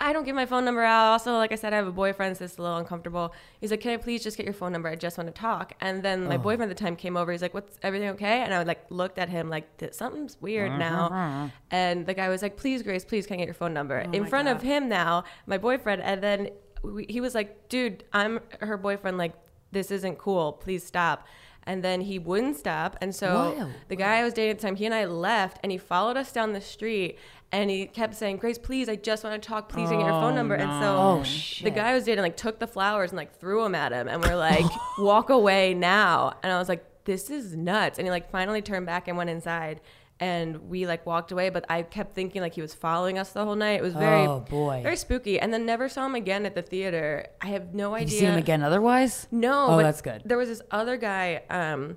I 0.00 0.12
don't 0.12 0.24
give 0.24 0.34
my 0.34 0.44
phone 0.46 0.64
number 0.64 0.82
out. 0.82 1.12
Also, 1.12 1.36
like 1.36 1.52
I 1.52 1.54
said, 1.54 1.72
I 1.72 1.76
have 1.76 1.86
a 1.86 1.92
boyfriend, 1.92 2.36
so 2.36 2.44
it's 2.44 2.58
a 2.58 2.62
little 2.62 2.76
uncomfortable. 2.78 3.32
He's 3.60 3.70
like, 3.70 3.80
Can 3.80 3.92
I 3.92 3.96
please 3.96 4.22
just 4.24 4.36
get 4.36 4.44
your 4.44 4.52
phone 4.52 4.72
number? 4.72 4.88
I 4.88 4.96
just 4.96 5.16
want 5.16 5.32
to 5.32 5.40
talk. 5.40 5.72
And 5.80 6.02
then 6.02 6.26
my 6.26 6.36
boyfriend 6.36 6.70
at 6.70 6.76
the 6.76 6.82
time 6.84 6.96
came 6.96 7.16
over. 7.16 7.30
He's 7.30 7.42
like, 7.42 7.54
What's 7.54 7.78
everything 7.82 8.08
okay? 8.10 8.40
And 8.42 8.52
I 8.52 8.62
like 8.64 8.84
looked 8.90 9.18
at 9.18 9.28
him 9.28 9.48
like 9.48 9.68
something's 9.92 10.36
weird 10.40 10.72
now. 10.78 11.50
And 11.70 12.06
the 12.06 12.14
guy 12.14 12.28
was 12.28 12.42
like, 12.42 12.56
Please, 12.56 12.82
Grace, 12.82 13.04
please, 13.04 13.26
can 13.26 13.34
I 13.34 13.38
get 13.38 13.46
your 13.46 13.54
phone 13.54 13.72
number? 13.72 13.98
In 13.98 14.26
front 14.26 14.48
of 14.48 14.62
him 14.62 14.88
now, 14.88 15.24
my 15.46 15.58
boyfriend. 15.58 16.02
And 16.02 16.20
then 16.22 16.48
we, 16.82 17.06
he 17.08 17.20
was 17.20 17.34
like, 17.34 17.68
Dude, 17.68 18.04
I'm 18.12 18.40
her 18.60 18.76
boyfriend. 18.76 19.16
Like, 19.16 19.34
this 19.70 19.90
isn't 19.92 20.18
cool. 20.18 20.52
Please 20.52 20.84
stop. 20.84 21.26
And 21.66 21.82
then 21.82 22.02
he 22.02 22.18
wouldn't 22.18 22.58
stop. 22.58 22.96
And 23.00 23.14
so 23.14 23.54
Wow. 23.56 23.70
the 23.88 23.96
guy 23.96 24.18
I 24.18 24.22
was 24.24 24.34
dating 24.34 24.50
at 24.50 24.58
the 24.58 24.66
time, 24.66 24.76
he 24.76 24.84
and 24.84 24.94
I 24.94 25.06
left 25.06 25.58
and 25.62 25.72
he 25.72 25.78
followed 25.78 26.16
us 26.18 26.30
down 26.30 26.52
the 26.52 26.60
street 26.60 27.18
and 27.54 27.70
he 27.70 27.86
kept 27.86 28.14
saying, 28.14 28.36
Grace, 28.38 28.58
please, 28.58 28.88
I 28.88 28.96
just 28.96 29.24
want 29.24 29.40
to 29.42 29.48
talk. 29.48 29.68
Please, 29.68 29.88
I 29.88 29.92
get 29.96 30.00
your 30.00 30.10
phone 30.10 30.34
number. 30.34 30.54
And 30.54 30.70
so 30.82 30.96
Oh, 30.96 31.24
the 31.62 31.70
guy 31.70 31.90
I 31.90 31.94
was 31.94 32.04
dating 32.04 32.22
like 32.22 32.36
took 32.36 32.58
the 32.58 32.66
flowers 32.66 33.10
and 33.10 33.16
like 33.16 33.38
threw 33.38 33.62
them 33.62 33.74
at 33.74 33.92
him 33.92 34.08
and 34.08 34.22
we're 34.22 34.36
like, 34.36 34.64
walk 34.98 35.30
away 35.30 35.74
now. 35.74 36.34
And 36.42 36.52
I 36.52 36.58
was 36.58 36.68
like, 36.68 36.84
this 37.04 37.30
is 37.30 37.54
nuts. 37.56 37.98
And 37.98 38.06
he 38.06 38.10
like 38.10 38.30
finally 38.30 38.62
turned 38.62 38.86
back 38.86 39.08
and 39.08 39.16
went 39.16 39.30
inside. 39.30 39.80
And 40.20 40.68
we 40.70 40.86
like 40.86 41.04
walked 41.06 41.32
away, 41.32 41.50
but 41.50 41.64
I 41.68 41.82
kept 41.82 42.14
thinking 42.14 42.40
like 42.40 42.54
he 42.54 42.62
was 42.62 42.72
following 42.72 43.18
us 43.18 43.32
the 43.32 43.44
whole 43.44 43.56
night. 43.56 43.80
It 43.80 43.82
was 43.82 43.94
very, 43.94 44.26
Oh, 44.26 44.40
boy. 44.48 44.80
very 44.82 44.96
spooky. 44.96 45.40
And 45.40 45.52
then 45.52 45.66
never 45.66 45.88
saw 45.88 46.06
him 46.06 46.14
again 46.14 46.46
at 46.46 46.54
the 46.54 46.62
theater. 46.62 47.26
I 47.40 47.48
have 47.48 47.74
no 47.74 47.92
Have 47.94 48.02
idea. 48.02 48.14
you 48.14 48.20
seen 48.20 48.28
him 48.30 48.38
again 48.38 48.62
otherwise? 48.62 49.26
No. 49.32 49.66
Oh, 49.70 49.76
that's 49.78 50.00
good. 50.02 50.22
There 50.24 50.38
was 50.38 50.48
this 50.48 50.62
other 50.70 50.96
guy. 50.96 51.42
Um, 51.50 51.96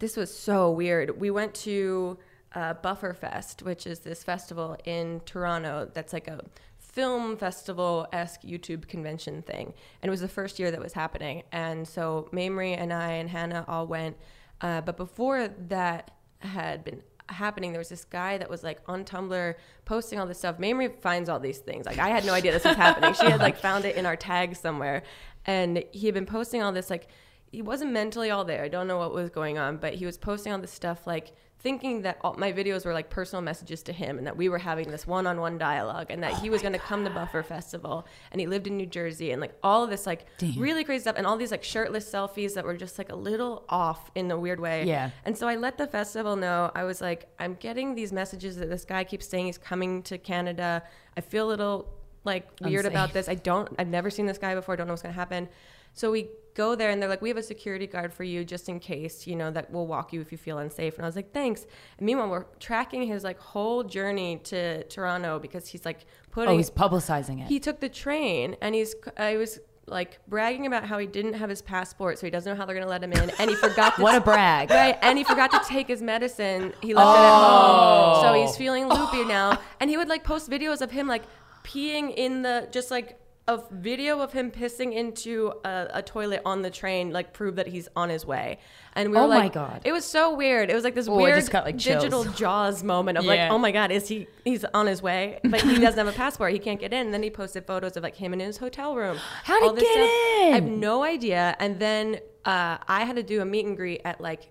this 0.00 0.16
was 0.16 0.36
so 0.36 0.72
weird. 0.72 1.20
We 1.20 1.30
went 1.30 1.54
to 1.66 2.18
uh, 2.56 2.72
Buffer 2.72 3.12
Fest, 3.12 3.62
which 3.62 3.86
is 3.86 4.00
this 4.00 4.24
festival 4.24 4.78
in 4.86 5.20
Toronto 5.26 5.90
that's 5.92 6.14
like 6.14 6.26
a 6.26 6.40
film 6.78 7.36
festival 7.36 8.08
esque 8.14 8.40
YouTube 8.40 8.88
convention 8.88 9.42
thing. 9.42 9.74
And 10.00 10.08
it 10.08 10.10
was 10.10 10.22
the 10.22 10.28
first 10.28 10.58
year 10.58 10.70
that 10.70 10.80
was 10.80 10.94
happening. 10.94 11.42
And 11.52 11.86
so 11.86 12.30
Mamrie 12.32 12.74
and 12.76 12.94
I 12.94 13.12
and 13.12 13.28
Hannah 13.28 13.66
all 13.68 13.86
went. 13.86 14.16
Uh, 14.62 14.80
but 14.80 14.96
before 14.96 15.48
that 15.68 16.12
had 16.38 16.82
been 16.82 17.02
happening, 17.28 17.72
there 17.72 17.78
was 17.78 17.90
this 17.90 18.06
guy 18.06 18.38
that 18.38 18.48
was 18.48 18.64
like 18.64 18.80
on 18.88 19.04
Tumblr 19.04 19.54
posting 19.84 20.18
all 20.18 20.26
this 20.26 20.38
stuff. 20.38 20.56
Mamrie 20.56 20.98
finds 21.02 21.28
all 21.28 21.38
these 21.38 21.58
things. 21.58 21.84
Like 21.84 21.98
I 21.98 22.08
had 22.08 22.24
no 22.24 22.32
idea 22.32 22.52
this 22.52 22.64
was 22.64 22.76
happening. 22.76 23.12
She 23.12 23.26
had 23.26 23.40
like 23.40 23.58
found 23.58 23.84
it 23.84 23.96
in 23.96 24.06
our 24.06 24.16
tags 24.16 24.58
somewhere. 24.58 25.02
And 25.44 25.84
he 25.92 26.06
had 26.06 26.14
been 26.14 26.24
posting 26.24 26.62
all 26.62 26.72
this 26.72 26.88
like 26.88 27.08
he 27.52 27.60
wasn't 27.60 27.92
mentally 27.92 28.30
all 28.30 28.46
there. 28.46 28.64
I 28.64 28.68
don't 28.68 28.86
know 28.86 28.96
what 28.96 29.12
was 29.12 29.28
going 29.28 29.58
on, 29.58 29.76
but 29.76 29.94
he 29.94 30.06
was 30.06 30.16
posting 30.16 30.54
all 30.54 30.58
this 30.58 30.72
stuff 30.72 31.06
like 31.06 31.32
thinking 31.58 32.02
that 32.02 32.18
all 32.20 32.34
my 32.34 32.52
videos 32.52 32.84
were 32.84 32.92
like 32.92 33.10
personal 33.10 33.42
messages 33.42 33.82
to 33.82 33.92
him 33.92 34.18
and 34.18 34.26
that 34.26 34.36
we 34.36 34.48
were 34.48 34.58
having 34.58 34.90
this 34.90 35.06
one-on-one 35.06 35.58
dialogue 35.58 36.06
and 36.10 36.22
that 36.22 36.34
he 36.34 36.50
was 36.50 36.60
going 36.60 36.74
to 36.74 36.78
come 36.78 37.02
to 37.04 37.10
Buffer 37.10 37.42
Festival 37.42 38.06
and 38.30 38.40
he 38.40 38.46
lived 38.46 38.66
in 38.66 38.76
New 38.76 38.86
Jersey 38.86 39.30
and 39.32 39.40
like 39.40 39.54
all 39.62 39.82
of 39.82 39.90
this 39.90 40.06
like 40.06 40.26
really 40.56 40.84
crazy 40.84 41.02
stuff 41.02 41.16
and 41.16 41.26
all 41.26 41.36
these 41.36 41.50
like 41.50 41.64
shirtless 41.64 42.08
selfies 42.10 42.54
that 42.54 42.64
were 42.64 42.76
just 42.76 42.98
like 42.98 43.10
a 43.10 43.16
little 43.16 43.64
off 43.68 44.10
in 44.14 44.30
a 44.30 44.38
weird 44.38 44.60
way. 44.60 44.84
Yeah. 44.84 45.10
And 45.24 45.36
so 45.36 45.48
I 45.48 45.56
let 45.56 45.78
the 45.78 45.86
festival 45.86 46.36
know. 46.36 46.70
I 46.74 46.84
was 46.84 47.00
like, 47.00 47.26
I'm 47.38 47.54
getting 47.54 47.94
these 47.94 48.12
messages 48.12 48.56
that 48.58 48.68
this 48.68 48.84
guy 48.84 49.02
keeps 49.04 49.26
saying 49.26 49.46
he's 49.46 49.58
coming 49.58 50.02
to 50.04 50.18
Canada. 50.18 50.82
I 51.16 51.20
feel 51.20 51.46
a 51.46 51.50
little 51.50 51.88
like 52.24 52.48
weird 52.60 52.84
Unsafe. 52.84 52.92
about 52.92 53.12
this. 53.12 53.28
I 53.28 53.34
don't. 53.34 53.68
I've 53.78 53.88
never 53.88 54.10
seen 54.10 54.26
this 54.26 54.38
guy 54.38 54.54
before. 54.54 54.74
I 54.74 54.76
don't 54.76 54.86
know 54.86 54.92
what's 54.92 55.02
gonna 55.02 55.14
happen. 55.14 55.48
So 55.94 56.10
we 56.10 56.28
go 56.56 56.74
there 56.74 56.90
and 56.90 57.00
they're 57.00 57.08
like, 57.08 57.22
we 57.22 57.28
have 57.28 57.36
a 57.36 57.42
security 57.42 57.86
guard 57.86 58.12
for 58.12 58.24
you 58.24 58.44
just 58.44 58.68
in 58.68 58.80
case, 58.80 59.26
you 59.26 59.36
know, 59.36 59.50
that 59.50 59.70
will 59.70 59.86
walk 59.86 60.12
you 60.12 60.20
if 60.20 60.32
you 60.32 60.38
feel 60.38 60.58
unsafe. 60.58 60.96
And 60.96 61.04
I 61.04 61.08
was 61.08 61.14
like, 61.14 61.32
thanks. 61.32 61.66
And 61.98 62.06
meanwhile, 62.06 62.28
we're 62.28 62.46
tracking 62.58 63.02
his 63.02 63.22
like 63.22 63.38
whole 63.38 63.84
journey 63.84 64.38
to 64.44 64.82
Toronto 64.84 65.38
because 65.38 65.68
he's 65.68 65.84
like 65.84 66.06
putting. 66.30 66.54
Oh, 66.54 66.56
he's 66.56 66.70
publicizing 66.70 67.40
it. 67.42 67.48
He 67.48 67.60
took 67.60 67.80
the 67.80 67.88
train 67.88 68.56
and 68.60 68.74
he's. 68.74 68.94
I 69.16 69.36
was 69.36 69.60
like 69.88 70.18
bragging 70.26 70.66
about 70.66 70.84
how 70.84 70.98
he 70.98 71.06
didn't 71.06 71.34
have 71.34 71.48
his 71.48 71.62
passport, 71.62 72.18
so 72.18 72.26
he 72.26 72.30
doesn't 72.30 72.50
know 72.50 72.56
how 72.56 72.66
they're 72.66 72.74
gonna 72.74 72.90
let 72.90 73.04
him 73.04 73.12
in, 73.12 73.30
and 73.38 73.50
he 73.50 73.54
forgot. 73.56 73.76
To 73.96 74.02
What 74.02 74.16
a 74.16 74.20
brag. 74.20 74.70
Right, 74.70 74.98
and 75.00 75.16
he 75.16 75.22
forgot 75.22 75.52
to 75.52 75.60
take 75.68 75.86
his 75.86 76.02
medicine. 76.02 76.72
He 76.82 76.92
left 76.92 77.18
it 77.18 77.22
at 77.22 77.38
home, 77.38 78.22
so 78.22 78.34
he's 78.34 78.50
oh. 78.50 78.58
feeling 78.58 78.88
loopy 78.88 79.24
now. 79.24 79.60
And 79.78 79.88
he 79.88 79.96
would 79.96 80.08
like 80.08 80.24
post 80.24 80.50
videos 80.50 80.80
of 80.80 80.90
him 80.90 81.06
like 81.06 81.22
peeing 81.62 82.12
in 82.16 82.42
the 82.42 82.68
just 82.72 82.90
like 82.90 83.18
a 83.48 83.62
video 83.70 84.20
of 84.20 84.32
him 84.32 84.50
pissing 84.50 84.92
into 84.92 85.52
a, 85.64 85.86
a 85.94 86.02
toilet 86.02 86.42
on 86.44 86.62
the 86.62 86.70
train, 86.70 87.12
like 87.12 87.32
prove 87.32 87.54
that 87.56 87.68
he's 87.68 87.88
on 87.94 88.08
his 88.08 88.26
way. 88.26 88.58
And 88.94 89.10
we 89.12 89.16
were 89.16 89.26
like, 89.26 89.36
Oh 89.38 89.42
my 89.42 89.48
God. 89.68 89.82
it 89.84 89.92
was 89.92 90.04
so 90.04 90.34
weird. 90.34 90.68
It 90.68 90.74
was 90.74 90.82
like 90.82 90.96
this 90.96 91.06
Oh, 91.06 91.14
I 91.20 91.22
weird 91.22 91.50
got, 91.50 91.64
like, 91.64 91.76
digital 91.78 92.24
Jaws 92.40 92.82
moment 92.82 93.18
of 93.18 93.24
Yeah. 93.24 93.30
like, 93.30 93.50
oh 93.52 93.58
my 93.58 93.70
god, 93.70 93.92
is 93.92 94.08
he? 94.08 94.26
He's 94.44 94.64
on 94.74 94.86
his 94.88 95.00
way, 95.00 95.38
but 95.44 95.60
he 95.60 95.78
doesn't 95.78 95.98
have 95.98 96.08
a 96.08 96.16
passport. 96.16 96.52
He 96.52 96.58
can't 96.58 96.80
get 96.80 96.92
in. 96.92 97.06
And 97.06 97.14
then 97.14 97.22
he 97.22 97.30
posted 97.30 97.66
photos 97.66 97.96
of 97.96 98.02
like 98.02 98.16
him 98.16 98.32
in 98.32 98.40
his 98.40 98.56
hotel 98.56 98.96
room. 98.96 99.16
How'd 99.44 99.62
he 99.62 99.68
all 99.68 99.74
this 99.74 99.84
get 99.84 99.96
I 100.00 100.50
have 100.54 100.64
no 100.64 101.04
idea. 101.04 101.54
And 101.60 101.78
then 101.78 102.16
uh, 102.44 102.78
I 102.88 103.04
had 103.04 103.14
to 103.16 103.22
do 103.22 103.40
a 103.42 103.44
meet 103.44 103.64
and 103.66 103.76
greet 103.76 104.00
at 104.04 104.20
like 104.20 104.50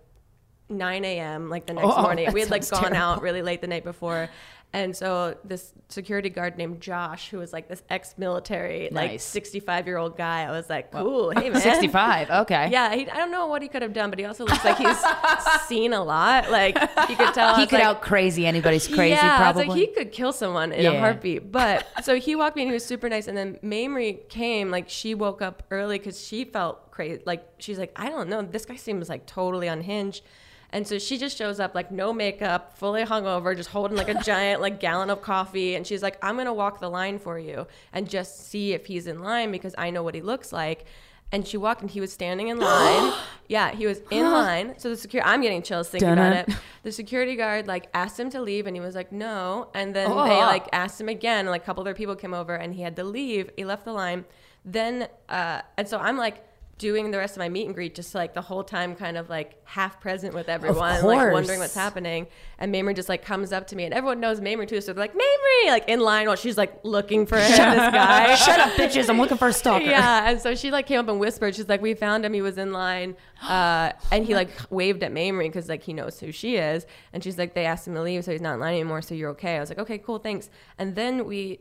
9 0.70 1.06
a.m. 1.06 1.50
like 1.50 1.68
the 1.68 1.74
next 1.74 1.88
Oh, 1.90 2.02
morning. 2.02 2.32
We 2.34 2.40
had 2.40 2.50
like 2.50 2.68
gone 2.70 2.94
out 2.94 3.22
really 3.22 3.42
late 3.42 3.62
the 3.62 3.68
night 3.68 3.84
before. 3.84 4.30
And 4.76 4.94
so 4.94 5.38
this 5.46 5.72
security 5.88 6.30
guard 6.30 6.58
named 6.58 6.82
Josh, 6.82 7.30
who 7.30 7.38
was 7.38 7.54
like 7.54 7.70
this 7.70 7.82
ex-military, 7.90 8.90
like 8.92 9.22
65 9.22 9.88
year 9.88 9.96
old 9.96 10.18
guy, 10.18 10.44
I 10.44 10.52
was 10.52 10.70
like, 10.70 10.92
cool, 10.92 11.30
hey 11.30 11.50
man, 11.50 11.62
65. 11.62 12.30
Okay. 12.30 12.70
Yeah, 12.76 12.94
he, 12.94 13.10
I 13.10 13.16
don't 13.16 13.32
know 13.32 13.48
what 13.48 13.62
he 13.62 13.70
could 13.70 13.84
have 13.84 13.94
done, 13.94 14.10
but 14.10 14.20
he 14.20 14.26
also 14.26 14.44
looks 14.44 14.66
like 14.66 14.78
he's 14.78 14.98
seen 15.68 15.94
a 15.94 16.04
lot. 16.04 16.52
Like 16.52 16.78
you 17.08 17.16
could 17.16 17.34
tell. 17.34 17.56
He 17.56 17.66
could 17.68 17.80
like, 17.80 17.88
out 17.88 18.02
crazy 18.02 18.46
anybody's 18.46 18.86
crazy, 18.86 19.12
yeah, 19.12 19.38
probably. 19.38 19.68
Like, 19.68 19.78
he 19.78 19.88
could 19.88 20.12
kill 20.12 20.34
someone 20.34 20.74
in 20.74 20.86
a 20.86 21.00
heartbeat. 21.00 21.54
But 21.54 21.88
so 22.04 22.20
he 22.20 22.36
walked 22.36 22.58
me 22.58 22.64
and 22.64 22.70
he 22.70 22.74
was 22.74 22.86
super 22.86 23.08
nice. 23.08 23.30
And 23.30 23.38
then 23.38 23.58
Mamrie 23.64 24.28
came, 24.28 24.72
like 24.72 24.90
she 24.90 25.16
woke 25.16 25.42
up 25.42 25.64
early 25.72 26.00
because 26.00 26.22
she 26.22 26.44
felt 26.44 26.92
crazy. 26.92 27.22
Like 27.26 27.48
she's 27.60 27.80
like, 27.80 27.94
I 27.96 28.10
don't 28.10 28.28
know, 28.28 28.42
this 28.42 28.66
guy 28.66 28.76
seems 28.76 29.08
like 29.08 29.26
totally 29.26 29.68
unhinged. 29.68 30.22
And 30.76 30.86
so 30.86 31.00
she 31.00 31.18
just 31.18 31.38
shows 31.38 31.62
up 31.62 31.74
like 31.74 31.90
no 31.90 32.12
makeup, 32.12 32.78
fully 32.78 33.06
hungover, 33.06 33.56
just 33.56 33.70
holding 33.70 33.96
like 33.96 34.10
a 34.10 34.22
giant 34.32 34.60
like 34.60 34.82
gallon 34.82 35.10
of 35.10 35.22
coffee. 35.22 35.74
And 35.76 35.88
she's 35.88 36.04
like, 36.04 36.18
I'm 36.22 36.36
gonna 36.36 36.54
walk 36.54 36.82
the 36.82 36.90
line 36.90 37.18
for 37.18 37.40
you 37.40 37.66
and 37.94 38.10
just 38.10 38.50
see 38.50 38.74
if 38.74 38.86
he's 38.86 39.08
in 39.08 39.24
line 39.24 39.54
because 39.54 39.74
I 39.78 39.90
know 39.90 40.04
what 40.04 40.16
he 40.16 40.22
looks 40.22 40.52
like. 40.52 40.84
And 41.32 41.48
she 41.48 41.56
walked 41.56 41.80
and 41.82 41.90
he 41.90 42.02
was 42.02 42.12
standing 42.12 42.50
in 42.50 42.60
line. 42.60 43.14
yeah, 43.48 43.72
he 43.72 43.88
was 43.88 44.02
in 44.12 44.26
line. 44.26 44.78
So 44.78 44.90
the 44.90 44.98
security, 44.98 45.30
I'm 45.32 45.42
getting 45.42 45.62
chills 45.64 45.88
thinking 45.88 46.10
Dun-dun. 46.10 46.32
about 46.34 46.50
it. 46.50 46.56
The 46.84 46.92
security 46.92 47.38
guard 47.38 47.68
like 47.68 47.88
asked 47.94 48.20
him 48.20 48.30
to 48.32 48.42
leave 48.42 48.68
and 48.68 48.76
he 48.76 48.82
was 48.82 48.96
like, 48.96 49.14
no. 49.14 49.70
And 49.74 49.96
then 49.96 50.12
Oh. 50.12 50.26
they 50.26 50.42
like 50.42 50.68
asked 50.74 51.00
him 51.00 51.08
again. 51.08 51.40
And 51.46 51.50
like 51.52 51.64
a 51.64 51.66
couple 51.66 51.82
other 51.82 51.96
people 51.96 52.18
came 52.18 52.34
over 52.34 52.54
and 52.54 52.76
he 52.76 52.82
had 52.82 52.98
to 52.98 53.06
leave. 53.06 53.50
He 53.56 53.64
left 53.64 53.86
the 53.86 53.94
line. 53.94 54.26
Then, 54.66 55.08
uh, 55.30 55.62
and 55.78 55.88
so 55.88 56.00
I'm 56.00 56.18
like, 56.18 56.44
doing 56.78 57.12
the 57.12 57.18
rest 57.18 57.36
of 57.36 57.40
my 57.40 57.48
meet 57.48 57.66
and 57.66 57.74
greet 57.74 57.96
just 57.96 58.14
like 58.14 58.34
the 58.34 58.42
whole 58.42 58.64
time 58.64 58.96
kind 58.96 59.16
of 59.16 59.30
like 59.30 59.62
half 59.64 60.02
present 60.02 60.34
with 60.34 60.50
everyone 60.50 61.02
like 61.04 61.32
wondering 61.32 61.58
what's 61.60 61.74
happening 61.74 62.28
and 62.60 62.74
Mamrie 62.74 62.94
just 62.94 63.08
like 63.08 63.24
comes 63.24 63.54
up 63.54 63.66
to 63.68 63.78
me 63.78 63.86
and 63.86 63.94
everyone 63.94 64.20
knows 64.20 64.42
Mamrie 64.42 64.68
too 64.68 64.82
so 64.82 64.92
they're 64.92 65.04
like 65.04 65.14
Mamrie 65.14 65.68
like 65.68 65.88
in 65.88 66.02
line 66.02 66.28
while 66.28 66.36
she's 66.36 66.58
like 66.58 66.78
looking 66.84 67.26
for 67.26 67.38
him, 67.38 67.48
this 67.48 67.58
guy 67.58 68.36
Shut 68.36 68.60
up, 68.60 68.72
bitches. 68.74 69.10
I'm 69.10 69.18
looking 69.18 69.38
for 69.38 69.48
a 69.48 69.54
stalker. 69.54 69.86
yeah, 69.86 70.30
and 70.30 70.40
so 70.42 70.56
she 70.56 70.72
like 70.72 70.88
came 70.88 71.00
up 71.00 71.08
and 71.08 71.20
whispered. 71.20 71.56
She's 71.56 71.68
like, 71.70 71.82
"We 71.82 71.94
found 71.94 72.26
him. 72.26 72.34
He 72.34 72.42
was 72.42 72.58
in 72.58 72.72
line, 72.72 73.16
uh, 73.42 73.92
and 74.12 74.26
he 74.26 74.36
like 74.42 74.50
waved 74.70 75.04
at 75.04 75.14
Mamrie 75.14 75.48
because 75.48 75.70
like 75.70 75.84
he 75.84 75.94
knows 75.94 76.20
who 76.20 76.32
she 76.32 76.58
is." 76.58 76.86
And 77.14 77.24
she's 77.24 77.38
like, 77.38 77.54
"They 77.54 77.66
asked 77.66 77.88
him 77.88 77.94
to 77.96 78.02
leave, 78.02 78.24
so 78.26 78.32
he's 78.32 78.42
not 78.42 78.56
in 78.56 78.60
line 78.60 78.74
anymore. 78.74 79.02
So 79.02 79.16
you're 79.16 79.32
okay." 79.32 79.58
I 79.58 79.60
was 79.60 79.70
like, 79.70 79.80
"Okay, 79.80 79.98
cool, 79.98 80.20
thanks." 80.20 80.50
And 80.78 80.96
then 80.96 81.26
we, 81.26 81.60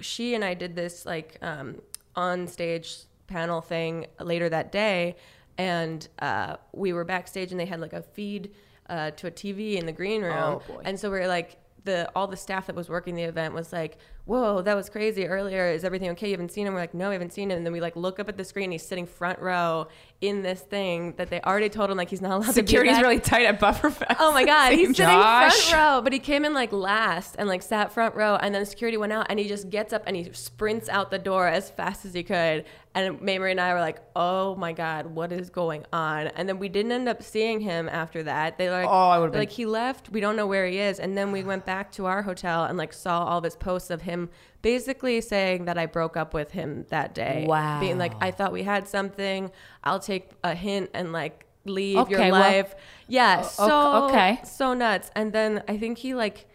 she 0.00 0.34
and 0.34 0.44
I 0.44 0.54
did 0.54 0.74
this 0.74 1.06
like 1.06 1.38
um, 1.42 1.80
on 2.14 2.46
stage 2.46 2.96
panel 3.26 3.60
thing 3.60 4.06
later 4.20 4.48
that 4.48 4.72
day, 4.72 5.16
and 5.58 6.06
uh, 6.18 6.56
we 6.72 6.92
were 6.92 7.04
backstage, 7.04 7.50
and 7.50 7.58
they 7.60 7.66
had 7.66 7.80
like 7.80 7.92
a 7.92 8.02
feed 8.02 8.52
uh, 8.88 9.10
to 9.12 9.26
a 9.26 9.30
TV 9.30 9.76
in 9.76 9.86
the 9.86 9.92
green 9.92 10.22
room, 10.22 10.32
Oh, 10.34 10.62
and 10.84 10.98
so 10.98 11.10
we 11.10 11.18
are 11.18 11.28
like 11.28 11.56
the 11.84 12.10
all 12.14 12.26
the 12.26 12.36
staff 12.36 12.66
that 12.66 12.76
was 12.76 12.88
working 12.88 13.14
the 13.14 13.22
event 13.22 13.54
was 13.54 13.72
like, 13.72 13.98
"Whoa, 14.26 14.60
that 14.62 14.74
was 14.74 14.90
crazy 14.90 15.26
earlier. 15.26 15.66
Is 15.68 15.84
everything 15.84 16.10
okay? 16.10 16.26
You 16.26 16.32
haven't 16.34 16.52
seen 16.52 16.66
him?" 16.66 16.74
We're 16.74 16.80
like, 16.80 16.94
"No, 16.94 17.08
we 17.08 17.14
haven't 17.14 17.32
seen 17.32 17.50
him." 17.50 17.56
And 17.56 17.64
then 17.66 17.72
we 17.72 17.80
like 17.80 17.96
look 17.96 18.20
up 18.20 18.28
at 18.28 18.36
the 18.36 18.44
screen. 18.44 18.70
He's 18.70 18.84
sitting 18.86 19.06
front 19.06 19.38
row 19.38 19.86
in 20.20 20.42
this 20.42 20.60
thing 20.60 21.12
that 21.16 21.28
they 21.30 21.40
already 21.42 21.68
told 21.68 21.90
him 21.90 21.96
like 21.96 22.08
he's 22.10 22.20
not 22.22 22.32
allowed 22.32 22.54
Security's 22.54 22.96
to 22.96 22.96
be 22.98 23.02
back. 23.02 23.02
really 23.02 23.20
tight 23.20 23.46
at 23.46 23.60
Bufferfest. 23.60 24.16
Oh 24.18 24.32
my 24.32 24.44
god, 24.44 24.72
he's 24.72 24.88
sitting 24.88 24.94
Josh. 24.94 25.70
front 25.70 25.82
row, 25.96 26.00
but 26.02 26.12
he 26.12 26.18
came 26.18 26.44
in 26.44 26.54
like 26.54 26.72
last 26.72 27.36
and 27.38 27.48
like 27.48 27.62
sat 27.62 27.92
front 27.92 28.14
row, 28.14 28.36
and 28.36 28.54
then 28.54 28.64
security 28.66 28.96
went 28.98 29.12
out, 29.12 29.26
and 29.30 29.38
he 29.38 29.48
just 29.48 29.70
gets 29.70 29.92
up 29.92 30.02
and 30.06 30.16
he 30.16 30.28
sprints 30.32 30.88
out 30.88 31.10
the 31.10 31.18
door 31.18 31.46
as 31.46 31.70
fast 31.70 32.04
as 32.04 32.12
he 32.14 32.22
could. 32.22 32.64
And 32.94 33.20
Mamrie 33.20 33.50
and 33.50 33.60
I 33.60 33.74
were 33.74 33.80
like, 33.80 34.00
"Oh 34.16 34.54
my 34.56 34.72
god, 34.72 35.04
what 35.06 35.30
is 35.30 35.50
going 35.50 35.84
on?" 35.92 36.28
And 36.28 36.48
then 36.48 36.58
we 36.58 36.70
didn't 36.70 36.92
end 36.92 37.10
up 37.10 37.22
seeing 37.22 37.60
him 37.60 37.90
after 37.90 38.22
that. 38.22 38.56
They 38.56 38.70
like, 38.70 38.86
Oh, 38.88 39.08
I 39.10 39.20
been- 39.28 39.38
like 39.38 39.50
he 39.50 39.66
left. 39.66 40.08
We 40.08 40.20
don't 40.22 40.34
know 40.34 40.46
where 40.46 40.66
he 40.66 40.78
is. 40.78 40.98
And 40.98 41.14
then 41.16 41.30
we 41.30 41.44
went 41.44 41.66
back 41.66 41.92
to 41.92 42.06
our 42.06 42.22
hotel 42.22 42.64
and 42.64 42.78
like 42.78 42.94
saw 42.94 43.22
all 43.24 43.36
of 43.38 43.44
his 43.44 43.54
posts 43.54 43.90
of 43.90 44.00
him 44.00 44.15
basically 44.62 45.20
saying 45.20 45.66
that 45.66 45.78
I 45.78 45.86
broke 45.86 46.16
up 46.16 46.34
with 46.34 46.50
him 46.52 46.86
that 46.88 47.14
day. 47.14 47.44
Wow. 47.46 47.80
being 47.80 47.98
like, 47.98 48.12
"I 48.20 48.30
thought 48.30 48.52
we 48.52 48.62
had 48.64 48.88
something. 48.88 49.50
I'll 49.84 50.00
take 50.00 50.30
a 50.44 50.54
hint 50.54 50.90
and 50.94 51.12
like." 51.12 51.42
Leave 51.68 51.96
Okay, 51.98 52.12
your 52.12 52.30
well- 52.30 52.40
life. 52.40 52.76
yeah, 53.08 53.40
so 53.42 54.04
okay. 54.04 54.38
so 54.44 54.72
nuts. 54.72 55.10
And 55.16 55.32
then 55.32 55.64
I 55.66 55.76
think 55.76 55.98
he 55.98 56.14
like 56.14 56.46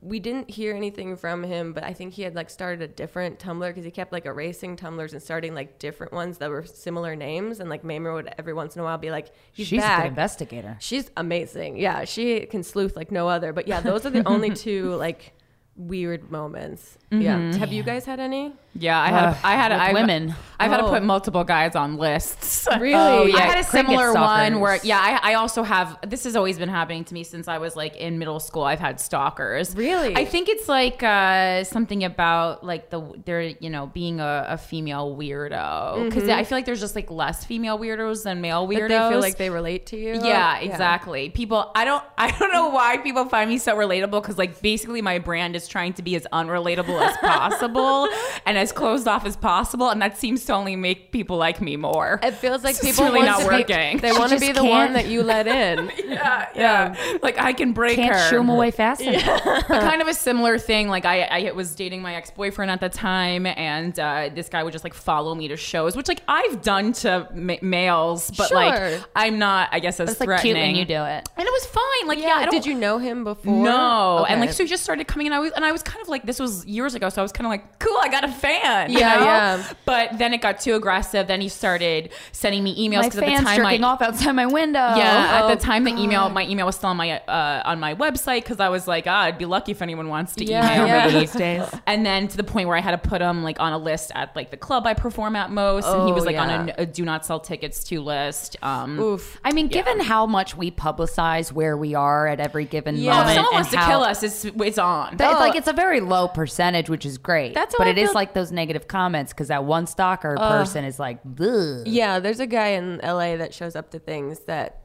we 0.00 0.18
didn't 0.20 0.48
hear 0.50 0.74
anything 0.76 1.16
from 1.16 1.42
him, 1.42 1.72
but 1.72 1.82
I 1.82 1.92
think 1.92 2.12
he 2.14 2.22
had 2.22 2.36
like 2.36 2.48
started 2.50 2.80
a 2.82 2.86
different 2.86 3.40
Tumblr 3.40 3.66
because 3.68 3.84
he 3.84 3.90
kept 3.90 4.12
like 4.12 4.26
erasing 4.26 4.76
Tumblrs 4.76 5.12
and 5.12 5.20
starting 5.22 5.54
like 5.56 5.80
different 5.80 6.12
ones 6.12 6.38
that 6.38 6.50
were 6.50 6.64
similar 6.64 7.16
names. 7.16 7.58
And 7.58 7.68
like 7.68 7.82
Mamrie 7.82 8.14
would 8.14 8.32
every 8.38 8.54
once 8.54 8.76
in 8.76 8.80
a 8.80 8.84
while 8.84 8.98
be 8.98 9.10
like, 9.10 9.28
"He's 9.52 9.66
She's 9.66 9.82
a 9.82 9.96
good 9.96 10.06
investigator. 10.06 10.76
She's 10.80 11.10
amazing. 11.16 11.76
Yeah, 11.76 12.04
she 12.04 12.46
can 12.46 12.62
sleuth 12.62 12.94
like 12.96 13.10
no 13.10 13.28
other. 13.28 13.52
But 13.52 13.66
yeah, 13.66 13.80
those 13.80 14.06
are 14.06 14.10
the 14.10 14.22
only 14.28 14.50
two 14.66 14.94
like 14.94 15.32
weird 15.78 16.30
moments. 16.30 16.98
Yeah. 17.10 17.36
Mm-hmm. 17.36 17.58
Have 17.58 17.72
you 17.72 17.82
guys 17.82 18.04
had 18.04 18.20
any? 18.20 18.52
Yeah, 18.74 19.00
I 19.00 19.08
had, 19.08 19.28
Ugh, 19.30 19.36
I 19.42 19.54
had, 19.56 19.72
with 19.72 19.80
I've, 19.80 19.94
women. 19.94 20.34
I've 20.60 20.70
had 20.70 20.76
to 20.76 20.84
Oh. 20.84 20.90
put 20.90 21.02
multiple 21.02 21.42
guys 21.42 21.74
on 21.74 21.96
lists. 21.96 22.68
Really? 22.78 22.94
Oh, 22.94 23.24
yeah. 23.24 23.36
I 23.36 23.40
had 23.40 23.58
a 23.58 23.64
cricket 23.64 23.88
similar 23.88 24.12
one 24.12 24.52
stalkers. 24.52 24.58
where, 24.60 24.78
yeah, 24.84 25.00
I, 25.00 25.32
I 25.32 25.34
also 25.34 25.62
have. 25.62 25.98
This 26.06 26.24
has 26.24 26.36
always 26.36 26.58
been 26.58 26.68
happening 26.68 27.02
to 27.04 27.14
me 27.14 27.24
since 27.24 27.48
I 27.48 27.58
was 27.58 27.74
like 27.74 27.96
in 27.96 28.18
middle 28.18 28.38
school. 28.38 28.62
I've 28.62 28.78
had 28.78 29.00
stalkers. 29.00 29.74
Really? 29.74 30.14
I 30.14 30.24
think 30.24 30.48
it's 30.48 30.68
like 30.68 31.02
uh, 31.02 31.64
something 31.64 32.04
about 32.04 32.62
like 32.62 32.90
the 32.90 33.00
they're 33.24 33.42
you 33.42 33.70
know 33.70 33.86
being 33.86 34.20
a, 34.20 34.46
a 34.50 34.58
female 34.58 35.16
weirdo 35.16 36.04
because 36.04 36.24
mm-hmm. 36.24 36.38
I 36.38 36.44
feel 36.44 36.58
like 36.58 36.66
there's 36.66 36.80
just 36.80 36.94
like 36.94 37.10
less 37.10 37.44
female 37.44 37.78
weirdos 37.78 38.22
than 38.22 38.40
male 38.40 38.68
weirdos. 38.68 38.88
That 38.88 39.08
they 39.08 39.14
feel 39.14 39.20
like 39.20 39.38
they 39.38 39.50
relate 39.50 39.86
to 39.86 39.96
you. 39.96 40.20
Yeah, 40.22 40.58
exactly. 40.58 41.30
People, 41.30 41.72
I 41.74 41.84
don't, 41.84 42.04
I 42.18 42.30
don't 42.30 42.52
know 42.52 42.68
why 42.68 42.98
people 42.98 43.24
find 43.24 43.50
me 43.50 43.58
so 43.58 43.76
relatable 43.76 44.22
because, 44.22 44.38
like, 44.38 44.60
basically, 44.60 45.02
my 45.02 45.18
brand 45.18 45.56
is 45.56 45.66
trying 45.66 45.94
to 45.94 46.02
be 46.02 46.14
as 46.16 46.26
unrelatable 46.32 46.97
as 47.00 47.16
possible 47.18 48.08
and 48.46 48.56
as 48.58 48.72
closed 48.72 49.06
off 49.08 49.24
as 49.26 49.36
possible, 49.36 49.90
and 49.90 50.00
that 50.02 50.16
seems 50.16 50.44
to 50.46 50.52
only 50.54 50.76
make 50.76 51.12
people 51.12 51.36
like 51.36 51.60
me 51.60 51.76
more. 51.76 52.20
It 52.22 52.34
feels 52.34 52.64
like 52.64 52.76
It's 52.76 52.84
people 52.84 53.04
really 53.06 53.22
not 53.22 53.40
to 53.40 53.48
be- 53.48 53.54
working. 53.56 53.98
they 53.98 54.12
want 54.12 54.32
to 54.32 54.38
be 54.40 54.48
the 54.48 54.60
can't- 54.60 54.68
one 54.68 54.92
that 54.94 55.06
you 55.06 55.22
let 55.22 55.46
in. 55.46 55.90
yeah, 56.06 56.48
yeah, 56.54 57.18
Like 57.22 57.38
I 57.38 57.52
can 57.52 57.72
break 57.72 57.96
Can't 57.96 58.14
her. 58.14 58.28
shoo 58.30 58.40
him 58.40 58.48
away 58.48 58.70
fast 58.70 59.00
enough. 59.00 59.42
But 59.44 59.66
kind 59.68 60.00
of 60.02 60.08
a 60.08 60.14
similar 60.14 60.58
thing. 60.58 60.88
Like 60.88 61.04
I, 61.04 61.22
I 61.22 61.52
was 61.52 61.74
dating 61.74 62.02
my 62.02 62.14
ex 62.14 62.30
boyfriend 62.30 62.70
at 62.70 62.80
the 62.80 62.88
time, 62.88 63.46
and 63.46 63.98
uh, 63.98 64.30
this 64.34 64.48
guy 64.48 64.62
would 64.62 64.72
just 64.72 64.84
like 64.84 64.94
follow 64.94 65.34
me 65.34 65.48
to 65.48 65.56
shows, 65.56 65.96
which 65.96 66.08
like 66.08 66.22
I've 66.28 66.62
done 66.62 66.92
to 66.94 67.28
ma- 67.34 67.54
males, 67.62 68.30
but 68.36 68.48
Sure. 68.48 68.56
like 68.56 69.02
I'm 69.16 69.38
not, 69.38 69.68
I 69.72 69.80
guess, 69.80 70.00
as 70.00 70.10
It's 70.10 70.20
like 70.20 70.26
threatening. 70.26 70.54
cute 70.54 70.66
when 70.66 70.76
you 70.76 70.84
do 70.84 71.04
it. 71.04 71.28
and 71.36 71.46
it 71.46 71.52
was 71.52 71.66
fine. 71.66 72.08
Like 72.08 72.18
yeah, 72.18 72.28
Yeah. 72.28 72.34
I 72.34 72.44
don't, 72.44 72.54
Did 72.54 72.66
you 72.66 72.74
know 72.74 72.98
him 72.98 73.24
before? 73.24 73.64
No, 73.64 74.24
and 74.28 74.40
like 74.40 74.52
so 74.52 74.62
he 74.64 74.68
just 74.68 74.82
started 74.84 75.06
coming 75.06 75.26
and 75.26 75.34
I 75.34 75.38
was 75.38 75.52
and 75.52 75.64
I 75.64 75.72
was 75.72 75.82
kind 75.82 76.00
of 76.02 76.08
like 76.08 76.24
this 76.24 76.38
was 76.40 76.64
years 76.88 76.94
ago, 76.94 77.08
so 77.10 77.20
I 77.20 77.24
was 77.24 77.32
kind 77.32 77.46
of 77.46 77.50
like, 77.50 77.78
cool, 77.78 77.96
I 78.00 78.08
got 78.08 78.24
a 78.24 78.28
fan. 78.28 78.90
you 78.90 78.98
Yeah, 78.98 79.14
know? 79.16 79.24
yeah. 79.24 79.72
But 79.84 80.18
then 80.18 80.32
it 80.32 80.40
got 80.40 80.60
too 80.60 80.74
aggressive. 80.74 81.26
Then 81.26 81.40
he 81.40 81.48
started 81.48 82.10
sending 82.32 82.64
me 82.64 82.72
emails 82.88 83.04
because 83.04 83.18
at 83.18 83.26
the 83.26 83.44
time 83.44 83.56
jerking 83.56 83.84
I, 83.84 83.88
off 83.88 84.00
outside 84.02 84.32
my 84.32 84.46
window. 84.46 84.78
yeah, 84.78 85.40
Oh, 85.44 85.48
at 85.50 85.58
the 85.58 85.62
time 85.64 85.84
the 85.84 85.90
email, 85.96 86.28
my 86.30 86.44
email 86.46 86.64
was 86.66 86.76
still 86.76 86.88
on 86.90 86.96
my 86.96 87.18
uh, 87.20 87.62
on 87.64 87.78
my 87.80 87.94
website 87.94 88.42
because 88.42 88.60
I 88.60 88.68
was 88.70 88.88
like, 88.88 89.04
ah, 89.06 89.22
I'd 89.22 89.36
be 89.38 89.44
lucky 89.44 89.72
if 89.72 89.82
anyone 89.82 90.08
wants 90.08 90.34
to 90.36 90.44
Yeah, 90.44 90.64
email 90.74 90.86
yeah. 90.86 91.06
me 91.12 91.20
These 91.20 91.32
days. 91.46 91.68
And 91.86 92.04
then 92.06 92.28
to 92.28 92.36
the 92.36 92.44
point 92.44 92.68
where 92.68 92.76
I 92.76 92.80
had 92.80 92.92
to 92.92 93.08
put 93.08 93.20
him 93.20 93.42
like 93.42 93.60
on 93.60 93.72
a 93.72 93.78
list 93.78 94.12
at 94.14 94.34
like 94.34 94.50
the 94.50 94.56
club 94.56 94.86
I 94.86 94.94
perform 94.94 95.36
at 95.36 95.50
most, 95.50 95.86
and 95.86 96.04
he 96.06 96.12
Oh, 96.12 96.14
was 96.14 96.24
like 96.24 96.34
yeah. 96.34 96.42
on 96.60 96.68
a, 96.70 96.74
a 96.78 96.86
do 96.86 97.04
not 97.04 97.26
sell 97.26 97.38
tickets 97.40 97.84
to 97.84 98.00
list. 98.00 98.56
Um, 98.62 98.98
Oof. 98.98 99.38
I 99.44 99.52
mean, 99.52 99.68
given 99.68 100.00
how 100.00 100.24
much 100.26 100.56
we 100.56 100.70
publicize 100.70 101.52
where 101.52 101.76
we 101.76 101.94
are 101.94 102.26
at 102.26 102.40
every 102.40 102.64
given 102.64 102.96
Yeah. 102.96 103.12
oh, 103.12 103.16
moment, 103.18 103.28
if 103.30 103.34
someone 103.36 103.54
wants 103.54 103.70
to 103.70 103.76
kill 103.86 104.00
us, 104.02 104.22
it's 104.22 104.44
it's 104.44 104.78
on. 104.78 105.16
That- 105.18 105.28
Oh. 105.28 105.38
like 105.40 105.56
it's 105.56 105.68
a 105.68 105.72
very 105.74 106.00
low 106.00 106.26
percentage, 106.28 106.77
which 106.88 107.04
is 107.06 107.18
great. 107.18 107.54
That's 107.54 107.74
but 107.78 107.86
I 107.86 107.90
it 107.90 107.98
is 107.98 108.08
feel- 108.10 108.14
like 108.14 108.34
those 108.34 108.52
negative 108.52 108.86
comments 108.86 109.32
because 109.32 109.48
that 109.48 109.64
one 109.64 109.86
stalker 109.86 110.36
person 110.36 110.84
is 110.84 110.98
like, 110.98 111.18
Ugh. 111.40 111.86
Yeah, 111.86 112.20
there's 112.20 112.40
a 112.40 112.46
guy 112.46 112.68
in 112.68 113.00
LA 113.02 113.36
that 113.36 113.54
shows 113.54 113.74
up 113.74 113.90
to 113.92 113.98
things 113.98 114.40
that 114.40 114.82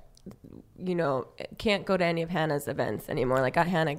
you 0.78 0.96
know 0.96 1.28
can't 1.58 1.86
go 1.86 1.98
to 1.98 2.04
any 2.06 2.22
of 2.22 2.30
Hannah's 2.30 2.68
events 2.68 3.10
anymore. 3.10 3.40
Like 3.42 3.56
Hannah 3.58 3.98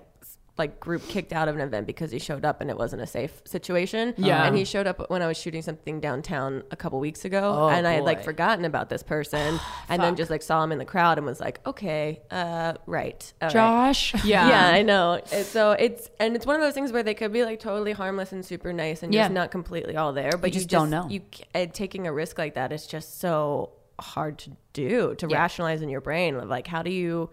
like 0.57 0.79
group 0.79 1.03
kicked 1.09 1.33
out 1.33 1.49
of 1.49 1.57
an 1.57 1.61
event 1.61 1.85
because 1.85 2.13
he 2.13 2.19
showed 2.21 2.45
up 2.45 2.61
and 2.61 2.71
it 2.71 2.79
wasn't 2.79 3.03
a 3.03 3.07
safe 3.09 3.43
situation. 3.45 4.15
Yeah. 4.17 4.47
and 4.47 4.57
he 4.57 4.65
showed 4.65 4.87
up 4.87 5.11
when 5.11 5.21
I 5.21 5.27
was 5.27 5.37
shooting 5.37 5.63
something 5.63 5.99
downtown 6.01 6.63
a 6.71 6.77
couple 6.77 7.01
weeks 7.01 7.25
ago, 7.25 7.43
Oh, 7.65 7.69
and 7.71 7.87
I 7.89 7.95
had 7.95 8.05
like 8.05 8.23
forgotten 8.23 8.65
about 8.65 8.89
this 8.89 9.03
person, 9.03 9.59
and 9.89 10.01
then 10.01 10.15
just 10.15 10.31
like 10.31 10.43
saw 10.43 10.63
him 10.63 10.71
in 10.71 10.79
the 10.79 10.85
crowd 10.85 11.19
and 11.19 11.27
was 11.27 11.41
like, 11.41 11.59
okay, 11.67 12.21
uh, 12.31 12.75
right, 12.87 13.33
all 13.43 13.47
right. 13.49 13.53
Josh. 13.53 14.15
yeah, 14.25 14.49
Yeah, 14.49 14.67
I 14.79 14.83
know. 14.83 15.21
So 15.27 15.73
it's 15.73 16.09
and 16.21 16.37
it's 16.37 16.47
one 16.47 16.55
of 16.55 16.63
those 16.63 16.75
things 16.75 16.93
where 16.93 17.03
they 17.03 17.15
could 17.15 17.33
be 17.33 17.45
like 17.45 17.59
totally 17.59 17.91
harmless 17.93 18.31
and 18.31 18.45
super 18.45 18.73
nice, 18.73 19.03
and 19.03 19.13
Yeah. 19.13 19.25
you're 19.25 19.35
not 19.35 19.51
completely 19.51 19.97
all 19.97 20.13
there. 20.13 20.37
But 20.39 20.51
You 20.51 20.61
just 20.61 20.69
don't 20.69 20.89
know. 20.91 21.09
You 21.09 21.23
uh, 21.55 21.67
taking 21.73 22.07
a 22.07 22.13
risk 22.13 22.39
like 22.39 22.55
that 22.55 22.71
is 22.73 22.87
just 22.87 23.19
so 23.19 23.73
hard 24.01 24.39
to 24.39 24.51
do 24.73 25.15
to 25.17 25.27
Yeah. 25.29 25.39
rationalize 25.39 25.83
in 25.83 25.89
your 25.89 26.01
brain. 26.01 26.37
Of 26.37 26.49
like, 26.49 26.69
how 26.69 26.83
do 26.83 26.91
you 26.93 27.31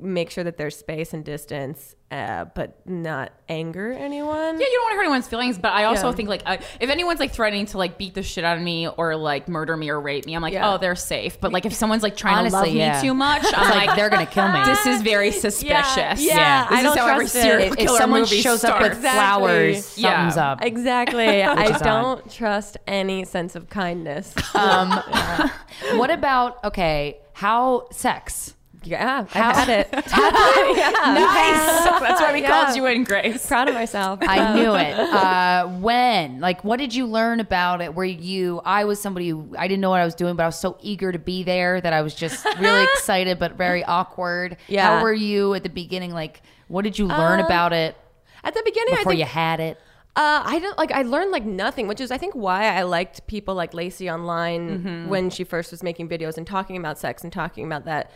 make 0.00 0.30
sure 0.30 0.42
that 0.44 0.56
there's 0.56 0.76
space 0.76 1.14
and 1.14 1.24
distance, 1.24 1.94
uh, 2.10 2.46
but 2.54 2.84
not 2.86 3.32
anger 3.48 3.92
anyone? 3.92 4.58
Yeah, 4.60 4.66
you 4.66 4.72
don't 4.72 4.82
want 4.84 4.92
to 4.92 4.96
hurt 4.96 5.02
anyone's 5.02 5.28
feelings, 5.28 5.56
but 5.56 5.72
I 5.72 5.84
also 5.84 6.08
Yeah. 6.10 6.14
think 6.16 6.28
like 6.28 6.42
uh, 6.46 6.56
if 6.80 6.90
anyone's 6.90 7.20
like 7.20 7.32
threatening 7.32 7.66
to 7.66 7.78
like 7.78 7.96
beat 7.96 8.14
the 8.14 8.22
shit 8.22 8.42
out 8.44 8.56
of 8.56 8.62
me 8.62 8.88
or 8.88 9.14
like 9.16 9.48
murder 9.48 9.76
me 9.76 9.90
or 9.90 10.00
rape 10.00 10.26
me, 10.26 10.34
I'm 10.34 10.42
like, 10.42 10.52
Yeah. 10.52 10.74
oh, 10.74 10.78
they're 10.78 10.96
safe. 10.96 11.40
But 11.40 11.52
like 11.52 11.64
if 11.64 11.72
someone's 11.74 12.02
like 12.02 12.16
trying 12.16 12.38
Honestly, 12.38 12.58
to 12.58 12.66
love 12.66 12.74
yeah. 12.76 13.00
me 13.02 13.08
too 13.08 13.14
much, 13.14 13.44
I'm 13.54 13.70
like, 13.70 13.86
like, 13.88 13.96
they're 13.96 14.10
gonna 14.10 14.26
kill 14.26 14.48
me. 14.48 14.60
This 14.64 14.84
is 14.86 15.00
very 15.02 15.30
suspicious. 15.46 16.20
yeah, 16.22 16.66
this 16.68 16.78
I 16.78 16.82
don't 16.82 16.98
how 16.98 17.06
every 17.06 17.24
trust 17.26 17.36
it. 17.36 17.42
serial 17.42 17.72
If, 17.74 17.78
if 17.78 17.90
someone 17.90 18.20
movie 18.22 18.40
shows 18.40 18.64
up 18.64 18.80
with 18.80 18.98
starts. 18.98 19.14
flowers, 19.16 19.98
Yeah. 19.98 20.10
something's 20.28 20.36
up. 20.38 20.64
Exactly. 20.64 21.42
I 21.44 21.78
don't 21.78 22.30
trust 22.30 22.76
any 22.88 23.24
sense 23.24 23.54
of 23.54 23.68
kindness. 23.70 24.34
Um, 24.56 24.90
what 25.94 26.10
about 26.10 26.62
okay? 26.64 27.18
How 27.32 27.86
sex? 27.92 28.54
Yeah, 28.86 29.24
How- 29.30 29.50
I 29.50 29.54
had 29.54 29.68
it. 29.68 29.88
yeah. 29.92 30.90
Nice. 31.14 32.00
That's 32.00 32.20
why 32.20 32.32
we 32.32 32.42
Yeah. 32.42 32.64
called 32.64 32.76
you 32.76 32.86
in, 32.86 33.04
Grace. 33.04 33.46
Proud 33.46 33.68
of 33.68 33.74
myself. 33.74 34.18
I 34.22 34.54
knew 34.54 34.74
it. 34.74 34.94
Uh, 34.98 35.66
when? 35.80 36.40
Like, 36.40 36.64
what 36.64 36.78
did 36.78 36.94
you 36.94 37.06
learn 37.06 37.40
about 37.40 37.80
it? 37.80 37.94
Were 37.94 38.04
you? 38.04 38.60
I 38.64 38.84
was 38.84 39.00
somebody 39.00 39.28
who 39.30 39.54
I 39.58 39.68
didn't 39.68 39.80
know 39.80 39.90
what 39.90 40.00
I 40.00 40.04
was 40.04 40.14
doing, 40.14 40.36
but 40.36 40.42
I 40.42 40.46
was 40.46 40.58
so 40.58 40.76
eager 40.80 41.12
to 41.12 41.18
be 41.18 41.42
there 41.42 41.80
that 41.80 41.92
I 41.92 42.02
was 42.02 42.14
just 42.14 42.44
really 42.58 42.84
excited, 42.94 43.38
but 43.38 43.52
very 43.56 43.84
awkward. 43.84 44.56
Yeah. 44.68 44.98
How 44.98 45.02
were 45.02 45.12
you 45.12 45.54
at 45.54 45.62
the 45.62 45.68
beginning? 45.70 46.12
Like, 46.12 46.42
what 46.68 46.82
did 46.82 46.98
you 46.98 47.06
learn 47.06 47.40
Um, 47.40 47.46
about 47.46 47.72
it 47.72 47.96
At 48.42 48.54
the 48.54 48.62
beginning, 48.64 48.94
I 48.94 48.98
before 48.98 49.12
think 49.12 49.20
you 49.20 49.26
had 49.26 49.60
it? 49.60 49.78
Uh, 50.16 50.42
I 50.46 50.60
don't 50.60 50.78
like. 50.78 50.92
I 50.92 51.02
learned 51.02 51.32
like 51.32 51.44
nothing, 51.44 51.88
which 51.88 52.00
is 52.00 52.12
I 52.12 52.18
think 52.18 52.34
why 52.34 52.66
I 52.76 52.82
liked 52.82 53.26
people 53.26 53.56
like 53.56 53.72
Laci 53.72 54.12
online 54.12 55.08
when 55.08 55.28
she 55.28 55.42
first 55.42 55.72
was 55.72 55.82
making 55.82 56.08
videos 56.08 56.36
and 56.38 56.46
talking 56.46 56.76
about 56.76 56.98
sex 57.00 57.24
and 57.24 57.32
talking 57.32 57.64
about 57.66 57.84
that. 57.86 58.12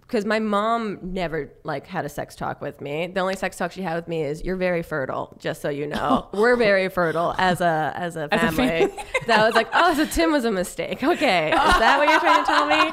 Because 0.00 0.24
my 0.24 0.38
mom 0.38 0.98
never 1.02 1.52
like 1.64 1.86
had 1.86 2.04
a 2.04 2.08
sex 2.08 2.36
talk 2.36 2.60
with 2.60 2.80
me. 2.80 3.06
The 3.06 3.20
only 3.20 3.36
sex 3.36 3.56
talk 3.56 3.72
she 3.72 3.82
had 3.82 3.96
with 3.96 4.08
me 4.08 4.22
is 4.22 4.42
"You're 4.42 4.56
very 4.56 4.82
fertile." 4.82 5.36
Just 5.38 5.62
so 5.62 5.68
you 5.68 5.86
know, 5.86 6.28
we're 6.34 6.56
very 6.56 6.88
fertile 6.88 7.34
as 7.38 7.60
a 7.60 7.92
as 7.96 8.16
a 8.16 8.28
As 8.32 8.42
a 8.42 8.56
family. 8.56 8.92
that 9.26 9.44
was 9.44 9.54
like, 9.54 9.68
oh, 9.72 9.94
so 9.94 10.06
Tim 10.06 10.32
was 10.32 10.44
a 10.44 10.50
mistake. 10.50 11.02
Okay, 11.02 11.48
is 11.48 11.54
that 11.54 11.98
what 11.98 12.08
you're 12.08 12.20
trying 12.20 12.44
to 12.44 12.50
tell 12.50 12.66
me? 12.66 12.90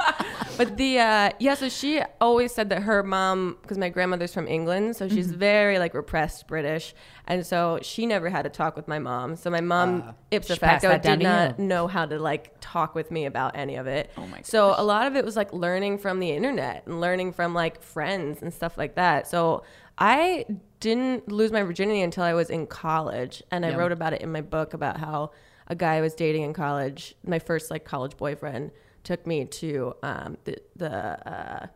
But 0.57 0.77
the 0.77 0.99
uh, 0.99 1.29
yeah, 1.39 1.55
so 1.55 1.69
she 1.69 2.01
always 2.21 2.53
said 2.53 2.69
that 2.69 2.83
her 2.83 3.03
mom, 3.03 3.57
because 3.61 3.77
my 3.77 3.89
grandmother's 3.89 4.33
from 4.33 4.47
England, 4.47 4.95
so 4.95 5.09
she's 5.09 5.31
very 5.31 5.79
like 5.79 5.93
repressed 5.93 6.47
British, 6.47 6.93
and 7.27 7.45
so 7.45 7.79
she 7.81 8.05
never 8.05 8.29
had 8.29 8.45
a 8.45 8.49
talk 8.49 8.75
with 8.75 8.87
my 8.87 8.99
mom. 8.99 9.35
So 9.35 9.49
my 9.49 9.61
mom, 9.61 10.15
ipso 10.31 10.53
she 10.53 10.59
passed 10.59 10.85
facto, 10.85 11.09
did 11.09 11.23
not 11.23 11.59
you. 11.59 11.65
know 11.65 11.87
how 11.87 12.05
to 12.05 12.19
like 12.19 12.55
talk 12.61 12.93
with 12.95 13.11
me 13.11 13.25
about 13.25 13.55
any 13.55 13.75
of 13.75 13.87
it. 13.87 14.11
Oh 14.17 14.27
my 14.27 14.41
So 14.43 14.75
a 14.77 14.83
lot 14.83 15.07
of 15.07 15.15
it 15.15 15.25
was 15.25 15.35
like 15.35 15.51
learning 15.51 15.97
from 15.97 16.19
the 16.19 16.31
internet 16.31 16.85
and 16.85 17.01
learning 17.01 17.33
from 17.33 17.53
like 17.53 17.81
friends 17.81 18.41
and 18.41 18.53
stuff 18.53 18.77
like 18.77 18.95
that. 18.95 19.27
So 19.27 19.63
I 19.97 20.45
didn't 20.79 21.31
lose 21.31 21.51
my 21.51 21.63
virginity 21.63 22.01
until 22.01 22.23
I 22.23 22.33
was 22.33 22.49
in 22.49 22.67
college, 22.67 23.41
and 23.49 23.65
I 23.65 23.75
wrote 23.75 23.91
about 23.91 24.13
it 24.13 24.21
in 24.21 24.31
my 24.31 24.41
book 24.41 24.73
about 24.73 24.97
how 24.97 25.31
a 25.67 25.75
guy 25.75 25.95
I 25.95 26.01
was 26.01 26.13
dating 26.13 26.43
in 26.43 26.53
college, 26.53 27.15
my 27.25 27.39
first 27.39 27.71
like 27.71 27.85
college 27.85 28.17
boyfriend, 28.17 28.71
took 29.03 29.25
me 29.25 29.45
to 29.45 29.95
um, 30.03 30.37
the 30.43 30.57
the. 30.75 30.91
Uh, 30.91 31.67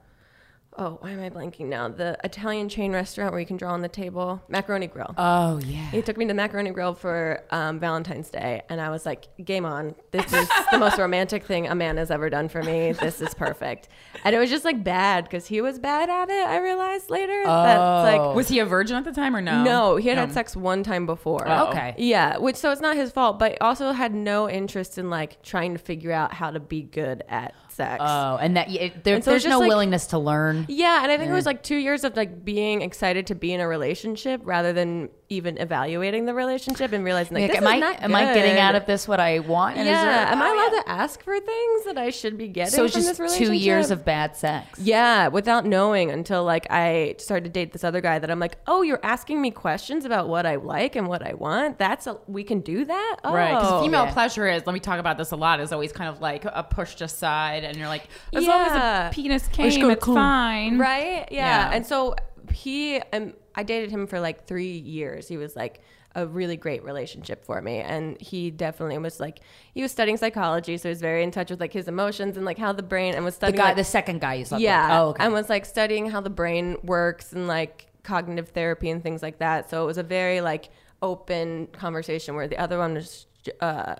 Oh, 0.78 0.97
why 1.01 1.09
am 1.11 1.20
I 1.20 1.30
blanking 1.30 1.65
now? 1.65 1.89
The 1.89 2.17
Italian 2.24 2.70
chain 2.70 2.93
restaurant 2.93 3.32
where 3.34 3.39
you 3.41 3.45
can 3.45 3.57
draw 3.57 3.74
on 3.74 3.82
the 3.82 3.89
table, 3.89 4.41
Macaroni 4.47 4.88
Grill. 4.88 5.13
Oh 5.17 5.59
yeah. 5.65 5.89
He 5.91 6.01
took 6.01 6.15
me 6.15 6.26
to 6.28 6.34
Macaroni 6.34 6.70
Grill 6.70 6.93
for 6.93 7.43
um, 7.51 7.80
Valentine's 7.80 8.30
Day, 8.30 8.61
and 8.70 8.80
I 8.80 8.89
was 8.89 9.05
like, 9.05 9.26
"Game 9.43 9.65
on! 9.65 9.93
This 10.11 10.32
is 10.32 10.47
the 10.72 10.78
most 10.78 10.97
romantic 10.99 11.43
thing 11.45 11.67
a 11.67 11.76
man 11.76 11.97
has 11.97 12.11
ever 12.11 12.30
done 12.30 12.47
for 12.47 12.63
me. 12.63 12.93
This 12.93 13.20
is 13.20 13.34
perfect." 13.34 13.89
And 14.24 14.34
it 14.34 14.39
was 14.39 14.49
just 14.49 14.63
like 14.63 14.82
bad 14.84 15.26
because 15.26 15.47
he 15.47 15.59
was 15.59 15.80
bad 15.80 16.09
at 16.09 16.30
it. 16.30 16.47
I 16.47 16.59
realized 16.59 17.09
later. 17.09 17.41
That's 17.45 18.17
like 18.17 18.36
Was 18.36 18.47
he 18.47 18.59
a 18.59 18.65
virgin 18.65 18.95
at 18.95 19.03
the 19.03 19.11
time 19.11 19.36
or 19.36 19.41
no? 19.41 19.63
no, 19.63 19.95
he 19.97 20.07
had 20.07 20.17
had 20.17 20.30
Um, 20.30 20.34
sex 20.34 20.55
one 20.55 20.84
time 20.84 21.05
before. 21.05 21.45
Oh. 21.47 21.70
Okay. 21.70 21.95
Yeah, 21.97 22.38
which 22.38 22.55
so 22.55 22.72
it's 22.72 22.80
not 22.82 22.95
his 22.95 23.11
fault, 23.11 23.38
but 23.39 23.57
also 23.59 23.91
had 23.91 24.13
no 24.13 24.49
interest 24.49 24.97
in 24.97 25.09
like 25.09 25.41
trying 25.41 25.74
to 25.74 25.80
figure 25.80 26.11
out 26.13 26.34
how 26.34 26.51
to 26.51 26.59
be 26.59 26.84
good 26.84 27.24
at 27.28 27.53
sex. 27.80 28.03
Oh, 28.05 28.38
and 28.38 28.57
that 28.57 28.69
it, 28.69 29.03
there, 29.03 29.15
And 29.15 29.23
so 29.23 29.32
there's 29.32 29.45
no 29.45 29.59
like- 29.59 29.69
willingness 29.69 30.07
to 30.07 30.19
learn. 30.19 30.65
Yeah, 30.67 31.01
and 31.03 31.11
I 31.11 31.17
think 31.17 31.30
it 31.30 31.34
was 31.34 31.45
like 31.45 31.63
two 31.63 31.77
years 31.77 32.03
of 32.03 32.15
like 32.17 32.43
being 32.43 32.82
excited 32.82 33.27
to 33.27 33.36
be 33.36 33.53
in 33.53 33.61
a 33.61 33.67
relationship 33.67 34.41
rather 34.43 34.73
than 34.73 35.09
even 35.32 35.59
evaluating 35.59 36.25
the 36.25 36.34
relationship 36.34 36.91
and 36.91 37.05
realizing 37.05 37.36
like, 37.36 37.43
Like, 37.43 37.51
this 37.51 37.57
am 37.59 37.63
is 37.65 37.69
I 37.73 37.77
not 37.80 38.01
am 38.01 38.15
I 38.15 38.34
getting 38.34 38.57
out 38.57 38.73
of 38.73 38.88
this 38.88 39.07
what 39.07 39.19
I 39.19 39.39
want? 39.39 39.77
And 39.77 39.88
is 39.88 39.91
yeah, 39.93 40.03
there- 40.05 40.34
am 40.34 40.41
I 40.41 40.47
allowed 40.49 40.73
yeah. 40.75 40.82
to 40.82 40.89
ask 40.89 41.21
for 41.21 41.39
things 41.39 41.86
that 41.86 41.97
I 41.99 42.09
should 42.09 42.36
be 42.38 42.47
getting? 42.47 42.73
So 42.73 42.86
it's 42.86 42.93
from 42.95 43.03
just 43.03 43.17
this 43.19 43.38
two 43.38 43.53
years 43.53 43.91
of 43.91 44.03
bad 44.03 44.36
sex. 44.36 44.80
Yeah, 44.80 45.27
without 45.27 45.65
knowing 45.67 46.09
until 46.09 46.43
like 46.43 46.65
I 46.71 47.13
started 47.19 47.43
to 47.43 47.49
date 47.51 47.73
this 47.73 47.84
other 47.84 48.01
guy 48.01 48.17
that 48.17 48.32
I'm 48.32 48.39
like, 48.39 48.57
oh, 48.65 48.82
you're 48.82 48.99
asking 49.03 49.39
me 49.39 49.51
questions 49.51 50.03
about 50.03 50.27
what 50.30 50.47
I 50.47 50.55
like 50.55 50.95
and 50.95 51.07
what 51.07 51.21
I 51.25 51.34
want. 51.36 51.77
That's 51.77 52.07
a 52.07 52.17
we 52.27 52.43
can 52.43 52.61
do 52.61 52.86
that. 52.86 53.15
Oh, 53.23 53.32
Right, 53.34 53.53
because 53.53 53.84
female 53.84 54.05
yeah. 54.05 54.13
pleasure 54.13 54.47
is. 54.47 54.65
Let 54.65 54.73
me 54.73 54.80
talk 54.80 54.99
about 54.99 55.19
this 55.19 55.30
a 55.32 55.36
lot. 55.36 55.59
Is 55.59 55.71
always 55.71 55.91
kind 55.91 56.09
of 56.09 56.21
like 56.21 56.43
a 56.45 56.63
pushed 56.63 57.01
aside, 57.01 57.63
and 57.63 57.77
you're 57.77 57.88
like, 57.88 58.07
as 58.34 58.47
long 58.47 58.61
as 58.61 58.71
Yeah. 58.73 59.09
a 59.09 59.13
penis 59.13 59.47
came, 59.49 59.89
it's 59.91 60.05
fine. 60.05 60.80
right? 60.80 61.27
Yeah. 61.32 61.45
Yeah. 61.69 61.71
And 61.71 61.86
so 61.86 62.15
he, 62.51 62.99
um, 63.13 63.34
I 63.60 63.64
dated 63.64 63.91
him 63.91 64.07
for 64.07 64.20
like 64.20 64.47
three 64.47 64.78
years. 64.78 65.28
He 65.28 65.36
was 65.36 65.55
like 65.55 65.82
a 66.16 66.26
really 66.26 66.55
great 66.55 66.84
relationship 66.84 67.43
for 67.43 67.62
me, 67.62 67.80
and 67.80 68.20
he 68.22 68.51
definitely 68.51 68.97
was 68.97 69.20
like 69.20 69.41
he 69.74 69.82
was 69.82 69.91
studying 69.91 70.16
psychology, 70.16 70.78
so 70.78 70.88
he 70.88 70.91
was 70.91 71.01
very 71.01 71.24
in 71.24 71.32
touch 71.32 71.49
with 71.49 71.60
like 71.60 71.74
his 71.74 71.88
emotions 71.88 72.38
and 72.38 72.45
like 72.45 72.57
how 72.57 72.72
the 72.72 72.84
brain 72.84 73.16
and 73.16 73.26
was 73.26 73.36
studying. 73.36 73.57
The 73.57 73.62
guy, 73.62 73.68
like, 73.70 73.76
the 73.76 73.84
second 73.84 74.22
guy 74.22 74.36
you 74.36 74.45
slept 74.45 74.62
yeah 74.62 74.88
with. 74.88 74.97
Oh, 74.97 75.10
okay. 75.10 75.24
and 75.26 75.34
was 75.34 75.49
like 75.49 75.66
studying 75.66 76.10
how 76.10 76.22
the 76.22 76.30
brain 76.30 76.78
works 76.84 77.34
and 77.34 77.47
like 77.47 77.88
cognitive 78.03 78.49
therapy 78.49 78.89
and 78.89 79.03
things 79.03 79.22
like 79.22 79.39
that 79.39 79.70
so 79.70 79.84
it 79.84 79.86
was 79.86 79.97
a 79.97 80.03
very 80.03 80.39
like 80.39 80.70
open 81.01 81.68
conversation 81.68 82.34
where 82.34 82.47
the 82.47 82.57
other 82.57 82.78
one 82.80 82.93
was 82.93 83.28
uh 83.60 83.95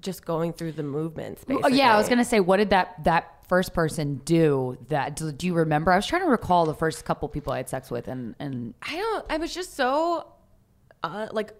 just 0.00 0.24
going 0.24 0.52
through 0.52 0.72
the 0.72 0.82
movements 0.82 1.44
Oh, 1.48 1.68
yeah, 1.68 1.94
I 1.94 1.96
was 1.98 2.08
gonna 2.08 2.24
say, 2.24 2.40
what 2.40 2.56
did 2.58 2.70
that 2.70 3.04
that 3.04 3.46
first 3.48 3.74
person 3.74 4.16
do? 4.24 4.78
That 4.88 5.16
do, 5.16 5.30
do 5.32 5.46
you 5.46 5.54
remember? 5.54 5.92
I 5.92 5.96
was 5.96 6.06
trying 6.06 6.22
to 6.22 6.28
recall 6.28 6.64
the 6.66 6.74
first 6.74 7.04
couple 7.04 7.28
people 7.28 7.52
I 7.52 7.58
had 7.58 7.68
sex 7.68 7.90
with, 7.90 8.08
and 8.08 8.34
and 8.38 8.74
i 8.82 8.96
don't 8.96 9.24
i 9.30 9.36
was 9.36 9.52
just 9.54 9.74
so 9.74 10.26
uh 11.02 11.28
like 11.32 11.52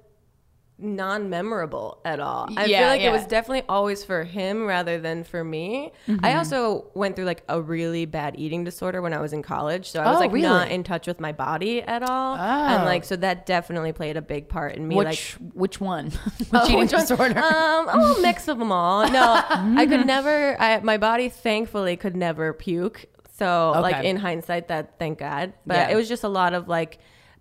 non-memorable 0.79 2.01
at 2.05 2.21
all 2.21 2.49
i 2.57 2.65
Yeah, 2.65 2.79
feel 2.81 2.89
like 2.89 3.01
yeah. 3.03 3.09
it 3.09 3.13
was 3.13 3.27
definitely 3.27 3.63
always 3.69 4.05
for 4.05 4.25
him 4.25 4.67
rather 4.67 4.99
than 5.01 5.25
for 5.25 5.43
me 5.45 5.93
Mm-hmm. 6.09 6.25
i 6.25 6.37
also 6.37 6.91
went 6.95 7.15
through 7.17 7.25
like 7.27 7.45
a 7.49 7.61
really 7.61 8.05
bad 8.05 8.35
eating 8.39 8.65
disorder 8.65 9.01
when 9.01 9.13
i 9.13 9.21
was 9.21 9.33
in 9.33 9.43
college 9.43 9.89
so 9.91 10.01
i 10.01 10.07
was 10.07 10.17
Oh, 10.17 10.21
like 10.21 10.33
really? 10.33 10.43
not 10.49 10.71
in 10.71 10.83
touch 10.85 11.07
with 11.07 11.21
my 11.21 11.33
body 11.33 11.83
at 11.83 12.03
all 12.03 12.37
and 12.37 12.83
Oh. 12.83 12.85
like 12.87 13.05
so 13.05 13.17
that 13.17 13.47
definitely 13.47 13.93
played 13.93 14.17
a 14.17 14.23
big 14.23 14.49
part 14.49 14.75
in 14.75 14.87
me 14.89 14.97
like 14.97 15.07
which 15.11 15.37
which 15.55 15.81
one? 15.81 16.07
which 16.39 16.49
Oh, 16.53 16.65
eating 16.65 16.79
which 16.81 16.93
one? 16.93 17.01
disorder? 17.01 17.39
Um, 17.39 17.89
a 17.89 17.97
little 17.97 18.23
mix 18.23 18.49
of 18.49 18.59
them 18.59 18.73
all. 18.73 19.09
No, 19.11 19.23
I 19.49 19.87
could 19.87 20.07
never. 20.07 20.61
I, 20.61 20.81
my 20.81 20.99
body, 20.99 21.29
thankfully, 21.29 21.97
could 21.97 22.15
never 22.17 22.53
puke. 22.53 23.07
So, 23.39 23.73
like 23.81 24.05
in 24.05 24.17
hindsight, 24.17 24.69
that 24.69 24.99
thank 24.99 25.19
God. 25.19 25.53
But 25.67 25.75
Yeah. 25.77 25.89
it 25.91 25.97
was 25.97 26.09
just 26.09 26.25
a 26.25 26.29
lot 26.29 26.53
of 26.55 26.69
like 26.69 26.99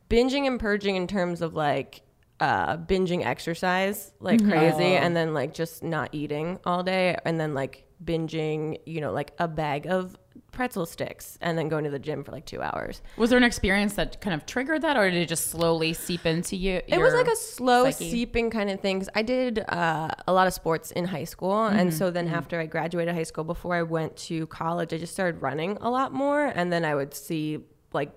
binging 0.09 0.47
and 0.47 0.59
purging 0.59 0.95
in 0.95 1.07
terms 1.07 1.41
of 1.41 1.53
like 1.53 2.01
uh, 2.41 2.75
binging 2.77 3.25
exercise 3.25 4.11
like 4.19 4.39
Mm-hmm. 4.41 4.49
crazy, 4.51 4.83
Oh. 4.97 5.03
and 5.03 5.15
then 5.15 5.33
like 5.33 5.53
just 5.53 5.83
not 5.83 6.09
eating 6.11 6.59
all 6.65 6.83
day, 6.83 7.15
and 7.23 7.39
then 7.39 7.53
like 7.53 7.85
binging, 8.03 8.77
you 8.85 8.99
know, 8.99 9.11
like 9.13 9.31
a 9.39 9.47
bag 9.47 9.85
of 9.87 10.17
pretzel 10.51 10.85
sticks, 10.85 11.37
and 11.39 11.57
then 11.57 11.69
going 11.69 11.83
to 11.85 11.89
the 11.89 11.99
gym 11.99 12.23
for 12.23 12.31
like 12.31 12.45
two 12.45 12.61
hours. 12.61 13.01
Was 13.15 13.29
there 13.29 13.37
an 13.37 13.43
experience 13.43 13.93
that 13.93 14.19
kind 14.21 14.33
of 14.33 14.45
triggered 14.45 14.81
that, 14.81 14.97
or 14.97 15.09
did 15.09 15.21
it 15.21 15.27
just 15.29 15.47
slowly 15.51 15.93
seep 15.93 16.25
into 16.25 16.55
you? 16.57 16.81
It 16.87 16.99
was 16.99 17.13
like 17.13 17.27
a 17.27 17.35
slow 17.37 17.89
psyche? 17.91 18.09
seeping 18.11 18.49
kind 18.49 18.69
of 18.69 18.79
thing. 18.81 18.99
'cause 18.99 19.09
I 19.15 19.21
did 19.21 19.59
uh, 19.69 20.09
a 20.27 20.33
lot 20.33 20.47
of 20.47 20.53
sports 20.53 20.91
in 20.91 21.05
high 21.05 21.23
school, 21.25 21.65
and 21.67 21.89
Mm-hmm. 21.91 21.97
so 21.97 22.11
then 22.11 22.27
after 22.27 22.59
I 22.59 22.65
graduated 22.65 23.13
high 23.15 23.23
school, 23.23 23.43
before 23.43 23.75
I 23.75 23.83
went 23.83 24.17
to 24.29 24.47
college, 24.47 24.93
I 24.93 24.97
just 24.97 25.13
started 25.13 25.41
running 25.41 25.77
a 25.79 25.89
lot 25.89 26.11
more, 26.11 26.45
and 26.45 26.73
then 26.73 26.83
I 26.85 26.95
would 26.95 27.13
see 27.13 27.59
like 27.93 28.11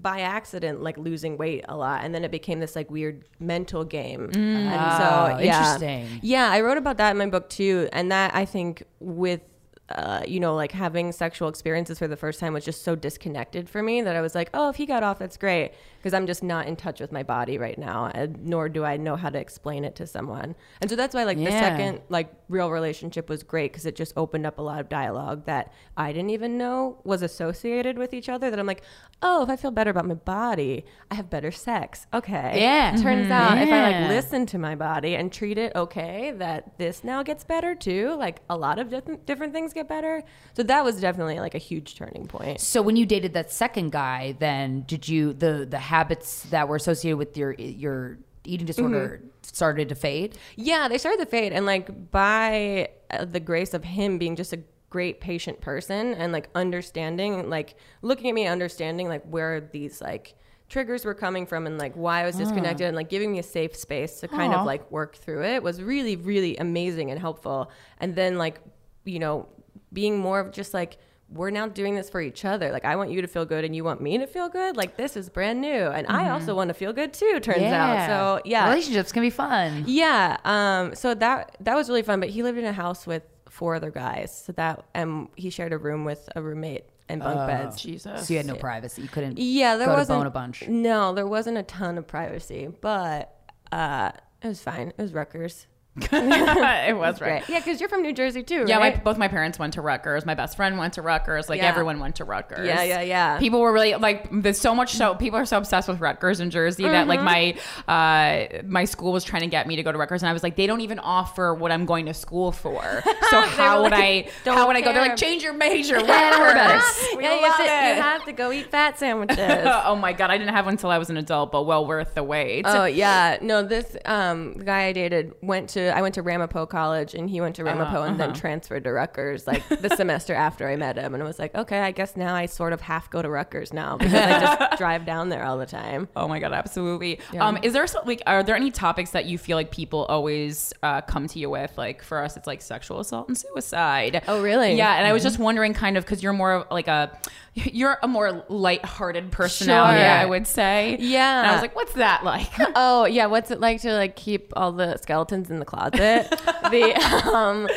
by 0.00 0.20
accident 0.20 0.82
like 0.82 0.96
losing 0.98 1.36
weight 1.36 1.64
a 1.68 1.76
lot 1.76 2.04
and 2.04 2.14
then 2.14 2.24
it 2.24 2.30
became 2.30 2.60
this 2.60 2.74
like 2.76 2.90
weird 2.90 3.24
mental 3.40 3.84
game 3.84 4.30
and 4.34 4.66
Oh, 4.68 4.98
so 5.36 5.38
yeah 5.42 5.74
interesting. 5.74 6.20
yeah 6.22 6.50
i 6.50 6.60
wrote 6.60 6.78
about 6.78 6.96
that 6.98 7.10
in 7.10 7.18
my 7.18 7.26
book 7.26 7.48
too 7.48 7.88
and 7.92 8.10
that 8.12 8.34
i 8.34 8.44
think 8.44 8.82
with 9.00 9.40
uh, 9.88 10.22
you 10.26 10.40
know, 10.40 10.54
like 10.54 10.72
having 10.72 11.12
sexual 11.12 11.48
experiences 11.48 11.98
for 11.98 12.08
the 12.08 12.16
first 12.16 12.40
time 12.40 12.54
was 12.54 12.64
just 12.64 12.82
so 12.82 12.94
disconnected 12.94 13.68
for 13.68 13.82
me 13.82 14.00
that 14.00 14.16
I 14.16 14.22
was 14.22 14.34
like, 14.34 14.48
oh, 14.54 14.70
if 14.70 14.76
he 14.76 14.86
got 14.86 15.02
off, 15.02 15.18
that's 15.18 15.36
great. 15.36 15.72
Because 16.02 16.14
I'm 16.14 16.26
just 16.26 16.42
not 16.42 16.66
in 16.66 16.74
touch 16.74 17.00
with 17.00 17.12
my 17.12 17.22
body 17.22 17.58
right 17.58 17.78
now, 17.78 18.10
and 18.12 18.44
nor 18.44 18.68
do 18.68 18.84
I 18.84 18.96
know 18.96 19.14
how 19.14 19.30
to 19.30 19.38
explain 19.38 19.84
it 19.84 19.94
to 19.96 20.06
someone. 20.06 20.56
And 20.80 20.90
so 20.90 20.96
that's 20.96 21.14
why, 21.14 21.22
like, 21.22 21.38
the 21.38 21.50
second, 21.50 22.00
like, 22.08 22.32
real 22.48 22.70
relationship 22.70 23.28
was 23.28 23.44
great 23.44 23.70
because 23.70 23.86
it 23.86 23.94
just 23.94 24.12
opened 24.16 24.44
up 24.44 24.58
a 24.58 24.62
lot 24.62 24.80
of 24.80 24.88
dialogue 24.88 25.46
that 25.46 25.72
I 25.96 26.12
didn't 26.12 26.30
even 26.30 26.58
know 26.58 26.98
was 27.04 27.22
associated 27.22 27.98
with 27.98 28.12
each 28.12 28.28
other. 28.28 28.50
That 28.50 28.58
I'm 28.58 28.66
like, 28.66 28.82
oh, 29.22 29.42
if 29.42 29.48
I 29.48 29.56
feel 29.56 29.70
better 29.70 29.90
about 29.90 30.06
my 30.06 30.14
body, 30.14 30.84
I 31.10 31.14
have 31.14 31.30
better 31.30 31.50
sex. 31.50 32.06
Okay. 32.12 32.60
Yeah. 32.60 32.96
Turns 32.96 33.24
mm-hmm. 33.24 33.32
out 33.32 33.58
if 33.58 33.70
I 33.70 33.82
like 33.82 34.08
listen 34.08 34.46
to 34.46 34.58
my 34.58 34.74
body 34.74 35.14
and 35.14 35.32
treat 35.32 35.58
it 35.58 35.72
okay, 35.74 36.32
that 36.36 36.78
this 36.78 37.04
now 37.04 37.22
gets 37.22 37.44
better 37.44 37.74
too. 37.74 38.14
Like 38.18 38.40
a 38.50 38.56
lot 38.56 38.78
of 38.78 38.90
different 38.90 39.24
different 39.26 39.52
things 39.52 39.72
get 39.72 39.88
better. 39.88 40.22
So 40.54 40.62
that 40.64 40.84
was 40.84 41.00
definitely 41.00 41.38
like 41.38 41.54
a 41.54 41.58
huge 41.58 41.94
turning 41.94 42.26
point. 42.26 42.60
So 42.60 42.82
when 42.82 42.96
you 42.96 43.06
dated 43.06 43.32
that 43.34 43.52
second 43.52 43.92
guy, 43.92 44.36
then 44.38 44.82
did 44.86 45.08
you 45.08 45.32
the 45.32 45.66
the 45.68 45.78
habits 45.92 46.44
that 46.54 46.68
were 46.68 46.76
associated 46.76 47.18
with 47.18 47.36
your 47.36 47.52
your 47.54 48.18
eating 48.44 48.66
disorder 48.66 49.20
Mm-hmm. 49.20 49.28
started 49.42 49.88
to 49.90 49.94
fade? 49.94 50.30
Yeah, 50.56 50.88
they 50.88 50.98
started 50.98 51.20
to 51.24 51.26
fade, 51.36 51.52
and 51.52 51.64
like 51.66 51.86
by 52.10 52.88
uh, 53.10 53.24
the 53.36 53.40
grace 53.40 53.74
of 53.74 53.84
him 53.84 54.18
being 54.18 54.34
just 54.36 54.52
a 54.52 54.60
great 54.88 55.20
patient 55.20 55.60
person 55.60 56.14
and 56.14 56.32
like 56.32 56.48
understanding, 56.54 57.48
like 57.50 57.74
looking 58.02 58.28
at 58.30 58.34
me, 58.34 58.46
understanding 58.46 59.06
like 59.14 59.24
where 59.24 59.60
these 59.76 60.00
like 60.00 60.34
triggers 60.68 61.04
were 61.04 61.14
coming 61.14 61.44
from 61.46 61.66
and 61.66 61.76
like 61.78 61.94
why 61.94 62.22
I 62.22 62.26
was 62.26 62.36
disconnected 62.36 62.86
and 62.86 62.96
like 62.96 63.10
giving 63.10 63.30
me 63.32 63.38
a 63.38 63.42
safe 63.42 63.74
space 63.76 64.20
to 64.20 64.28
kind 64.28 64.54
Aw. 64.54 64.60
of 64.60 64.66
like 64.72 64.90
work 64.90 65.12
through 65.22 65.42
it 65.44 65.62
was 65.62 65.82
really 65.82 66.16
really 66.16 66.56
amazing 66.56 67.10
and 67.10 67.20
helpful. 67.20 67.70
And 68.02 68.14
then 68.14 68.32
like 68.44 68.56
you 69.04 69.18
know 69.18 69.48
being 69.92 70.14
more 70.18 70.40
of 70.40 70.52
just 70.60 70.72
like 70.80 70.96
we're 71.32 71.50
now 71.50 71.66
doing 71.66 71.94
this 71.94 72.10
for 72.10 72.20
each 72.20 72.44
other. 72.44 72.70
Like 72.72 72.84
I 72.84 72.96
want 72.96 73.10
you 73.10 73.22
to 73.22 73.28
feel 73.28 73.44
good 73.44 73.64
and 73.64 73.74
you 73.74 73.84
want 73.84 74.00
me 74.00 74.18
to 74.18 74.26
feel 74.26 74.48
good. 74.48 74.76
Like 74.76 74.96
this 74.96 75.16
is 75.16 75.28
brand 75.28 75.60
new, 75.60 75.68
and 75.68 76.06
I 76.06 76.30
also 76.30 76.54
want 76.54 76.68
to 76.68 76.74
feel 76.74 76.92
good 76.92 77.12
too. 77.12 77.40
Turns 77.40 77.62
out, 77.62 78.06
so 78.06 78.42
yeah, 78.44 78.68
relationships 78.68 79.12
can 79.12 79.22
be 79.22 79.30
fun. 79.30 79.84
yeah. 79.86 80.36
Um. 80.44 80.94
So 80.94 81.14
that 81.14 81.56
that 81.60 81.74
was 81.74 81.88
really 81.88 82.02
fun. 82.02 82.20
But 82.20 82.28
he 82.30 82.42
lived 82.42 82.58
in 82.58 82.64
a 82.64 82.72
house 82.72 83.06
with 83.06 83.22
four 83.48 83.74
other 83.74 83.90
guys. 83.90 84.44
So 84.46 84.52
that 84.52 84.84
and 84.94 85.28
he 85.36 85.50
shared 85.50 85.72
a 85.72 85.78
room 85.78 86.04
with 86.04 86.28
a 86.36 86.42
roommate 86.42 86.84
and 87.08 87.20
bunk 87.20 87.46
beds. 87.46 87.80
Jesus. 87.80 88.26
So 88.26 88.32
you 88.34 88.38
had 88.38 88.46
no 88.46 88.54
privacy. 88.54 89.02
You 89.02 89.08
couldn't. 89.08 89.38
Yeah, 89.38 89.76
there 89.76 89.86
go 89.86 89.94
wasn't 89.94 90.20
bone 90.20 90.26
a 90.26 90.30
bunch. 90.30 90.68
No, 90.68 91.14
there 91.14 91.26
wasn't 91.26 91.58
a 91.58 91.62
ton 91.62 91.98
of 91.98 92.06
privacy, 92.06 92.68
but 92.80 93.34
uh, 93.70 94.12
it 94.42 94.48
was 94.48 94.62
fine. 94.62 94.88
It 94.88 94.98
was 94.98 95.12
Rutgers. 95.12 95.66
it 96.12 96.96
was 96.96 97.20
right. 97.20 97.46
Yeah, 97.48 97.58
because 97.58 97.78
you're 97.78 97.88
from 97.88 98.00
New 98.02 98.14
Jersey 98.14 98.42
too, 98.42 98.64
Yeah, 98.66 98.78
right? 98.78 98.96
my, 98.96 99.02
both 99.02 99.18
my 99.18 99.28
parents 99.28 99.58
went 99.58 99.74
to 99.74 99.82
Rutgers. 99.82 100.24
My 100.24 100.34
best 100.34 100.56
friend 100.56 100.78
went 100.78 100.94
to 100.94 101.02
Rutgers. 101.02 101.50
Like 101.50 101.60
Yeah. 101.60 101.68
everyone 101.68 102.00
went 102.00 102.16
to 102.16 102.24
Rutgers. 102.24 102.66
Yeah, 102.66 102.82
yeah, 102.82 103.02
yeah. 103.02 103.38
People 103.38 103.60
were 103.60 103.72
really 103.72 103.94
like 103.94 104.26
there's 104.32 104.58
so 104.60 104.74
much 104.74 104.94
so 104.94 105.14
people 105.14 105.38
are 105.38 105.44
so 105.44 105.58
obsessed 105.58 105.88
with 105.88 106.00
Rutgers 106.00 106.40
in 106.40 106.50
Jersey 106.50 106.84
that 106.84 107.08
like 107.08 107.20
my 107.20 107.42
Mm-hmm. 107.42 107.90
uh 107.90 108.62
my 108.66 108.84
school 108.84 109.12
was 109.12 109.24
trying 109.24 109.42
to 109.42 109.48
get 109.48 109.66
me 109.66 109.76
to 109.76 109.82
go 109.82 109.92
to 109.92 109.98
Rutgers 109.98 110.22
and 110.22 110.30
I 110.30 110.32
was 110.32 110.42
like 110.42 110.56
they 110.56 110.66
don't 110.66 110.80
even 110.80 110.98
offer 110.98 111.52
what 111.54 111.70
I'm 111.72 111.84
going 111.86 112.06
to 112.06 112.14
school 112.14 112.52
for. 112.52 113.02
So 113.32 113.40
how 113.40 113.82
would 113.82 113.92
like, 113.92 114.30
I 114.46 114.50
how 114.50 114.66
would 114.66 114.76
I 114.76 114.82
go? 114.82 114.92
They're 114.92 115.00
like 115.08 115.16
change 115.16 115.42
your 115.42 115.54
major. 115.54 115.94
don't 115.96 116.06
worry 116.06 116.52
about 116.52 116.70
it. 116.70 116.74
Rutgers. 116.74 117.16
We 117.16 117.22
yeah, 117.24 117.34
you 117.38 117.44
have, 117.46 117.56
to, 117.56 117.62
you 117.62 118.02
have 118.02 118.24
to 118.26 118.32
go 118.32 118.52
eat 118.52 118.70
fat 118.70 118.98
sandwiches. 118.98 119.38
oh 119.38 119.96
my 119.96 120.12
god, 120.12 120.30
I 120.30 120.36
didn't 120.36 120.54
have 120.54 120.66
one 120.66 120.74
until 120.74 120.90
I 120.90 120.98
was 120.98 121.08
an 121.08 121.16
adult, 121.16 121.50
but 121.50 121.62
well 121.62 121.86
worth 121.86 122.14
the 122.14 122.22
wait. 122.22 122.64
Oh 122.68 122.84
yeah, 122.84 123.38
no. 123.40 123.62
This 123.62 123.96
um 124.04 124.52
guy 124.54 124.84
I 124.84 124.92
dated 124.92 125.32
went 125.40 125.70
to. 125.70 125.81
I 125.90 126.02
went 126.02 126.14
to 126.16 126.22
Ramapo 126.22 126.66
College, 126.66 127.14
and 127.14 127.28
he 127.30 127.40
went 127.40 127.56
to 127.56 127.64
Ramapo, 127.64 128.02
and 128.02 128.18
then 128.20 128.32
transferred 128.34 128.84
to 128.84 128.92
Rutgers 128.92 129.46
like 129.46 129.66
the 129.68 129.88
semester 129.96 130.34
after 130.34 130.68
I 130.68 130.76
met 130.76 130.96
him, 130.96 131.14
and 131.14 131.22
I 131.22 131.26
was 131.26 131.38
like, 131.38 131.54
okay, 131.54 131.80
I 131.80 131.90
guess 131.90 132.16
now 132.16 132.34
I 132.34 132.46
sort 132.46 132.72
of 132.72 132.80
half 132.80 133.10
go 133.10 133.22
to 133.22 133.28
Rutgers 133.30 133.72
now 133.72 133.96
because 133.96 134.14
I 134.14 134.40
just 134.40 134.76
drive 134.78 135.04
down 135.06 135.28
there 135.28 135.44
all 135.44 135.58
the 135.58 135.66
time. 135.66 136.08
Oh 136.16 136.28
my 136.28 136.38
god, 136.38 136.52
absolutely. 136.52 137.20
Um, 137.38 137.58
is 137.62 137.72
there 137.72 137.86
some, 137.86 138.04
like 138.06 138.22
are 138.26 138.42
there 138.42 138.56
any 138.56 138.70
topics 138.70 139.10
that 139.10 139.24
you 139.26 139.38
feel 139.38 139.56
like 139.56 139.70
people 139.70 140.04
always 140.06 140.72
uh, 140.82 141.00
come 141.02 141.26
to 141.28 141.38
you 141.38 141.50
with? 141.50 141.72
Like 141.76 142.02
for 142.02 142.22
us, 142.22 142.36
it's 142.36 142.46
like 142.46 142.62
sexual 142.62 143.00
assault 143.00 143.28
and 143.28 143.36
suicide. 143.38 144.22
Oh, 144.28 144.42
really? 144.42 144.74
Yeah, 144.74 144.94
and 144.96 145.06
I 145.06 145.12
was 145.12 145.22
just 145.22 145.38
wondering, 145.38 145.74
kind 145.74 145.96
of, 145.96 146.04
because 146.04 146.22
you're 146.22 146.32
more 146.32 146.52
of 146.52 146.66
like 146.70 146.88
a 146.88 147.18
you're 147.54 147.98
a 148.02 148.08
more 148.08 148.44
lighthearted 148.48 149.30
personality, 149.30 150.00
Sure. 150.00 150.08
I 150.08 150.24
would 150.24 150.46
say. 150.46 150.96
Yeah. 150.98 151.40
and 151.40 151.48
I 151.48 151.52
was 151.52 151.60
like, 151.62 151.76
what's 151.76 151.92
that 151.94 152.24
like? 152.24 152.48
Oh 152.74 153.04
yeah, 153.04 153.26
what's 153.26 153.50
it 153.50 153.60
like 153.60 153.80
to 153.82 153.92
like 153.92 154.16
keep 154.16 154.52
all 154.56 154.72
the 154.72 154.96
skeletons 154.96 155.50
in 155.50 155.58
the 155.58 155.64
closet? 155.72 156.28
the 156.70 156.84
um, 157.34 157.68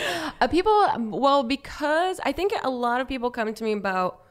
uh, 0.41 0.47
people. 0.47 0.77
Well, 0.97 1.43
because 1.43 2.19
I 2.23 2.31
think 2.31 2.53
a 2.63 2.69
lot 2.69 3.01
of 3.01 3.07
people 3.07 3.29
come 3.31 3.53
to 3.53 3.63
me 3.63 3.73
about. 3.73 4.21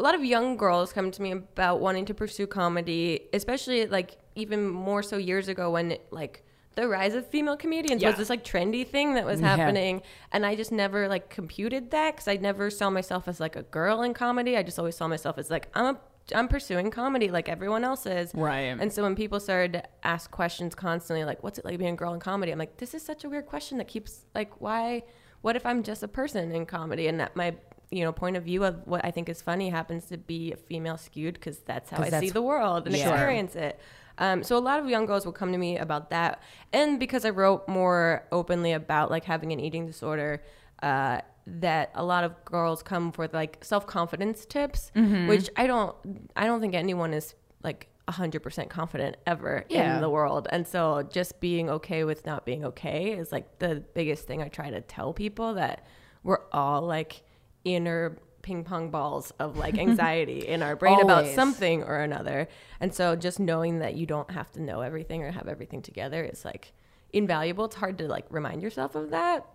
A 0.00 0.02
lot 0.02 0.16
of 0.16 0.24
young 0.24 0.56
girls 0.56 0.92
come 0.92 1.12
to 1.12 1.22
me 1.22 1.30
about 1.30 1.80
wanting 1.80 2.04
to 2.06 2.14
pursue 2.14 2.48
comedy, 2.48 3.28
especially 3.32 3.86
like 3.86 4.16
even 4.34 4.68
more 4.68 5.04
so 5.04 5.16
years 5.16 5.46
ago 5.46 5.70
when 5.70 5.92
it, 5.92 6.06
like 6.10 6.42
the 6.74 6.88
rise 6.88 7.14
of 7.14 7.22
female 7.28 7.56
comedians 7.56 8.02
Yeah. 8.02 8.08
was 8.08 8.18
this 8.18 8.28
like 8.28 8.42
trendy 8.42 8.84
thing 8.84 9.14
that 9.14 9.24
was 9.24 9.38
happening, 9.38 10.02
and 10.32 10.44
I 10.44 10.56
just 10.56 10.72
never 10.72 11.06
like 11.06 11.30
computed 11.30 11.92
that 11.92 12.16
because 12.16 12.26
I 12.26 12.36
never 12.38 12.70
saw 12.70 12.90
myself 12.90 13.28
as 13.28 13.38
like 13.38 13.54
a 13.54 13.62
girl 13.62 14.02
in 14.02 14.14
comedy. 14.14 14.56
I 14.56 14.64
just 14.64 14.80
always 14.80 14.96
saw 14.96 15.06
myself 15.06 15.38
as 15.38 15.48
like 15.48 15.68
I'm 15.74 15.94
a 15.94 15.98
I'm 16.34 16.48
pursuing 16.48 16.90
comedy 16.90 17.30
like 17.30 17.48
everyone 17.48 17.84
else 17.84 18.06
is. 18.06 18.32
Right. 18.34 18.76
And 18.80 18.92
so 18.92 19.02
when 19.02 19.14
people 19.14 19.40
started 19.40 19.72
to 19.74 19.82
ask 20.06 20.30
questions 20.30 20.74
constantly, 20.74 21.24
like, 21.24 21.42
what's 21.42 21.58
it 21.58 21.64
like 21.64 21.78
being 21.78 21.92
a 21.94 21.96
girl 21.96 22.14
in 22.14 22.20
comedy? 22.20 22.52
I'm 22.52 22.58
like, 22.58 22.76
this 22.78 22.94
is 22.94 23.02
such 23.04 23.24
a 23.24 23.28
weird 23.28 23.46
question 23.46 23.78
that 23.78 23.88
keeps, 23.88 24.24
like, 24.34 24.60
why, 24.60 25.02
what 25.42 25.56
if 25.56 25.66
I'm 25.66 25.82
just 25.82 26.02
a 26.02 26.08
person 26.08 26.52
in 26.52 26.64
comedy? 26.66 27.08
And 27.08 27.20
that 27.20 27.36
my, 27.36 27.54
you 27.90 28.04
know, 28.04 28.12
point 28.12 28.36
of 28.36 28.44
view 28.44 28.64
of 28.64 28.86
what 28.86 29.04
I 29.04 29.10
think 29.10 29.28
is 29.28 29.42
funny 29.42 29.68
happens 29.68 30.06
to 30.06 30.16
be 30.16 30.52
a 30.52 30.56
female 30.56 30.96
skewed 30.96 31.34
because 31.34 31.58
that's 31.58 31.90
how 31.90 31.98
I 31.98 32.04
that's- 32.04 32.20
see 32.22 32.30
the 32.30 32.42
world 32.42 32.86
and 32.86 32.96
Sure. 32.96 33.08
experience 33.12 33.54
it. 33.56 33.78
Um, 34.16 34.42
so 34.44 34.56
a 34.56 34.60
lot 34.60 34.78
of 34.78 34.88
young 34.88 35.06
girls 35.06 35.24
will 35.26 35.32
come 35.32 35.50
to 35.52 35.58
me 35.58 35.76
about 35.76 36.10
that. 36.10 36.40
And 36.72 37.00
because 37.00 37.24
I 37.24 37.30
wrote 37.30 37.68
more 37.68 38.26
openly 38.30 38.72
about 38.72 39.10
like 39.10 39.24
having 39.24 39.52
an 39.52 39.58
eating 39.58 39.86
disorder, 39.86 40.42
uh, 40.82 41.20
that 41.46 41.90
a 41.94 42.04
lot 42.04 42.24
of 42.24 42.42
girls 42.44 42.82
come 42.82 43.12
for 43.12 43.28
like 43.32 43.58
self 43.64 43.86
confidence 43.86 44.44
tips, 44.46 44.90
Mm-hmm. 44.96 45.26
which 45.28 45.48
I 45.56 45.66
don't, 45.66 45.94
I 46.36 46.46
don't 46.46 46.60
think 46.60 46.74
anyone 46.74 47.12
is 47.14 47.34
like 47.62 47.88
hundred 48.08 48.40
percent 48.40 48.68
confident 48.68 49.16
ever 49.26 49.64
Yeah. 49.68 49.94
in 49.96 50.00
the 50.02 50.10
world. 50.10 50.46
And 50.50 50.66
so 50.66 51.02
just 51.10 51.40
being 51.40 51.70
okay 51.70 52.04
with 52.04 52.26
not 52.26 52.44
being 52.44 52.64
okay 52.66 53.12
is 53.12 53.32
like 53.32 53.58
the 53.60 53.82
biggest 53.94 54.26
thing 54.26 54.42
I 54.42 54.48
try 54.48 54.70
to 54.70 54.80
tell 54.82 55.12
people 55.14 55.54
that 55.54 55.86
we're 56.22 56.40
all 56.52 56.82
like 56.82 57.22
inner 57.64 58.18
ping 58.42 58.62
pong 58.62 58.90
balls 58.90 59.30
of 59.38 59.56
like 59.56 59.78
anxiety 59.88 60.40
in 60.46 60.62
our 60.62 60.76
brain 60.76 61.00
about 61.00 61.26
something 61.28 61.82
or 61.82 61.98
another. 62.00 62.46
And 62.80 62.92
so 62.94 63.16
just 63.16 63.40
knowing 63.40 63.78
that 63.78 63.94
you 63.94 64.04
don't 64.04 64.30
have 64.30 64.50
to 64.52 64.60
know 64.62 64.82
everything 64.82 65.22
or 65.22 65.30
have 65.30 65.48
everything 65.48 65.80
together 65.80 66.22
is 66.22 66.44
like 66.44 66.72
invaluable. 67.12 67.64
It's 67.66 67.76
hard 67.76 67.96
to 67.98 68.06
like 68.08 68.26
remind 68.28 68.62
yourself 68.62 68.94
of 68.96 69.10
that 69.10 69.46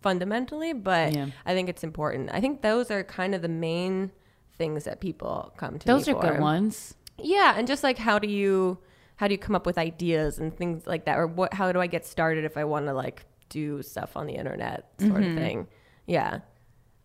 fundamentally, 0.00 0.72
but 0.72 1.12
Yeah. 1.12 1.26
I 1.44 1.54
think 1.54 1.68
it's 1.68 1.84
important. 1.84 2.30
I 2.32 2.40
think 2.40 2.62
those 2.62 2.90
are 2.90 3.02
kind 3.04 3.34
of 3.34 3.42
the 3.42 3.48
main 3.48 4.12
things 4.56 4.84
that 4.84 5.00
people 5.00 5.52
come 5.56 5.78
to 5.78 5.86
Those 5.86 6.08
are 6.08 6.14
for. 6.14 6.20
good 6.20 6.40
ones. 6.40 6.94
Yeah, 7.16 7.54
and 7.56 7.66
just 7.66 7.82
like 7.82 7.98
how 7.98 8.18
do 8.18 8.28
you 8.28 8.78
how 9.16 9.26
do 9.26 9.34
you 9.34 9.38
come 9.38 9.56
up 9.56 9.66
with 9.66 9.78
ideas 9.78 10.38
and 10.38 10.56
things 10.56 10.86
like 10.86 11.04
that, 11.06 11.18
or 11.18 11.26
what? 11.26 11.52
How 11.52 11.72
do 11.72 11.80
I 11.80 11.88
get 11.88 12.06
started 12.06 12.44
if 12.44 12.56
I 12.56 12.62
want 12.64 12.86
to 12.86 12.92
like 12.92 13.24
do 13.48 13.82
stuff 13.82 14.16
on 14.16 14.26
the 14.26 14.34
internet, 14.34 14.88
sort 15.00 15.22
of 15.22 15.28
mm-hmm. 15.28 15.36
thing? 15.36 15.66
Yeah, 16.06 16.40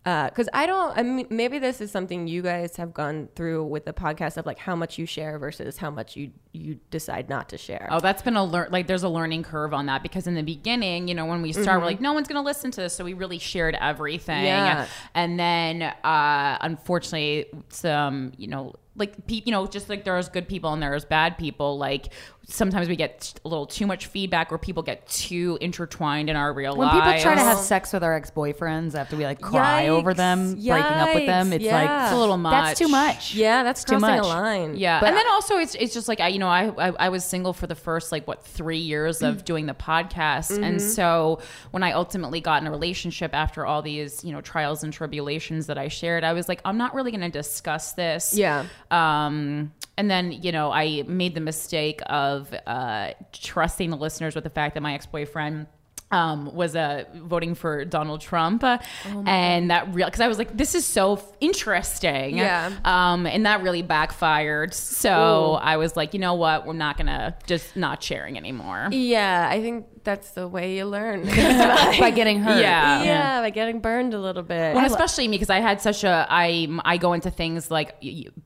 because 0.03 0.49
I 0.53 0.65
don't. 0.65 0.97
I 0.97 1.03
mean, 1.03 1.27
maybe 1.30 1.59
this 1.59 1.80
is 1.80 1.89
something 1.89 2.27
you 2.27 2.41
guys 2.41 2.75
have 2.75 2.93
gone 2.93 3.30
through 3.35 3.63
with 3.65 3.85
the 3.85 3.93
podcast 3.93 4.35
of 4.35 4.45
like 4.45 4.57
how 4.57 4.75
much 4.75 4.97
you 4.97 5.05
share 5.05 5.39
versus 5.39 5.77
how 5.77 5.89
much 5.89 6.17
you 6.17 6.31
you 6.51 6.80
decide 6.91 7.30
not 7.30 7.47
to 7.49 7.57
share. 7.57 7.88
Oh, 7.89 8.01
that's 8.01 8.21
been 8.21 8.35
a 8.35 8.43
learn 8.43 8.69
like 8.69 8.88
there's 8.88 9.03
a 9.03 9.09
learning 9.09 9.43
curve 9.43 9.73
on 9.73 9.85
that 9.85 10.03
because 10.03 10.27
in 10.27 10.35
the 10.35 10.43
beginning, 10.43 11.07
you 11.07 11.15
know, 11.15 11.25
when 11.25 11.41
we 11.41 11.53
start, 11.53 11.80
we're 11.80 11.88
like, 11.88 12.01
no 12.01 12.11
one's 12.11 12.27
gonna 12.27 12.41
listen 12.41 12.69
to 12.71 12.81
this, 12.81 12.93
so 12.93 13.05
we 13.05 13.13
really 13.13 13.39
shared 13.39 13.77
everything. 13.80 14.43
Yeah. 14.43 14.88
And 15.13 15.39
then, 15.39 15.81
uh, 15.81 16.57
unfortunately, 16.59 17.45
some, 17.69 18.34
you 18.38 18.47
know, 18.47 18.73
like 18.95 19.25
pe- 19.27 19.41
you 19.45 19.51
know, 19.51 19.65
just 19.65 19.89
like 19.89 20.03
there's 20.03 20.29
good 20.29 20.47
people 20.47 20.71
and 20.73 20.81
there's 20.81 21.03
bad 21.05 21.37
people. 21.37 21.77
Like 21.77 22.09
sometimes 22.45 22.87
we 22.89 22.95
get 22.95 23.33
a 23.45 23.47
little 23.47 23.65
too 23.65 23.87
much 23.87 24.05
feedback, 24.07 24.51
or 24.51 24.57
people 24.57 24.83
get 24.83 25.07
too 25.07 25.57
intertwined 25.61 26.29
in 26.29 26.35
our 26.35 26.53
real 26.53 26.73
life. 26.75 26.93
When 26.93 27.03
lives. 27.03 27.23
people 27.23 27.33
try 27.33 27.35
to 27.41 27.47
have 27.49 27.57
sex 27.57 27.91
with 27.93 28.03
our 28.03 28.13
ex 28.13 28.29
boyfriends 28.31 28.93
after 28.95 29.15
we 29.15 29.23
like 29.23 29.41
cry 29.41 29.87
over 29.87 30.13
them 30.13 30.55
Yikes. 30.57 30.67
breaking 30.67 30.91
up 30.99 31.15
with 31.15 31.25
them, 31.25 31.53
it's 31.53 31.63
Yeah. 31.63 31.81
like 31.81 32.03
It's 32.03 32.13
a 32.13 32.17
little 32.19 32.37
much. 32.37 32.51
That's 32.51 32.79
too 32.79 32.87
much. 32.89 33.33
yeah, 33.33 33.63
that's 33.63 33.83
too 33.83 33.97
crossing 33.97 34.17
much. 34.17 34.25
a 34.25 34.27
line. 34.27 34.75
Yeah, 34.75 34.99
But 34.99 35.09
and 35.09 35.17
then 35.17 35.25
also 35.31 35.57
it's 35.57 35.73
it's 35.75 35.93
just 35.93 36.07
like 36.07 36.19
I 36.19 36.27
you 36.27 36.39
know 36.39 36.49
I 36.49 36.67
I, 36.77 36.91
I 36.99 37.09
was 37.09 37.23
single 37.25 37.53
for 37.53 37.65
the 37.65 37.75
first 37.75 38.11
like 38.11 38.27
what 38.27 38.43
three 38.45 38.77
years 38.77 39.19
Mm. 39.19 39.29
of 39.29 39.45
doing 39.45 39.65
the 39.65 39.73
podcast, 39.73 40.51
Mm-hmm. 40.51 40.63
and 40.63 40.81
so 40.81 41.39
when 41.71 41.81
I 41.81 41.93
ultimately 41.93 42.41
got 42.41 42.61
in 42.61 42.67
a 42.67 42.71
relationship 42.71 43.33
after 43.33 43.65
all 43.65 43.81
these 43.81 44.23
you 44.23 44.31
know 44.33 44.41
trials 44.41 44.83
and 44.83 44.91
tribulations 44.93 45.67
that 45.67 45.77
I 45.77 45.87
shared, 45.87 46.23
I 46.23 46.33
was 46.33 46.47
like 46.49 46.61
I'm 46.65 46.77
not 46.77 46.93
really 46.93 47.09
going 47.11 47.21
to 47.21 47.29
discuss 47.29 47.93
this. 47.93 48.35
Yeah. 48.37 48.65
Um, 48.93 49.73
and 49.97 50.09
then 50.09 50.31
you 50.31 50.51
know 50.51 50.71
I 50.71 51.03
made 51.07 51.35
the 51.35 51.41
mistake 51.41 52.01
of 52.05 52.53
uh, 52.67 53.11
trusting 53.31 53.89
the 53.89 53.97
listeners 53.97 54.35
with 54.35 54.43
the 54.43 54.49
fact 54.49 54.75
that 54.75 54.81
my 54.81 54.93
ex 54.93 55.05
boyfriend. 55.05 55.67
Um, 56.14 56.53
was 56.53 56.76
uh, 56.76 57.06
voting 57.15 57.56
for 57.56 57.85
Donald 57.85 58.22
Trump, 58.22 58.64
uh, 58.64 58.77
Oh 59.07 59.23
and 59.26 59.72
that 59.72 59.94
real 59.94 60.06
because 60.06 60.22
I 60.22 60.27
was 60.27 60.38
like, 60.38 60.56
this 60.56 60.76
is 60.76 60.85
so 60.85 61.14
f- 61.14 61.26
interesting, 61.40 62.38
Yeah. 62.38 62.72
um, 62.85 63.26
and 63.26 63.45
that 63.45 63.61
really 63.64 63.81
backfired. 63.81 64.73
So 64.73 65.53
I 65.61 65.77
was 65.77 65.95
like, 65.98 66.14
you 66.14 66.19
know 66.19 66.35
what? 66.35 66.65
We're 66.68 66.73
not 66.73 66.98
gonna 66.98 67.35
just 67.48 67.76
not 67.76 68.03
sharing 68.03 68.38
anymore. 68.38 68.90
Yeah, 68.91 69.48
I 69.49 69.61
think 69.61 69.88
that's 70.03 70.31
the 70.31 70.48
way 70.48 70.76
you 70.77 70.85
learn. 70.85 71.26
by 71.26 72.11
getting 72.14 72.40
hurt. 72.41 72.61
Yeah. 72.61 73.03
yeah, 73.03 73.41
by 73.41 73.49
getting 73.49 73.80
burned 73.80 74.14
a 74.14 74.19
little 74.19 74.44
bit. 74.44 74.76
Well, 74.76 74.85
especially 74.85 75.27
me 75.27 75.35
because 75.38 75.49
I 75.49 75.60
had 75.61 75.81
such 75.81 76.03
a 76.03 76.27
I 76.30 76.68
I 76.85 76.98
go 76.98 77.14
into 77.14 77.31
things 77.31 77.72
like 77.72 77.95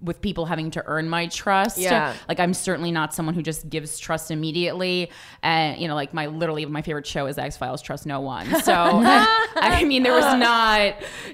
with 0.02 0.22
people 0.22 0.46
having 0.46 0.72
to 0.72 0.84
earn 0.86 1.10
my 1.10 1.28
trust. 1.28 1.78
Yeah. 1.80 2.14
Like 2.30 2.40
I'm 2.40 2.54
certainly 2.54 2.92
not 2.92 3.14
someone 3.14 3.36
who 3.36 3.42
just 3.42 3.70
gives 3.70 4.00
trust 4.00 4.32
immediately. 4.32 5.12
And 5.44 5.82
you 5.82 5.88
know, 5.88 5.96
like 5.96 6.14
my 6.14 6.28
literally 6.28 6.66
my 6.66 6.82
favorite 6.82 7.08
show 7.08 7.26
is 7.26 7.38
X 7.38 7.57
Files. 7.58 7.82
Trust 7.82 8.06
no 8.06 8.22
one. 8.22 8.48
So 8.62 8.74
I 8.74 9.84
mean, 9.86 10.04
there 10.04 10.14
was 10.14 10.40
not. 10.40 10.82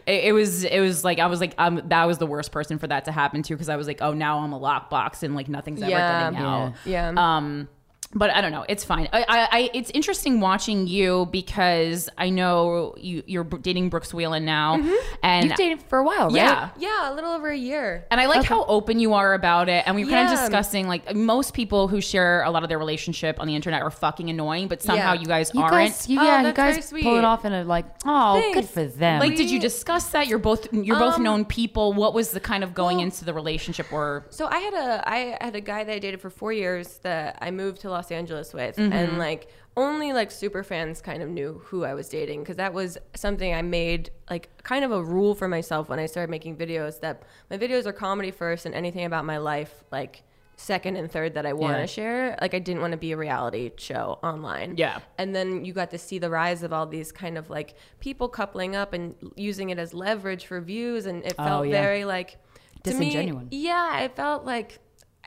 It, 0.08 0.26
it 0.26 0.34
was 0.34 0.64
it 0.64 0.80
was 0.80 1.04
like 1.04 1.20
I 1.20 1.28
was 1.28 1.40
like 1.40 1.54
um 1.58 1.82
that 1.86 2.06
was 2.06 2.18
the 2.18 2.28
worst 2.28 2.52
person 2.52 2.80
for 2.80 2.88
that 2.88 3.06
to 3.06 3.12
happen 3.12 3.44
to 3.44 3.54
because 3.54 3.70
I 3.70 3.76
was 3.76 3.88
like 3.88 4.02
oh 4.02 4.14
now 4.14 4.40
I'm 4.40 4.54
a 4.54 4.60
lockbox 4.60 5.24
and 5.24 5.36
like 5.36 5.50
nothing's 5.50 5.82
ever 5.82 5.92
Yeah. 5.92 6.32
getting 6.32 6.46
out. 6.46 6.74
Yeah. 6.86 7.14
Um, 7.18 7.68
but 8.16 8.30
I 8.30 8.42
don't 8.42 8.52
know. 8.52 8.66
It's 8.70 8.84
fine. 8.84 9.08
I, 9.14 9.22
I, 9.24 9.48
I 9.52 9.70
it's 9.74 9.90
interesting 9.92 10.40
watching 10.40 10.88
you 10.88 11.28
because 11.32 12.10
I 12.18 12.30
know 12.30 12.94
you 12.98 13.24
you're 13.26 13.44
dating 13.44 13.90
Brooks 13.90 14.12
Wheelan 14.12 14.44
now, 14.44 14.76
and 15.22 15.46
You've 15.48 15.56
dated 15.56 15.82
for 15.84 16.00
a 16.00 16.04
while, 16.04 16.28
right? 16.28 16.36
yeah. 16.36 16.70
yeah, 16.78 17.12
a 17.12 17.14
little 17.14 17.32
over 17.32 17.50
a 17.50 17.58
year. 17.58 18.06
And 18.12 18.20
I 18.22 18.26
like 18.28 18.44
how 18.44 18.66
open 18.66 19.00
you 19.00 19.14
are 19.14 19.34
about 19.34 19.70
it. 19.70 19.84
And 19.86 19.96
we 19.96 20.06
were 20.06 20.12
kind 20.12 20.28
of 20.28 20.34
Yeah. 20.34 20.42
discussing 20.42 20.88
like 20.88 21.16
most 21.16 21.54
people 21.54 21.88
who 21.88 22.02
share 22.02 22.44
a 22.44 22.52
lot 22.52 22.64
of 22.64 22.70
their 22.70 22.80
relationship 22.80 23.40
on 23.40 23.48
the 23.48 23.56
internet 23.56 23.82
are 23.82 23.92
fucking 23.92 24.30
annoying, 24.30 24.68
but 24.68 24.82
somehow 24.82 25.14
Yeah. 25.14 25.20
you 25.22 25.26
guys 25.28 25.52
You 25.54 25.62
aren't. 25.62 25.74
guys, 25.74 26.10
you, 26.10 26.20
Oh, 26.20 26.24
yeah, 26.24 26.48
you 26.48 26.54
guys 26.54 26.86
sweet. 26.88 27.04
pull 27.04 27.18
it 27.18 27.26
off 27.26 27.46
in 27.46 27.54
a 27.54 27.64
like, 27.64 27.86
oh, 28.06 28.42
good 28.54 28.68
for 28.70 28.86
them. 28.86 29.20
like, 29.20 29.36
did 29.36 29.50
you 29.50 29.60
discuss 29.60 30.10
that? 30.10 30.28
You're 30.28 30.40
both 30.40 30.72
you're 30.74 31.00
both 31.00 31.16
Um, 31.16 31.24
known 31.24 31.46
people. 31.46 31.94
What 31.94 32.14
was 32.14 32.32
the 32.32 32.40
kind 32.40 32.64
of 32.64 32.74
going 32.74 32.98
well- 32.98 33.06
into 33.06 33.26
the 33.26 33.34
relationship 33.34 33.92
or 33.92 34.26
So 34.30 34.48
I 34.48 34.60
had 34.60 34.74
a 34.74 35.04
I 35.10 35.38
had 35.42 35.56
a 35.56 35.62
guy 35.62 35.84
that 35.84 35.94
I 35.96 36.00
dated 36.00 36.22
for 36.22 36.30
four 36.30 36.54
years 36.54 37.00
that 37.00 37.38
I 37.42 37.52
moved 37.52 37.82
to 37.82 37.90
Los 37.90 38.03
Angeles 38.12 38.54
with, 38.54 38.76
Mm-hmm. 38.78 38.94
and 38.94 39.18
like 39.18 39.48
only 39.76 40.14
like 40.14 40.30
super 40.32 40.64
fans 40.64 41.02
kind 41.02 41.24
of 41.24 41.30
knew 41.30 41.62
who 41.66 41.84
I 41.84 41.94
was 41.96 42.08
dating 42.10 42.42
because 42.42 42.58
that 42.58 42.74
was 42.74 42.98
something 43.16 43.54
I 43.54 43.62
made 43.64 44.12
like 44.30 44.50
kind 44.64 44.86
of 44.86 44.92
a 44.92 45.04
rule 45.04 45.34
for 45.36 45.48
myself 45.48 45.90
when 45.90 45.98
I 46.00 46.06
started 46.06 46.30
making 46.30 46.58
videos 46.58 47.00
that 47.02 47.24
my 47.50 47.58
videos 47.58 47.86
are 47.88 47.94
comedy 47.94 48.30
first 48.32 48.66
and 48.68 48.76
anything 48.76 49.06
about 49.06 49.26
my 49.26 49.38
life 49.38 49.84
like 49.92 50.22
second 50.56 50.96
and 50.96 51.12
third 51.12 51.34
that 51.34 51.48
I 51.48 51.54
want 51.54 51.74
to 51.76 51.80
Yeah. 51.82 51.86
share. 51.88 52.38
Like 52.40 52.54
I 52.54 52.60
didn't 52.60 52.82
want 52.82 52.92
to 52.92 52.98
be 52.98 53.12
a 53.14 53.18
reality 53.18 53.72
show 53.78 54.20
online. 54.24 54.76
Yeah. 54.78 55.00
And 55.18 55.36
then 55.36 55.66
you 55.66 55.74
got 55.74 55.90
to 55.90 55.98
see 55.98 56.20
the 56.20 56.30
rise 56.30 56.62
of 56.62 56.72
all 56.72 56.86
these 56.86 57.12
kind 57.12 57.36
of 57.40 57.50
like 57.50 57.74
people 58.00 58.30
coupling 58.30 58.76
up 58.76 58.94
and 58.94 59.16
using 59.36 59.72
it 59.72 59.80
as 59.80 59.96
leverage 59.96 60.46
for 60.46 60.62
views 60.62 61.08
and 61.08 61.26
it 61.26 61.34
Oh, 61.40 61.44
felt 61.44 61.68
yeah. 61.68 61.82
very 61.82 62.06
like 62.06 62.38
to 62.84 62.94
me- 62.94 63.12
Disingenuine. 63.16 63.48
yeah, 63.50 64.02
it 64.02 64.16
felt 64.16 64.46
like 64.46 64.78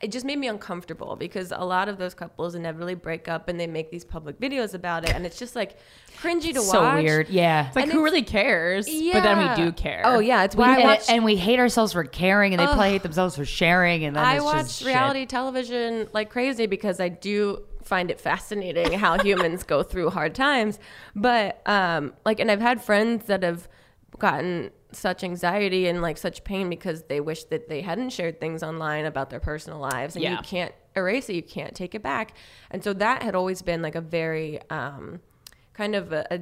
it 0.03 0.13
just 0.13 0.27
made 0.27 0.39
me 0.39 0.47
uncomfortable 0.47 1.17
because 1.17 1.53
a 1.53 1.65
lot 1.65 1.89
of 1.89 1.97
those 1.97 2.13
couples 2.13 2.55
inevitably 2.55 2.95
break 2.95 3.29
up 3.29 3.49
and 3.49 3.59
they 3.59 3.67
make 3.67 3.91
these 3.91 4.05
public 4.05 4.39
videos 4.39 4.75
about 4.75 5.05
it, 5.05 5.15
and 5.15 5.25
it's 5.25 5.39
just 5.39 5.57
like 5.57 5.79
cringy 6.21 6.53
to 6.53 6.61
so 6.61 6.83
watch. 6.83 6.99
So 6.99 7.03
weird. 7.03 7.29
Yeah. 7.31 7.69
it's 7.69 7.77
like 7.77 7.85
And 7.85 7.93
who 7.93 8.01
it's- 8.01 8.13
really 8.13 8.23
cares? 8.23 8.89
Yeah. 8.89 9.15
But 9.15 9.23
then 9.23 9.39
we 9.49 9.65
do 9.65 9.73
care. 9.73 10.03
Oh 10.05 10.19
yeah, 10.19 10.45
it's 10.45 10.55
We, 10.55 10.65
I 10.65 10.75
and, 10.75 10.83
watch. 10.85 11.09
and 11.09 11.25
we 11.25 11.37
hate 11.37 11.59
ourselves 11.59 11.95
for 11.95 12.05
caring, 12.05 12.53
and 12.53 12.61
they 12.61 12.67
probably 12.67 12.91
hate 12.91 13.03
themselves 13.03 13.37
for 13.37 13.45
sharing, 13.47 14.05
and 14.05 14.15
then 14.15 14.23
I 14.25 14.37
it's 14.37 14.45
watch 14.45 14.67
just 14.67 14.85
reality 14.85 15.21
Shit. 15.21 15.29
television 15.31 16.09
like 16.13 16.29
crazy 16.31 16.67
because 16.67 17.01
I 17.01 17.09
do 17.09 17.63
find 17.83 18.11
it 18.11 18.21
fascinating 18.21 18.99
how 18.99 19.17
humans 19.23 19.63
go 19.63 19.83
through 19.83 20.11
hard 20.11 20.35
times. 20.35 20.79
But 21.15 21.63
um, 21.67 22.13
like, 22.27 22.39
and 22.41 22.51
I've 22.51 22.61
had 22.61 22.83
friends 22.83 23.27
that 23.27 23.43
have 23.43 23.67
gotten 24.19 24.71
such 24.97 25.23
anxiety 25.25 25.87
and 25.89 26.03
like 26.03 26.19
such 26.19 26.43
pain 26.45 26.69
because 26.71 27.03
they 27.05 27.21
wish 27.21 27.45
that 27.45 27.69
they 27.69 27.81
hadn't 27.83 28.11
shared 28.11 28.41
things 28.41 28.63
online 28.63 29.05
about 29.05 29.31
their 29.31 29.41
personal 29.41 29.79
lives, 29.79 30.17
and 30.17 30.23
Yeah. 30.23 30.33
you 30.33 30.39
can't 30.43 30.75
erase 30.97 31.29
it, 31.29 31.35
you 31.35 31.43
can't 31.43 31.75
take 31.75 31.95
it 31.95 32.03
back. 32.03 32.35
And 32.71 32.83
so 32.83 32.93
that 32.95 33.23
had 33.23 33.35
always 33.35 33.63
been 33.63 33.83
like 33.83 33.95
a 33.95 34.01
very 34.01 34.61
um, 34.71 35.21
kind 35.75 35.95
of 35.95 36.13
a, 36.13 36.27
a 36.31 36.41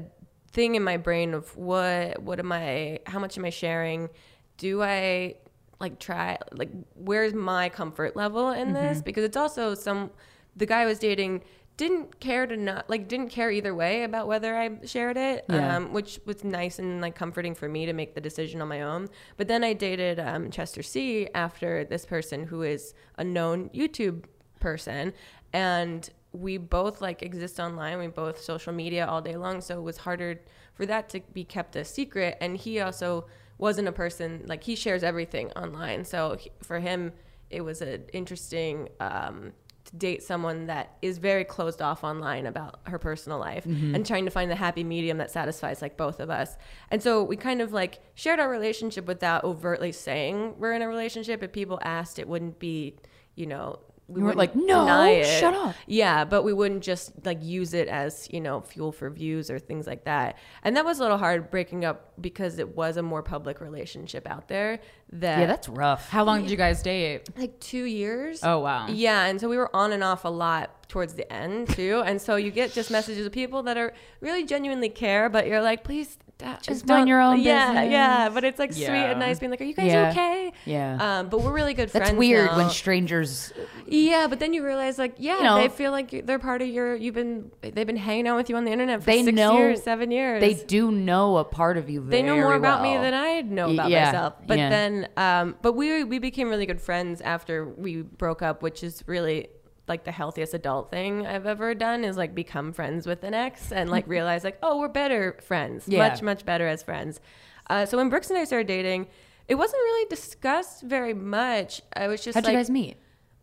thing 0.52 0.76
in 0.76 0.84
my 0.84 0.96
brain 0.96 1.34
of 1.34 1.56
what 1.56 2.22
what 2.22 2.38
am 2.38 2.52
I 2.52 3.00
how 3.06 3.18
much 3.18 3.36
am 3.36 3.44
I 3.44 3.50
sharing? 3.50 4.08
Do 4.56 4.82
I 4.82 5.34
like 5.80 5.98
try 5.98 6.38
like 6.52 6.70
where's 6.94 7.34
my 7.34 7.68
comfort 7.68 8.14
level 8.16 8.50
in 8.52 8.72
this? 8.72 9.02
Because 9.02 9.24
it's 9.24 9.36
also 9.36 9.74
some 9.74 10.10
the 10.56 10.66
guy 10.66 10.82
I 10.82 10.86
was 10.86 11.00
dating 11.00 11.42
didn't 11.76 12.20
care 12.20 12.46
to 12.46 12.56
not 12.56 12.88
like 12.88 13.08
didn't 13.08 13.30
care 13.30 13.50
either 13.50 13.74
way 13.74 14.04
about 14.04 14.28
whether 14.28 14.56
I 14.56 14.78
shared 14.84 15.16
it, 15.16 15.44
Yeah. 15.48 15.76
um, 15.76 15.92
which 15.92 16.20
was 16.24 16.44
nice 16.44 16.78
and 16.78 17.00
like 17.00 17.14
comforting 17.16 17.54
for 17.54 17.68
me 17.68 17.84
to 17.86 17.92
make 17.92 18.14
the 18.14 18.20
decision 18.20 18.62
on 18.62 18.68
my 18.68 18.82
own. 18.82 19.08
But 19.36 19.48
then 19.48 19.64
I 19.64 19.72
dated 19.72 20.20
um, 20.20 20.50
Chester 20.50 20.82
See 20.82 21.28
after 21.34 21.84
this 21.84 22.06
person 22.06 22.44
who 22.44 22.62
is 22.62 22.94
a 23.18 23.24
known 23.24 23.70
YouTube 23.70 24.24
person, 24.60 25.12
and 25.52 26.08
we 26.32 26.58
both 26.58 27.00
like 27.00 27.22
exist 27.22 27.58
online. 27.58 27.98
We 27.98 28.06
both 28.08 28.40
social 28.40 28.72
media 28.72 29.06
all 29.06 29.20
day 29.20 29.36
long, 29.36 29.60
so 29.60 29.78
it 29.78 29.82
was 29.82 29.96
harder 29.98 30.40
for 30.74 30.86
that 30.86 31.08
to 31.10 31.20
be 31.32 31.44
kept 31.44 31.76
a 31.76 31.84
secret. 31.84 32.36
And 32.40 32.56
he 32.56 32.80
also 32.80 33.26
wasn't 33.58 33.86
a 33.88 33.92
person 33.92 34.42
like 34.46 34.62
he 34.64 34.74
shares 34.76 35.02
everything 35.02 35.50
online, 35.52 36.04
so 36.04 36.36
he- 36.38 36.50
for 36.62 36.78
him 36.78 37.12
it 37.50 37.60
was 37.60 37.82
an 37.82 38.04
interesting 38.12 38.88
um, 39.00 39.52
date 39.96 40.22
someone 40.22 40.66
that 40.66 40.96
is 41.02 41.18
very 41.18 41.44
closed 41.44 41.80
off 41.80 42.02
online 42.04 42.46
about 42.46 42.80
her 42.84 42.98
personal 42.98 43.38
life 43.38 43.64
Mm-hmm. 43.64 43.94
and 43.94 44.04
trying 44.06 44.24
to 44.24 44.30
find 44.30 44.50
the 44.50 44.56
happy 44.56 44.82
medium 44.84 45.18
that 45.18 45.30
satisfies 45.30 45.80
like 45.80 45.96
both 45.96 46.20
of 46.20 46.30
us. 46.30 46.56
And 46.90 47.02
so 47.02 47.22
we 47.22 47.36
kind 47.36 47.60
of 47.60 47.72
like 47.72 48.00
shared 48.14 48.40
our 48.40 48.48
relationship 48.50 49.06
without 49.06 49.44
overtly 49.44 49.92
saying 49.92 50.54
we're 50.58 50.72
in 50.72 50.82
a 50.82 50.88
relationship. 50.88 51.42
If 51.42 51.52
people 51.52 51.78
asked, 51.82 52.18
it 52.18 52.28
wouldn't 52.28 52.58
be, 52.58 52.96
you 53.36 53.46
know. 53.46 53.78
We 54.06 54.22
weren't 54.22 54.36
like, 54.36 54.54
"No, 54.54 54.84
deny 54.84 55.10
it. 55.10 55.40
shut 55.40 55.54
up." 55.54 55.74
Yeah, 55.86 56.24
but 56.26 56.42
we 56.42 56.52
wouldn't 56.52 56.82
just 56.82 57.12
like 57.24 57.42
use 57.42 57.72
it 57.72 57.88
as, 57.88 58.28
you 58.30 58.40
know, 58.40 58.60
fuel 58.60 58.92
for 58.92 59.08
views 59.08 59.50
or 59.50 59.58
things 59.58 59.86
like 59.86 60.04
that. 60.04 60.36
And 60.62 60.76
that 60.76 60.84
was 60.84 60.98
a 60.98 61.02
little 61.02 61.16
hard 61.16 61.50
breaking 61.50 61.86
up 61.86 62.12
because 62.20 62.58
it 62.58 62.76
was 62.76 62.98
a 62.98 63.02
more 63.02 63.22
public 63.22 63.62
relationship 63.62 64.28
out 64.28 64.48
there 64.48 64.80
that 65.12 65.40
Yeah, 65.40 65.46
that's 65.46 65.68
rough. 65.68 66.10
How 66.10 66.22
long 66.24 66.42
did 66.42 66.50
you 66.50 66.56
guys 66.56 66.82
date? 66.82 67.28
like 67.36 67.58
2 67.60 67.84
years. 67.84 68.40
Oh, 68.42 68.58
wow. 68.58 68.88
Yeah, 68.88 69.24
and 69.24 69.40
so 69.40 69.48
we 69.48 69.56
were 69.56 69.74
on 69.74 69.92
and 69.92 70.04
off 70.04 70.24
a 70.26 70.28
lot 70.28 70.86
towards 70.88 71.14
the 71.14 71.30
end 71.32 71.70
too. 71.70 72.02
And 72.04 72.20
so 72.20 72.36
you 72.36 72.50
get 72.50 72.72
just 72.72 72.90
messages 72.90 73.24
of 73.24 73.32
people 73.32 73.62
that 73.62 73.78
are 73.78 73.92
really 74.20 74.44
genuinely 74.44 74.90
care, 74.90 75.28
but 75.30 75.46
you're 75.46 75.62
like, 75.62 75.82
please 75.82 76.18
Just 76.62 76.86
don't- 76.86 76.96
mind 76.98 77.08
your 77.08 77.20
own 77.20 77.40
Yeah, 77.40 77.68
business. 77.72 77.92
yeah. 77.92 78.28
But 78.28 78.44
it's 78.44 78.58
like 78.58 78.72
sweet 78.72 78.86
and 78.86 79.18
nice 79.20 79.38
being 79.38 79.50
like, 79.50 79.60
Are 79.60 79.64
you 79.64 79.74
guys 79.74 79.86
Yeah. 79.86 80.10
okay? 80.10 80.52
Yeah. 80.66 81.18
Um, 81.20 81.28
but 81.28 81.40
we're 81.42 81.52
really 81.52 81.74
good 81.74 81.90
friends. 81.90 82.08
That's 82.08 82.18
weird 82.18 82.50
now. 82.50 82.56
when 82.56 82.70
strangers. 82.70 83.52
Yeah, 83.86 84.26
but 84.28 84.40
then 84.40 84.52
you 84.52 84.64
realize 84.64 84.98
like, 84.98 85.14
yeah, 85.18 85.38
You 85.38 85.44
know- 85.44 85.56
they 85.56 85.68
feel 85.68 85.90
like 85.92 86.26
they're 86.26 86.38
part 86.38 86.60
of 86.62 86.68
your 86.68 86.96
you've 86.96 87.14
been 87.14 87.50
they've 87.62 87.86
been 87.86 87.96
hanging 87.96 88.26
out 88.26 88.36
with 88.36 88.50
you 88.50 88.56
on 88.56 88.64
the 88.64 88.72
internet 88.72 89.00
for 89.00 89.06
They 89.06 89.22
six 89.22 89.34
know 89.36 89.56
years, 89.56 89.82
seven 89.82 90.10
years. 90.10 90.40
They 90.40 90.54
do 90.54 90.90
know 90.90 91.36
a 91.38 91.44
part 91.44 91.76
of 91.76 91.88
you. 91.88 92.00
Very 92.00 92.22
they 92.22 92.26
know 92.26 92.36
more 92.36 92.54
about 92.54 92.82
me 92.82 92.96
than 92.96 93.14
I 93.14 93.40
know 93.42 93.72
about 93.72 93.90
yeah, 93.90 94.06
myself. 94.06 94.34
But 94.46 94.58
yeah. 94.58 94.68
then, 94.70 95.08
um, 95.16 95.56
but 95.62 95.74
we 95.74 96.04
we 96.04 96.18
became 96.18 96.48
really 96.48 96.66
good 96.66 96.80
friends 96.80 97.20
after 97.20 97.64
we 97.68 98.02
broke 98.02 98.42
up, 98.42 98.62
which 98.62 98.82
is 98.82 99.02
really 99.06 99.48
like 99.88 100.04
the 100.04 100.12
healthiest 100.12 100.54
adult 100.54 100.90
thing 100.90 101.26
I've 101.26 101.46
ever 101.46 101.74
done 101.74 102.04
is 102.04 102.16
like 102.16 102.34
become 102.34 102.72
friends 102.72 103.06
with 103.06 103.22
an 103.24 103.34
ex 103.34 103.70
and 103.72 103.90
like 103.90 104.06
realize 104.16 104.44
like 104.44 104.58
oh 104.62 104.78
we're 104.78 104.88
better 104.88 105.38
friends, 105.42 105.86
Yeah. 105.86 106.08
much 106.08 106.22
much 106.22 106.44
better 106.44 106.66
as 106.66 106.82
friends. 106.82 107.20
Uh, 107.68 107.86
so 107.86 107.96
when 107.98 108.08
Brooks 108.10 108.28
and 108.30 108.38
I 108.38 108.44
started 108.44 108.66
dating, 108.66 109.06
it 109.48 109.54
wasn't 109.56 109.80
really 109.82 110.08
discussed 110.08 110.82
very 110.82 111.14
much. 111.14 111.80
I 111.96 112.08
was 112.08 112.22
just 112.22 112.34
How'd 112.34 112.44
like 112.44 112.52
you 112.52 112.58
guys 112.58 112.70
meet? 112.70 112.96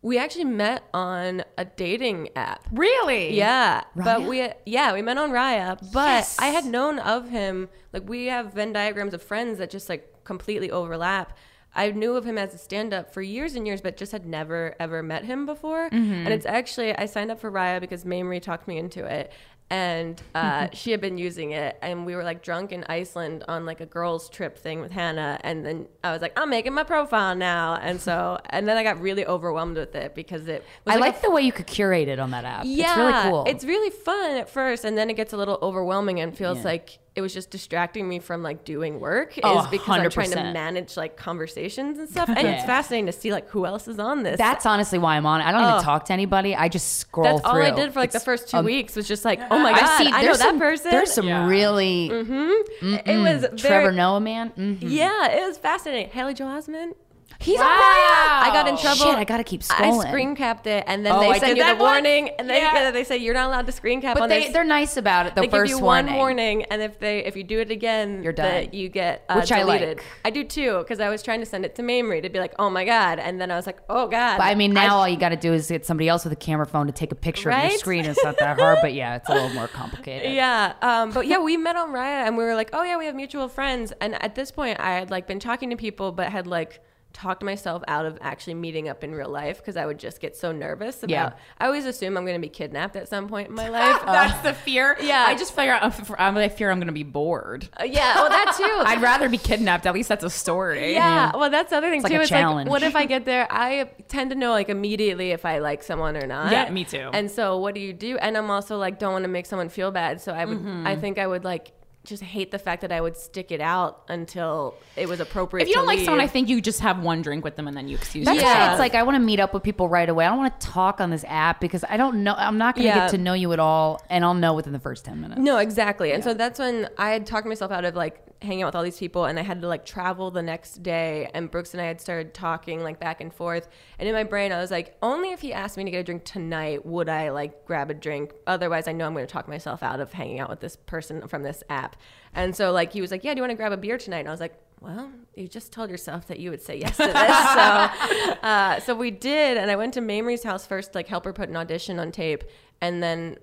we 0.04 0.18
actually 0.18 0.44
met 0.46 0.82
on 0.92 1.44
a 1.56 1.64
dating 1.64 2.28
app. 2.34 2.66
Really? 2.72 3.36
Yeah, 3.36 3.84
but 3.94 4.22
we 4.24 4.48
yeah 4.66 4.92
we 4.94 5.00
met 5.02 5.16
on 5.18 5.30
Raya, 5.30 5.78
but 5.92 6.06
Yes. 6.08 6.36
I 6.40 6.46
had 6.46 6.64
known 6.64 6.98
of 6.98 7.28
him. 7.30 7.68
Like 7.92 8.08
we 8.08 8.26
have 8.26 8.52
Venn 8.52 8.72
diagrams 8.72 9.14
of 9.14 9.22
friends 9.22 9.58
that 9.58 9.70
just 9.70 9.88
like 9.88 10.12
completely 10.24 10.70
overlap. 10.72 11.36
I 11.74 11.90
knew 11.90 12.16
of 12.16 12.24
him 12.26 12.36
as 12.36 12.52
a 12.54 12.58
stand-up 12.58 13.14
for 13.14 13.22
years 13.22 13.54
and 13.54 13.66
years, 13.66 13.80
but 13.80 13.96
just 13.96 14.12
had 14.12 14.26
never 14.26 14.74
ever 14.78 15.02
met 15.02 15.24
him 15.24 15.46
before. 15.46 15.86
And 15.92 16.28
it's 16.28 16.46
actually 16.46 16.94
I 16.94 17.06
signed 17.06 17.30
up 17.30 17.40
for 17.40 17.50
Raya 17.50 17.80
because 17.80 18.04
Mamrie 18.04 18.42
talked 18.42 18.68
me 18.68 18.76
into 18.78 19.04
it, 19.06 19.32
and 19.70 20.20
uh, 20.34 20.68
she 20.74 20.90
had 20.90 21.00
been 21.00 21.16
using 21.16 21.52
it, 21.52 21.78
and 21.80 22.04
we 22.04 22.14
were 22.14 22.24
like 22.24 22.42
drunk 22.42 22.72
in 22.72 22.84
Iceland 22.84 23.44
on 23.48 23.64
like 23.64 23.80
a 23.80 23.86
girls' 23.86 24.28
trip 24.28 24.58
thing 24.58 24.80
with 24.82 24.90
Hannah, 24.92 25.38
and 25.44 25.64
then 25.64 25.86
I 26.04 26.12
was 26.12 26.20
like, 26.20 26.38
I'm 26.38 26.50
making 26.50 26.74
my 26.74 26.82
profile 26.84 27.34
now, 27.34 27.76
and 27.76 27.98
so 28.00 28.38
and 28.50 28.68
then 28.68 28.76
I 28.76 28.82
got 28.82 29.00
really 29.00 29.24
overwhelmed 29.26 29.76
with 29.78 29.94
it 29.94 30.14
because 30.14 30.46
it. 30.48 30.62
Was 30.84 30.96
I 30.96 30.98
like 30.98 31.14
like 31.14 31.22
the 31.22 31.30
way 31.30 31.40
you 31.42 31.52
could 31.52 31.66
curate 31.66 32.08
it 32.08 32.18
on 32.18 32.32
that 32.32 32.44
app. 32.44 32.64
yeah, 32.66 32.90
it's 32.90 32.98
really 32.98 33.30
cool. 33.30 33.44
It's 33.46 33.64
really 33.64 33.90
fun 33.90 34.36
at 34.36 34.50
first, 34.50 34.84
and 34.84 34.98
then 34.98 35.08
it 35.08 35.14
gets 35.14 35.32
a 35.32 35.38
little 35.38 35.58
overwhelming 35.62 36.20
and 36.20 36.36
feels 36.36 36.58
Yeah. 36.58 36.64
like 36.64 36.98
it 37.14 37.20
was 37.20 37.34
just 37.34 37.50
distracting 37.50 38.08
me 38.08 38.18
from 38.20 38.42
like 38.42 38.64
doing 38.64 38.98
work. 38.98 39.38
Oh, 39.42 39.60
is 39.62 39.66
because 39.66 39.98
I'm 40.00 40.08
trying 40.10 40.30
to 40.30 40.52
manage 40.52 40.96
like 40.96 41.16
conversations 41.16 41.98
and 41.98 42.08
stuff, 42.08 42.28
and 42.30 42.46
it's 42.48 42.64
fascinating 42.64 43.04
to 43.06 43.12
see 43.12 43.30
like 43.32 43.48
who 43.50 43.66
else 43.66 43.86
is 43.86 43.98
on 43.98 44.22
this. 44.22 44.38
That's 44.38 44.64
honestly 44.64 44.98
why 44.98 45.16
I'm 45.16 45.26
on 45.26 45.40
it. 45.42 45.44
I 45.44 45.52
don't 45.52 45.62
Oh. 45.62 45.70
even 45.74 45.82
talk 45.82 46.06
to 46.06 46.12
anybody. 46.14 46.56
I 46.56 46.68
just 46.68 46.96
scroll 46.98 47.24
that's 47.36 47.44
all 47.44 47.60
I 47.60 47.70
did 47.70 47.92
for 47.92 48.00
like 48.00 48.12
the 48.12 48.20
first 48.20 48.48
two 48.48 48.56
um, 48.58 48.64
weeks 48.64 48.96
was 48.96 49.06
just 49.06 49.24
like, 49.26 49.40
oh 49.50 49.58
my 49.58 49.72
god, 49.72 49.82
I've 49.82 49.98
seen, 49.98 50.14
I 50.14 50.20
know 50.22 50.26
there's 50.28 50.38
that 50.38 50.58
person. 50.58 50.90
There's 50.90 51.12
some 51.12 51.28
Yeah. 51.28 51.46
really 51.46 52.06
it 52.06 53.18
was 53.18 53.42
very, 53.42 53.56
Trevor 53.58 53.92
Noah 53.92 54.20
man. 54.20 54.50
Mhm. 54.56 54.78
Yeah, 54.80 55.32
it 55.32 55.46
was 55.46 55.58
fascinating. 55.58 56.10
Haley 56.12 56.32
Joel 56.34 56.48
Osment. 56.60 56.94
He's 57.42 57.58
Wow. 57.58 57.64
on 57.66 57.78
Raya. 57.78 58.48
I 58.48 58.50
got 58.52 58.68
in 58.68 58.76
trouble. 58.76 58.96
Shit, 59.04 59.14
I 59.16 59.24
gotta 59.24 59.44
keep 59.44 59.62
scrolling. 59.62 60.04
I 60.04 60.08
screen 60.08 60.34
capped 60.36 60.66
it, 60.66 60.84
and 60.86 61.04
then 61.04 61.12
Oh, 61.12 61.20
they 61.20 61.28
I 61.30 61.38
send 61.38 61.56
you 61.56 61.62
the 61.64 61.68
that 61.68 61.78
once. 61.78 61.92
warning, 61.92 62.28
and 62.38 62.48
then 62.48 62.60
Yeah. 62.62 62.74
yeah, 62.84 62.90
they 62.90 63.04
say 63.04 63.18
you're 63.18 63.34
not 63.34 63.48
allowed 63.48 63.66
to 63.66 63.72
screen 63.72 64.00
cap 64.00 64.14
But 64.14 64.24
on 64.24 64.28
they, 64.28 64.44
this. 64.44 64.52
they're 64.52 64.64
nice 64.64 64.96
about 64.96 65.26
it. 65.26 65.34
The 65.34 65.42
they 65.42 65.48
first 65.48 65.70
give 65.72 65.78
you 65.78 65.84
one 65.84 66.06
warning. 66.06 66.18
warning, 66.18 66.62
and 66.64 66.82
if 66.82 66.98
they 66.98 67.24
if 67.24 67.36
you 67.36 67.44
do 67.44 67.60
it 67.60 67.70
again, 67.70 68.22
You're 68.22 68.32
that 68.34 68.70
done. 68.70 68.78
You 68.78 68.88
get 68.88 69.24
uh, 69.28 69.34
Which 69.36 69.52
I 69.52 69.62
like. 69.64 70.04
I 70.24 70.30
do 70.30 70.44
too, 70.44 70.78
because 70.78 71.00
I 71.00 71.08
was 71.08 71.22
trying 71.22 71.40
to 71.40 71.46
send 71.46 71.64
it 71.64 71.74
to 71.76 71.82
Mamrie 71.82 72.22
to 72.22 72.28
be 72.28 72.38
like, 72.38 72.54
oh 72.58 72.70
my 72.70 72.84
god, 72.84 73.18
and 73.18 73.40
then 73.40 73.50
I 73.50 73.56
was 73.56 73.66
like, 73.66 73.78
oh 73.90 74.06
god. 74.08 74.38
But 74.38 74.44
I 74.44 74.54
mean, 74.54 74.72
now 74.72 74.96
all 74.96 75.08
you 75.08 75.16
got 75.16 75.30
to 75.30 75.36
do 75.36 75.52
is 75.52 75.68
get 75.68 75.84
somebody 75.84 76.08
else 76.08 76.24
with 76.24 76.32
a 76.32 76.36
camera 76.36 76.66
phone 76.66 76.86
to 76.86 76.92
take 76.92 77.12
a 77.12 77.16
picture 77.16 77.50
of 77.50 77.58
your 77.62 77.78
screen. 77.78 78.04
It's 78.04 78.22
not 78.24 78.38
that 78.38 78.58
hard, 78.60 78.78
but 78.82 78.92
yeah, 78.94 79.16
it's 79.16 79.28
a 79.28 79.32
little 79.34 79.50
more 79.50 79.68
complicated. 79.68 80.32
Yeah, 80.42 80.72
um, 80.82 81.10
but 81.10 81.26
yeah, 81.26 81.38
we 81.38 81.56
met 81.56 81.76
on 81.76 81.90
Raya, 81.90 82.26
and 82.26 82.36
we 82.36 82.44
were 82.44 82.54
like, 82.54 82.70
oh 82.72 82.82
yeah, 82.82 82.96
we 82.96 83.06
have 83.06 83.14
mutual 83.14 83.48
friends. 83.48 83.92
And 84.00 84.20
at 84.22 84.34
this 84.34 84.50
point, 84.50 84.80
I 84.80 84.92
had 84.92 85.10
like 85.10 85.26
been 85.26 85.38
talking 85.40 85.70
to 85.70 85.76
people, 85.76 86.12
but 86.12 86.30
had 86.30 86.46
like 86.46 86.80
talked 87.12 87.42
myself 87.42 87.82
out 87.88 88.06
of 88.06 88.18
actually 88.20 88.54
meeting 88.54 88.88
up 88.88 89.04
in 89.04 89.14
real 89.14 89.28
life 89.28 89.58
because 89.58 89.76
I 89.76 89.86
would 89.86 89.98
just 89.98 90.20
get 90.20 90.34
so 90.36 90.52
nervous 90.52 91.02
about. 91.02 91.10
Yeah. 91.10 91.32
I 91.58 91.66
always 91.66 91.84
assume 91.84 92.16
I'm 92.16 92.24
going 92.24 92.36
to 92.36 92.40
be 92.40 92.48
kidnapped 92.48 92.96
at 92.96 93.08
some 93.08 93.28
point 93.28 93.48
in 93.50 93.54
my 93.54 93.68
life. 93.70 94.00
That's 94.04 94.40
the 94.42 94.54
fear. 94.54 94.96
Yeah. 95.00 95.24
I 95.28 95.34
just 95.36 95.54
figure 95.54 95.72
out. 95.74 95.82
I'm 96.18 96.36
I 96.36 96.48
fear 96.48 96.70
I'm 96.70 96.78
going 96.78 96.86
to 96.86 96.92
be 96.92 97.02
bored. 97.02 97.68
Uh, 97.80 97.84
yeah, 97.84 98.14
well 98.16 98.28
that 98.28 98.54
too. 98.56 98.64
I'd 98.86 99.02
rather 99.02 99.28
be 99.28 99.38
kidnapped. 99.38 99.86
At 99.86 99.94
least 99.94 100.08
that's 100.08 100.24
a 100.24 100.30
story. 100.30 100.94
Yeah, 100.94 101.32
well, 101.36 101.50
that's 101.50 101.70
the 101.70 101.76
other 101.76 101.90
thing 101.90 102.02
like 102.02 102.12
too. 102.12 102.18
a 102.18 102.22
It's 102.22 102.28
challenge. 102.30 102.66
like, 102.68 102.70
what 102.70 102.82
if 102.82 102.96
I 102.96 103.06
get 103.14 103.24
there? 103.24 103.46
I 103.50 103.90
tend 104.08 104.30
to 104.30 104.36
know 104.36 104.50
like 104.50 104.68
immediately 104.68 105.30
if 105.32 105.44
I 105.44 105.58
like 105.58 105.82
someone 105.82 106.16
or 106.16 106.26
not. 106.26 106.50
Yeah, 106.52 106.70
me 106.70 106.84
too. 106.84 107.10
And 107.12 107.30
so, 107.30 107.58
what 107.58 107.74
do 107.74 107.80
you 107.80 107.92
do? 107.92 108.16
And 108.18 108.36
I'm 108.36 108.50
also 108.50 108.78
like, 108.78 108.98
don't 108.98 109.12
want 109.12 109.24
to 109.24 109.28
make 109.28 109.46
someone 109.46 109.68
feel 109.68 109.90
bad. 109.90 110.20
So 110.20 110.32
I 110.32 110.44
would, 110.44 110.58
Mm-hmm. 110.58 110.86
I 110.86 110.96
think 110.96 111.18
I 111.18 111.26
would 111.26 111.44
like 111.44 111.72
just 112.04 112.22
hate 112.22 112.50
the 112.50 112.58
fact 112.58 112.82
that 112.82 112.90
I 112.90 113.00
would 113.00 113.16
stick 113.16 113.52
it 113.52 113.60
out 113.60 114.02
until 114.08 114.74
it 114.96 115.08
was 115.08 115.20
appropriate. 115.20 115.62
If 115.62 115.68
you 115.68 115.74
don't 115.74 115.86
like 115.86 116.00
someone, 116.00 116.20
I 116.20 116.26
think 116.26 116.48
you 116.48 116.60
just 116.60 116.80
have 116.80 117.00
one 117.00 117.22
drink 117.22 117.44
with 117.44 117.54
them 117.54 117.68
and 117.68 117.76
then 117.76 117.86
you 117.86 117.94
excuse 117.96 118.24
That's 118.24 118.36
yourself. 118.36 118.58
why 118.58 118.70
it's 118.72 118.78
like 118.80 118.94
I 118.96 119.04
want 119.04 119.14
to 119.14 119.20
meet 119.20 119.38
up 119.38 119.54
with 119.54 119.62
people 119.62 119.88
right 119.88 120.08
away. 120.08 120.26
I 120.26 120.28
don't 120.30 120.38
want 120.38 120.58
to 120.60 120.66
talk 120.66 121.00
on 121.00 121.10
this 121.10 121.24
app 121.28 121.60
because 121.60 121.84
I 121.88 121.96
don't 121.96 122.24
know. 122.24 122.34
I'm 122.36 122.58
not 122.58 122.74
going 122.74 122.84
to 122.84 122.88
Yeah. 122.88 123.00
get 123.04 123.10
to 123.12 123.18
know 123.18 123.34
you 123.34 123.52
at 123.52 123.60
all, 123.60 124.02
and 124.10 124.24
I'll 124.24 124.34
know 124.34 124.54
within 124.54 124.72
the 124.72 124.80
first 124.80 125.04
ten 125.04 125.20
minutes. 125.20 125.40
No, 125.40 125.58
exactly. 125.58 126.12
And 126.12 126.24
so 126.24 126.34
that's 126.34 126.58
when 126.58 126.88
I 126.98 127.10
had 127.10 127.24
talked 127.24 127.46
myself 127.46 127.70
out 127.70 127.84
of 127.84 127.94
like 127.94 128.20
hanging 128.42 128.62
out 128.62 128.68
with 128.68 128.74
all 128.74 128.82
these 128.82 128.98
people 128.98 129.24
and 129.24 129.38
I 129.38 129.42
had 129.42 129.60
to 129.62 129.68
like 129.68 129.84
travel 129.84 130.30
the 130.30 130.42
next 130.42 130.82
day 130.82 131.30
and 131.34 131.50
Brooks 131.50 131.74
and 131.74 131.80
I 131.80 131.86
had 131.86 132.00
started 132.00 132.34
talking 132.34 132.82
like 132.82 133.00
back 133.00 133.20
and 133.20 133.32
forth. 133.32 133.68
And 133.98 134.08
in 134.08 134.14
my 134.14 134.24
brain 134.24 134.52
I 134.52 134.58
was 134.58 134.70
like, 134.70 134.96
only 135.02 135.30
if 135.30 135.40
he 135.40 135.52
asked 135.52 135.76
me 135.76 135.84
to 135.84 135.90
get 135.90 135.98
a 135.98 136.04
drink 136.04 136.24
tonight 136.24 136.84
would 136.84 137.08
I 137.08 137.30
like 137.30 137.64
grab 137.66 137.90
a 137.90 137.94
drink. 137.94 138.32
Otherwise 138.46 138.88
I 138.88 138.92
know 138.92 139.06
I'm 139.06 139.14
gonna 139.14 139.26
talk 139.26 139.48
myself 139.48 139.82
out 139.82 140.00
of 140.00 140.12
hanging 140.12 140.40
out 140.40 140.50
with 140.50 140.60
this 140.60 140.76
person 140.76 141.26
from 141.28 141.42
this 141.42 141.62
app. 141.68 141.96
And 142.34 142.54
so 142.54 142.72
like 142.72 142.92
he 142.92 143.00
was 143.00 143.10
like, 143.10 143.24
Yeah, 143.24 143.34
do 143.34 143.38
you 143.38 143.42
wanna 143.42 143.54
grab 143.54 143.72
a 143.72 143.76
beer 143.76 143.98
tonight? 143.98 144.20
And 144.20 144.28
I 144.28 144.32
was 144.32 144.40
like, 144.40 144.54
well, 144.82 145.12
you 145.36 145.46
just 145.46 145.72
told 145.72 145.90
yourself 145.90 146.26
that 146.26 146.40
you 146.40 146.50
would 146.50 146.60
say 146.60 146.76
yes 146.76 146.96
to 146.96 147.04
this. 147.04 147.12
so, 147.14 148.46
uh, 148.46 148.80
so 148.80 148.94
we 148.94 149.10
did. 149.12 149.56
And 149.56 149.70
I 149.70 149.76
went 149.76 149.94
to 149.94 150.00
Mamrie's 150.00 150.42
house 150.42 150.66
first, 150.66 150.94
like 150.94 151.06
help 151.06 151.24
her 151.24 151.32
put 151.32 151.48
an 151.48 151.56
audition 151.56 152.00
on 152.00 152.10
tape. 152.10 152.42
And 152.82 153.02
then 153.02 153.38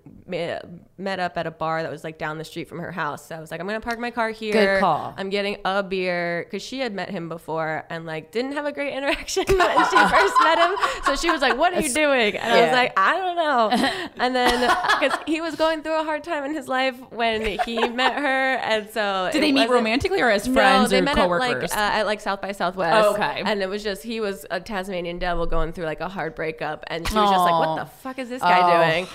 met 0.97 1.19
up 1.19 1.37
at 1.37 1.47
a 1.47 1.51
bar 1.51 1.81
that 1.81 1.89
was 1.91 2.03
like 2.03 2.17
down 2.17 2.37
the 2.37 2.43
street 2.43 2.67
from 2.67 2.79
her 2.79 2.91
house. 2.91 3.27
So 3.27 3.35
I 3.35 3.39
was 3.39 3.51
like, 3.51 3.59
I'm 3.59 3.67
going 3.67 3.79
to 3.79 3.85
park 3.85 3.97
my 3.99 4.11
car 4.11 4.29
here. 4.31 4.51
Good 4.53 4.79
call. 4.81 5.13
I'm 5.17 5.29
getting 5.29 5.57
a 5.65 5.81
beer 5.81 6.43
because 6.43 6.61
she 6.61 6.79
had 6.79 6.93
met 6.93 7.09
him 7.09 7.29
before 7.29 7.85
and 7.89 8.05
like 8.05 8.31
didn't 8.31 8.51
have 8.51 8.65
a 8.65 8.71
great 8.71 8.93
interaction 8.93 9.45
when 9.47 9.57
she 9.89 9.97
first 10.09 10.33
met 10.43 10.57
him. 10.59 10.75
So 11.05 11.15
she 11.15 11.31
was 11.31 11.41
like, 11.41 11.57
What 11.57 11.73
are 11.73 11.81
you 11.81 11.93
doing? 11.93 12.35
And 12.35 12.53
I 12.53 12.61
was 12.63 12.71
like, 12.73 12.93
I 12.99 13.17
don't 13.17 13.35
know. 13.35 13.89
And 14.19 14.35
then 14.35 14.69
because 14.99 15.17
he 15.25 15.39
was 15.39 15.55
going 15.55 15.81
through 15.81 15.99
a 16.01 16.03
hard 16.03 16.23
time 16.25 16.43
in 16.43 16.53
his 16.53 16.67
life 16.67 16.95
when 17.11 17.59
he 17.65 17.87
met 17.87 18.15
her. 18.15 18.55
And 18.57 18.89
so 18.89 19.29
Did 19.31 19.41
they 19.41 19.51
meet 19.53 19.69
romantically 19.69 20.19
or 20.21 20.29
as 20.29 20.45
no, 20.47 20.53
friends 20.53 20.89
they 20.89 20.99
or 20.99 21.03
met 21.03 21.15
coworkers? 21.15 21.71
at 21.71 21.77
like 21.77 21.77
uh, 21.77 21.97
at 21.99 22.05
like 22.05 22.19
South 22.21 22.41
by 22.41 22.51
Southwest. 22.51 23.05
Oh, 23.05 23.13
okay. 23.13 23.41
And 23.45 23.61
it 23.61 23.69
was 23.69 23.83
just 23.83 24.03
he 24.03 24.19
was 24.19 24.45
a 24.51 24.59
Tasmanian 24.59 25.17
devil 25.19 25.45
going 25.45 25.71
through 25.71 25.85
like 25.85 26.01
a 26.01 26.09
hard 26.09 26.35
breakup, 26.35 26.83
and 26.87 27.07
she 27.07 27.15
was 27.15 27.29
just 27.29 27.39
like, 27.39 27.65
"What 27.67 27.75
the 27.79 27.85
fuck 27.85 28.19
is 28.19 28.27
this 28.29 28.41
guy 28.41 28.59
Oh, 28.61 28.91
doing?" 28.91 29.05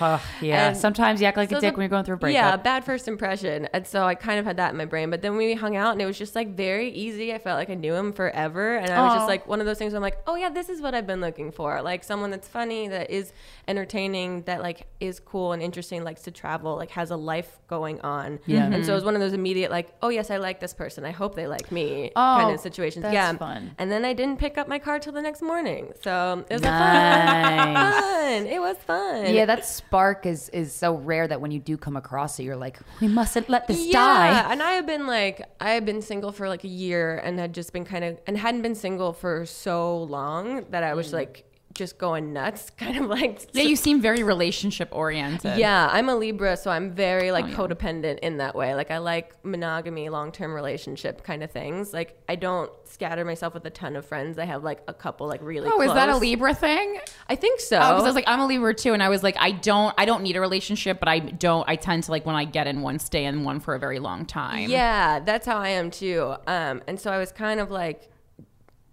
Yeah. 0.41 0.69
And 0.69 0.77
Sometimes 0.77 1.21
you 1.21 1.27
act 1.27 1.37
like 1.37 1.49
so 1.49 1.57
a 1.57 1.61
dick 1.61 1.73
the- 1.73 1.77
when 1.77 1.83
you're 1.83 1.89
going 1.89 2.03
through 2.05 2.15
a 2.15 2.19
break. 2.19 2.33
Yeah, 2.33 2.55
bad 2.57 2.83
first 2.83 3.07
impression. 3.07 3.67
And 3.73 3.85
so 3.85 4.05
I 4.05 4.15
kind 4.15 4.39
of 4.39 4.45
had 4.45 4.57
that 4.57 4.71
in 4.71 4.77
my 4.77 4.85
brain. 4.85 5.09
But 5.09 5.21
then 5.21 5.37
we 5.37 5.53
hung 5.53 5.75
out, 5.75 5.93
and 5.93 6.01
it 6.01 6.05
was 6.05 6.17
just 6.17 6.35
like 6.35 6.55
very 6.55 6.89
easy. 6.89 7.33
I 7.33 7.37
felt 7.37 7.57
like 7.57 7.69
I 7.69 7.75
knew 7.75 7.93
him 7.93 8.13
forever, 8.13 8.77
and 8.77 8.91
I 8.91 9.01
was 9.03 9.13
just 9.15 9.27
like 9.27 9.47
one 9.47 9.59
of 9.59 9.65
those 9.65 9.77
things. 9.77 9.93
Where 9.93 9.97
I'm 9.97 10.03
like, 10.03 10.17
"Oh 10.27 10.35
yeah, 10.35 10.49
this 10.49 10.69
is 10.69 10.81
what 10.81 10.93
I've 10.93 11.07
been 11.07 11.21
looking 11.21 11.51
for. 11.51 11.81
Like 11.81 12.03
someone 12.03 12.31
that's 12.31 12.47
funny, 12.47 12.87
that 12.87 13.09
is 13.09 13.33
entertaining, 13.67 14.43
that 14.43 14.61
like 14.61 14.87
is 14.99 15.19
cool 15.19 15.53
and 15.53 15.61
interesting, 15.61 16.03
likes 16.03 16.23
to 16.23 16.31
travel, 16.31 16.75
like 16.75 16.91
has 16.91 17.11
a 17.11 17.17
life 17.17 17.59
going 17.67 18.01
on." 18.01 18.39
Yeah. 18.45 18.65
And 18.65 18.85
so 18.85 18.91
it 18.91 18.95
was 18.95 19.01
mm-hmm. 19.01 19.05
one 19.05 19.15
of 19.15 19.21
those 19.21 19.33
immediate 19.33 19.71
like, 19.71 19.93
"Oh 20.01 20.09
yes, 20.09 20.29
I 20.29 20.37
like 20.37 20.59
this 20.59 20.73
person. 20.73 21.05
I 21.05 21.11
hope 21.11 21.35
they 21.35 21.47
like 21.47 21.71
me." 21.71 22.11
Oh, 22.15 22.37
kind 22.39 22.53
of 22.53 22.59
situations. 22.59 23.03
that's 23.03 23.13
yeah. 23.13 23.33
fun. 23.33 23.71
And 23.77 23.91
then 23.91 24.05
I 24.05 24.13
didn't 24.13 24.39
pick 24.39 24.57
up 24.57 24.67
my 24.67 24.79
car 24.79 24.99
till 24.99 25.13
the 25.13 25.21
next 25.21 25.41
morning. 25.41 25.93
So 26.03 26.45
it 26.49 26.53
was 26.53 26.61
Nice. 26.61 27.71
a 27.71 27.73
fun. 27.73 28.15
fun. 28.25 28.47
It 28.47 28.59
was 28.59 28.77
fun. 28.77 29.33
Yeah, 29.33 29.45
that 29.45 29.65
spark 29.65 30.04
is 30.25 30.49
is 30.49 30.73
so 30.73 30.95
rare 30.95 31.27
that 31.27 31.41
when 31.41 31.51
you 31.51 31.59
do 31.59 31.77
come 31.77 31.95
across 31.95 32.39
it, 32.39 32.43
you're 32.43 32.55
like, 32.55 32.79
we 33.01 33.07
mustn't 33.07 33.49
let 33.49 33.67
this 33.67 33.85
yeah, 33.85 33.93
die. 33.93 34.51
and 34.51 34.61
I 34.61 34.71
have 34.73 34.85
been 34.85 35.07
like, 35.07 35.41
I 35.59 35.71
had 35.71 35.85
been 35.85 36.01
single 36.01 36.31
for 36.31 36.47
like 36.47 36.63
a 36.63 36.69
year 36.69 37.17
and 37.17 37.39
had 37.39 37.53
just 37.53 37.73
been 37.73 37.85
kind 37.85 38.03
of, 38.03 38.19
and 38.27 38.37
hadn't 38.37 38.61
been 38.61 38.75
single 38.75 39.13
for 39.13 39.45
so 39.45 40.03
long 40.03 40.65
that 40.71 40.83
I 40.83 40.93
was 40.93 41.09
mm. 41.09 41.13
like 41.13 41.45
just 41.75 41.97
going 41.97 42.33
nuts, 42.33 42.69
kind 42.77 42.97
of 42.97 43.05
like. 43.05 43.41
Yeah, 43.53 43.63
you 43.63 43.75
seem 43.75 44.01
very 44.01 44.23
relationship 44.23 44.89
oriented. 44.91 45.57
Yeah, 45.59 45.87
I'm 45.91 46.09
a 46.09 46.15
Libra, 46.15 46.57
so 46.57 46.71
I'm 46.71 46.91
very 46.91 47.31
like 47.31 47.45
Oh, 47.45 47.47
yeah. 47.49 47.55
codependent 47.55 48.19
in 48.19 48.37
that 48.37 48.55
way. 48.55 48.73
Like 48.73 48.89
I 48.89 48.97
like 48.97 49.33
monogamy, 49.45 50.09
long 50.09 50.31
term 50.31 50.53
relationship 50.53 51.23
kind 51.23 51.43
of 51.43 51.51
things. 51.51 51.93
Like 51.93 52.17
I 52.27 52.35
don't 52.35 52.71
scatter 52.85 53.23
myself 53.23 53.53
with 53.53 53.65
a 53.65 53.69
ton 53.69 53.95
of 53.95 54.05
friends. 54.05 54.39
I 54.39 54.45
have 54.45 54.63
like 54.63 54.81
a 54.87 54.93
couple 54.93 55.27
like 55.27 55.41
really. 55.43 55.69
Oh, 55.71 55.81
is 55.81 55.93
that 55.93 56.09
a. 56.09 56.15
Libra 56.17 56.55
thing? 56.55 56.99
I 57.29 57.35
think 57.35 57.59
so. 57.59 57.75
Oh, 57.77 57.89
because 57.89 58.03
I 58.03 58.07
was 58.07 58.15
like, 58.15 58.23
I'm 58.27 58.39
a 58.39 58.47
Libra 58.47 58.73
too, 58.73 58.93
and 58.93 59.03
I 59.03 59.09
was 59.09 59.21
like, 59.21 59.35
I 59.37 59.51
don't, 59.51 59.93
I 59.97 60.05
don't 60.05 60.23
need 60.23 60.35
a 60.37 60.41
relationship, 60.41 60.99
but 60.99 61.09
I 61.09 61.19
don't. 61.19 61.67
I 61.69 61.75
tend 61.75 62.03
to 62.03 62.11
like 62.11 62.25
when 62.25 62.35
I 62.35 62.45
get 62.45 62.67
in 62.67 62.81
one, 62.81 62.97
stay 62.99 63.25
in 63.25 63.43
one 63.43 63.59
for 63.59 63.75
a 63.75 63.79
very 63.79 63.99
long 63.99 64.25
time. 64.25 64.69
Yeah, 64.69 65.19
that's 65.19 65.45
how 65.45 65.57
I 65.57 65.69
am 65.69 65.91
too. 65.91 66.33
Um, 66.47 66.81
and 66.87 66.99
so 66.99 67.11
I 67.11 67.17
was 67.17 67.31
kind 67.33 67.59
of 67.59 67.69
like 67.69 68.09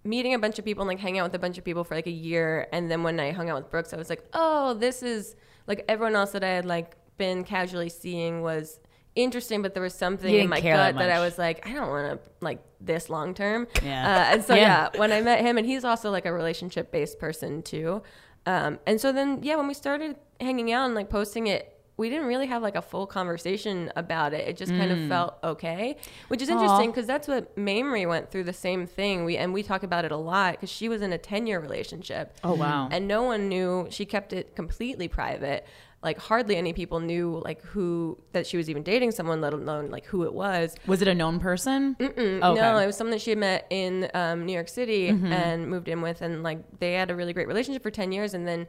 meeting 0.03 0.33
a 0.33 0.39
bunch 0.39 0.59
of 0.59 0.65
people 0.65 0.81
and 0.81 0.87
like 0.89 0.99
hanging 0.99 1.19
out 1.19 1.25
with 1.25 1.35
a 1.35 1.39
bunch 1.39 1.57
of 1.57 1.63
people 1.63 1.83
for 1.83 1.95
like 1.95 2.07
a 2.07 2.11
year. 2.11 2.67
And 2.73 2.89
then 2.91 3.03
when 3.03 3.19
I 3.19 3.31
hung 3.31 3.49
out 3.49 3.55
with 3.55 3.71
Brooks, 3.71 3.93
I 3.93 3.97
was 3.97 4.09
like, 4.09 4.23
oh, 4.33 4.73
this 4.73 5.01
is 5.03 5.35
like 5.67 5.85
everyone 5.87 6.15
else 6.15 6.31
that 6.31 6.43
I 6.43 6.49
had 6.49 6.65
like 6.65 6.95
been 7.17 7.43
casually 7.43 7.89
seeing 7.89 8.41
was 8.41 8.79
interesting, 9.15 9.61
but 9.61 9.73
there 9.73 9.83
was 9.83 9.93
something 9.93 10.33
in 10.33 10.49
my 10.49 10.59
gut 10.59 10.95
that 10.95 10.95
that 10.97 11.09
I 11.11 11.19
was 11.19 11.37
like, 11.37 11.67
I 11.67 11.73
don't 11.73 11.87
want 11.89 12.21
to 12.23 12.29
like 12.41 12.59
this 12.81 13.09
long 13.09 13.33
term. 13.33 13.67
Yeah. 13.83 14.03
Uh, 14.03 14.33
and 14.33 14.43
so 14.43 14.55
Yeah. 14.55 14.89
yeah. 14.93 14.99
when 14.99 15.11
I 15.11 15.21
met 15.21 15.39
him, 15.41 15.57
and 15.57 15.65
he's 15.67 15.85
also 15.85 16.09
like 16.11 16.25
a 16.25 16.33
relationship 16.33 16.91
based 16.91 17.19
person 17.19 17.61
too. 17.61 18.01
Um, 18.45 18.79
and 18.85 18.99
so 18.99 19.11
then 19.13 19.39
yeah, 19.43 19.55
when 19.55 19.67
we 19.67 19.73
started 19.73 20.17
hanging 20.41 20.71
out 20.73 20.85
and 20.85 20.95
like 20.95 21.09
posting 21.09 21.47
it, 21.47 21.72
we 21.95 22.09
didn't 22.09 22.25
really 22.25 22.47
have 22.47 22.61
like 22.63 22.75
a 22.75 22.81
full 22.81 23.05
conversation 23.05 23.91
about 23.95 24.33
it. 24.33 24.47
It 24.47 24.57
just 24.57 24.71
kind 24.71 24.91
of 24.91 25.07
felt 25.07 25.37
okay, 25.43 25.97
which 26.27 26.41
is 26.41 26.49
interesting 26.49 26.89
because 26.89 27.05
that's 27.05 27.27
what 27.27 27.55
Mamrie 27.55 28.07
went 28.07 28.31
through 28.31 28.45
the 28.45 28.53
same 28.53 28.87
thing. 28.87 29.25
We 29.25 29.37
and 29.37 29.53
we 29.53 29.61
talk 29.63 29.83
about 29.83 30.03
it 30.03 30.11
a 30.11 30.17
lot 30.17 30.53
because 30.53 30.71
she 30.71 30.89
was 30.89 31.01
in 31.01 31.13
a 31.13 31.17
ten 31.19 31.45
year 31.45 31.59
relationship. 31.59 32.35
Oh, 32.43 32.55
wow. 32.55 32.89
And 32.91 33.07
no 33.07 33.23
one 33.23 33.47
knew. 33.47 33.87
She 33.91 34.05
kept 34.05 34.33
it 34.33 34.55
completely 34.55 35.07
private. 35.07 35.65
Like 36.01 36.17
hardly 36.17 36.57
any 36.57 36.73
people 36.73 36.99
knew 36.99 37.41
like 37.45 37.61
who 37.63 38.17
that 38.33 38.45
she 38.45 38.57
was 38.57 38.69
even 38.69 38.83
dating 38.83 39.11
someone, 39.11 39.39
let 39.39 39.53
alone 39.53 39.89
like 39.89 40.05
who 40.05 40.23
it 40.23 40.33
was. 40.33 40.75
Was 40.85 41.01
it 41.01 41.07
a 41.07 41.13
known 41.15 41.39
person? 41.39 41.95
Mm, 41.99 42.43
Okay. 42.43 42.59
No, 42.61 42.77
it 42.79 42.85
was 42.87 42.97
someone 42.97 43.11
that 43.11 43.21
she 43.21 43.29
had 43.29 43.39
met 43.39 43.67
in 43.69 44.09
um, 44.13 44.45
New 44.45 44.51
York 44.53 44.67
City 44.67 45.09
Mm-hmm. 45.11 45.31
and 45.31 45.67
moved 45.69 45.87
in 45.87 46.01
with, 46.01 46.21
and 46.21 46.43
like 46.43 46.59
they 46.79 46.93
had 46.93 47.09
a 47.11 47.15
really 47.15 47.31
great 47.33 47.47
relationship 47.47 47.83
for 47.83 47.91
ten 47.91 48.11
years, 48.11 48.33
and 48.33 48.45
then 48.45 48.67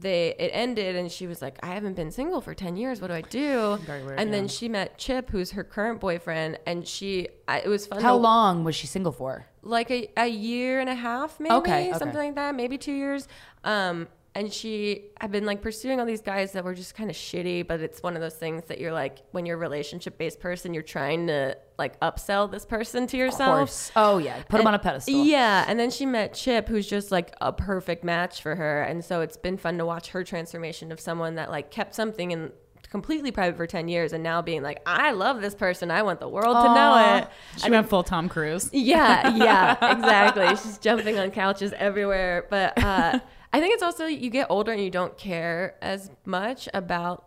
they 0.00 0.34
it 0.38 0.50
ended, 0.54 0.96
and 0.96 1.10
she 1.10 1.26
was 1.26 1.42
like, 1.42 1.58
"I 1.62 1.68
haven't 1.68 1.94
been 1.94 2.10
single 2.10 2.40
for 2.40 2.54
ten 2.54 2.76
years. 2.76 3.00
What 3.00 3.08
do 3.08 3.14
I 3.14 3.22
do?" 3.22 3.78
and 4.16 4.32
then 4.32 4.48
she 4.48 4.68
met 4.68 4.98
Chip, 4.98 5.30
who's 5.30 5.50
her 5.52 5.64
current 5.64 6.00
boyfriend, 6.00 6.58
and 6.66 6.86
she 6.86 7.28
I, 7.46 7.60
it 7.60 7.68
was 7.68 7.86
fun. 7.86 8.00
How 8.02 8.12
to- 8.16 8.22
long 8.22 8.64
was 8.64 8.74
she 8.76 8.86
single 8.86 9.12
for? 9.12 9.46
Like 9.62 9.90
a, 9.90 10.08
a 10.16 10.26
year 10.28 10.80
and 10.80 10.88
a 10.88 10.94
half, 10.94 11.38
maybe 11.40 11.54
Okay, 11.56 11.88
okay. 11.90 11.98
something 11.98 12.16
like 12.18 12.34
that, 12.36 12.54
maybe 12.54 12.78
two 12.78 12.92
years. 12.92 13.28
Um, 13.64 14.08
and 14.38 14.52
she 14.52 15.10
had 15.20 15.32
been 15.32 15.44
like 15.44 15.60
pursuing 15.62 15.98
all 15.98 16.06
these 16.06 16.22
guys 16.22 16.52
that 16.52 16.62
were 16.64 16.74
just 16.74 16.94
kind 16.94 17.10
of 17.10 17.16
shitty, 17.16 17.66
but 17.66 17.80
it's 17.80 18.00
one 18.02 18.14
of 18.14 18.22
those 18.22 18.36
things 18.36 18.62
that 18.66 18.78
you're 18.78 18.92
like, 18.92 19.18
when 19.32 19.44
you're 19.46 19.56
a 19.56 19.60
relationship 19.60 20.16
based 20.16 20.38
person, 20.38 20.72
you're 20.72 20.82
trying 20.84 21.26
to 21.26 21.56
like 21.76 21.98
upsell 22.00 22.48
this 22.50 22.64
person 22.64 23.06
to 23.08 23.16
Of 23.16 23.18
yourself. 23.18 23.58
course. 23.58 23.92
Oh 23.96 24.18
yeah, 24.18 24.40
put 24.48 24.60
him 24.60 24.66
on 24.68 24.74
a 24.74 24.78
pedestal. 24.78 25.24
Yeah, 25.24 25.64
and 25.66 25.78
then 25.78 25.90
she 25.90 26.06
met 26.06 26.34
Chip, 26.34 26.68
who's 26.68 26.86
just 26.86 27.10
like 27.10 27.34
a 27.40 27.52
perfect 27.52 28.04
match 28.04 28.40
for 28.40 28.54
her, 28.54 28.82
and 28.82 29.04
so 29.04 29.20
it's 29.22 29.36
been 29.36 29.56
fun 29.56 29.76
to 29.78 29.84
watch 29.84 30.10
her 30.10 30.22
transformation 30.22 30.92
of 30.92 31.00
someone 31.00 31.34
that 31.34 31.50
like 31.50 31.70
kept 31.72 31.94
something 31.96 32.30
in 32.30 32.52
completely 32.90 33.30
private 33.30 33.54
for 33.54 33.66
10 33.66 33.86
years 33.88 34.14
and 34.14 34.22
now 34.22 34.40
being 34.40 34.62
like 34.62 34.80
I 34.86 35.10
love 35.10 35.42
this 35.42 35.54
person 35.54 35.90
I 35.90 36.00
want 36.02 36.20
the 36.20 36.28
world 36.28 36.56
to 36.56 36.74
know 36.74 37.16
it 37.18 37.28
She 37.62 37.70
went 37.70 37.86
full 37.86 38.02
Tom 38.02 38.30
Cruise. 38.30 38.70
yeah, 38.72 39.34
yeah, 39.36 39.92
exactly. 39.92 40.48
She's 40.56 40.78
jumping 40.78 41.18
on 41.18 41.30
couches 41.30 41.74
everywhere. 41.76 42.46
But 42.48 42.82
uh, 42.82 43.18
I 43.52 43.60
think 43.60 43.74
it's 43.74 43.82
also 43.82 44.06
you 44.06 44.30
get 44.30 44.48
older 44.50 44.72
and 44.72 44.82
you 44.82 44.90
don't 44.90 45.16
care 45.16 45.76
as 45.80 46.10
much 46.24 46.68
about 46.74 47.24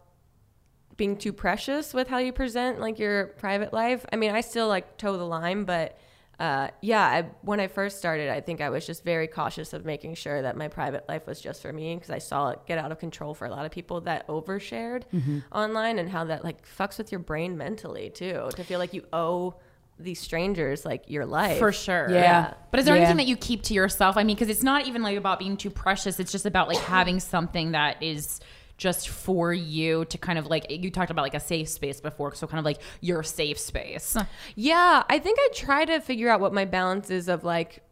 being 0.98 1.18
too 1.18 1.34
precious 1.34 1.93
with 1.93 2.07
how 2.07 2.19
you 2.19 2.31
present 2.31 2.80
like 2.80 2.99
your 2.99 3.27
private 3.27 3.73
life. 3.73 4.06
I 4.14 4.18
mean, 4.18 4.31
I 4.31 4.41
still 4.41 4.68
like 4.68 4.98
toe 4.98 5.18
the 5.18 5.26
line, 5.26 5.64
but 5.64 5.98
uh, 6.39 6.69
yeah, 6.81 7.03
I, 7.03 7.22
when 7.41 7.60
I 7.60 7.68
first 7.68 7.99
started, 7.99 8.30
I 8.30 8.41
think 8.41 8.61
I 8.61 8.69
was 8.72 8.85
just 8.85 9.03
very 9.03 9.27
cautious 9.27 9.73
of 9.73 9.85
making 9.85 10.15
sure 10.15 10.41
that 10.41 10.57
my 10.57 10.68
private 10.68 11.07
life 11.07 11.27
was 11.27 11.39
just 11.39 11.61
for 11.61 11.72
me 11.72 11.93
because 11.95 12.10
I 12.10 12.18
saw 12.18 12.49
it 12.49 12.60
get 12.65 12.80
out 12.80 12.91
of 12.91 12.98
control 12.98 13.35
for 13.35 13.45
a 13.45 13.52
lot 13.52 13.65
of 13.65 13.72
people 13.72 14.02
that 14.02 14.27
overshared 14.27 15.03
online 15.52 15.99
and 15.99 16.10
how 16.10 16.23
that 16.26 16.43
like 16.43 16.68
fucks 16.68 16.98
with 16.98 17.11
your 17.11 17.19
brain 17.19 17.57
mentally 17.57 18.10
too 18.10 18.49
to 18.56 18.64
feel 18.64 18.80
like 18.80 18.93
you 18.93 19.06
owe 19.14 19.56
these 20.03 20.19
strangers 20.19 20.85
like 20.85 21.03
your 21.07 21.25
life 21.25 21.57
For 21.59 21.71
sure. 21.71 22.07
Yeah. 22.09 22.53
But 22.71 22.79
is 22.79 22.85
there 22.85 22.95
Yeah. 22.95 23.01
anything 23.01 23.17
that 23.17 23.27
you 23.27 23.37
keep 23.37 23.63
to 23.63 23.73
yourself? 23.73 24.17
I 24.17 24.23
mean, 24.23 24.35
because 24.35 24.49
it's 24.49 24.63
not 24.63 24.87
even 24.87 25.01
like 25.03 25.17
about 25.17 25.39
being 25.39 25.57
too 25.57 25.69
precious. 25.69 26.19
It's 26.19 26.31
just 26.31 26.45
about 26.45 26.67
like 26.67 26.77
having 26.79 27.19
something 27.19 27.71
that 27.71 28.01
is 28.01 28.39
just 28.77 29.09
for 29.09 29.53
you 29.53 30.05
to 30.05 30.17
kind 30.17 30.39
of 30.39 30.47
like 30.47 30.65
you 30.69 30.89
talked 30.89 31.11
about 31.11 31.21
like 31.21 31.35
a 31.35 31.39
safe 31.39 31.69
space 31.69 32.01
before 32.01 32.33
so 32.33 32.47
kind 32.47 32.57
of 32.57 32.65
like 32.65 32.79
your 32.99 33.21
safe 33.21 33.59
space 33.59 34.17
Yeah, 34.55 35.03
I 35.07 35.19
think 35.19 35.37
I 35.39 35.49
try 35.53 35.85
to 35.85 35.99
figure 35.99 36.29
out 36.29 36.39
what 36.39 36.51
my 36.51 36.65
balance 36.65 37.11
is 37.11 37.27
of 37.27 37.43
like 37.43 37.83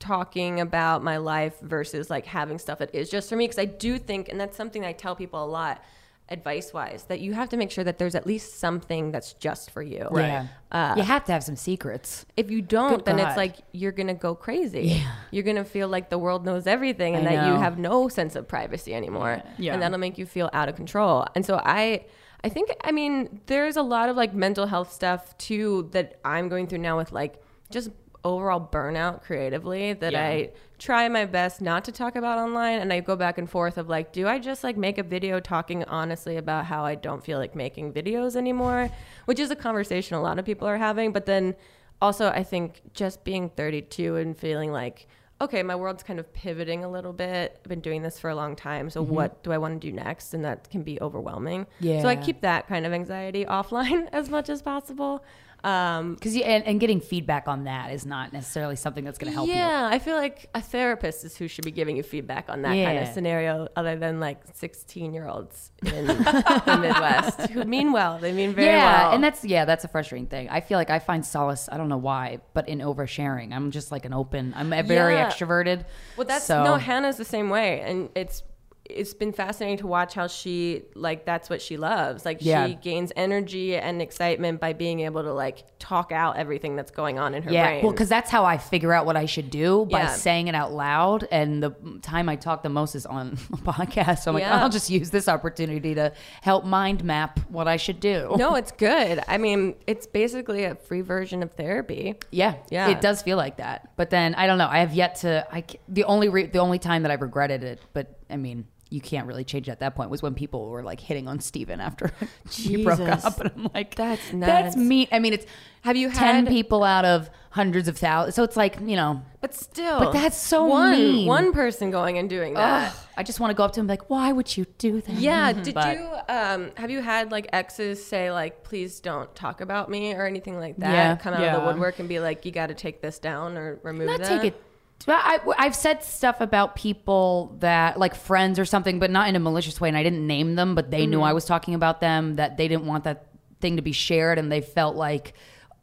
talking 0.00 0.60
about 0.60 1.02
my 1.02 1.16
life 1.18 1.58
versus 1.60 2.10
like 2.10 2.26
having 2.26 2.58
stuff 2.58 2.78
that 2.80 2.94
is 2.94 3.08
just 3.08 3.28
for 3.28 3.36
me 3.36 3.44
because 3.44 3.58
I 3.58 3.64
do 3.64 3.98
think 3.98 4.28
and 4.28 4.38
that's 4.38 4.56
something 4.56 4.84
I 4.84 4.92
tell 4.92 5.14
people 5.16 5.42
a 5.42 5.46
lot 5.46 5.82
advice 6.30 6.72
wise 6.72 7.04
that 7.04 7.20
you 7.20 7.34
have 7.34 7.50
to 7.50 7.56
make 7.56 7.70
sure 7.70 7.84
that 7.84 7.98
there's 7.98 8.14
at 8.14 8.26
least 8.26 8.58
something 8.58 9.12
that's 9.12 9.34
just 9.34 9.70
for 9.70 9.82
you. 9.82 10.08
Yeah. 10.14 10.46
Uh, 10.72 10.94
you 10.96 11.02
have 11.02 11.24
to 11.24 11.32
have 11.32 11.44
some 11.44 11.56
secrets. 11.56 12.24
If 12.36 12.50
you 12.50 12.62
don't, 12.62 12.96
Good 12.96 13.04
then 13.04 13.16
God. 13.18 13.28
it's 13.28 13.36
like 13.36 13.56
you're 13.72 13.92
gonna 13.92 14.14
go 14.14 14.34
crazy. 14.34 14.82
Yeah. 14.82 15.12
You're 15.30 15.42
gonna 15.42 15.64
feel 15.64 15.88
like 15.88 16.08
the 16.08 16.18
world 16.18 16.44
knows 16.44 16.66
everything 16.66 17.14
and 17.14 17.28
I 17.28 17.36
that 17.36 17.46
you 17.48 17.54
have 17.54 17.78
no 17.78 18.08
sense 18.08 18.36
of 18.36 18.48
privacy 18.48 18.94
anymore. 18.94 19.42
Yeah. 19.58 19.74
And 19.74 19.82
that'll 19.82 19.98
make 19.98 20.16
you 20.16 20.26
feel 20.26 20.48
out 20.52 20.68
of 20.68 20.76
control. 20.76 21.26
And 21.34 21.44
so 21.44 21.60
I 21.62 22.06
I 22.42 22.48
think 22.48 22.70
I 22.82 22.92
mean, 22.92 23.40
there's 23.46 23.76
a 23.76 23.82
lot 23.82 24.08
of 24.08 24.16
like 24.16 24.34
mental 24.34 24.66
health 24.66 24.92
stuff 24.92 25.36
too 25.38 25.88
that 25.92 26.20
I'm 26.24 26.48
going 26.48 26.66
through 26.66 26.78
now 26.78 26.96
with 26.96 27.12
like 27.12 27.42
just 27.70 27.90
overall 28.24 28.68
burnout 28.72 29.22
creatively 29.22 29.92
that 29.92 30.12
Yeah. 30.12 30.24
I 30.26 30.50
try 30.78 31.08
my 31.08 31.26
best 31.26 31.60
not 31.60 31.84
to 31.84 31.92
talk 31.92 32.16
about 32.16 32.38
online 32.38 32.80
and 32.80 32.92
I 32.92 33.00
go 33.00 33.16
back 33.16 33.38
and 33.38 33.48
forth 33.48 33.76
of 33.78 33.88
like 33.88 34.12
do 34.12 34.26
I 34.26 34.38
just 34.38 34.64
like 34.64 34.76
make 34.76 34.98
a 34.98 35.02
video 35.02 35.40
talking 35.40 35.84
honestly 35.84 36.36
about 36.36 36.64
how 36.64 36.84
I 36.84 36.94
don't 36.94 37.22
feel 37.22 37.38
like 37.38 37.54
making 37.54 37.92
videos 37.92 38.34
anymore? 38.34 38.90
Which 39.26 39.38
is 39.38 39.50
a 39.50 39.56
conversation 39.56 40.16
a 40.16 40.22
lot 40.22 40.38
of 40.38 40.44
people 40.44 40.66
are 40.66 40.78
having 40.78 41.12
but 41.12 41.26
then 41.26 41.54
also 42.00 42.28
I 42.28 42.42
think 42.42 42.80
just 42.94 43.24
being 43.24 43.50
32 43.50 44.16
and 44.16 44.36
feeling 44.36 44.72
like 44.72 45.06
okay 45.40 45.62
my 45.62 45.74
world's 45.74 46.02
kind 46.02 46.18
of 46.18 46.32
pivoting 46.32 46.82
a 46.82 46.90
little 46.90 47.12
bit. 47.12 47.60
I've 47.62 47.68
been 47.68 47.80
doing 47.80 48.02
this 48.02 48.18
for 48.18 48.30
a 48.30 48.34
long 48.34 48.56
time 48.56 48.88
so 48.88 49.04
mm-hmm. 49.04 49.14
what 49.14 49.42
do 49.42 49.52
I 49.52 49.58
want 49.58 49.80
to 49.80 49.86
do 49.86 49.94
next? 49.94 50.32
And 50.32 50.44
that 50.46 50.70
can 50.70 50.82
be 50.82 50.98
overwhelming. 51.00 51.66
Yeah 51.78 52.00
so 52.00 52.08
I 52.08 52.16
keep 52.16 52.40
that 52.40 52.68
kind 52.68 52.86
of 52.86 52.94
anxiety 52.94 53.44
offline 53.58 54.08
as 54.12 54.30
much 54.30 54.48
as 54.48 54.62
possible 54.62 55.22
um, 55.64 56.14
Because 56.14 56.36
and, 56.36 56.64
and 56.64 56.78
getting 56.78 57.00
feedback 57.00 57.48
on 57.48 57.64
that 57.64 57.90
is 57.92 58.04
not 58.06 58.32
necessarily 58.32 58.76
something 58.76 59.02
that's 59.04 59.18
going 59.18 59.30
to 59.30 59.34
help 59.34 59.48
you. 59.48 59.54
yeah, 59.54 59.88
I 59.90 59.98
feel 59.98 60.16
like 60.16 60.48
a 60.54 60.60
therapist 60.60 61.24
is 61.24 61.36
who 61.36 61.48
should 61.48 61.64
be 61.64 61.70
giving 61.70 61.96
you 61.96 62.02
feedback 62.02 62.48
on 62.48 62.62
that 62.62 62.68
kind 62.68 62.98
of 62.98 63.04
Yeah. 63.06 63.12
scenario, 63.12 63.68
other 63.74 63.96
than 63.96 64.20
like 64.20 64.40
16 64.54 65.14
year 65.14 65.26
olds 65.26 65.72
in 65.86 66.06
the 66.06 66.78
Midwest 66.80 67.50
who 67.50 67.64
mean 67.64 67.92
well. 67.92 68.18
They 68.18 68.32
mean 68.32 68.52
very 68.54 68.68
well. 68.68 68.76
yeah, 68.76 69.02
well. 69.04 69.12
and 69.14 69.24
that's 69.24 69.44
yeah, 69.44 69.64
that's 69.64 69.84
a 69.84 69.88
frustrating 69.88 70.26
thing. 70.26 70.48
I 70.50 70.60
feel 70.60 70.78
like 70.78 70.90
I 70.90 70.98
find 70.98 71.24
solace. 71.24 71.68
I 71.72 71.76
don't 71.76 71.88
know 71.88 71.96
why, 71.98 72.38
but 72.52 72.68
in 72.68 72.78
oversharing, 72.80 73.52
I'm 73.52 73.70
just 73.70 73.90
like 73.90 74.04
an 74.04 74.12
open. 74.12 74.52
I'm 74.56 74.72
a 74.72 74.82
very 74.82 75.14
Yeah. 75.14 75.28
extroverted. 75.30 75.84
well, 76.16 76.26
that's 76.26 76.44
so, 76.44 76.62
no, 76.64 76.76
Hannah's 76.76 77.16
the 77.16 77.24
same 77.24 77.48
way. 77.50 77.80
And 77.80 78.10
it's, 78.14 78.42
it's 78.86 79.14
been 79.14 79.32
fascinating 79.32 79.78
to 79.78 79.86
watch 79.86 80.12
how 80.12 80.26
she 80.26 80.82
like 80.94 81.24
that's 81.24 81.48
what 81.48 81.62
she 81.62 81.76
loves. 81.78 82.24
Like 82.26 82.38
Yeah. 82.40 82.66
she 82.66 82.74
gains 82.74 83.12
energy 83.16 83.76
and 83.76 84.02
excitement 84.02 84.60
by 84.60 84.74
being 84.74 85.00
able 85.00 85.22
to 85.22 85.32
like 85.32 85.64
talk 85.78 86.12
out 86.12 86.36
everything 86.36 86.76
that's 86.76 86.90
going 86.90 87.18
on 87.18 87.34
in 87.34 87.42
her 87.42 87.48
brain. 87.48 87.54
Yeah, 87.54 87.66
brain. 87.68 87.82
well, 87.82 87.92
because 87.92 88.10
that's 88.10 88.30
how 88.30 88.44
I 88.44 88.58
figure 88.58 88.92
out 88.92 89.06
what 89.06 89.16
I 89.16 89.24
should 89.24 89.50
do 89.50 89.86
by 89.86 90.00
Yeah. 90.00 90.08
saying 90.08 90.48
it 90.48 90.54
out 90.54 90.72
loud. 90.72 91.26
And 91.30 91.62
the 91.62 91.70
time 92.02 92.28
I 92.28 92.36
talk 92.36 92.62
the 92.62 92.68
most 92.68 92.94
is 92.94 93.06
on 93.06 93.38
a 93.52 93.56
podcast. 93.56 94.18
So 94.18 94.30
I'm 94.30 94.34
like, 94.34 94.44
I'll 94.44 94.68
just 94.68 94.90
use 94.90 95.08
this 95.10 95.28
opportunity 95.28 95.94
to 95.94 96.12
help 96.42 96.66
mind 96.66 97.02
map 97.04 97.40
what 97.48 97.66
I 97.66 97.78
should 97.78 98.00
do. 98.00 98.34
no, 98.36 98.54
it's 98.56 98.72
good. 98.72 99.18
I 99.26 99.38
mean, 99.38 99.76
it's 99.86 100.06
basically 100.06 100.64
a 100.64 100.74
free 100.74 101.00
version 101.00 101.42
of 101.42 101.52
therapy. 101.52 102.16
Yeah, 102.30 102.56
Yeah. 102.70 102.88
it 102.90 103.00
does 103.00 103.22
feel 103.22 103.38
like 103.38 103.56
that. 103.56 103.92
But 103.96 104.10
then 104.10 104.34
I 104.34 104.46
don't 104.46 104.58
know. 104.58 104.68
I 104.70 104.80
have 104.80 104.92
yet 104.92 105.14
to. 105.16 105.46
I 105.50 105.64
the 105.88 106.04
only 106.04 106.28
re, 106.28 106.44
the 106.46 106.58
only 106.58 106.78
time 106.78 107.02
that 107.04 107.10
I've 107.10 107.22
regretted 107.22 107.62
it, 107.64 107.80
but 107.94 108.18
I 108.28 108.36
mean, 108.36 108.66
you 108.90 109.00
can't 109.00 109.26
really 109.26 109.44
change 109.44 109.68
at 109.68 109.80
that 109.80 109.94
point. 109.96 110.10
Was 110.10 110.22
when 110.22 110.34
people 110.34 110.68
were 110.68 110.82
like 110.82 111.00
hitting 111.00 111.26
on 111.26 111.40
Steven 111.40 111.80
after 111.80 112.12
he 112.50 112.84
broke 112.84 113.00
up, 113.00 113.40
and 113.40 113.50
I'm 113.56 113.70
like, 113.74 113.94
That's 113.94 114.20
that's 114.30 114.32
nuts. 114.34 114.76
me. 114.76 115.08
I 115.10 115.18
mean, 115.18 115.32
it's 115.32 115.46
Have 115.82 115.96
you 115.96 116.10
ten 116.10 116.44
had- 116.46 116.48
people 116.48 116.84
out 116.84 117.04
of 117.04 117.30
hundreds 117.50 117.86
of 117.88 117.96
thousands. 117.96 118.34
So 118.34 118.42
it's 118.42 118.56
like 118.56 118.78
you 118.80 118.96
know, 118.96 119.22
But 119.40 119.54
still, 119.54 119.98
But 120.00 120.12
that's 120.12 120.36
so 120.36 120.64
one 120.66 120.92
mean. 120.92 121.26
one 121.26 121.52
person 121.52 121.90
going 121.90 122.18
and 122.18 122.28
doing 122.28 122.54
that. 122.54 122.92
ugh, 122.92 122.98
I 123.16 123.22
just 123.22 123.38
want 123.40 123.50
to 123.52 123.54
go 123.54 123.62
up 123.64 123.72
to 123.74 123.80
him 123.80 123.84
and 123.84 123.88
be 123.88 123.92
like, 124.02 124.10
why 124.10 124.32
would 124.32 124.56
you 124.56 124.64
do 124.78 125.00
that? 125.00 125.14
Yeah. 125.14 125.52
Did 125.62 125.74
But- 125.74 125.96
you 125.96 126.08
um 126.28 126.70
have 126.76 126.90
you 126.90 127.00
had 127.00 127.30
like 127.32 127.48
exes 127.52 128.04
say 128.04 128.30
like 128.32 128.64
please 128.64 129.00
don't 129.00 129.32
talk 129.36 129.60
about 129.60 129.88
me 129.90 130.14
or 130.14 130.26
anything 130.26 130.58
like 130.58 130.76
that? 130.78 130.92
Yeah. 130.92 131.16
Come 131.16 131.34
out 131.34 131.42
of 131.42 131.60
the 131.62 131.66
woodwork 131.66 131.98
and 132.00 132.08
be 132.08 132.18
like 132.20 132.44
you 132.44 132.50
got 132.52 132.66
to 132.68 132.74
take 132.74 133.00
this 133.02 133.18
down 133.18 133.56
or 133.56 133.78
remove 133.82 134.08
not 134.08 134.20
that. 134.20 134.28
take 134.42 134.52
it. 134.52 134.62
But 135.06 135.20
I, 135.22 135.38
I've 135.58 135.74
said 135.74 136.02
stuff 136.02 136.40
about 136.40 136.76
people 136.76 137.56
that, 137.60 137.98
like 137.98 138.14
friends 138.14 138.58
or 138.58 138.64
something, 138.64 138.98
but 138.98 139.10
not 139.10 139.28
in 139.28 139.36
a 139.36 139.40
malicious 139.40 139.80
way. 139.80 139.88
And 139.88 139.96
I 139.96 140.02
didn't 140.02 140.26
name 140.26 140.54
them, 140.54 140.74
but 140.74 140.90
they 140.90 141.06
knew 141.06 141.18
Mm-hmm. 141.18 141.24
I 141.24 141.32
was 141.32 141.44
talking 141.44 141.74
about 141.74 142.00
them, 142.00 142.34
that 142.36 142.56
they 142.56 142.68
didn't 142.68 142.86
want 142.86 143.04
that 143.04 143.26
thing 143.60 143.76
to 143.76 143.82
be 143.82 143.92
shared. 143.92 144.38
And 144.38 144.50
they 144.50 144.60
felt 144.60 144.96
like, 144.96 145.34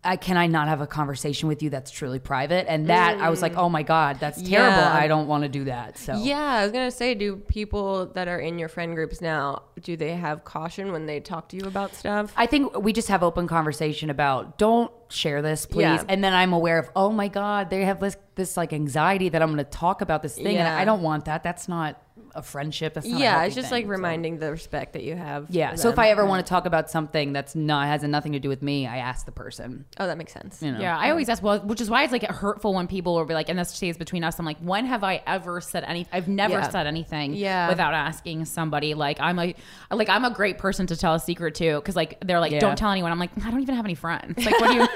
I, 0.03 0.15
can 0.15 0.35
I 0.35 0.47
not 0.47 0.67
have 0.67 0.81
a 0.81 0.87
conversation 0.87 1.47
with 1.47 1.61
you 1.61 1.69
that's 1.69 1.91
truly 1.91 2.19
private? 2.19 2.69
And 2.69 2.87
that 2.87 3.19
I 3.19 3.29
was 3.29 3.41
like, 3.41 3.55
oh 3.55 3.69
my 3.69 3.83
God, 3.83 4.19
that's 4.19 4.41
terrible. 4.41 4.77
Mm. 4.77 4.93
Yeah. 4.93 4.93
I 4.93 5.07
don't 5.07 5.27
want 5.27 5.43
to 5.43 5.49
do 5.49 5.65
that. 5.65 5.97
So 5.97 6.17
Yeah, 6.17 6.39
I 6.39 6.63
was 6.63 6.71
gonna 6.71 6.91
say, 6.91 7.13
do 7.13 7.35
people 7.35 8.07
that 8.07 8.27
are 8.27 8.39
in 8.39 8.57
your 8.57 8.69
friend 8.69 8.95
groups 8.95 9.21
now 9.21 9.63
do 9.81 9.97
they 9.97 10.13
have 10.13 10.43
caution 10.43 10.91
when 10.91 11.05
they 11.05 11.19
talk 11.19 11.49
to 11.49 11.57
you 11.57 11.65
about 11.65 11.93
stuff? 11.95 12.33
I 12.35 12.45
think 12.45 12.77
we 12.77 12.93
just 12.93 13.07
have 13.07 13.23
open 13.23 13.47
conversation 13.47 14.09
about 14.09 14.57
don't 14.57 14.91
share 15.09 15.41
this, 15.41 15.65
please. 15.65 15.81
Yeah. 15.81 16.03
And 16.07 16.23
then 16.23 16.33
I'm 16.33 16.53
aware 16.53 16.79
of, 16.79 16.89
oh 16.95 17.11
my 17.11 17.27
God, 17.27 17.69
they 17.69 17.83
have 17.85 17.99
this 17.99 18.17
this 18.35 18.57
like 18.57 18.73
anxiety 18.73 19.29
that 19.29 19.41
I'm 19.41 19.49
going 19.49 19.63
to 19.63 19.69
talk 19.69 20.01
about 20.01 20.23
this 20.23 20.35
thing, 20.35 20.57
and 20.57 20.67
I 20.67 20.85
don't 20.85 21.01
want 21.01 21.25
that. 21.25 21.43
That's 21.43 21.67
not 21.67 22.01
a 22.35 22.41
friendship. 22.41 22.93
That's 22.93 23.07
not 23.07 23.19
yeah, 23.19 23.31
healthy 23.31 23.47
it's 23.47 23.55
just 23.55 23.69
thing, 23.69 23.77
like 23.77 23.85
so. 23.85 23.89
reminding 23.89 24.39
the 24.39 24.51
respect 24.51 24.93
that 24.93 25.03
you 25.03 25.15
have. 25.15 25.47
Yeah. 25.49 25.71
for 25.71 25.77
So 25.77 25.89
if. 25.89 25.99
I 25.99 26.09
ever 26.09 26.25
want 26.25 26.45
to 26.45 26.49
talk 26.49 26.65
about 26.65 26.89
something 26.89 27.33
that's 27.33 27.55
not 27.55 27.87
has 27.87 28.03
nothing 28.03 28.31
to 28.33 28.39
do 28.39 28.49
with 28.49 28.61
me, 28.61 28.87
I 28.87 28.97
ask 28.97 29.25
the 29.25 29.31
person. 29.31 29.85
oh, 29.99 30.07
that 30.07 30.17
makes 30.17 30.33
sense. 30.33 30.61
You 30.61 30.71
know. 30.71 30.79
Yeah, 30.79 30.97
I 30.97 31.09
always 31.09 31.29
ask, 31.29 31.41
well, 31.43 31.59
which 31.59 31.81
is 31.81 31.89
why 31.89 32.03
it's 32.03 32.11
like 32.11 32.23
hurtful 32.23 32.73
when 32.73 32.87
people 32.87 33.15
will 33.15 33.25
be 33.25 33.33
like, 33.33 33.49
and 33.49 33.57
this 33.59 33.69
stays 33.69 33.97
between 33.97 34.23
us. 34.23 34.39
I'm 34.39 34.45
like, 34.45 34.57
when 34.59 34.85
have 34.85 35.03
I 35.03 35.21
ever 35.27 35.61
said 35.61 35.83
anything? 35.83 36.09
I've 36.13 36.27
never 36.27 36.55
Yeah. 36.55 36.69
said 36.69 36.87
anything 36.87 37.33
Yeah. 37.33 37.69
without 37.69 37.93
asking 37.93 38.45
somebody. 38.45 38.93
Like, 38.93 39.19
I'm 39.19 39.37
a, 39.39 39.53
like, 39.91 40.09
I'm 40.09 40.25
a 40.25 40.31
great 40.31 40.57
person 40.57 40.87
to 40.87 40.95
tell 40.95 41.13
a 41.15 41.19
secret 41.19 41.55
to 41.55 41.75
because 41.75 41.95
like 41.95 42.17
they're 42.25 42.39
like, 42.39 42.51
Yeah. 42.51 42.59
don't 42.59 42.77
tell 42.77 42.91
anyone. 42.91 43.11
I'm 43.11 43.19
like, 43.19 43.31
I 43.45 43.51
don't 43.51 43.61
even 43.61 43.75
have 43.75 43.85
any 43.85 43.95
friends. 43.95 44.43
Like, 44.45 44.59
what 44.59 44.69
do 44.69 44.73
you 44.75 44.79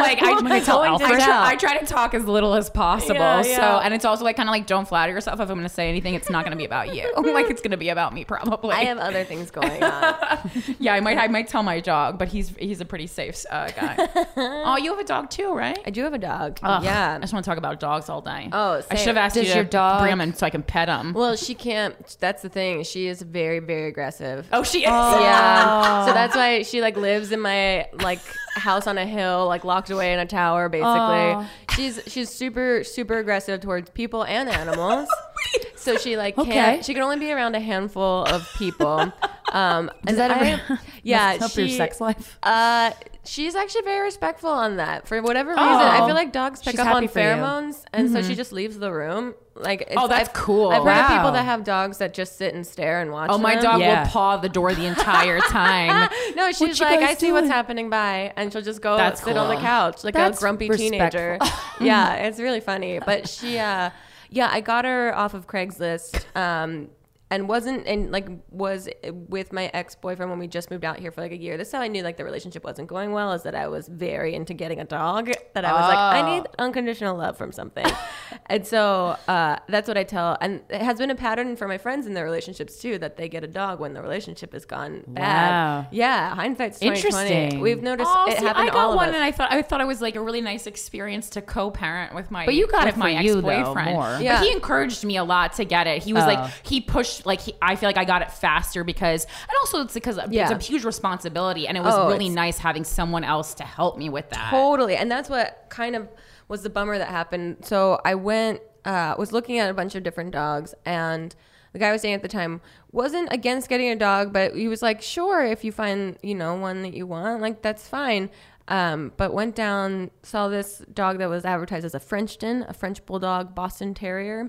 like? 0.00 0.22
I, 0.22 0.30
am 0.30 0.46
I 0.46 0.48
gonna 0.48 0.64
tell 0.64 0.80
I, 0.80 0.96
try, 0.98 1.48
I 1.52 1.56
try 1.56 1.78
to 1.78 1.86
talk 1.86 2.14
as 2.14 2.24
little 2.24 2.54
as 2.54 2.70
possible. 2.70 3.14
Yeah, 3.14 3.42
So, 3.42 3.80
and 3.80 3.94
it's 3.94 4.04
also 4.04 4.24
like 4.24 4.36
kind 4.36 4.48
of 4.48 4.52
like, 4.52 4.66
don't 4.66 4.86
flatter 4.88 5.12
yourself. 5.12 5.40
If 5.40 5.48
I'm 5.50 5.56
going 5.56 5.62
to 5.68 5.74
say 5.74 5.88
anything, 5.88 6.14
it's 6.14 6.30
not 6.30 6.44
going 6.44 6.52
to 6.52 6.56
be 6.56 6.64
about 6.70 6.94
you. 6.94 7.12
like, 7.32 7.50
it's 7.50 7.60
going 7.60 7.72
to 7.72 7.76
be 7.76 7.88
about 7.88 8.14
me 8.14 8.24
probably. 8.24 8.70
I 8.70 8.84
have 8.84 8.98
other 8.98 9.24
things 9.24 9.50
going 9.50 9.82
on. 9.82 10.50
yeah, 10.78 10.94
I 10.94 11.00
might, 11.00 11.18
I 11.18 11.26
might 11.26 11.48
tell 11.48 11.64
my 11.64 11.80
dog, 11.80 12.16
but 12.16 12.28
he's 12.28 12.50
he's 12.58 12.80
a 12.80 12.84
pretty 12.84 13.08
safe 13.08 13.44
uh, 13.50 13.70
guy. 13.72 14.08
oh, 14.36 14.76
you 14.76 14.90
have 14.90 15.00
a 15.00 15.04
dog 15.04 15.30
too, 15.30 15.52
right? 15.52 15.78
I 15.84 15.90
do 15.90 16.04
have 16.04 16.14
a 16.14 16.18
dog. 16.18 16.60
Ugh, 16.62 16.84
yeah. 16.84 17.16
I 17.16 17.18
just 17.18 17.32
want 17.32 17.44
to 17.44 17.50
talk 17.50 17.58
about 17.58 17.80
dogs 17.80 18.08
all 18.08 18.20
day. 18.20 18.48
Oh, 18.52 18.82
I 18.88 18.94
should 18.94 19.08
have 19.08 19.16
asked 19.16 19.34
Does 19.34 19.48
you 19.48 19.54
your 19.54 19.64
to 19.64 19.70
dog- 19.70 20.00
bring 20.00 20.12
him 20.12 20.20
in 20.20 20.32
so 20.34 20.46
I 20.46 20.50
can 20.50 20.62
pet 20.62 20.88
him. 20.88 21.12
Well, 21.12 21.34
she 21.34 21.54
can't. 21.54 22.16
That's 22.20 22.42
the 22.42 22.48
thing. 22.48 22.84
She 22.84 23.08
is 23.08 23.20
very, 23.20 23.58
very 23.58 23.88
aggressive. 23.88 24.46
oh, 24.52 24.62
she 24.62 24.78
is. 24.78 24.84
Yeah. 24.84 26.06
So 26.06 26.12
that's 26.12 26.36
why 26.36 26.62
she 26.62 26.80
like 26.80 26.96
lives 26.96 27.32
in 27.32 27.40
my 27.40 27.88
like 27.94 28.20
house 28.54 28.86
on 28.86 28.96
a 28.96 29.06
hill, 29.06 29.48
like 29.48 29.64
locked 29.64 29.90
away 29.90 30.12
in 30.12 30.20
a 30.20 30.26
tower, 30.26 30.68
basically. 30.68 31.48
She's 31.74 32.00
she's 32.06 32.30
super 32.30 32.84
super 32.84 33.18
aggressive 33.18 33.60
towards 33.60 33.90
people 33.90 34.24
and 34.24 34.48
animals. 34.48 35.08
so 35.76 35.96
she 35.96 36.16
like 36.16 36.36
can't. 36.36 36.48
Okay. 36.48 36.82
She 36.82 36.94
can 36.94 37.02
only 37.02 37.18
be 37.18 37.32
around 37.32 37.54
a 37.54 37.60
handful 37.60 38.24
of 38.24 38.48
people. 38.56 39.12
Um, 39.52 39.90
and 40.06 40.16
that 40.16 40.30
I, 40.30 40.46
ever 40.68 40.80
yeah, 41.02 41.32
mess 41.32 41.42
up 41.42 41.50
she, 41.50 41.62
your 41.62 41.70
sex 41.70 42.00
life? 42.00 42.38
Uh, 42.40 42.92
she's 43.24 43.56
actually 43.56 43.82
very 43.82 44.02
respectful 44.04 44.48
on 44.48 44.76
that 44.76 45.08
for 45.08 45.20
whatever 45.20 45.50
reason. 45.50 45.64
Oh. 45.64 45.76
I 45.76 46.06
feel 46.06 46.14
like 46.14 46.30
dogs 46.32 46.62
pick 46.62 46.70
She's 46.70 46.78
up 46.78 46.94
on 46.94 47.08
for 47.08 47.18
you. 47.18 47.26
pheromones, 47.26 47.82
and 47.92 48.12
so 48.12 48.22
she 48.22 48.36
just 48.36 48.52
leaves 48.52 48.78
the 48.78 48.92
room. 48.92 49.34
Like, 49.56 49.80
it's, 49.80 49.94
Oh, 49.96 50.06
that's 50.06 50.28
I've- 50.28 50.38
cool. 50.38 50.68
I've 50.70 50.84
heard 50.84 51.02
of 51.04 51.08
people 51.08 51.32
that 51.32 51.44
have 51.46 51.64
dogs 51.64 51.98
that 51.98 52.14
just 52.14 52.38
sit 52.38 52.54
and 52.54 52.64
stare 52.64 53.00
and 53.00 53.10
watch. 53.10 53.30
Oh, 53.32 53.38
my 53.38 53.54
them. 53.56 53.64
dog 53.64 53.80
Yeah. 53.80 54.04
will 54.04 54.08
paw 54.10 54.36
the 54.36 54.48
door 54.48 54.72
the 54.72 54.86
entire 54.86 55.40
time. 55.40 56.08
No, 56.36 56.52
she's 56.52 56.80
like, 56.80 57.00
I 57.00 57.14
see 57.14 57.32
what's 57.32 57.48
happening 57.48 57.90
by, 57.90 58.32
and 58.36 58.52
she'll 58.52 58.62
just 58.62 58.80
go 58.80 58.96
That's 58.96 59.20
sit 59.20 59.36
on 59.36 59.52
the 59.52 59.60
couch 59.60 60.04
like 60.04 60.14
That's 60.14 60.38
a 60.38 60.40
grumpy 60.40 60.68
respectful. 60.68 60.90
teenager. 60.92 61.38
yeah, 61.80 62.14
it's 62.14 62.38
really 62.38 62.60
funny. 62.60 63.00
But 63.04 63.28
she, 63.28 63.58
uh, 63.58 63.90
yeah, 64.30 64.48
I 64.50 64.60
got 64.60 64.84
her 64.84 65.14
off 65.14 65.34
of 65.34 65.46
Craigslist. 65.46 66.24
Um, 66.36 66.88
and 67.30 67.48
wasn't 67.48 67.86
and 67.86 68.10
like 68.10 68.28
was 68.50 68.88
with 69.04 69.52
my 69.52 69.70
ex 69.72 69.94
boyfriend 69.94 70.30
when 70.30 70.38
we 70.40 70.48
just 70.48 70.70
moved 70.70 70.84
out 70.84 70.98
here 70.98 71.10
for 71.12 71.20
like 71.20 71.32
a 71.32 71.36
year. 71.38 71.56
This 71.56 71.68
is 71.68 71.72
how 71.74 71.80
I 71.80 71.88
knew 71.88 72.02
like 72.02 72.16
the 72.16 72.24
relationship 72.24 72.64
wasn't 72.64 72.88
going 72.88 73.12
well. 73.12 73.32
Is 73.32 73.42
that 73.44 73.54
I 73.54 73.68
was 73.68 73.86
very 73.88 74.34
into 74.34 74.52
getting 74.54 74.80
a 74.80 74.84
dog. 74.84 75.30
That 75.54 75.64
I 75.64 75.72
was 75.72 75.88
like, 75.88 75.98
I 75.98 76.36
need 76.38 76.46
unconditional 76.58 77.16
love 77.16 77.36
from 77.38 77.52
something, 77.52 77.86
and 78.46 78.66
so 78.66 79.16
uh, 79.28 79.56
that's 79.68 79.86
what 79.88 79.96
I 79.96 80.04
tell. 80.04 80.36
And 80.40 80.62
it 80.70 80.82
has 80.82 80.98
been 80.98 81.10
a 81.10 81.14
pattern 81.14 81.56
for 81.56 81.66
my 81.68 81.78
friends 81.78 82.06
in 82.06 82.14
their 82.14 82.24
relationships 82.24 82.78
too 82.78 82.98
that 82.98 83.16
they 83.16 83.28
get 83.28 83.44
a 83.44 83.48
dog 83.48 83.80
when 83.80 83.94
the 83.94 84.02
relationship 84.02 84.52
has 84.52 84.64
gone 84.64 85.04
bad. 85.06 85.88
Yeah, 85.90 86.34
hindsight's 86.34 86.78
twenty 86.80 87.00
twenty. 87.00 87.30
Interesting. 87.30 87.60
We've 87.60 87.82
noticed 87.82 88.10
Oh, 88.12 88.26
it 88.30 88.38
see, 88.38 88.44
happen 88.44 88.62
I 88.62 88.66
got 88.66 88.76
all 88.76 88.96
one, 88.96 89.08
of 89.08 89.14
and. 89.14 89.22
I 89.24 89.30
thought 89.32 89.52
I 89.52 89.62
thought 89.62 89.80
it 89.80 89.86
was 89.86 90.00
like 90.00 90.16
a 90.16 90.20
really 90.20 90.40
nice 90.40 90.66
experience 90.66 91.30
to 91.30 91.42
co-parent 91.42 92.14
with 92.14 92.30
my. 92.30 92.44
But 92.44 92.54
you 92.54 92.66
got 92.66 92.86
with 92.86 92.96
it 92.96 92.98
my 92.98 93.16
for 93.16 93.22
you, 93.22 93.40
though, 93.40 93.48
ex-boyfriend. 93.48 93.96
But 93.96 94.22
Yeah. 94.22 94.42
he 94.42 94.50
encouraged 94.52 95.04
me 95.04 95.16
a 95.16 95.24
lot 95.24 95.52
to 95.54 95.64
get 95.64 95.86
it. 95.86 96.02
He 96.02 96.12
was 96.12 96.24
Oh. 96.24 96.26
like 96.26 96.50
he 96.62 96.80
pushed 96.80 97.19
like 97.26 97.40
he, 97.40 97.54
I 97.62 97.76
feel 97.76 97.88
like 97.88 97.98
I 97.98 98.04
got 98.04 98.22
it 98.22 98.30
faster 98.30 98.84
because, 98.84 99.24
and 99.24 99.50
also 99.60 99.82
it's 99.82 99.94
because 99.94 100.18
Yeah. 100.30 100.50
it's 100.50 100.64
a 100.66 100.70
huge 100.70 100.84
responsibility, 100.84 101.66
and 101.68 101.76
it 101.76 101.82
was 101.82 101.94
Oh, 101.94 102.08
really 102.08 102.28
nice 102.28 102.58
having 102.58 102.84
someone 102.84 103.24
else 103.24 103.54
to 103.54 103.64
help 103.64 103.98
me 103.98 104.08
with 104.08 104.30
that. 104.30 104.50
Totally. 104.50 104.96
And 104.96 105.10
that's 105.10 105.28
what 105.28 105.66
kind 105.68 105.96
of 105.96 106.08
was 106.48 106.62
the 106.62 106.70
bummer 106.70 106.98
that 106.98 107.08
happened. 107.08 107.58
So 107.64 108.00
I 108.04 108.14
went, 108.14 108.60
uh, 108.84 109.14
was 109.18 109.32
looking 109.32 109.58
at 109.58 109.70
a 109.70 109.74
bunch 109.74 109.94
of 109.94 110.02
different 110.02 110.32
dogs, 110.32 110.74
and 110.84 111.34
the 111.72 111.78
guy 111.78 111.88
I 111.88 111.92
was 111.92 112.02
dating 112.02 112.16
at 112.16 112.22
the 112.22 112.28
time 112.28 112.60
wasn't 112.90 113.32
against 113.32 113.68
getting 113.68 113.88
a 113.90 113.94
dog, 113.96 114.32
but 114.32 114.56
he 114.56 114.66
was 114.66 114.82
like, 114.82 115.00
sure, 115.00 115.44
if 115.44 115.62
you 115.62 115.70
find, 115.70 116.16
you 116.22 116.34
know, 116.34 116.56
one 116.56 116.82
that 116.82 116.94
you 116.94 117.06
want, 117.06 117.40
like, 117.40 117.62
that's 117.62 117.86
fine. 117.86 118.28
Um, 118.70 119.12
but 119.16 119.34
went 119.34 119.56
down, 119.56 120.12
saw 120.22 120.46
this 120.46 120.80
dog 120.94 121.18
that 121.18 121.28
was 121.28 121.44
advertised 121.44 121.84
as 121.84 121.94
a 121.94 121.98
Frenchton, 121.98 122.64
a 122.68 122.72
French 122.72 123.04
Bulldog 123.04 123.52
Boston 123.52 123.94
Terrier 123.94 124.44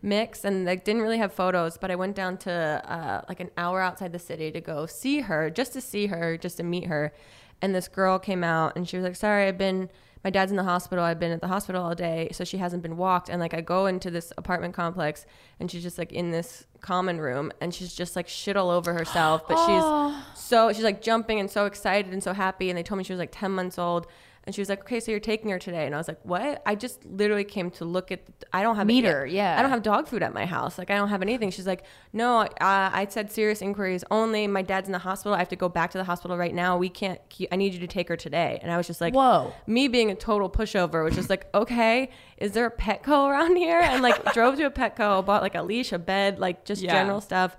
mix, 0.00 0.44
and 0.44 0.64
like 0.64 0.84
didn't 0.84 1.02
really 1.02 1.18
have 1.18 1.32
photos. 1.32 1.76
But 1.76 1.90
I 1.90 1.96
went 1.96 2.14
down 2.14 2.36
to 2.38 2.52
uh, 2.52 3.22
like 3.28 3.40
an 3.40 3.50
hour 3.58 3.80
outside 3.80 4.12
the 4.12 4.20
city 4.20 4.52
to 4.52 4.60
go 4.60 4.86
see 4.86 5.22
her, 5.22 5.50
just 5.50 5.72
to 5.72 5.80
see 5.80 6.06
her, 6.06 6.38
just 6.38 6.56
to 6.58 6.62
meet 6.62 6.86
her. 6.86 7.12
And 7.60 7.74
this 7.74 7.88
girl 7.88 8.20
came 8.20 8.44
out, 8.44 8.76
and 8.76 8.88
she 8.88 8.96
was 8.96 9.02
like, 9.04 9.16
"Sorry, 9.16 9.46
I've 9.48 9.58
been." 9.58 9.90
My 10.24 10.30
dad's 10.30 10.50
in 10.50 10.56
the 10.56 10.64
hospital. 10.64 11.04
I've 11.04 11.20
been 11.20 11.32
at 11.32 11.42
the 11.42 11.48
hospital 11.48 11.82
all 11.82 11.94
day, 11.94 12.30
so 12.32 12.44
she 12.44 12.56
hasn't 12.56 12.82
been 12.82 12.96
walked. 12.96 13.28
And 13.28 13.40
like, 13.40 13.52
I 13.52 13.60
go 13.60 13.84
into 13.84 14.10
this 14.10 14.32
apartment 14.38 14.72
complex, 14.72 15.26
and 15.60 15.70
she's 15.70 15.82
just 15.82 15.98
like 15.98 16.12
in 16.12 16.30
this 16.30 16.66
common 16.80 17.20
room, 17.20 17.52
and 17.60 17.74
she's 17.74 17.94
just 17.94 18.16
like 18.16 18.26
shit 18.26 18.56
all 18.56 18.70
over 18.70 18.94
herself. 18.94 19.46
But 19.46 19.58
she's 19.66 20.24
so 20.40 20.72
she's 20.72 20.82
like 20.82 21.02
jumping 21.02 21.40
and 21.40 21.50
so 21.50 21.66
excited 21.66 22.12
and 22.12 22.22
so 22.22 22.32
happy. 22.32 22.70
And 22.70 22.78
they 22.78 22.82
told 22.82 22.98
me 22.98 23.04
she 23.04 23.12
was 23.12 23.20
like 23.20 23.32
ten 23.32 23.52
months 23.52 23.78
old, 23.78 24.06
and 24.46 24.54
she 24.54 24.60
was 24.60 24.68
like, 24.68 24.80
"Okay, 24.80 25.00
so 25.00 25.10
you're 25.10 25.20
taking 25.20 25.50
her 25.50 25.58
today?" 25.58 25.86
And 25.86 25.94
I 25.94 25.98
was 25.98 26.06
like, 26.06 26.20
"What?" 26.22 26.62
I 26.66 26.74
just 26.74 27.04
literally 27.06 27.44
came 27.44 27.70
to 27.72 27.84
look 27.84 28.12
at. 28.12 28.20
I 28.52 28.62
don't 28.62 28.76
have 28.76 28.86
Meet 28.86 29.04
her, 29.06 29.24
yeah. 29.26 29.58
I 29.58 29.62
don't 29.62 29.70
have 29.70 29.82
dog 29.82 30.06
food 30.06 30.22
at 30.22 30.34
my 30.34 30.44
house. 30.44 30.76
Like 30.78 30.90
I 30.90 30.96
don't 30.96 31.08
have 31.08 31.22
anything. 31.22 31.50
She's 31.50 31.66
like, 31.66 31.84
"No, 32.12 32.40
uh, 32.40 32.46
I 32.60 33.06
said 33.08 33.32
serious 33.32 33.62
inquiries 33.62 34.04
only. 34.10 34.46
My 34.46 34.62
dad's 34.62 34.86
in 34.88 34.92
the 34.92 34.98
hospital. 34.98 35.34
I 35.34 35.38
have 35.38 35.48
to 35.48 35.56
go 35.56 35.68
back 35.68 35.90
to 35.92 35.98
the 35.98 36.04
hospital 36.04 36.36
right 36.36 36.54
now. 36.54 36.76
We 36.76 36.88
can't. 36.90 37.20
Keep, 37.30 37.48
I 37.52 37.56
need 37.56 37.72
you 37.74 37.80
to 37.80 37.86
take 37.86 38.08
her 38.08 38.16
today." 38.16 38.58
And 38.62 38.70
I 38.70 38.76
was 38.76 38.86
just 38.86 39.00
like, 39.00 39.14
Whoa. 39.14 39.52
Me 39.66 39.88
being 39.88 40.10
a 40.10 40.14
total 40.14 40.50
pushover 40.50 41.02
was 41.02 41.14
just 41.14 41.30
like, 41.30 41.46
"Okay, 41.54 42.10
is 42.36 42.52
there 42.52 42.66
a 42.66 42.70
Petco 42.70 43.28
around 43.30 43.56
here?" 43.56 43.80
And 43.80 44.02
like 44.02 44.32
drove 44.34 44.56
to 44.56 44.64
a 44.64 44.70
Petco, 44.70 45.24
bought 45.24 45.42
like 45.42 45.54
a 45.54 45.62
leash, 45.62 45.92
a 45.92 45.98
bed, 45.98 46.38
like 46.38 46.64
just 46.66 46.82
Yeah. 46.82 46.92
general 46.92 47.20
stuff, 47.22 47.56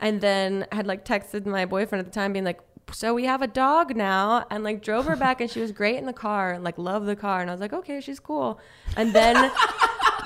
and 0.00 0.20
then 0.20 0.66
had 0.72 0.86
like 0.86 1.04
texted 1.04 1.46
my 1.46 1.64
boyfriend 1.64 2.00
at 2.04 2.12
the 2.12 2.14
time, 2.14 2.32
being 2.32 2.44
like. 2.44 2.60
So 2.92 3.14
we 3.14 3.24
have 3.24 3.42
a 3.42 3.46
dog 3.46 3.96
now, 3.96 4.46
and 4.50 4.62
like 4.62 4.82
drove 4.82 5.06
her 5.06 5.16
back, 5.16 5.40
and 5.40 5.50
she 5.50 5.60
was 5.60 5.72
great 5.72 5.96
in 5.96 6.06
the 6.06 6.12
car, 6.12 6.52
and 6.52 6.64
like 6.64 6.78
loved 6.78 7.06
the 7.06 7.16
car, 7.16 7.40
and 7.40 7.50
I 7.50 7.52
was 7.52 7.60
like, 7.60 7.72
okay, 7.72 8.00
she's 8.00 8.20
cool. 8.20 8.60
And 8.96 9.12
then 9.12 9.50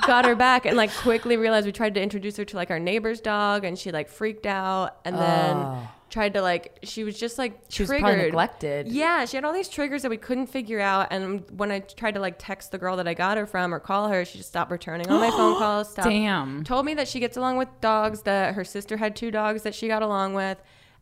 got 0.09 0.25
her 0.25 0.35
back 0.35 0.65
and 0.67 0.77
like 0.77 0.93
quickly 0.97 1.37
realized 1.37 1.67
we 1.67 1.73
tried 1.73 1.95
to 1.95 2.03
introduce 2.03 2.37
her 2.39 2.45
to 2.45 2.57
like 2.57 2.71
our 2.71 2.81
neighbor's 2.81 3.21
dog 3.21 3.65
and 3.65 3.79
she 3.79 3.93
like 3.93 4.09
freaked 4.09 4.47
out 4.47 4.97
and 5.05 5.15
then 5.15 5.57
ah. 5.57 5.93
tried 6.09 6.33
to 6.35 6.43
like 6.43 6.79
she 6.83 7.05
was 7.05 7.19
just 7.19 7.37
like. 7.39 7.61
She 7.69 7.83
was 7.83 7.91
triggered. 7.91 8.05
probably 8.05 8.25
neglected. 8.25 8.89
Yeah, 8.89 9.27
she 9.27 9.37
had 9.37 9.45
all 9.45 9.53
these 9.53 9.69
triggers 9.69 10.03
that 10.03 10.11
we 10.11 10.17
couldn't 10.17 10.47
figure 10.47 10.81
out 10.81 11.09
and 11.11 11.45
when 11.51 11.71
I 11.71 11.81
tried 11.81 12.15
to 12.15 12.21
like 12.21 12.37
text 12.39 12.73
the 12.73 12.79
girl 12.79 12.97
that 12.97 13.07
I 13.07 13.15
got 13.15 13.37
her 13.37 13.47
from 13.47 13.73
or 13.73 13.79
call 13.79 14.09
her, 14.09 14.25
she 14.25 14.39
just 14.39 14.49
stopped 14.49 14.71
returning 14.71 15.09
all 15.09 15.21
my 15.21 15.31
phone 15.31 15.55
calls. 15.59 15.91
Stopped, 15.91 16.09
Damn. 16.09 16.65
Told 16.65 16.87
me 16.87 16.95
that 16.95 17.07
she 17.07 17.21
gets 17.21 17.37
along 17.37 17.59
with 17.59 17.69
dogs, 17.81 18.23
that 18.23 18.55
her 18.55 18.65
sister 18.65 18.97
had 18.97 19.15
two 19.15 19.31
dogs 19.31 19.63
that 19.63 19.75
she 19.75 19.89
got 19.89 20.03
along 20.03 20.35
with. 20.35 20.59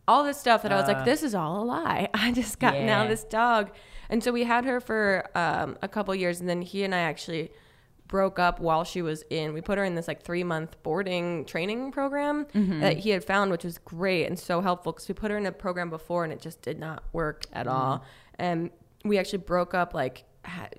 All 0.09 0.25
this 0.25 0.39
stuff 0.39 0.63
that 0.63 0.73
I 0.73 0.77
was 0.77 0.87
like, 0.87 0.99
uh. 0.99 1.05
this 1.05 1.23
is 1.23 1.35
all 1.35 1.63
a 1.63 1.65
lie. 1.65 2.09
I 2.15 2.33
just 2.33 2.59
got 2.59 2.75
now 2.75 3.07
this 3.07 3.25
dog. 3.25 3.71
And 4.09 4.23
so 4.23 4.33
we 4.33 4.45
had 4.45 4.65
her 4.65 4.81
for 4.81 5.29
um, 5.35 5.77
a 5.83 5.89
couple 5.89 6.15
years 6.15 6.41
and 6.41 6.49
then 6.49 6.63
he 6.63 6.85
and 6.85 6.95
I 6.95 6.99
actually 6.99 7.51
broke 8.07 8.39
up 8.39 8.61
while 8.61 8.85
she 8.85 9.03
was 9.03 9.25
in 9.31 9.53
we 9.53 9.61
put 9.61 9.79
her 9.79 9.85
in 9.85 9.97
this 9.97 10.07
like 10.07 10.23
three 10.23 10.45
month 10.45 10.81
boarding 10.85 11.45
training 11.45 11.91
program 11.91 12.45
mm-hmm. 12.55 12.79
that 12.79 12.99
he 12.99 13.11
had 13.11 13.25
found 13.25 13.51
which 13.51 13.65
was 13.65 13.79
great 13.79 14.27
and 14.27 14.39
so 14.39 14.61
helpful 14.61 14.93
because 14.93 15.09
we 15.09 15.13
put 15.13 15.29
her 15.29 15.37
in 15.37 15.45
a 15.45 15.51
program 15.51 15.91
before 15.91 16.23
and 16.23 16.33
it 16.33 16.41
just 16.41 16.63
did 16.63 16.79
not 16.79 17.03
work 17.13 17.47
at 17.53 17.67
all 17.67 17.97
mm-hmm. 17.97 18.05
and 18.39 18.71
we 19.05 19.19
actually 19.19 19.41
broke 19.41 19.75
up 19.75 19.93
like 19.93 20.25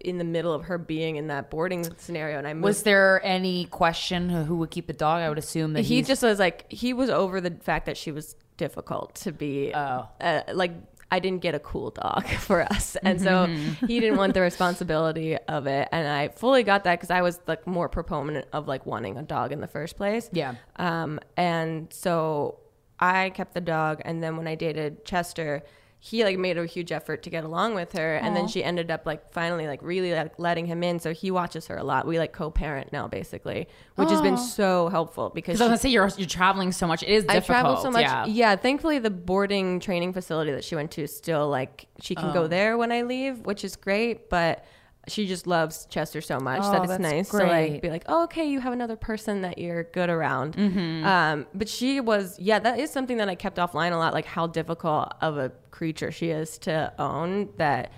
in 0.02 0.18
the 0.18 0.24
middle 0.24 0.54
of 0.54 0.64
her 0.64 0.78
being 0.78 1.16
in 1.16 1.28
that 1.28 1.50
boarding 1.50 1.86
scenario, 1.98 2.38
and 2.38 2.48
I 2.48 2.54
moved 2.54 2.64
Was 2.64 2.84
there 2.84 3.22
any 3.24 3.66
question 3.66 4.30
who 4.30 4.58
would 4.58 4.72
keep 4.72 4.88
the 4.88 4.94
dog? 4.94 5.22
I 5.22 5.30
would 5.30 5.38
assume 5.38 5.74
that 5.74 5.84
he 5.84 6.02
just 6.02 6.24
was 6.24 6.40
like 6.40 6.72
he 6.72 6.94
was 6.94 7.10
over 7.10 7.42
the 7.42 7.52
fact 7.52 7.86
that 7.86 7.98
she 7.98 8.12
was 8.12 8.36
difficult 8.58 9.16
to 9.16 9.32
be 9.32 9.72
Oh. 9.74 10.08
uh, 10.20 10.42
like 10.54 10.72
I 11.10 11.20
didn't 11.20 11.42
get 11.42 11.56
a 11.56 11.60
cool 11.60 11.92
dog 11.92 12.28
for 12.40 12.62
us 12.64 12.98
and 13.02 13.22
so 13.22 13.46
he 13.88 14.00
didn't 14.02 14.18
want 14.18 14.34
the 14.34 14.42
responsibility 14.52 15.38
of 15.48 15.66
it 15.68 15.88
and 15.92 16.06
I 16.08 16.28
fully 16.30 16.64
got 16.64 16.84
that 16.84 16.96
because 17.00 17.12
I 17.12 17.22
was 17.22 17.40
like 17.48 17.66
more 17.66 17.88
proponent 17.88 18.46
of 18.52 18.68
like 18.68 18.86
wanting 18.86 19.18
a 19.18 19.24
dog 19.24 19.52
in 19.54 19.62
the 19.62 19.68
first 19.68 19.96
place 19.96 20.30
Yeah. 20.34 20.56
um 20.76 21.20
and 21.38 21.88
so 21.94 22.60
I 23.00 23.30
kept 23.30 23.54
the 23.54 23.62
dog 23.62 24.02
and 24.04 24.22
then 24.22 24.36
when 24.38 24.48
I 24.48 24.56
dated 24.56 25.06
Chester 25.06 25.64
he 26.00 26.24
like 26.24 26.38
made 26.38 26.58
a 26.58 26.66
huge 26.66 26.92
effort 26.92 27.24
to 27.24 27.30
get 27.30 27.44
along 27.44 27.74
with 27.74 27.94
her 27.94 28.16
and 28.18 28.36
then 28.36 28.48
she 28.48 28.64
ended 28.64 28.92
up 28.92 29.06
like 29.06 29.34
finally 29.34 29.66
like 29.66 29.82
really 29.82 30.14
like 30.14 30.38
letting 30.38 30.66
him 30.68 30.84
in 30.84 31.00
so 31.00 31.12
he 31.12 31.32
watches 31.32 31.66
her 31.68 31.76
a 31.76 31.84
lot 31.84 32.06
we 32.06 32.20
like 32.20 32.32
co-parent 32.32 32.94
now 32.94 33.08
basically 33.08 33.68
which 33.96 34.10
has 34.10 34.22
been 34.22 34.38
so 34.38 34.90
helpful 34.90 35.32
because 35.34 35.54
Because 35.54 35.62
I 35.62 35.64
was 35.66 35.70
gonna 35.70 35.78
say 35.80 35.90
you're 35.90 36.10
you're 36.18 36.28
traveling 36.28 36.72
so 36.72 36.86
much. 36.86 37.02
It 37.02 37.10
is 37.10 37.24
I 37.28 37.34
difficult. 37.34 37.46
traveled 37.46 37.82
so 37.82 37.90
much. 37.92 38.02
Yeah. 38.04 38.26
Yeah. 38.28 38.56
thankfully 38.56 39.00
the 39.00 39.10
boarding 39.10 39.80
training 39.80 40.14
facility 40.14 40.52
that 40.52 40.64
she 40.64 40.76
went 40.76 40.92
to 40.92 41.02
is 41.02 41.16
still 41.16 41.50
like 41.50 41.88
she 42.02 42.14
can 42.16 42.30
Oh. 42.30 42.34
go 42.34 42.48
there 42.48 42.78
when 42.78 42.92
I 42.92 43.02
leave, 43.02 43.40
which 43.40 43.64
is 43.64 43.76
great. 43.76 44.30
But 44.30 44.64
she 45.08 45.28
just 45.28 45.48
loves 45.48 45.88
Chester 45.90 46.22
so 46.22 46.40
much 46.40 46.62
Oh, 46.64 46.72
that 46.72 46.84
it's 46.90 47.00
nice 47.00 47.30
to 47.30 47.38
like 47.38 47.82
be 47.82 47.90
like, 47.90 48.04
oh, 48.08 48.24
okay, 48.26 48.48
you 48.50 48.60
have 48.60 48.74
another 48.74 48.96
person 48.96 49.42
that 49.42 49.58
you're 49.58 49.84
good 49.84 50.10
around. 50.10 50.56
Mm-hmm. 50.56 51.06
Um, 51.06 51.46
but 51.54 51.70
she 51.70 52.00
was, 52.00 52.38
yeah, 52.40 52.60
that 52.60 52.80
is 52.80 52.92
something 52.92 53.18
that 53.18 53.30
I 53.30 53.36
kept 53.36 53.58
offline 53.58 53.92
a 53.92 53.98
lot, 53.98 54.14
like 54.14 54.26
how 54.26 54.48
difficult 54.48 55.14
of 55.22 55.38
a 55.38 55.52
creature 55.72 56.12
she 56.12 56.30
is 56.30 56.58
to 56.60 56.94
own. 57.00 57.50
That. 57.58 57.92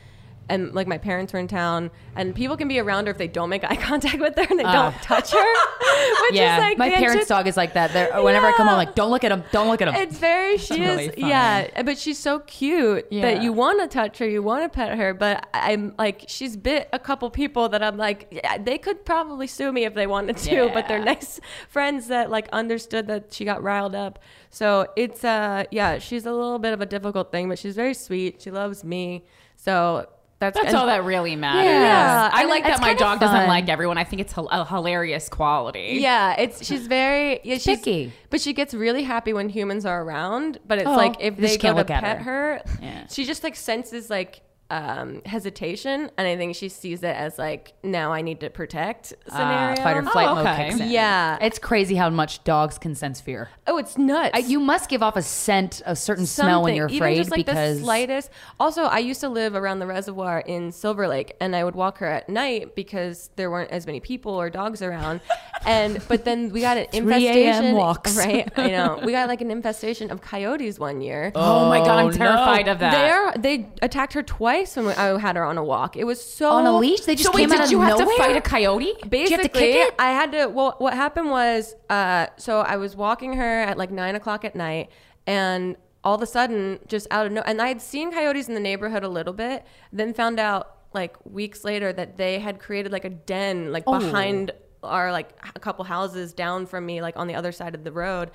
And 0.49 0.73
like 0.73 0.87
my 0.87 0.97
parents 0.97 1.31
were 1.31 1.39
in 1.39 1.47
town, 1.47 1.91
and 2.15 2.33
people 2.35 2.57
can 2.57 2.67
be 2.67 2.79
around 2.79 3.05
her 3.05 3.11
if 3.11 3.17
they 3.17 3.27
don't 3.27 3.49
make 3.49 3.63
eye 3.63 3.75
contact 3.89 4.19
with 4.19 4.35
her 4.35 4.45
and 4.49 4.59
they 4.59 4.63
don't 4.63 4.95
touch 5.01 5.31
her. 5.31 5.37
Which 6.23 6.33
yeah, 6.33 6.57
is 6.57 6.61
like 6.61 6.77
my 6.77 6.89
parents' 6.89 7.07
antithesis- 7.09 7.27
dog 7.29 7.47
is 7.47 7.57
like 7.57 7.73
that. 7.73 7.93
They're, 7.93 8.21
whenever 8.21 8.47
I 8.47 8.51
come 8.53 8.67
home, 8.67 8.77
like, 8.77 8.95
don't 8.95 9.11
look 9.11 9.23
at 9.23 9.31
him, 9.31 9.43
don't 9.51 9.67
look 9.67 9.81
at 9.81 9.87
him. 9.87 9.95
It's 9.95 10.17
very 10.17 10.57
she 10.57 10.79
really 10.79 11.05
is 11.07 11.17
yeah, 11.17 11.81
but 11.83 11.97
she's 11.97 12.17
so 12.17 12.39
cute 12.39 13.05
Yeah. 13.11 13.21
that 13.21 13.43
you 13.43 13.53
want 13.53 13.81
to 13.81 13.87
touch 13.87 14.17
her, 14.19 14.27
you 14.27 14.41
want 14.43 14.63
to 14.63 14.69
pet 14.69 14.97
her, 14.97 15.13
but 15.13 15.47
I'm 15.53 15.93
like 15.97 16.25
she's 16.27 16.57
bit 16.57 16.89
a 16.93 16.99
couple 16.99 17.29
people 17.29 17.69
that 17.69 17.81
I'm 17.83 17.97
like 17.97 18.27
yeah, 18.31 18.57
they 18.57 18.77
could 18.77 19.05
probably 19.05 19.47
sue 19.47 19.71
me 19.71 19.85
if 19.85 19.93
they 19.93 20.07
wanted 20.07 20.37
to, 20.37 20.69
but 20.73 20.87
they're 20.87 21.03
nice 21.13 21.39
friends 21.69 22.07
that 22.07 22.29
like 22.29 22.47
understood 22.49 23.07
that 23.07 23.33
she 23.33 23.45
got 23.45 23.61
riled 23.63 23.95
up. 23.95 24.19
So 24.49 24.87
it's 24.95 25.23
uh 25.23 25.65
yeah, 25.71 25.99
she's 25.99 26.25
a 26.25 26.31
little 26.31 26.59
bit 26.59 26.73
of 26.73 26.81
a 26.81 26.85
difficult 26.85 27.31
thing, 27.31 27.49
but 27.49 27.59
she's 27.59 27.75
very 27.75 27.93
sweet. 27.93 28.41
She 28.41 28.51
loves 28.51 28.83
me. 28.83 29.25
So 29.55 30.07
that's 30.39 30.55
That's 30.55 30.67
and- 30.69 30.77
all 30.77 30.85
that 30.87 31.03
really 31.03 31.35
matters. 31.35 31.65
Yeah. 31.65 32.29
I 32.33 32.41
And 32.41 32.49
like 32.49 32.63
it's 32.65 32.79
that 32.79 32.81
my 32.81 32.93
dog 32.93 33.19
doesn't 33.19 33.47
like 33.47 33.67
everyone. 33.67 33.97
I 33.97 34.03
think 34.05 34.21
it's 34.21 34.33
a 34.37 34.65
hilarious 34.65 35.27
quality. 35.29 35.97
Yeah, 35.99 36.35
it's 36.39 36.65
she's 36.65 36.87
very 36.87 37.41
yeah, 37.43 37.57
she's 37.57 37.79
Picky. 37.79 38.13
but 38.29 38.39
she 38.39 38.53
gets 38.53 38.73
really 38.73 39.03
happy 39.03 39.33
when 39.33 39.49
humans 39.49 39.85
are 39.85 40.01
around. 40.01 40.59
But 40.65 40.77
it's 40.79 40.87
Oh, 40.87 40.95
like 40.95 41.15
if 41.19 41.35
they 41.35 41.57
go 41.57 41.61
can't 41.61 41.61
to 41.61 41.73
look 41.73 41.89
at 41.91 42.03
pet 42.03 42.17
her. 42.21 42.23
her, 42.23 42.61
Yeah. 42.81 43.07
she 43.07 43.25
just 43.25 43.43
like 43.43 43.55
senses 43.57 44.09
like 44.09 44.41
um 44.71 45.21
hesitation, 45.25 46.11
and 46.17 46.27
I 46.27 46.37
think 46.37 46.55
she 46.55 46.69
sees 46.69 47.01
it 47.03 47.15
as 47.15 47.37
like 47.39 47.73
now 47.83 48.11
I 48.13 48.21
need 48.21 48.39
to 48.41 48.49
protect 48.49 49.13
Uh, 49.31 49.75
fight 49.75 49.97
or 49.97 50.03
flight 50.03 50.27
Oh, 50.27 50.35
mode 50.35 50.45
okay. 50.47 50.69
kicks 50.69 50.79
in. 50.79 50.89
Yeah. 50.91 51.37
It's 51.41 51.57
crazy 51.59 51.95
how 51.95 52.09
much 52.09 52.43
dogs 52.43 52.77
can 52.77 52.93
sense 52.95 53.19
fear. 53.19 53.49
oh, 53.67 53.77
it's 53.77 53.97
nuts. 53.97 54.31
Uh, 54.35 54.41
you 54.45 54.59
must 54.59 54.89
give 54.89 55.01
off 55.01 55.15
a 55.15 55.21
scent, 55.21 55.81
a 55.85 55.95
certain 55.95 56.25
smell 56.25 56.61
when 56.63 56.75
Something. 56.75 56.75
you're 56.75 56.89
Even 57.09 57.15
just 57.15 57.31
like 57.31 57.45
because 57.45 57.77
the 57.79 57.83
slightest. 57.83 58.29
Also, 58.59 58.83
I 58.83 58.99
used 58.99 59.21
to 59.21 59.29
live 59.29 59.55
around 59.55 59.79
the 59.79 59.87
reservoir 59.87 60.39
in 60.39 60.71
Silver 60.71 61.07
Lake, 61.07 61.35
and 61.39 61.55
I 61.55 61.63
would 61.63 61.75
walk 61.75 61.97
her 61.99 62.07
at 62.07 62.29
night 62.29 62.75
because 62.75 63.29
there 63.37 63.49
weren't 63.49 63.71
as 63.71 63.85
many 63.87 63.99
people 63.99 64.33
or 64.33 64.49
dogs 64.49 64.81
around. 64.81 65.21
and 65.65 65.99
but 66.07 66.25
then 66.25 66.51
we 66.51 66.61
got 66.61 66.77
an 66.77 66.87
infestation. 66.93 67.75
walks. 67.75 68.17
Right, 68.17 68.51
I 68.57 68.67
know. 68.71 68.99
We 69.03 69.11
got 69.13 69.27
like 69.27 69.41
an 69.41 69.49
infestation 69.51 70.11
of 70.11 70.21
coyotes 70.21 70.77
one 70.77 71.01
year. 71.01 71.31
Oh, 71.33 71.69
my 71.69 71.79
god, 71.79 71.89
I'm 71.99 72.05
no. 72.07 72.11
terrified 72.11 72.67
of 72.67 72.79
that. 72.79 72.91
They're, 72.91 73.33
they 73.41 73.69
attacked 73.81 74.13
her 74.13 74.21
twice 74.23 74.58
when 74.75 74.87
I 74.87 75.19
had 75.19 75.35
her 75.35 75.43
on 75.43 75.57
a 75.57 75.63
walk. 75.63 75.95
It 75.97 76.03
was 76.03 76.23
so 76.23 76.49
on 76.51 76.65
a 76.65 76.77
leash. 76.77 77.01
They 77.01 77.15
just 77.15 77.25
so 77.31 77.31
wait, 77.35 77.43
came 77.49 77.51
out 77.51 77.57
did 77.57 77.65
of 77.65 77.71
you 77.71 77.81
have 77.81 77.97
to 77.97 78.05
fight 78.17 78.35
a 78.35 78.41
coyote? 78.41 78.93
Basically, 79.07 79.31
have 79.31 79.41
to 79.43 79.49
kick 79.49 79.75
it? 79.75 79.95
I 79.99 80.11
had 80.11 80.31
to. 80.33 80.47
Well, 80.47 80.75
what 80.79 80.93
happened 80.93 81.29
was, 81.31 81.75
uh, 81.89 82.27
so 82.37 82.59
I 82.61 82.77
was 82.77 82.95
walking 82.95 83.33
her 83.33 83.61
at 83.61 83.77
like 83.77 83.91
nine 83.91 84.15
o'clock 84.15 84.45
at 84.45 84.55
night, 84.55 84.89
and 85.27 85.75
all 86.03 86.15
of 86.15 86.21
a 86.21 86.25
sudden, 86.27 86.79
just 86.87 87.07
out 87.11 87.25
of 87.25 87.31
no, 87.31 87.41
and 87.41 87.61
I 87.61 87.67
had 87.67 87.81
seen 87.81 88.11
coyotes 88.11 88.47
in 88.47 88.53
the 88.53 88.59
neighborhood 88.59 89.03
a 89.03 89.09
little 89.09 89.33
bit. 89.33 89.65
Then 89.91 90.13
found 90.13 90.39
out 90.39 90.75
like 90.93 91.15
weeks 91.25 91.63
later 91.63 91.93
that 91.93 92.17
they 92.17 92.39
had 92.39 92.59
created 92.59 92.91
like 92.91 93.05
a 93.05 93.09
den 93.09 93.71
like 93.71 93.83
Oh. 93.85 93.99
behind 93.99 94.51
our 94.81 95.11
like 95.11 95.29
a 95.55 95.59
couple 95.59 95.83
houses 95.85 96.33
down 96.33 96.65
from 96.65 96.85
me, 96.85 97.01
like 97.01 97.17
on 97.17 97.27
the 97.27 97.35
other 97.35 97.51
side 97.51 97.75
of 97.75 97.83
the 97.83 97.91
road. 97.91 98.31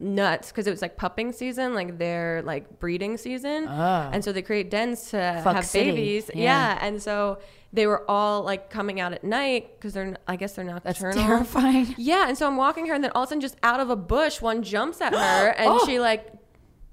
Nuts 0.00 0.48
because 0.50 0.66
it 0.66 0.70
was 0.72 0.82
like 0.82 0.96
pupping 0.96 1.30
season, 1.32 1.72
like 1.74 1.98
their 1.98 2.42
like 2.44 2.80
breeding 2.80 3.16
season, 3.16 3.66
ah. 3.68 4.10
and 4.12 4.24
so 4.24 4.32
they 4.32 4.42
create 4.42 4.68
dens 4.68 5.10
to 5.10 5.40
Fuck 5.44 5.54
have 5.54 5.64
City. 5.66 5.90
babies. 5.92 6.30
Yeah. 6.34 6.42
yeah, 6.42 6.78
and 6.80 7.00
so 7.00 7.38
they 7.72 7.86
were 7.86 8.08
all 8.10 8.42
like 8.42 8.70
coming 8.70 8.98
out 8.98 9.12
at 9.12 9.22
night 9.22 9.70
because 9.78 9.94
they're 9.94 10.16
I 10.26 10.34
guess 10.34 10.54
they're 10.54 10.64
nocturnal. 10.64 11.12
terrifying. 11.24 11.94
Yeah, 11.96 12.26
and 12.26 12.36
so 12.36 12.46
I'm 12.48 12.56
walking 12.56 12.86
her, 12.86 12.94
and 12.94 13.04
then 13.04 13.12
all 13.14 13.22
of 13.22 13.28
a 13.28 13.30
sudden, 13.30 13.40
just 13.40 13.56
out 13.62 13.78
of 13.78 13.88
a 13.88 13.94
bush, 13.96 14.40
one 14.40 14.64
jumps 14.64 15.00
at 15.00 15.12
her, 15.12 15.18
and 15.58 15.68
Oh. 15.70 15.86
she 15.86 16.00
like 16.00 16.32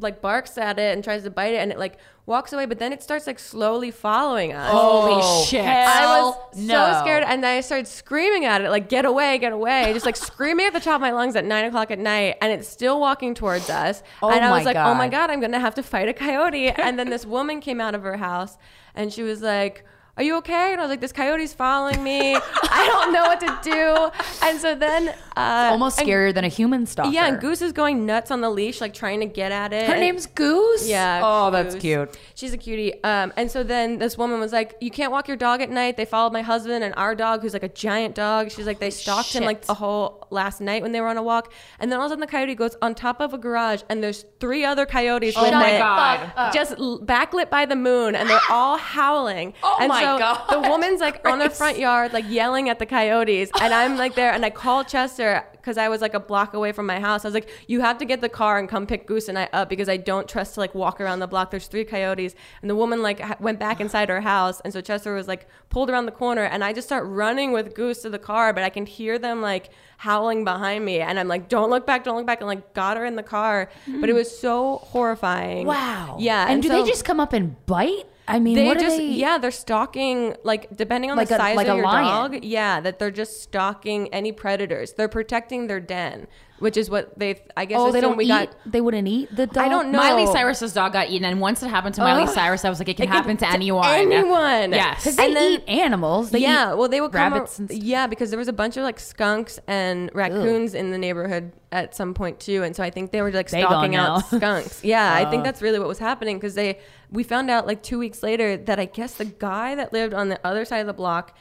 like 0.01 0.21
barks 0.21 0.57
at 0.57 0.79
it 0.79 0.93
and 0.93 1.03
tries 1.03 1.23
to 1.23 1.29
bite 1.29 1.53
it, 1.53 1.57
and 1.57 1.71
it 1.71 1.79
like 1.79 1.97
walks 2.25 2.53
away, 2.53 2.65
but 2.65 2.79
then 2.79 2.93
it 2.93 3.01
starts 3.01 3.27
like 3.27 3.39
slowly 3.39 3.91
following 3.91 4.53
us. 4.53 4.71
Holy 4.71 5.21
oh, 5.23 5.45
shit. 5.45 5.65
I 5.65 6.21
was 6.21 6.57
no. 6.57 6.93
so 6.93 6.99
scared, 7.01 7.23
and 7.23 7.43
then 7.43 7.57
I 7.57 7.61
started 7.61 7.87
screaming 7.87 8.45
at 8.45 8.61
it, 8.61 8.69
like 8.69 8.89
"Get 8.89 9.05
away, 9.05 9.37
get 9.37 9.53
away!" 9.53 9.91
Just 9.93 10.05
like 10.05 10.15
screaming 10.31 10.65
at 10.65 10.73
the 10.73 10.79
top 10.79 10.95
of 10.95 11.01
my 11.01 11.11
lungs 11.11 11.35
at 11.35 11.45
nine 11.45 11.65
o'clock 11.65 11.91
at 11.91 11.99
night, 11.99 12.37
and 12.41 12.51
it's 12.51 12.67
still 12.67 12.99
walking 12.99 13.33
towards 13.33 13.69
us. 13.69 14.03
Oh 14.21 14.29
and 14.29 14.43
I 14.43 14.51
was 14.51 14.65
like, 14.65 14.77
"Oh 14.77 14.93
my 14.93 15.07
God. 15.07 15.27
god, 15.27 15.31
I'm 15.31 15.41
gonna 15.41 15.59
have 15.59 15.75
to 15.75 15.83
fight 15.83 16.07
a 16.07 16.13
coyote!" 16.13 16.69
and 16.71 16.97
then 16.97 17.09
this 17.09 17.25
woman 17.25 17.61
came 17.61 17.79
out 17.81 17.95
of 17.95 18.03
her 18.03 18.17
house, 18.17 18.57
and 18.95 19.11
she 19.11 19.23
was 19.23 19.41
like. 19.41 19.85
Are 20.17 20.23
you 20.23 20.35
okay? 20.37 20.73
And 20.73 20.79
I 20.81 20.83
was 20.83 20.89
like, 20.89 20.99
this 20.99 21.13
coyote's 21.13 21.53
following 21.53 22.03
me. 22.03 22.35
I 22.35 22.85
don't 22.91 23.13
know 23.13 23.23
what 23.23 23.39
to 23.39 23.59
do. 23.63 24.45
And 24.45 24.59
so 24.59 24.75
then, 24.75 25.09
uh, 25.37 25.69
almost 25.71 25.99
and- 25.99 26.07
scarier 26.07 26.33
than 26.33 26.43
a 26.43 26.49
human 26.49 26.85
stalker. 26.85 27.09
Yeah, 27.11 27.27
and 27.27 27.39
Goose 27.39 27.61
is 27.61 27.71
going 27.71 28.05
nuts 28.05 28.29
on 28.29 28.41
the 28.41 28.49
leash, 28.49 28.81
like 28.81 28.93
trying 28.93 29.21
to 29.21 29.25
get 29.25 29.51
at 29.53 29.71
it. 29.71 29.87
Her 29.87 29.93
And- 29.93 30.01
name's 30.01 30.25
Goose. 30.25 30.87
yeah. 30.87 31.21
Oh, 31.23 31.49
that's 31.49 31.75
cute. 31.75 32.15
She's 32.35 32.51
a 32.53 32.57
cutie. 32.57 33.01
Um, 33.03 33.31
and 33.37 33.49
so 33.49 33.63
then 33.63 33.99
this 33.99 34.17
woman 34.17 34.39
was 34.41 34.51
like, 34.51 34.75
"You 34.81 34.91
can't 34.91 35.11
walk 35.11 35.27
your 35.29 35.37
dog 35.37 35.61
at 35.61 35.69
night." 35.69 35.95
They 35.95 36.05
followed 36.05 36.33
my 36.33 36.41
husband 36.41 36.83
and 36.83 36.93
our 36.97 37.15
dog, 37.15 37.41
who's 37.41 37.53
like 37.53 37.63
a 37.63 37.69
giant 37.69 38.13
dog. 38.13 38.51
She's 38.51 38.67
like, 38.67 38.79
they 38.79 38.89
stalked 38.91 39.33
him 39.33 39.43
like 39.45 39.59
shit. 39.59 39.67
the 39.67 39.75
whole 39.75 40.27
last 40.29 40.59
night 40.61 40.81
when 40.83 40.91
they 40.91 40.99
were 41.01 41.07
on 41.07 41.17
a 41.17 41.23
walk. 41.23 41.53
And 41.79 41.91
then 41.91 41.99
all 41.99 42.05
of 42.05 42.09
a 42.09 42.13
sudden, 42.13 42.21
the 42.21 42.27
coyote 42.27 42.55
goes 42.55 42.75
on 42.81 42.95
top 42.95 43.21
of 43.21 43.33
a 43.33 43.37
garage, 43.37 43.83
and 43.89 44.03
there's 44.03 44.25
three 44.39 44.65
other 44.65 44.85
coyotes 44.85 45.35
Oh 45.37 45.49
my 45.51 45.71
it, 45.71 45.79
God. 45.79 46.51
just 46.53 46.75
backlit 46.75 47.49
by 47.49 47.65
the 47.65 47.75
moon, 47.77 48.13
and 48.15 48.29
they're 48.29 48.39
all 48.49 48.77
howling. 48.77 49.53
Oh 49.63 49.77
and 49.79 49.87
my 49.87 50.00
so 50.01 50.19
God. 50.19 50.47
The 50.49 50.69
woman's 50.69 51.01
like 51.01 51.25
on 51.27 51.39
the 51.39 51.49
front 51.49 51.77
yard, 51.77 52.13
like 52.13 52.25
yelling 52.29 52.69
at 52.69 52.79
the 52.79 52.85
coyotes, 52.85 53.49
and 53.59 53.73
I'm 53.73 53.97
like 53.97 54.15
there, 54.15 54.31
and 54.31 54.45
I 54.45 54.49
called 54.49 54.87
Chester 54.87 55.45
because 55.53 55.77
I 55.77 55.89
was 55.89 56.01
like 56.01 56.13
a 56.13 56.19
block 56.19 56.53
away 56.53 56.71
from 56.71 56.85
my 56.85 56.99
house. 56.99 57.23
I 57.23 57.27
was 57.27 57.33
like, 57.33 57.49
"You 57.67 57.81
have 57.81 57.97
to 57.99 58.05
get 58.05 58.21
the 58.21 58.29
car 58.29 58.57
and 58.57 58.67
come 58.67 58.85
pick 58.87 59.07
Goose 59.07 59.29
and 59.29 59.37
I 59.37 59.47
up 59.53 59.69
because 59.69 59.87
I 59.89 59.97
don't 59.97 60.27
trust 60.27 60.55
to 60.55 60.59
like 60.59 60.73
walk 60.73 60.99
around 60.99 61.19
the 61.19 61.27
block. 61.27 61.51
There's 61.51 61.67
three 61.67 61.85
coyotes." 61.85 62.35
And 62.61 62.69
the 62.69 62.75
woman 62.75 63.01
like 63.01 63.39
went 63.39 63.59
back 63.59 63.79
inside 63.79 64.09
her 64.09 64.21
house, 64.21 64.61
and 64.61 64.73
so 64.73 64.81
Chester 64.81 65.13
was 65.13 65.27
like 65.27 65.47
pulled 65.69 65.89
around 65.89 66.05
the 66.05 66.11
corner, 66.11 66.43
and 66.43 66.63
I 66.63 66.73
just 66.73 66.87
start 66.87 67.05
running 67.05 67.51
with 67.51 67.75
Goose 67.75 68.01
to 68.01 68.09
the 68.09 68.19
car, 68.19 68.53
but 68.53 68.63
I 68.63 68.69
can 68.69 68.85
hear 68.85 69.19
them 69.19 69.41
like 69.41 69.69
howling 69.97 70.43
behind 70.43 70.83
me, 70.83 70.99
and 70.99 71.19
I'm 71.19 71.27
like, 71.27 71.47
"Don't 71.47 71.69
look 71.69 71.85
back, 71.85 72.03
don't 72.03 72.17
look 72.17 72.25
back," 72.25 72.39
and 72.39 72.47
like 72.47 72.73
got 72.73 72.97
her 72.97 73.05
in 73.05 73.15
the 73.15 73.23
car, 73.23 73.69
but 73.99 74.09
it 74.09 74.13
mm. 74.13 74.15
was 74.15 74.35
so 74.37 74.77
horrifying. 74.77 75.67
Wow. 75.67 76.17
Yeah. 76.19 76.47
And, 76.49 76.61
do 76.61 76.69
so- 76.69 76.81
they 76.81 76.89
just 76.89 77.05
come 77.05 77.19
up 77.19 77.33
and 77.33 77.63
bite? 77.65 78.05
I 78.35 78.39
mean, 78.39 78.55
they 78.55 78.65
what 78.65 78.77
do 78.79 78.85
just 78.85 78.97
they? 78.97 79.05
yeah 79.07 79.37
they're 79.37 79.51
stalking 79.51 80.35
like 80.43 80.75
depending 80.75 81.11
on 81.11 81.17
Like 81.17 81.27
the 81.29 81.35
a- 81.35 81.37
size 81.37 81.55
like 81.55 81.67
of 81.67 81.73
a 81.73 81.77
your 81.77 81.85
lion. 81.85 82.31
dog 82.31 82.43
yeah 82.43 82.79
that 82.81 82.99
they're 82.99 83.11
just 83.11 83.41
stalking 83.43 84.07
any 84.13 84.31
predators 84.31 84.93
they're 84.93 85.07
protecting 85.09 85.67
their 85.67 85.79
den 85.79 86.27
which 86.59 86.77
is 86.77 86.91
what 86.91 87.17
they 87.17 87.41
i 87.57 87.65
guess 87.65 87.79
Oh, 87.79 87.91
they 87.91 88.01
don't 88.01 88.17
we 88.17 88.25
eat. 88.25 88.27
got 88.27 88.55
they 88.65 88.81
wouldn't 88.81 89.07
eat 89.07 89.35
the 89.35 89.47
dog. 89.47 89.57
I 89.57 89.67
don't 89.67 89.91
know. 89.91 89.97
Miley 89.97 90.27
Cyrus's 90.27 90.73
dog 90.73 90.93
got 90.93 91.09
eaten, 91.09 91.25
and 91.25 91.41
once 91.41 91.63
it 91.63 91.69
happened 91.69 91.95
to 91.95 92.01
oh. 92.01 92.05
Miley 92.05 92.27
Cyrus, 92.27 92.63
I 92.63 92.69
was 92.69 92.77
like, 92.77 92.87
it 92.89 92.97
can 92.97 93.05
It 93.05 93.09
happen 93.09 93.35
to, 93.37 93.45
to 93.45 93.51
anyone. 93.51 93.83
anyone. 93.89 94.71
Yes. 94.71 94.99
because 94.99 95.15
they 95.15 95.25
And 95.25 95.35
then- 95.35 95.51
eat 95.53 95.63
animals. 95.67 96.29
They 96.29 96.37
yeah 96.39 96.71
eat 96.73 96.77
well 96.77 96.87
they 96.87 97.01
would 97.01 97.11
come 97.11 97.33
rabbits 97.33 97.57
ar- 97.59 97.63
and 97.63 97.71
stuff. 97.71 97.83
yeah 97.83 98.05
because 98.05 98.29
there 98.29 98.37
was 98.37 98.47
a 98.47 98.53
bunch 98.53 98.77
of 98.77 98.83
like 98.83 98.99
skunks 98.99 99.59
and 99.67 100.11
raccoons 100.13 100.75
in 100.75 100.91
the 100.91 100.99
neighborhood 100.99 101.51
at 101.71 101.95
some 101.95 102.13
point 102.13 102.37
too 102.39 102.63
and 102.63 102.75
so 102.75 102.83
i 102.83 102.89
think 102.89 103.11
they 103.11 103.21
were 103.21 103.31
like 103.31 103.47
stalking 103.49 103.95
out 103.95 104.29
now. 104.31 104.37
skunks 104.37 104.83
yeah 104.83 105.13
i 105.15 105.23
think 105.31 105.39
uh. 105.39 105.43
that's 105.43 105.61
really 105.61 105.79
what 105.79 105.87
was 105.87 105.99
happening 105.99 106.35
because 106.37 106.53
they 106.53 106.77
we 107.11 107.23
found 107.23 107.49
out 107.51 107.67
like 107.67 107.83
two 107.83 107.99
weeks 107.99 108.23
later 108.23 108.57
that 108.57 108.79
i 108.79 108.85
guess 108.85 109.15
the 109.15 109.25
guy 109.25 109.75
that 109.75 109.93
lived 109.93 110.13
on 110.13 110.29
the 110.29 110.39
other 110.45 110.65
side 110.65 110.79
of 110.79 110.87
the 110.87 110.93
block 110.93 111.35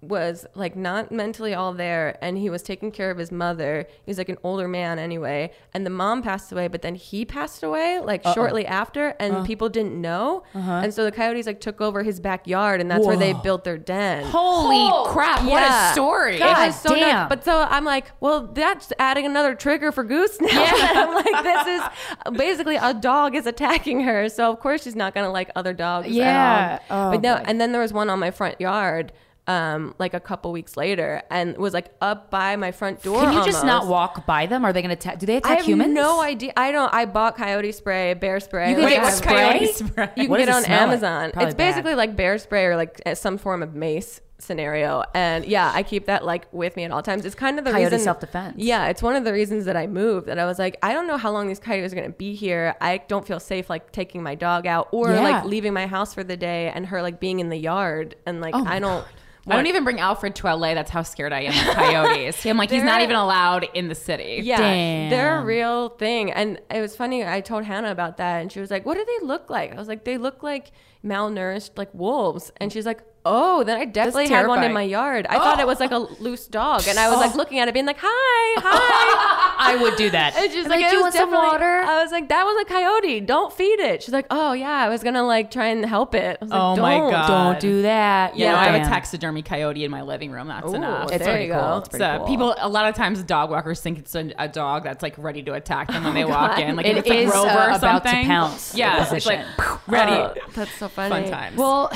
was 0.00 0.46
like 0.54 0.76
not 0.76 1.10
mentally 1.10 1.54
all 1.54 1.72
there 1.72 2.16
and 2.22 2.38
he 2.38 2.48
was 2.48 2.62
taking 2.62 2.92
care 2.92 3.10
of 3.10 3.18
his 3.18 3.32
mother. 3.32 3.84
He 4.04 4.10
was 4.10 4.16
like 4.16 4.28
an 4.28 4.38
older 4.44 4.68
man 4.68 4.98
anyway. 4.98 5.50
And 5.74 5.84
the 5.84 5.90
mom 5.90 6.22
passed 6.22 6.52
away, 6.52 6.68
but 6.68 6.82
then 6.82 6.94
he 6.94 7.24
passed 7.24 7.64
away 7.64 7.98
like 7.98 8.22
shortly 8.28 8.64
after 8.64 9.08
and 9.18 9.34
uh-huh. 9.34 9.44
people 9.44 9.68
didn't 9.68 10.00
know. 10.00 10.44
Uh-huh. 10.54 10.80
And 10.84 10.94
so 10.94 11.04
the 11.04 11.10
coyotes 11.10 11.46
like 11.46 11.60
took 11.60 11.80
over 11.80 12.04
his 12.04 12.20
backyard 12.20 12.80
and 12.80 12.88
that's 12.88 13.04
where 13.04 13.16
they 13.16 13.32
built 13.32 13.64
their 13.64 13.76
den. 13.76 14.24
Holy 14.26 15.12
crap! 15.12 15.42
What 15.44 15.62
a 15.62 15.92
story! 15.92 16.36
It 16.36 16.40
God 16.40 16.66
was 16.66 16.80
so 16.80 16.90
nuts. 16.90 17.00
damn. 17.00 17.28
But 17.28 17.44
so 17.44 17.66
I'm 17.68 17.84
like, 17.84 18.12
well, 18.20 18.46
that's 18.46 18.92
adding 19.00 19.26
another 19.26 19.54
trigger 19.56 19.90
for 19.90 20.04
Goose 20.04 20.40
now. 20.40 20.48
Yeah. 20.48 20.72
I'm 20.74 21.14
like, 21.14 21.44
this 21.44 21.66
is 21.66 22.38
basically 22.38 22.76
a 22.76 22.94
dog 22.94 23.34
is 23.34 23.46
attacking 23.46 24.02
her, 24.02 24.28
so 24.28 24.50
of 24.50 24.60
course 24.60 24.84
she's 24.84 24.96
not 24.96 25.12
gonna 25.14 25.32
like 25.32 25.50
other 25.56 25.72
dogs. 25.72 26.06
at 26.06 26.10
all. 26.10 26.16
Yeah. 26.16 26.78
Oh, 26.90 27.10
but 27.10 27.22
no, 27.22 27.36
boy. 27.36 27.42
and 27.46 27.60
then 27.60 27.72
there 27.72 27.80
was 27.80 27.92
one 27.92 28.08
on 28.10 28.20
my 28.20 28.30
front 28.30 28.60
yard. 28.60 29.12
Um, 29.48 29.94
like 29.98 30.12
a 30.12 30.20
couple 30.20 30.52
weeks 30.52 30.76
later, 30.76 31.22
and 31.30 31.56
was 31.56 31.72
like 31.72 31.90
up 32.02 32.30
by 32.30 32.56
my 32.56 32.70
front 32.70 33.02
door. 33.02 33.22
Can 33.22 33.32
you 33.32 33.44
just 33.46 33.64
not 33.64 33.86
walk 33.86 34.26
by 34.26 34.44
them? 34.44 34.62
Are 34.62 34.74
they 34.74 34.82
going 34.82 34.90
to 34.90 35.00
attack? 35.00 35.18
Do 35.18 35.24
they 35.24 35.36
I 35.36 35.38
attack 35.38 35.56
have 35.58 35.66
humans? 35.66 35.94
no 35.94 36.20
idea. 36.20 36.52
I 36.54 36.70
don't. 36.70 36.92
I 36.92 37.06
bought 37.06 37.34
coyote 37.38 37.72
spray, 37.72 38.12
bear 38.12 38.40
spray. 38.40 38.68
You 38.68 38.74
can 38.74 38.84
like, 38.84 38.94
get 38.96 39.02
what's 39.04 39.20
have- 39.20 39.28
coyote 39.28 39.66
spray? 39.72 39.86
spray? 39.86 40.10
you 40.16 40.28
can 40.28 40.36
get 40.36 40.48
it 40.50 40.54
on 40.54 40.62
smell 40.64 40.88
like? 40.88 41.02
Amazon. 41.02 41.32
It's 41.46 41.54
basically 41.54 41.92
bad. 41.92 41.96
like 41.96 42.14
bear 42.16 42.36
spray 42.36 42.66
or 42.66 42.76
like 42.76 43.00
some 43.14 43.38
form 43.38 43.62
of 43.62 43.74
mace 43.74 44.20
scenario. 44.40 45.02
And 45.14 45.44
yeah, 45.46 45.72
I 45.74 45.82
keep 45.82 46.04
that 46.06 46.26
like 46.26 46.46
with 46.52 46.76
me 46.76 46.84
at 46.84 46.90
all 46.90 47.02
times. 47.02 47.24
It's 47.24 47.34
kind 47.34 47.58
of 47.58 47.64
the 47.64 47.70
Coyote 47.72 47.84
reason 47.84 48.00
self-defense. 48.00 48.54
Yeah, 48.58 48.88
it's 48.88 49.02
one 49.02 49.16
of 49.16 49.24
the 49.24 49.32
reasons 49.32 49.64
that 49.64 49.76
I 49.78 49.86
moved. 49.86 50.26
That 50.28 50.38
I 50.38 50.44
was 50.44 50.58
like, 50.58 50.76
I 50.82 50.92
don't 50.92 51.06
know 51.06 51.16
how 51.16 51.30
long 51.32 51.48
these 51.48 51.58
coyotes 51.58 51.92
are 51.92 51.96
going 51.96 52.12
to 52.12 52.16
be 52.16 52.34
here. 52.34 52.74
I 52.82 52.98
don't 53.08 53.26
feel 53.26 53.40
safe 53.40 53.68
like 53.70 53.92
taking 53.92 54.22
my 54.22 54.34
dog 54.34 54.66
out 54.66 54.88
or 54.92 55.10
Yeah. 55.10 55.22
like 55.22 55.44
leaving 55.44 55.72
my 55.72 55.86
house 55.86 56.12
for 56.14 56.22
the 56.22 56.36
day 56.36 56.70
and 56.74 56.84
her 56.86 57.00
like 57.02 57.18
being 57.18 57.40
in 57.40 57.48
the 57.48 57.56
yard 57.56 58.14
and 58.26 58.42
like 58.42 58.54
Oh 58.54 58.64
I 58.66 58.78
don't. 58.78 59.06
I 59.48 59.56
don't 59.56 59.66
even 59.66 59.84
bring 59.84 60.00
Alfred 60.00 60.34
to 60.36 60.54
LA. 60.54 60.74
That's 60.74 60.90
how 60.90 61.02
scared 61.02 61.32
I 61.32 61.42
am 61.42 61.68
of 61.68 61.74
coyotes. 61.74 62.44
I'm 62.46 62.56
like, 62.56 62.70
he's 62.70 62.82
not 62.82 63.00
even 63.00 63.16
allowed 63.16 63.68
in 63.74 63.88
the 63.88 63.94
city. 63.94 64.40
Yeah, 64.42 64.58
Damn. 64.58 65.10
they're 65.10 65.38
a 65.38 65.44
real 65.44 65.90
thing. 65.90 66.30
And 66.32 66.60
it 66.70 66.80
was 66.80 66.96
funny. 66.96 67.24
I 67.24 67.40
told 67.40 67.64
Hannah 67.64 67.90
about 67.90 68.18
that, 68.18 68.40
and 68.40 68.52
she 68.52 68.60
was 68.60 68.70
like, 68.70 68.84
"What 68.86 68.96
do 68.96 69.04
they 69.04 69.26
look 69.26 69.50
like?" 69.50 69.72
I 69.72 69.76
was 69.76 69.88
like, 69.88 70.04
"They 70.04 70.18
look 70.18 70.42
like 70.42 70.72
malnourished, 71.04 71.76
like 71.76 71.92
wolves." 71.94 72.52
And 72.58 72.72
she's 72.72 72.86
like, 72.86 73.02
"Oh, 73.28 73.62
then 73.64 73.76
I 73.78 73.84
definitely 73.84 74.28
had 74.28 74.46
one 74.46 74.62
in 74.64 74.72
my 74.72 74.82
yard. 74.82 75.26
I 75.28 75.36
thought 75.36 75.60
it 75.60 75.66
was 75.66 75.80
like 75.80 75.90
a 75.90 75.98
loose 76.20 76.46
dog, 76.46 76.82
and 76.88 76.98
I 76.98 77.08
was 77.10 77.18
like 77.18 77.34
looking 77.34 77.58
at 77.58 77.68
it, 77.68 77.74
being 77.74 77.86
like, 77.86 77.98
"Hi, 78.00 78.60
hi." 78.60 79.54
I 79.72 79.76
would 79.82 79.96
do 79.96 80.08
that. 80.10 80.34
And 80.36 80.50
she's 80.52 80.64
I'm 80.64 80.70
like, 80.70 80.80
like, 80.80 80.86
"It 80.86 80.90
"Do 80.90 80.96
you 80.96 81.02
was 81.04 81.14
want 81.14 81.30
some 81.30 81.30
water? 81.32 81.64
I 81.84 82.02
was 82.02 82.10
like, 82.12 82.28
"That 82.28 82.44
was 82.44 82.62
a 82.62 82.64
coyote. 82.64 83.20
Don't 83.20 83.52
feed 83.52 83.80
it." 83.80 84.02
She's 84.02 84.12
like, 84.14 84.26
"Oh 84.30 84.52
yeah, 84.52 84.70
I 84.70 84.88
was 84.88 85.02
gonna 85.02 85.22
like 85.24 85.50
try 85.50 85.66
and 85.66 85.84
help 85.84 86.14
it." 86.14 86.38
I 86.40 86.44
was 86.44 86.50
like, 86.50 86.60
Oh 86.60 86.76
my 86.76 86.96
"Don't." 86.96 87.10
God. 87.10 87.28
Don't 87.28 87.60
do 87.60 87.82
that. 87.82 88.36
You 88.36 88.46
know, 88.46 88.54
I 88.56 88.64
have 88.64 88.74
a 88.74 88.78
Damn. 88.78 88.88
taxidermy 88.88 89.42
coyote 89.42 89.84
in 89.84 89.90
my 89.90 90.02
living 90.02 90.30
room. 90.30 90.48
That's 90.48 90.70
Ooh, 90.70 90.74
enough. 90.74 91.08
there 91.10 91.18
pretty 91.18 91.44
you 91.46 91.52
cool. 91.52 91.60
go. 91.60 91.76
It's 91.78 91.88
pretty 91.90 92.04
So 92.04 92.18
cool. 92.18 92.26
people, 92.26 92.54
a 92.58 92.68
lot 92.68 92.88
of 92.88 92.94
times, 92.94 93.22
dog 93.22 93.50
walkers 93.50 93.80
think 93.80 93.98
it's 93.98 94.14
a, 94.14 94.32
a 94.38 94.48
dog 94.48 94.84
that's 94.84 95.02
like 95.02 95.14
ready 95.18 95.42
to 95.42 95.54
attack 95.54 95.88
them 95.88 96.04
when 96.04 96.14
they 96.20 96.24
walk 96.24 96.56
God. 96.56 96.60
in. 96.60 96.76
Like 96.76 96.86
It 96.86 96.96
if 96.96 96.98
it's 96.98 97.08
like 97.08 97.18
is, 97.18 97.30
Rover 97.32 97.48
uh, 97.48 97.66
or 97.66 97.70
about 97.76 98.02
to 98.04 98.08
something. 98.08 98.26
pounce 98.26 98.74
Yeah, 98.74 99.12
it's 99.12 99.26
like 99.26 99.44
ready. 99.86 100.12
Oh, 100.12 100.34
that's 100.54 100.74
so 100.78 100.88
funny. 100.88 101.10
Fun 101.24 101.30
times. 101.30 101.56
Well, 101.58 101.90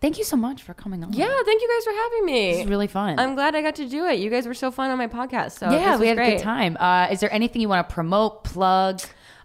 thank 0.00 0.18
you 0.18 0.24
so 0.24 0.36
much 0.36 0.62
for 0.62 0.74
coming 0.74 1.02
on. 1.04 1.12
Yeah, 1.12 1.34
thank 1.44 1.62
you 1.62 1.68
guys 1.68 1.84
for 1.84 1.92
having 1.92 2.26
me. 2.26 2.50
Is 2.60 2.66
really 2.68 2.86
fun. 2.86 3.18
I'm 3.18 3.34
glad 3.34 3.54
I 3.54 3.62
got 3.62 3.74
to 3.76 3.88
do 3.88 4.06
it. 4.06 4.18
You 4.18 4.30
guys 4.30 4.46
were 4.46 4.54
so 4.54 4.70
fun 4.70 4.90
on 4.90 4.98
my 4.98 5.08
podcast. 5.08 5.52
So 5.58 5.70
yeah, 5.70 5.96
we 5.96 6.08
had 6.08 6.18
a 6.18 6.20
great. 6.20 6.36
good 6.38 6.42
time. 6.42 6.76
Uh, 6.78 7.08
is 7.10 7.20
there 7.20 7.32
anything 7.32 7.62
you 7.62 7.68
want 7.68 7.88
to 7.88 7.94
promote, 7.94 8.44
plug, 8.44 9.00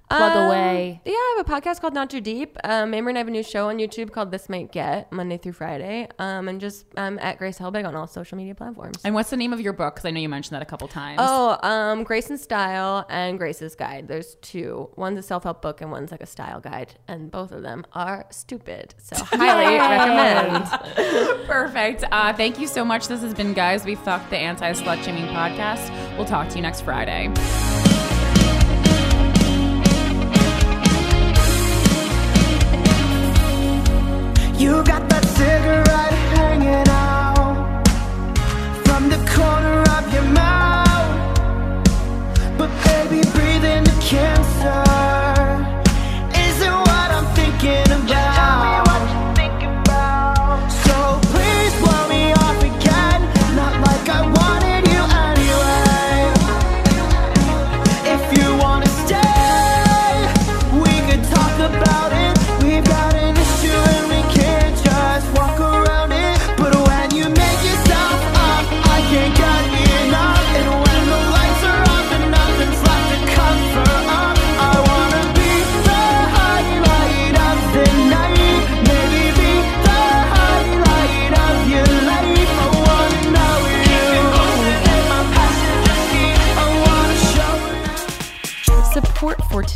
plug 0.09 0.35
Um, 0.35 0.45
away? 0.47 1.01
Yeah, 1.05 1.13
I 1.13 1.35
have 1.37 1.47
a 1.47 1.49
podcast 1.61 1.81
called 1.81 1.93
Not 1.93 2.09
Too 2.09 2.21
Deep. 2.21 2.57
Um, 2.63 2.93
Amber 2.93 3.09
and 3.09 3.17
I 3.17 3.21
have 3.21 3.27
a 3.27 3.31
new 3.31 3.43
show 3.43 3.69
on 3.69 3.77
YouTube 3.77 4.11
called 4.11 4.31
This 4.31 4.49
Might 4.49 4.71
Get 4.71 5.11
Monday 5.11 5.37
through 5.37 5.53
Friday. 5.53 6.07
Um, 6.19 6.47
and 6.47 6.59
just 6.59 6.85
um, 6.97 7.19
at 7.21 7.37
Grace 7.37 7.57
Helbig 7.59 7.85
on 7.87 7.95
all 7.95 8.07
social 8.07 8.37
media 8.37 8.55
platforms. 8.55 8.97
and 9.03 9.13
what's 9.15 9.29
the 9.29 9.37
name 9.37 9.53
of 9.53 9.61
your 9.61 9.73
book? 9.73 9.95
Because 9.95 10.05
I 10.07 10.11
know 10.11 10.19
you 10.19 10.29
mentioned 10.29 10.55
that 10.55 10.61
a 10.61 10.65
couple 10.65 10.87
times. 10.87 11.19
Oh, 11.21 11.57
um, 11.61 12.03
Grace 12.03 12.29
and 12.29 12.39
Style 12.39 13.05
and 13.09 13.37
Grace's 13.37 13.75
Guide. 13.75 14.07
There's 14.07 14.35
two. 14.41 14.89
One's 14.95 15.19
a 15.19 15.23
self 15.23 15.43
help 15.43 15.61
book 15.61 15.81
and 15.81 15.91
one's 15.91 16.11
like 16.11 16.21
a 16.21 16.25
style 16.25 16.59
guide, 16.59 16.93
and 17.07 17.29
both 17.31 17.51
of 17.51 17.61
them 17.61 17.85
are 17.93 18.25
stupid. 18.31 18.95
So 18.97 19.15
highly 19.23 19.77
recommend. 19.77 20.65
Perfect. 21.47 22.03
Uh, 22.11 22.33
thank 22.33 22.59
you 22.59 22.67
so 22.67 22.83
much. 22.83 23.07
This 23.07 23.21
has 23.21 23.33
been 23.33 23.53
Guys 23.53 23.85
We 23.85 23.95
Fuck 23.95 24.29
the 24.29 24.37
Anti 24.37 24.71
Slut 24.73 25.03
Shaming 25.03 25.25
Podcast. 25.27 25.89
We'll 26.17 26.25
talk 26.25 26.49
to 26.49 26.55
you 26.55 26.61
next 26.61 26.81
Friday. 26.81 27.27
You 34.59 34.83
got 34.83 35.07
that 35.07 35.23
cigarette 35.23 36.13
hanging 36.35 36.85
out 36.89 36.98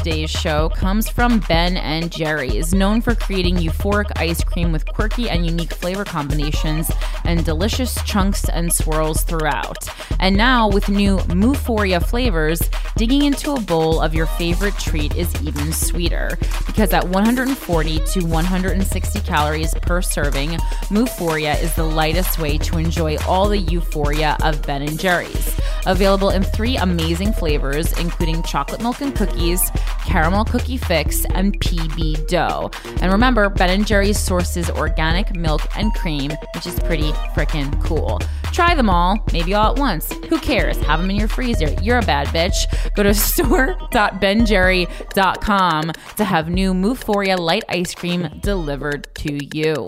today's 0.04 0.30
show 0.30 0.68
comes 0.68 1.08
from 1.08 1.40
Ben 1.48 1.78
and 1.78 2.12
Jerry's, 2.12 2.74
known 2.74 3.00
for 3.00 3.16
creating 3.16 3.56
euphoric 3.56 4.12
ice 4.18 4.44
cream 4.44 4.74
with 4.74 4.86
quirky 4.86 5.30
and 5.30 5.46
unique 5.46 5.74
flavor 5.74 6.04
combinations 6.04 6.92
and 7.24 7.46
delicious 7.46 7.96
chunks 8.04 8.50
and 8.50 8.74
swirls 8.74 9.24
throughout. 9.24 9.88
And 10.20 10.36
now 10.36 10.68
with 10.68 10.90
new 10.90 11.20
Moo-phoria 11.34 12.06
flavors, 12.06 12.62
digging 12.98 13.24
into 13.24 13.54
a 13.54 13.62
bowl 13.62 14.02
of 14.02 14.14
your 14.14 14.26
favorite 14.26 14.78
treat 14.78 15.16
is 15.16 15.34
even 15.42 15.72
sweeter 15.72 16.38
because 16.66 16.92
at 16.92 17.08
140 17.08 18.00
to 18.00 18.26
160 18.26 19.20
calories 19.22 19.74
per 19.84 20.02
serving, 20.02 20.58
Moo-phoria 20.92 21.62
is 21.64 21.74
the 21.76 21.84
lightest 21.86 22.40
way 22.40 22.58
to 22.58 22.78
enjoy 22.78 23.16
all 23.26 23.48
the 23.48 23.60
euphoria 23.60 24.36
of 24.44 24.62
Ben 24.64 24.82
and 24.82 25.00
Jerry's. 25.00 25.58
Available 25.86 26.30
in 26.30 26.44
three 26.44 26.78
amazing 26.78 27.34
flavors, 27.34 27.92
including 28.00 28.42
chocolate 28.44 28.82
milk 28.82 29.02
and 29.02 29.16
cookies, 29.16 29.70
caramel 30.06 30.46
cookie 30.46 30.78
fix, 30.78 31.26
and 31.26 31.60
PB 31.60 32.28
dough. 32.28 32.70
And 33.02 33.12
remember, 33.12 33.50
Ben 33.50 33.84
& 33.84 33.86
Jerry's 33.86 34.20
sources 34.20 34.70
organic 34.70 35.36
milk 35.36 35.62
and 35.76 35.94
cream, 35.94 36.32
which 36.56 36.68
is 36.68 36.80
pretty 36.82 37.12
freaking 37.34 37.82
cool. 37.84 38.22
Try 38.52 38.76
them 38.76 38.90
all, 38.90 39.26
maybe 39.34 39.54
all 39.54 39.74
at 39.74 39.80
once. 39.80 40.12
Who 40.30 40.40
cares? 40.40 40.78
Have 40.82 41.02
them 41.02 41.10
in 41.10 41.16
your 41.16 41.28
freezer. 41.28 41.72
You're 41.82 42.00
a 42.00 42.06
bad 42.06 42.28
bitch. 42.28 42.54
Go 42.96 43.04
to 43.04 43.14
store.benjerry.com 43.34 45.92
to 46.18 46.24
have 46.24 46.50
new 46.50 46.74
Moo-phoria 46.74 47.40
light 47.40 47.64
ice 47.70 47.96
cream 47.96 48.28
delivered 48.42 49.08
to 49.16 49.58
you. 49.58 49.88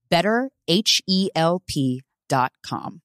better, 0.11 0.51
H 0.67 1.01
E 1.07 1.29
L 1.33 1.63
P.com. 1.65 2.99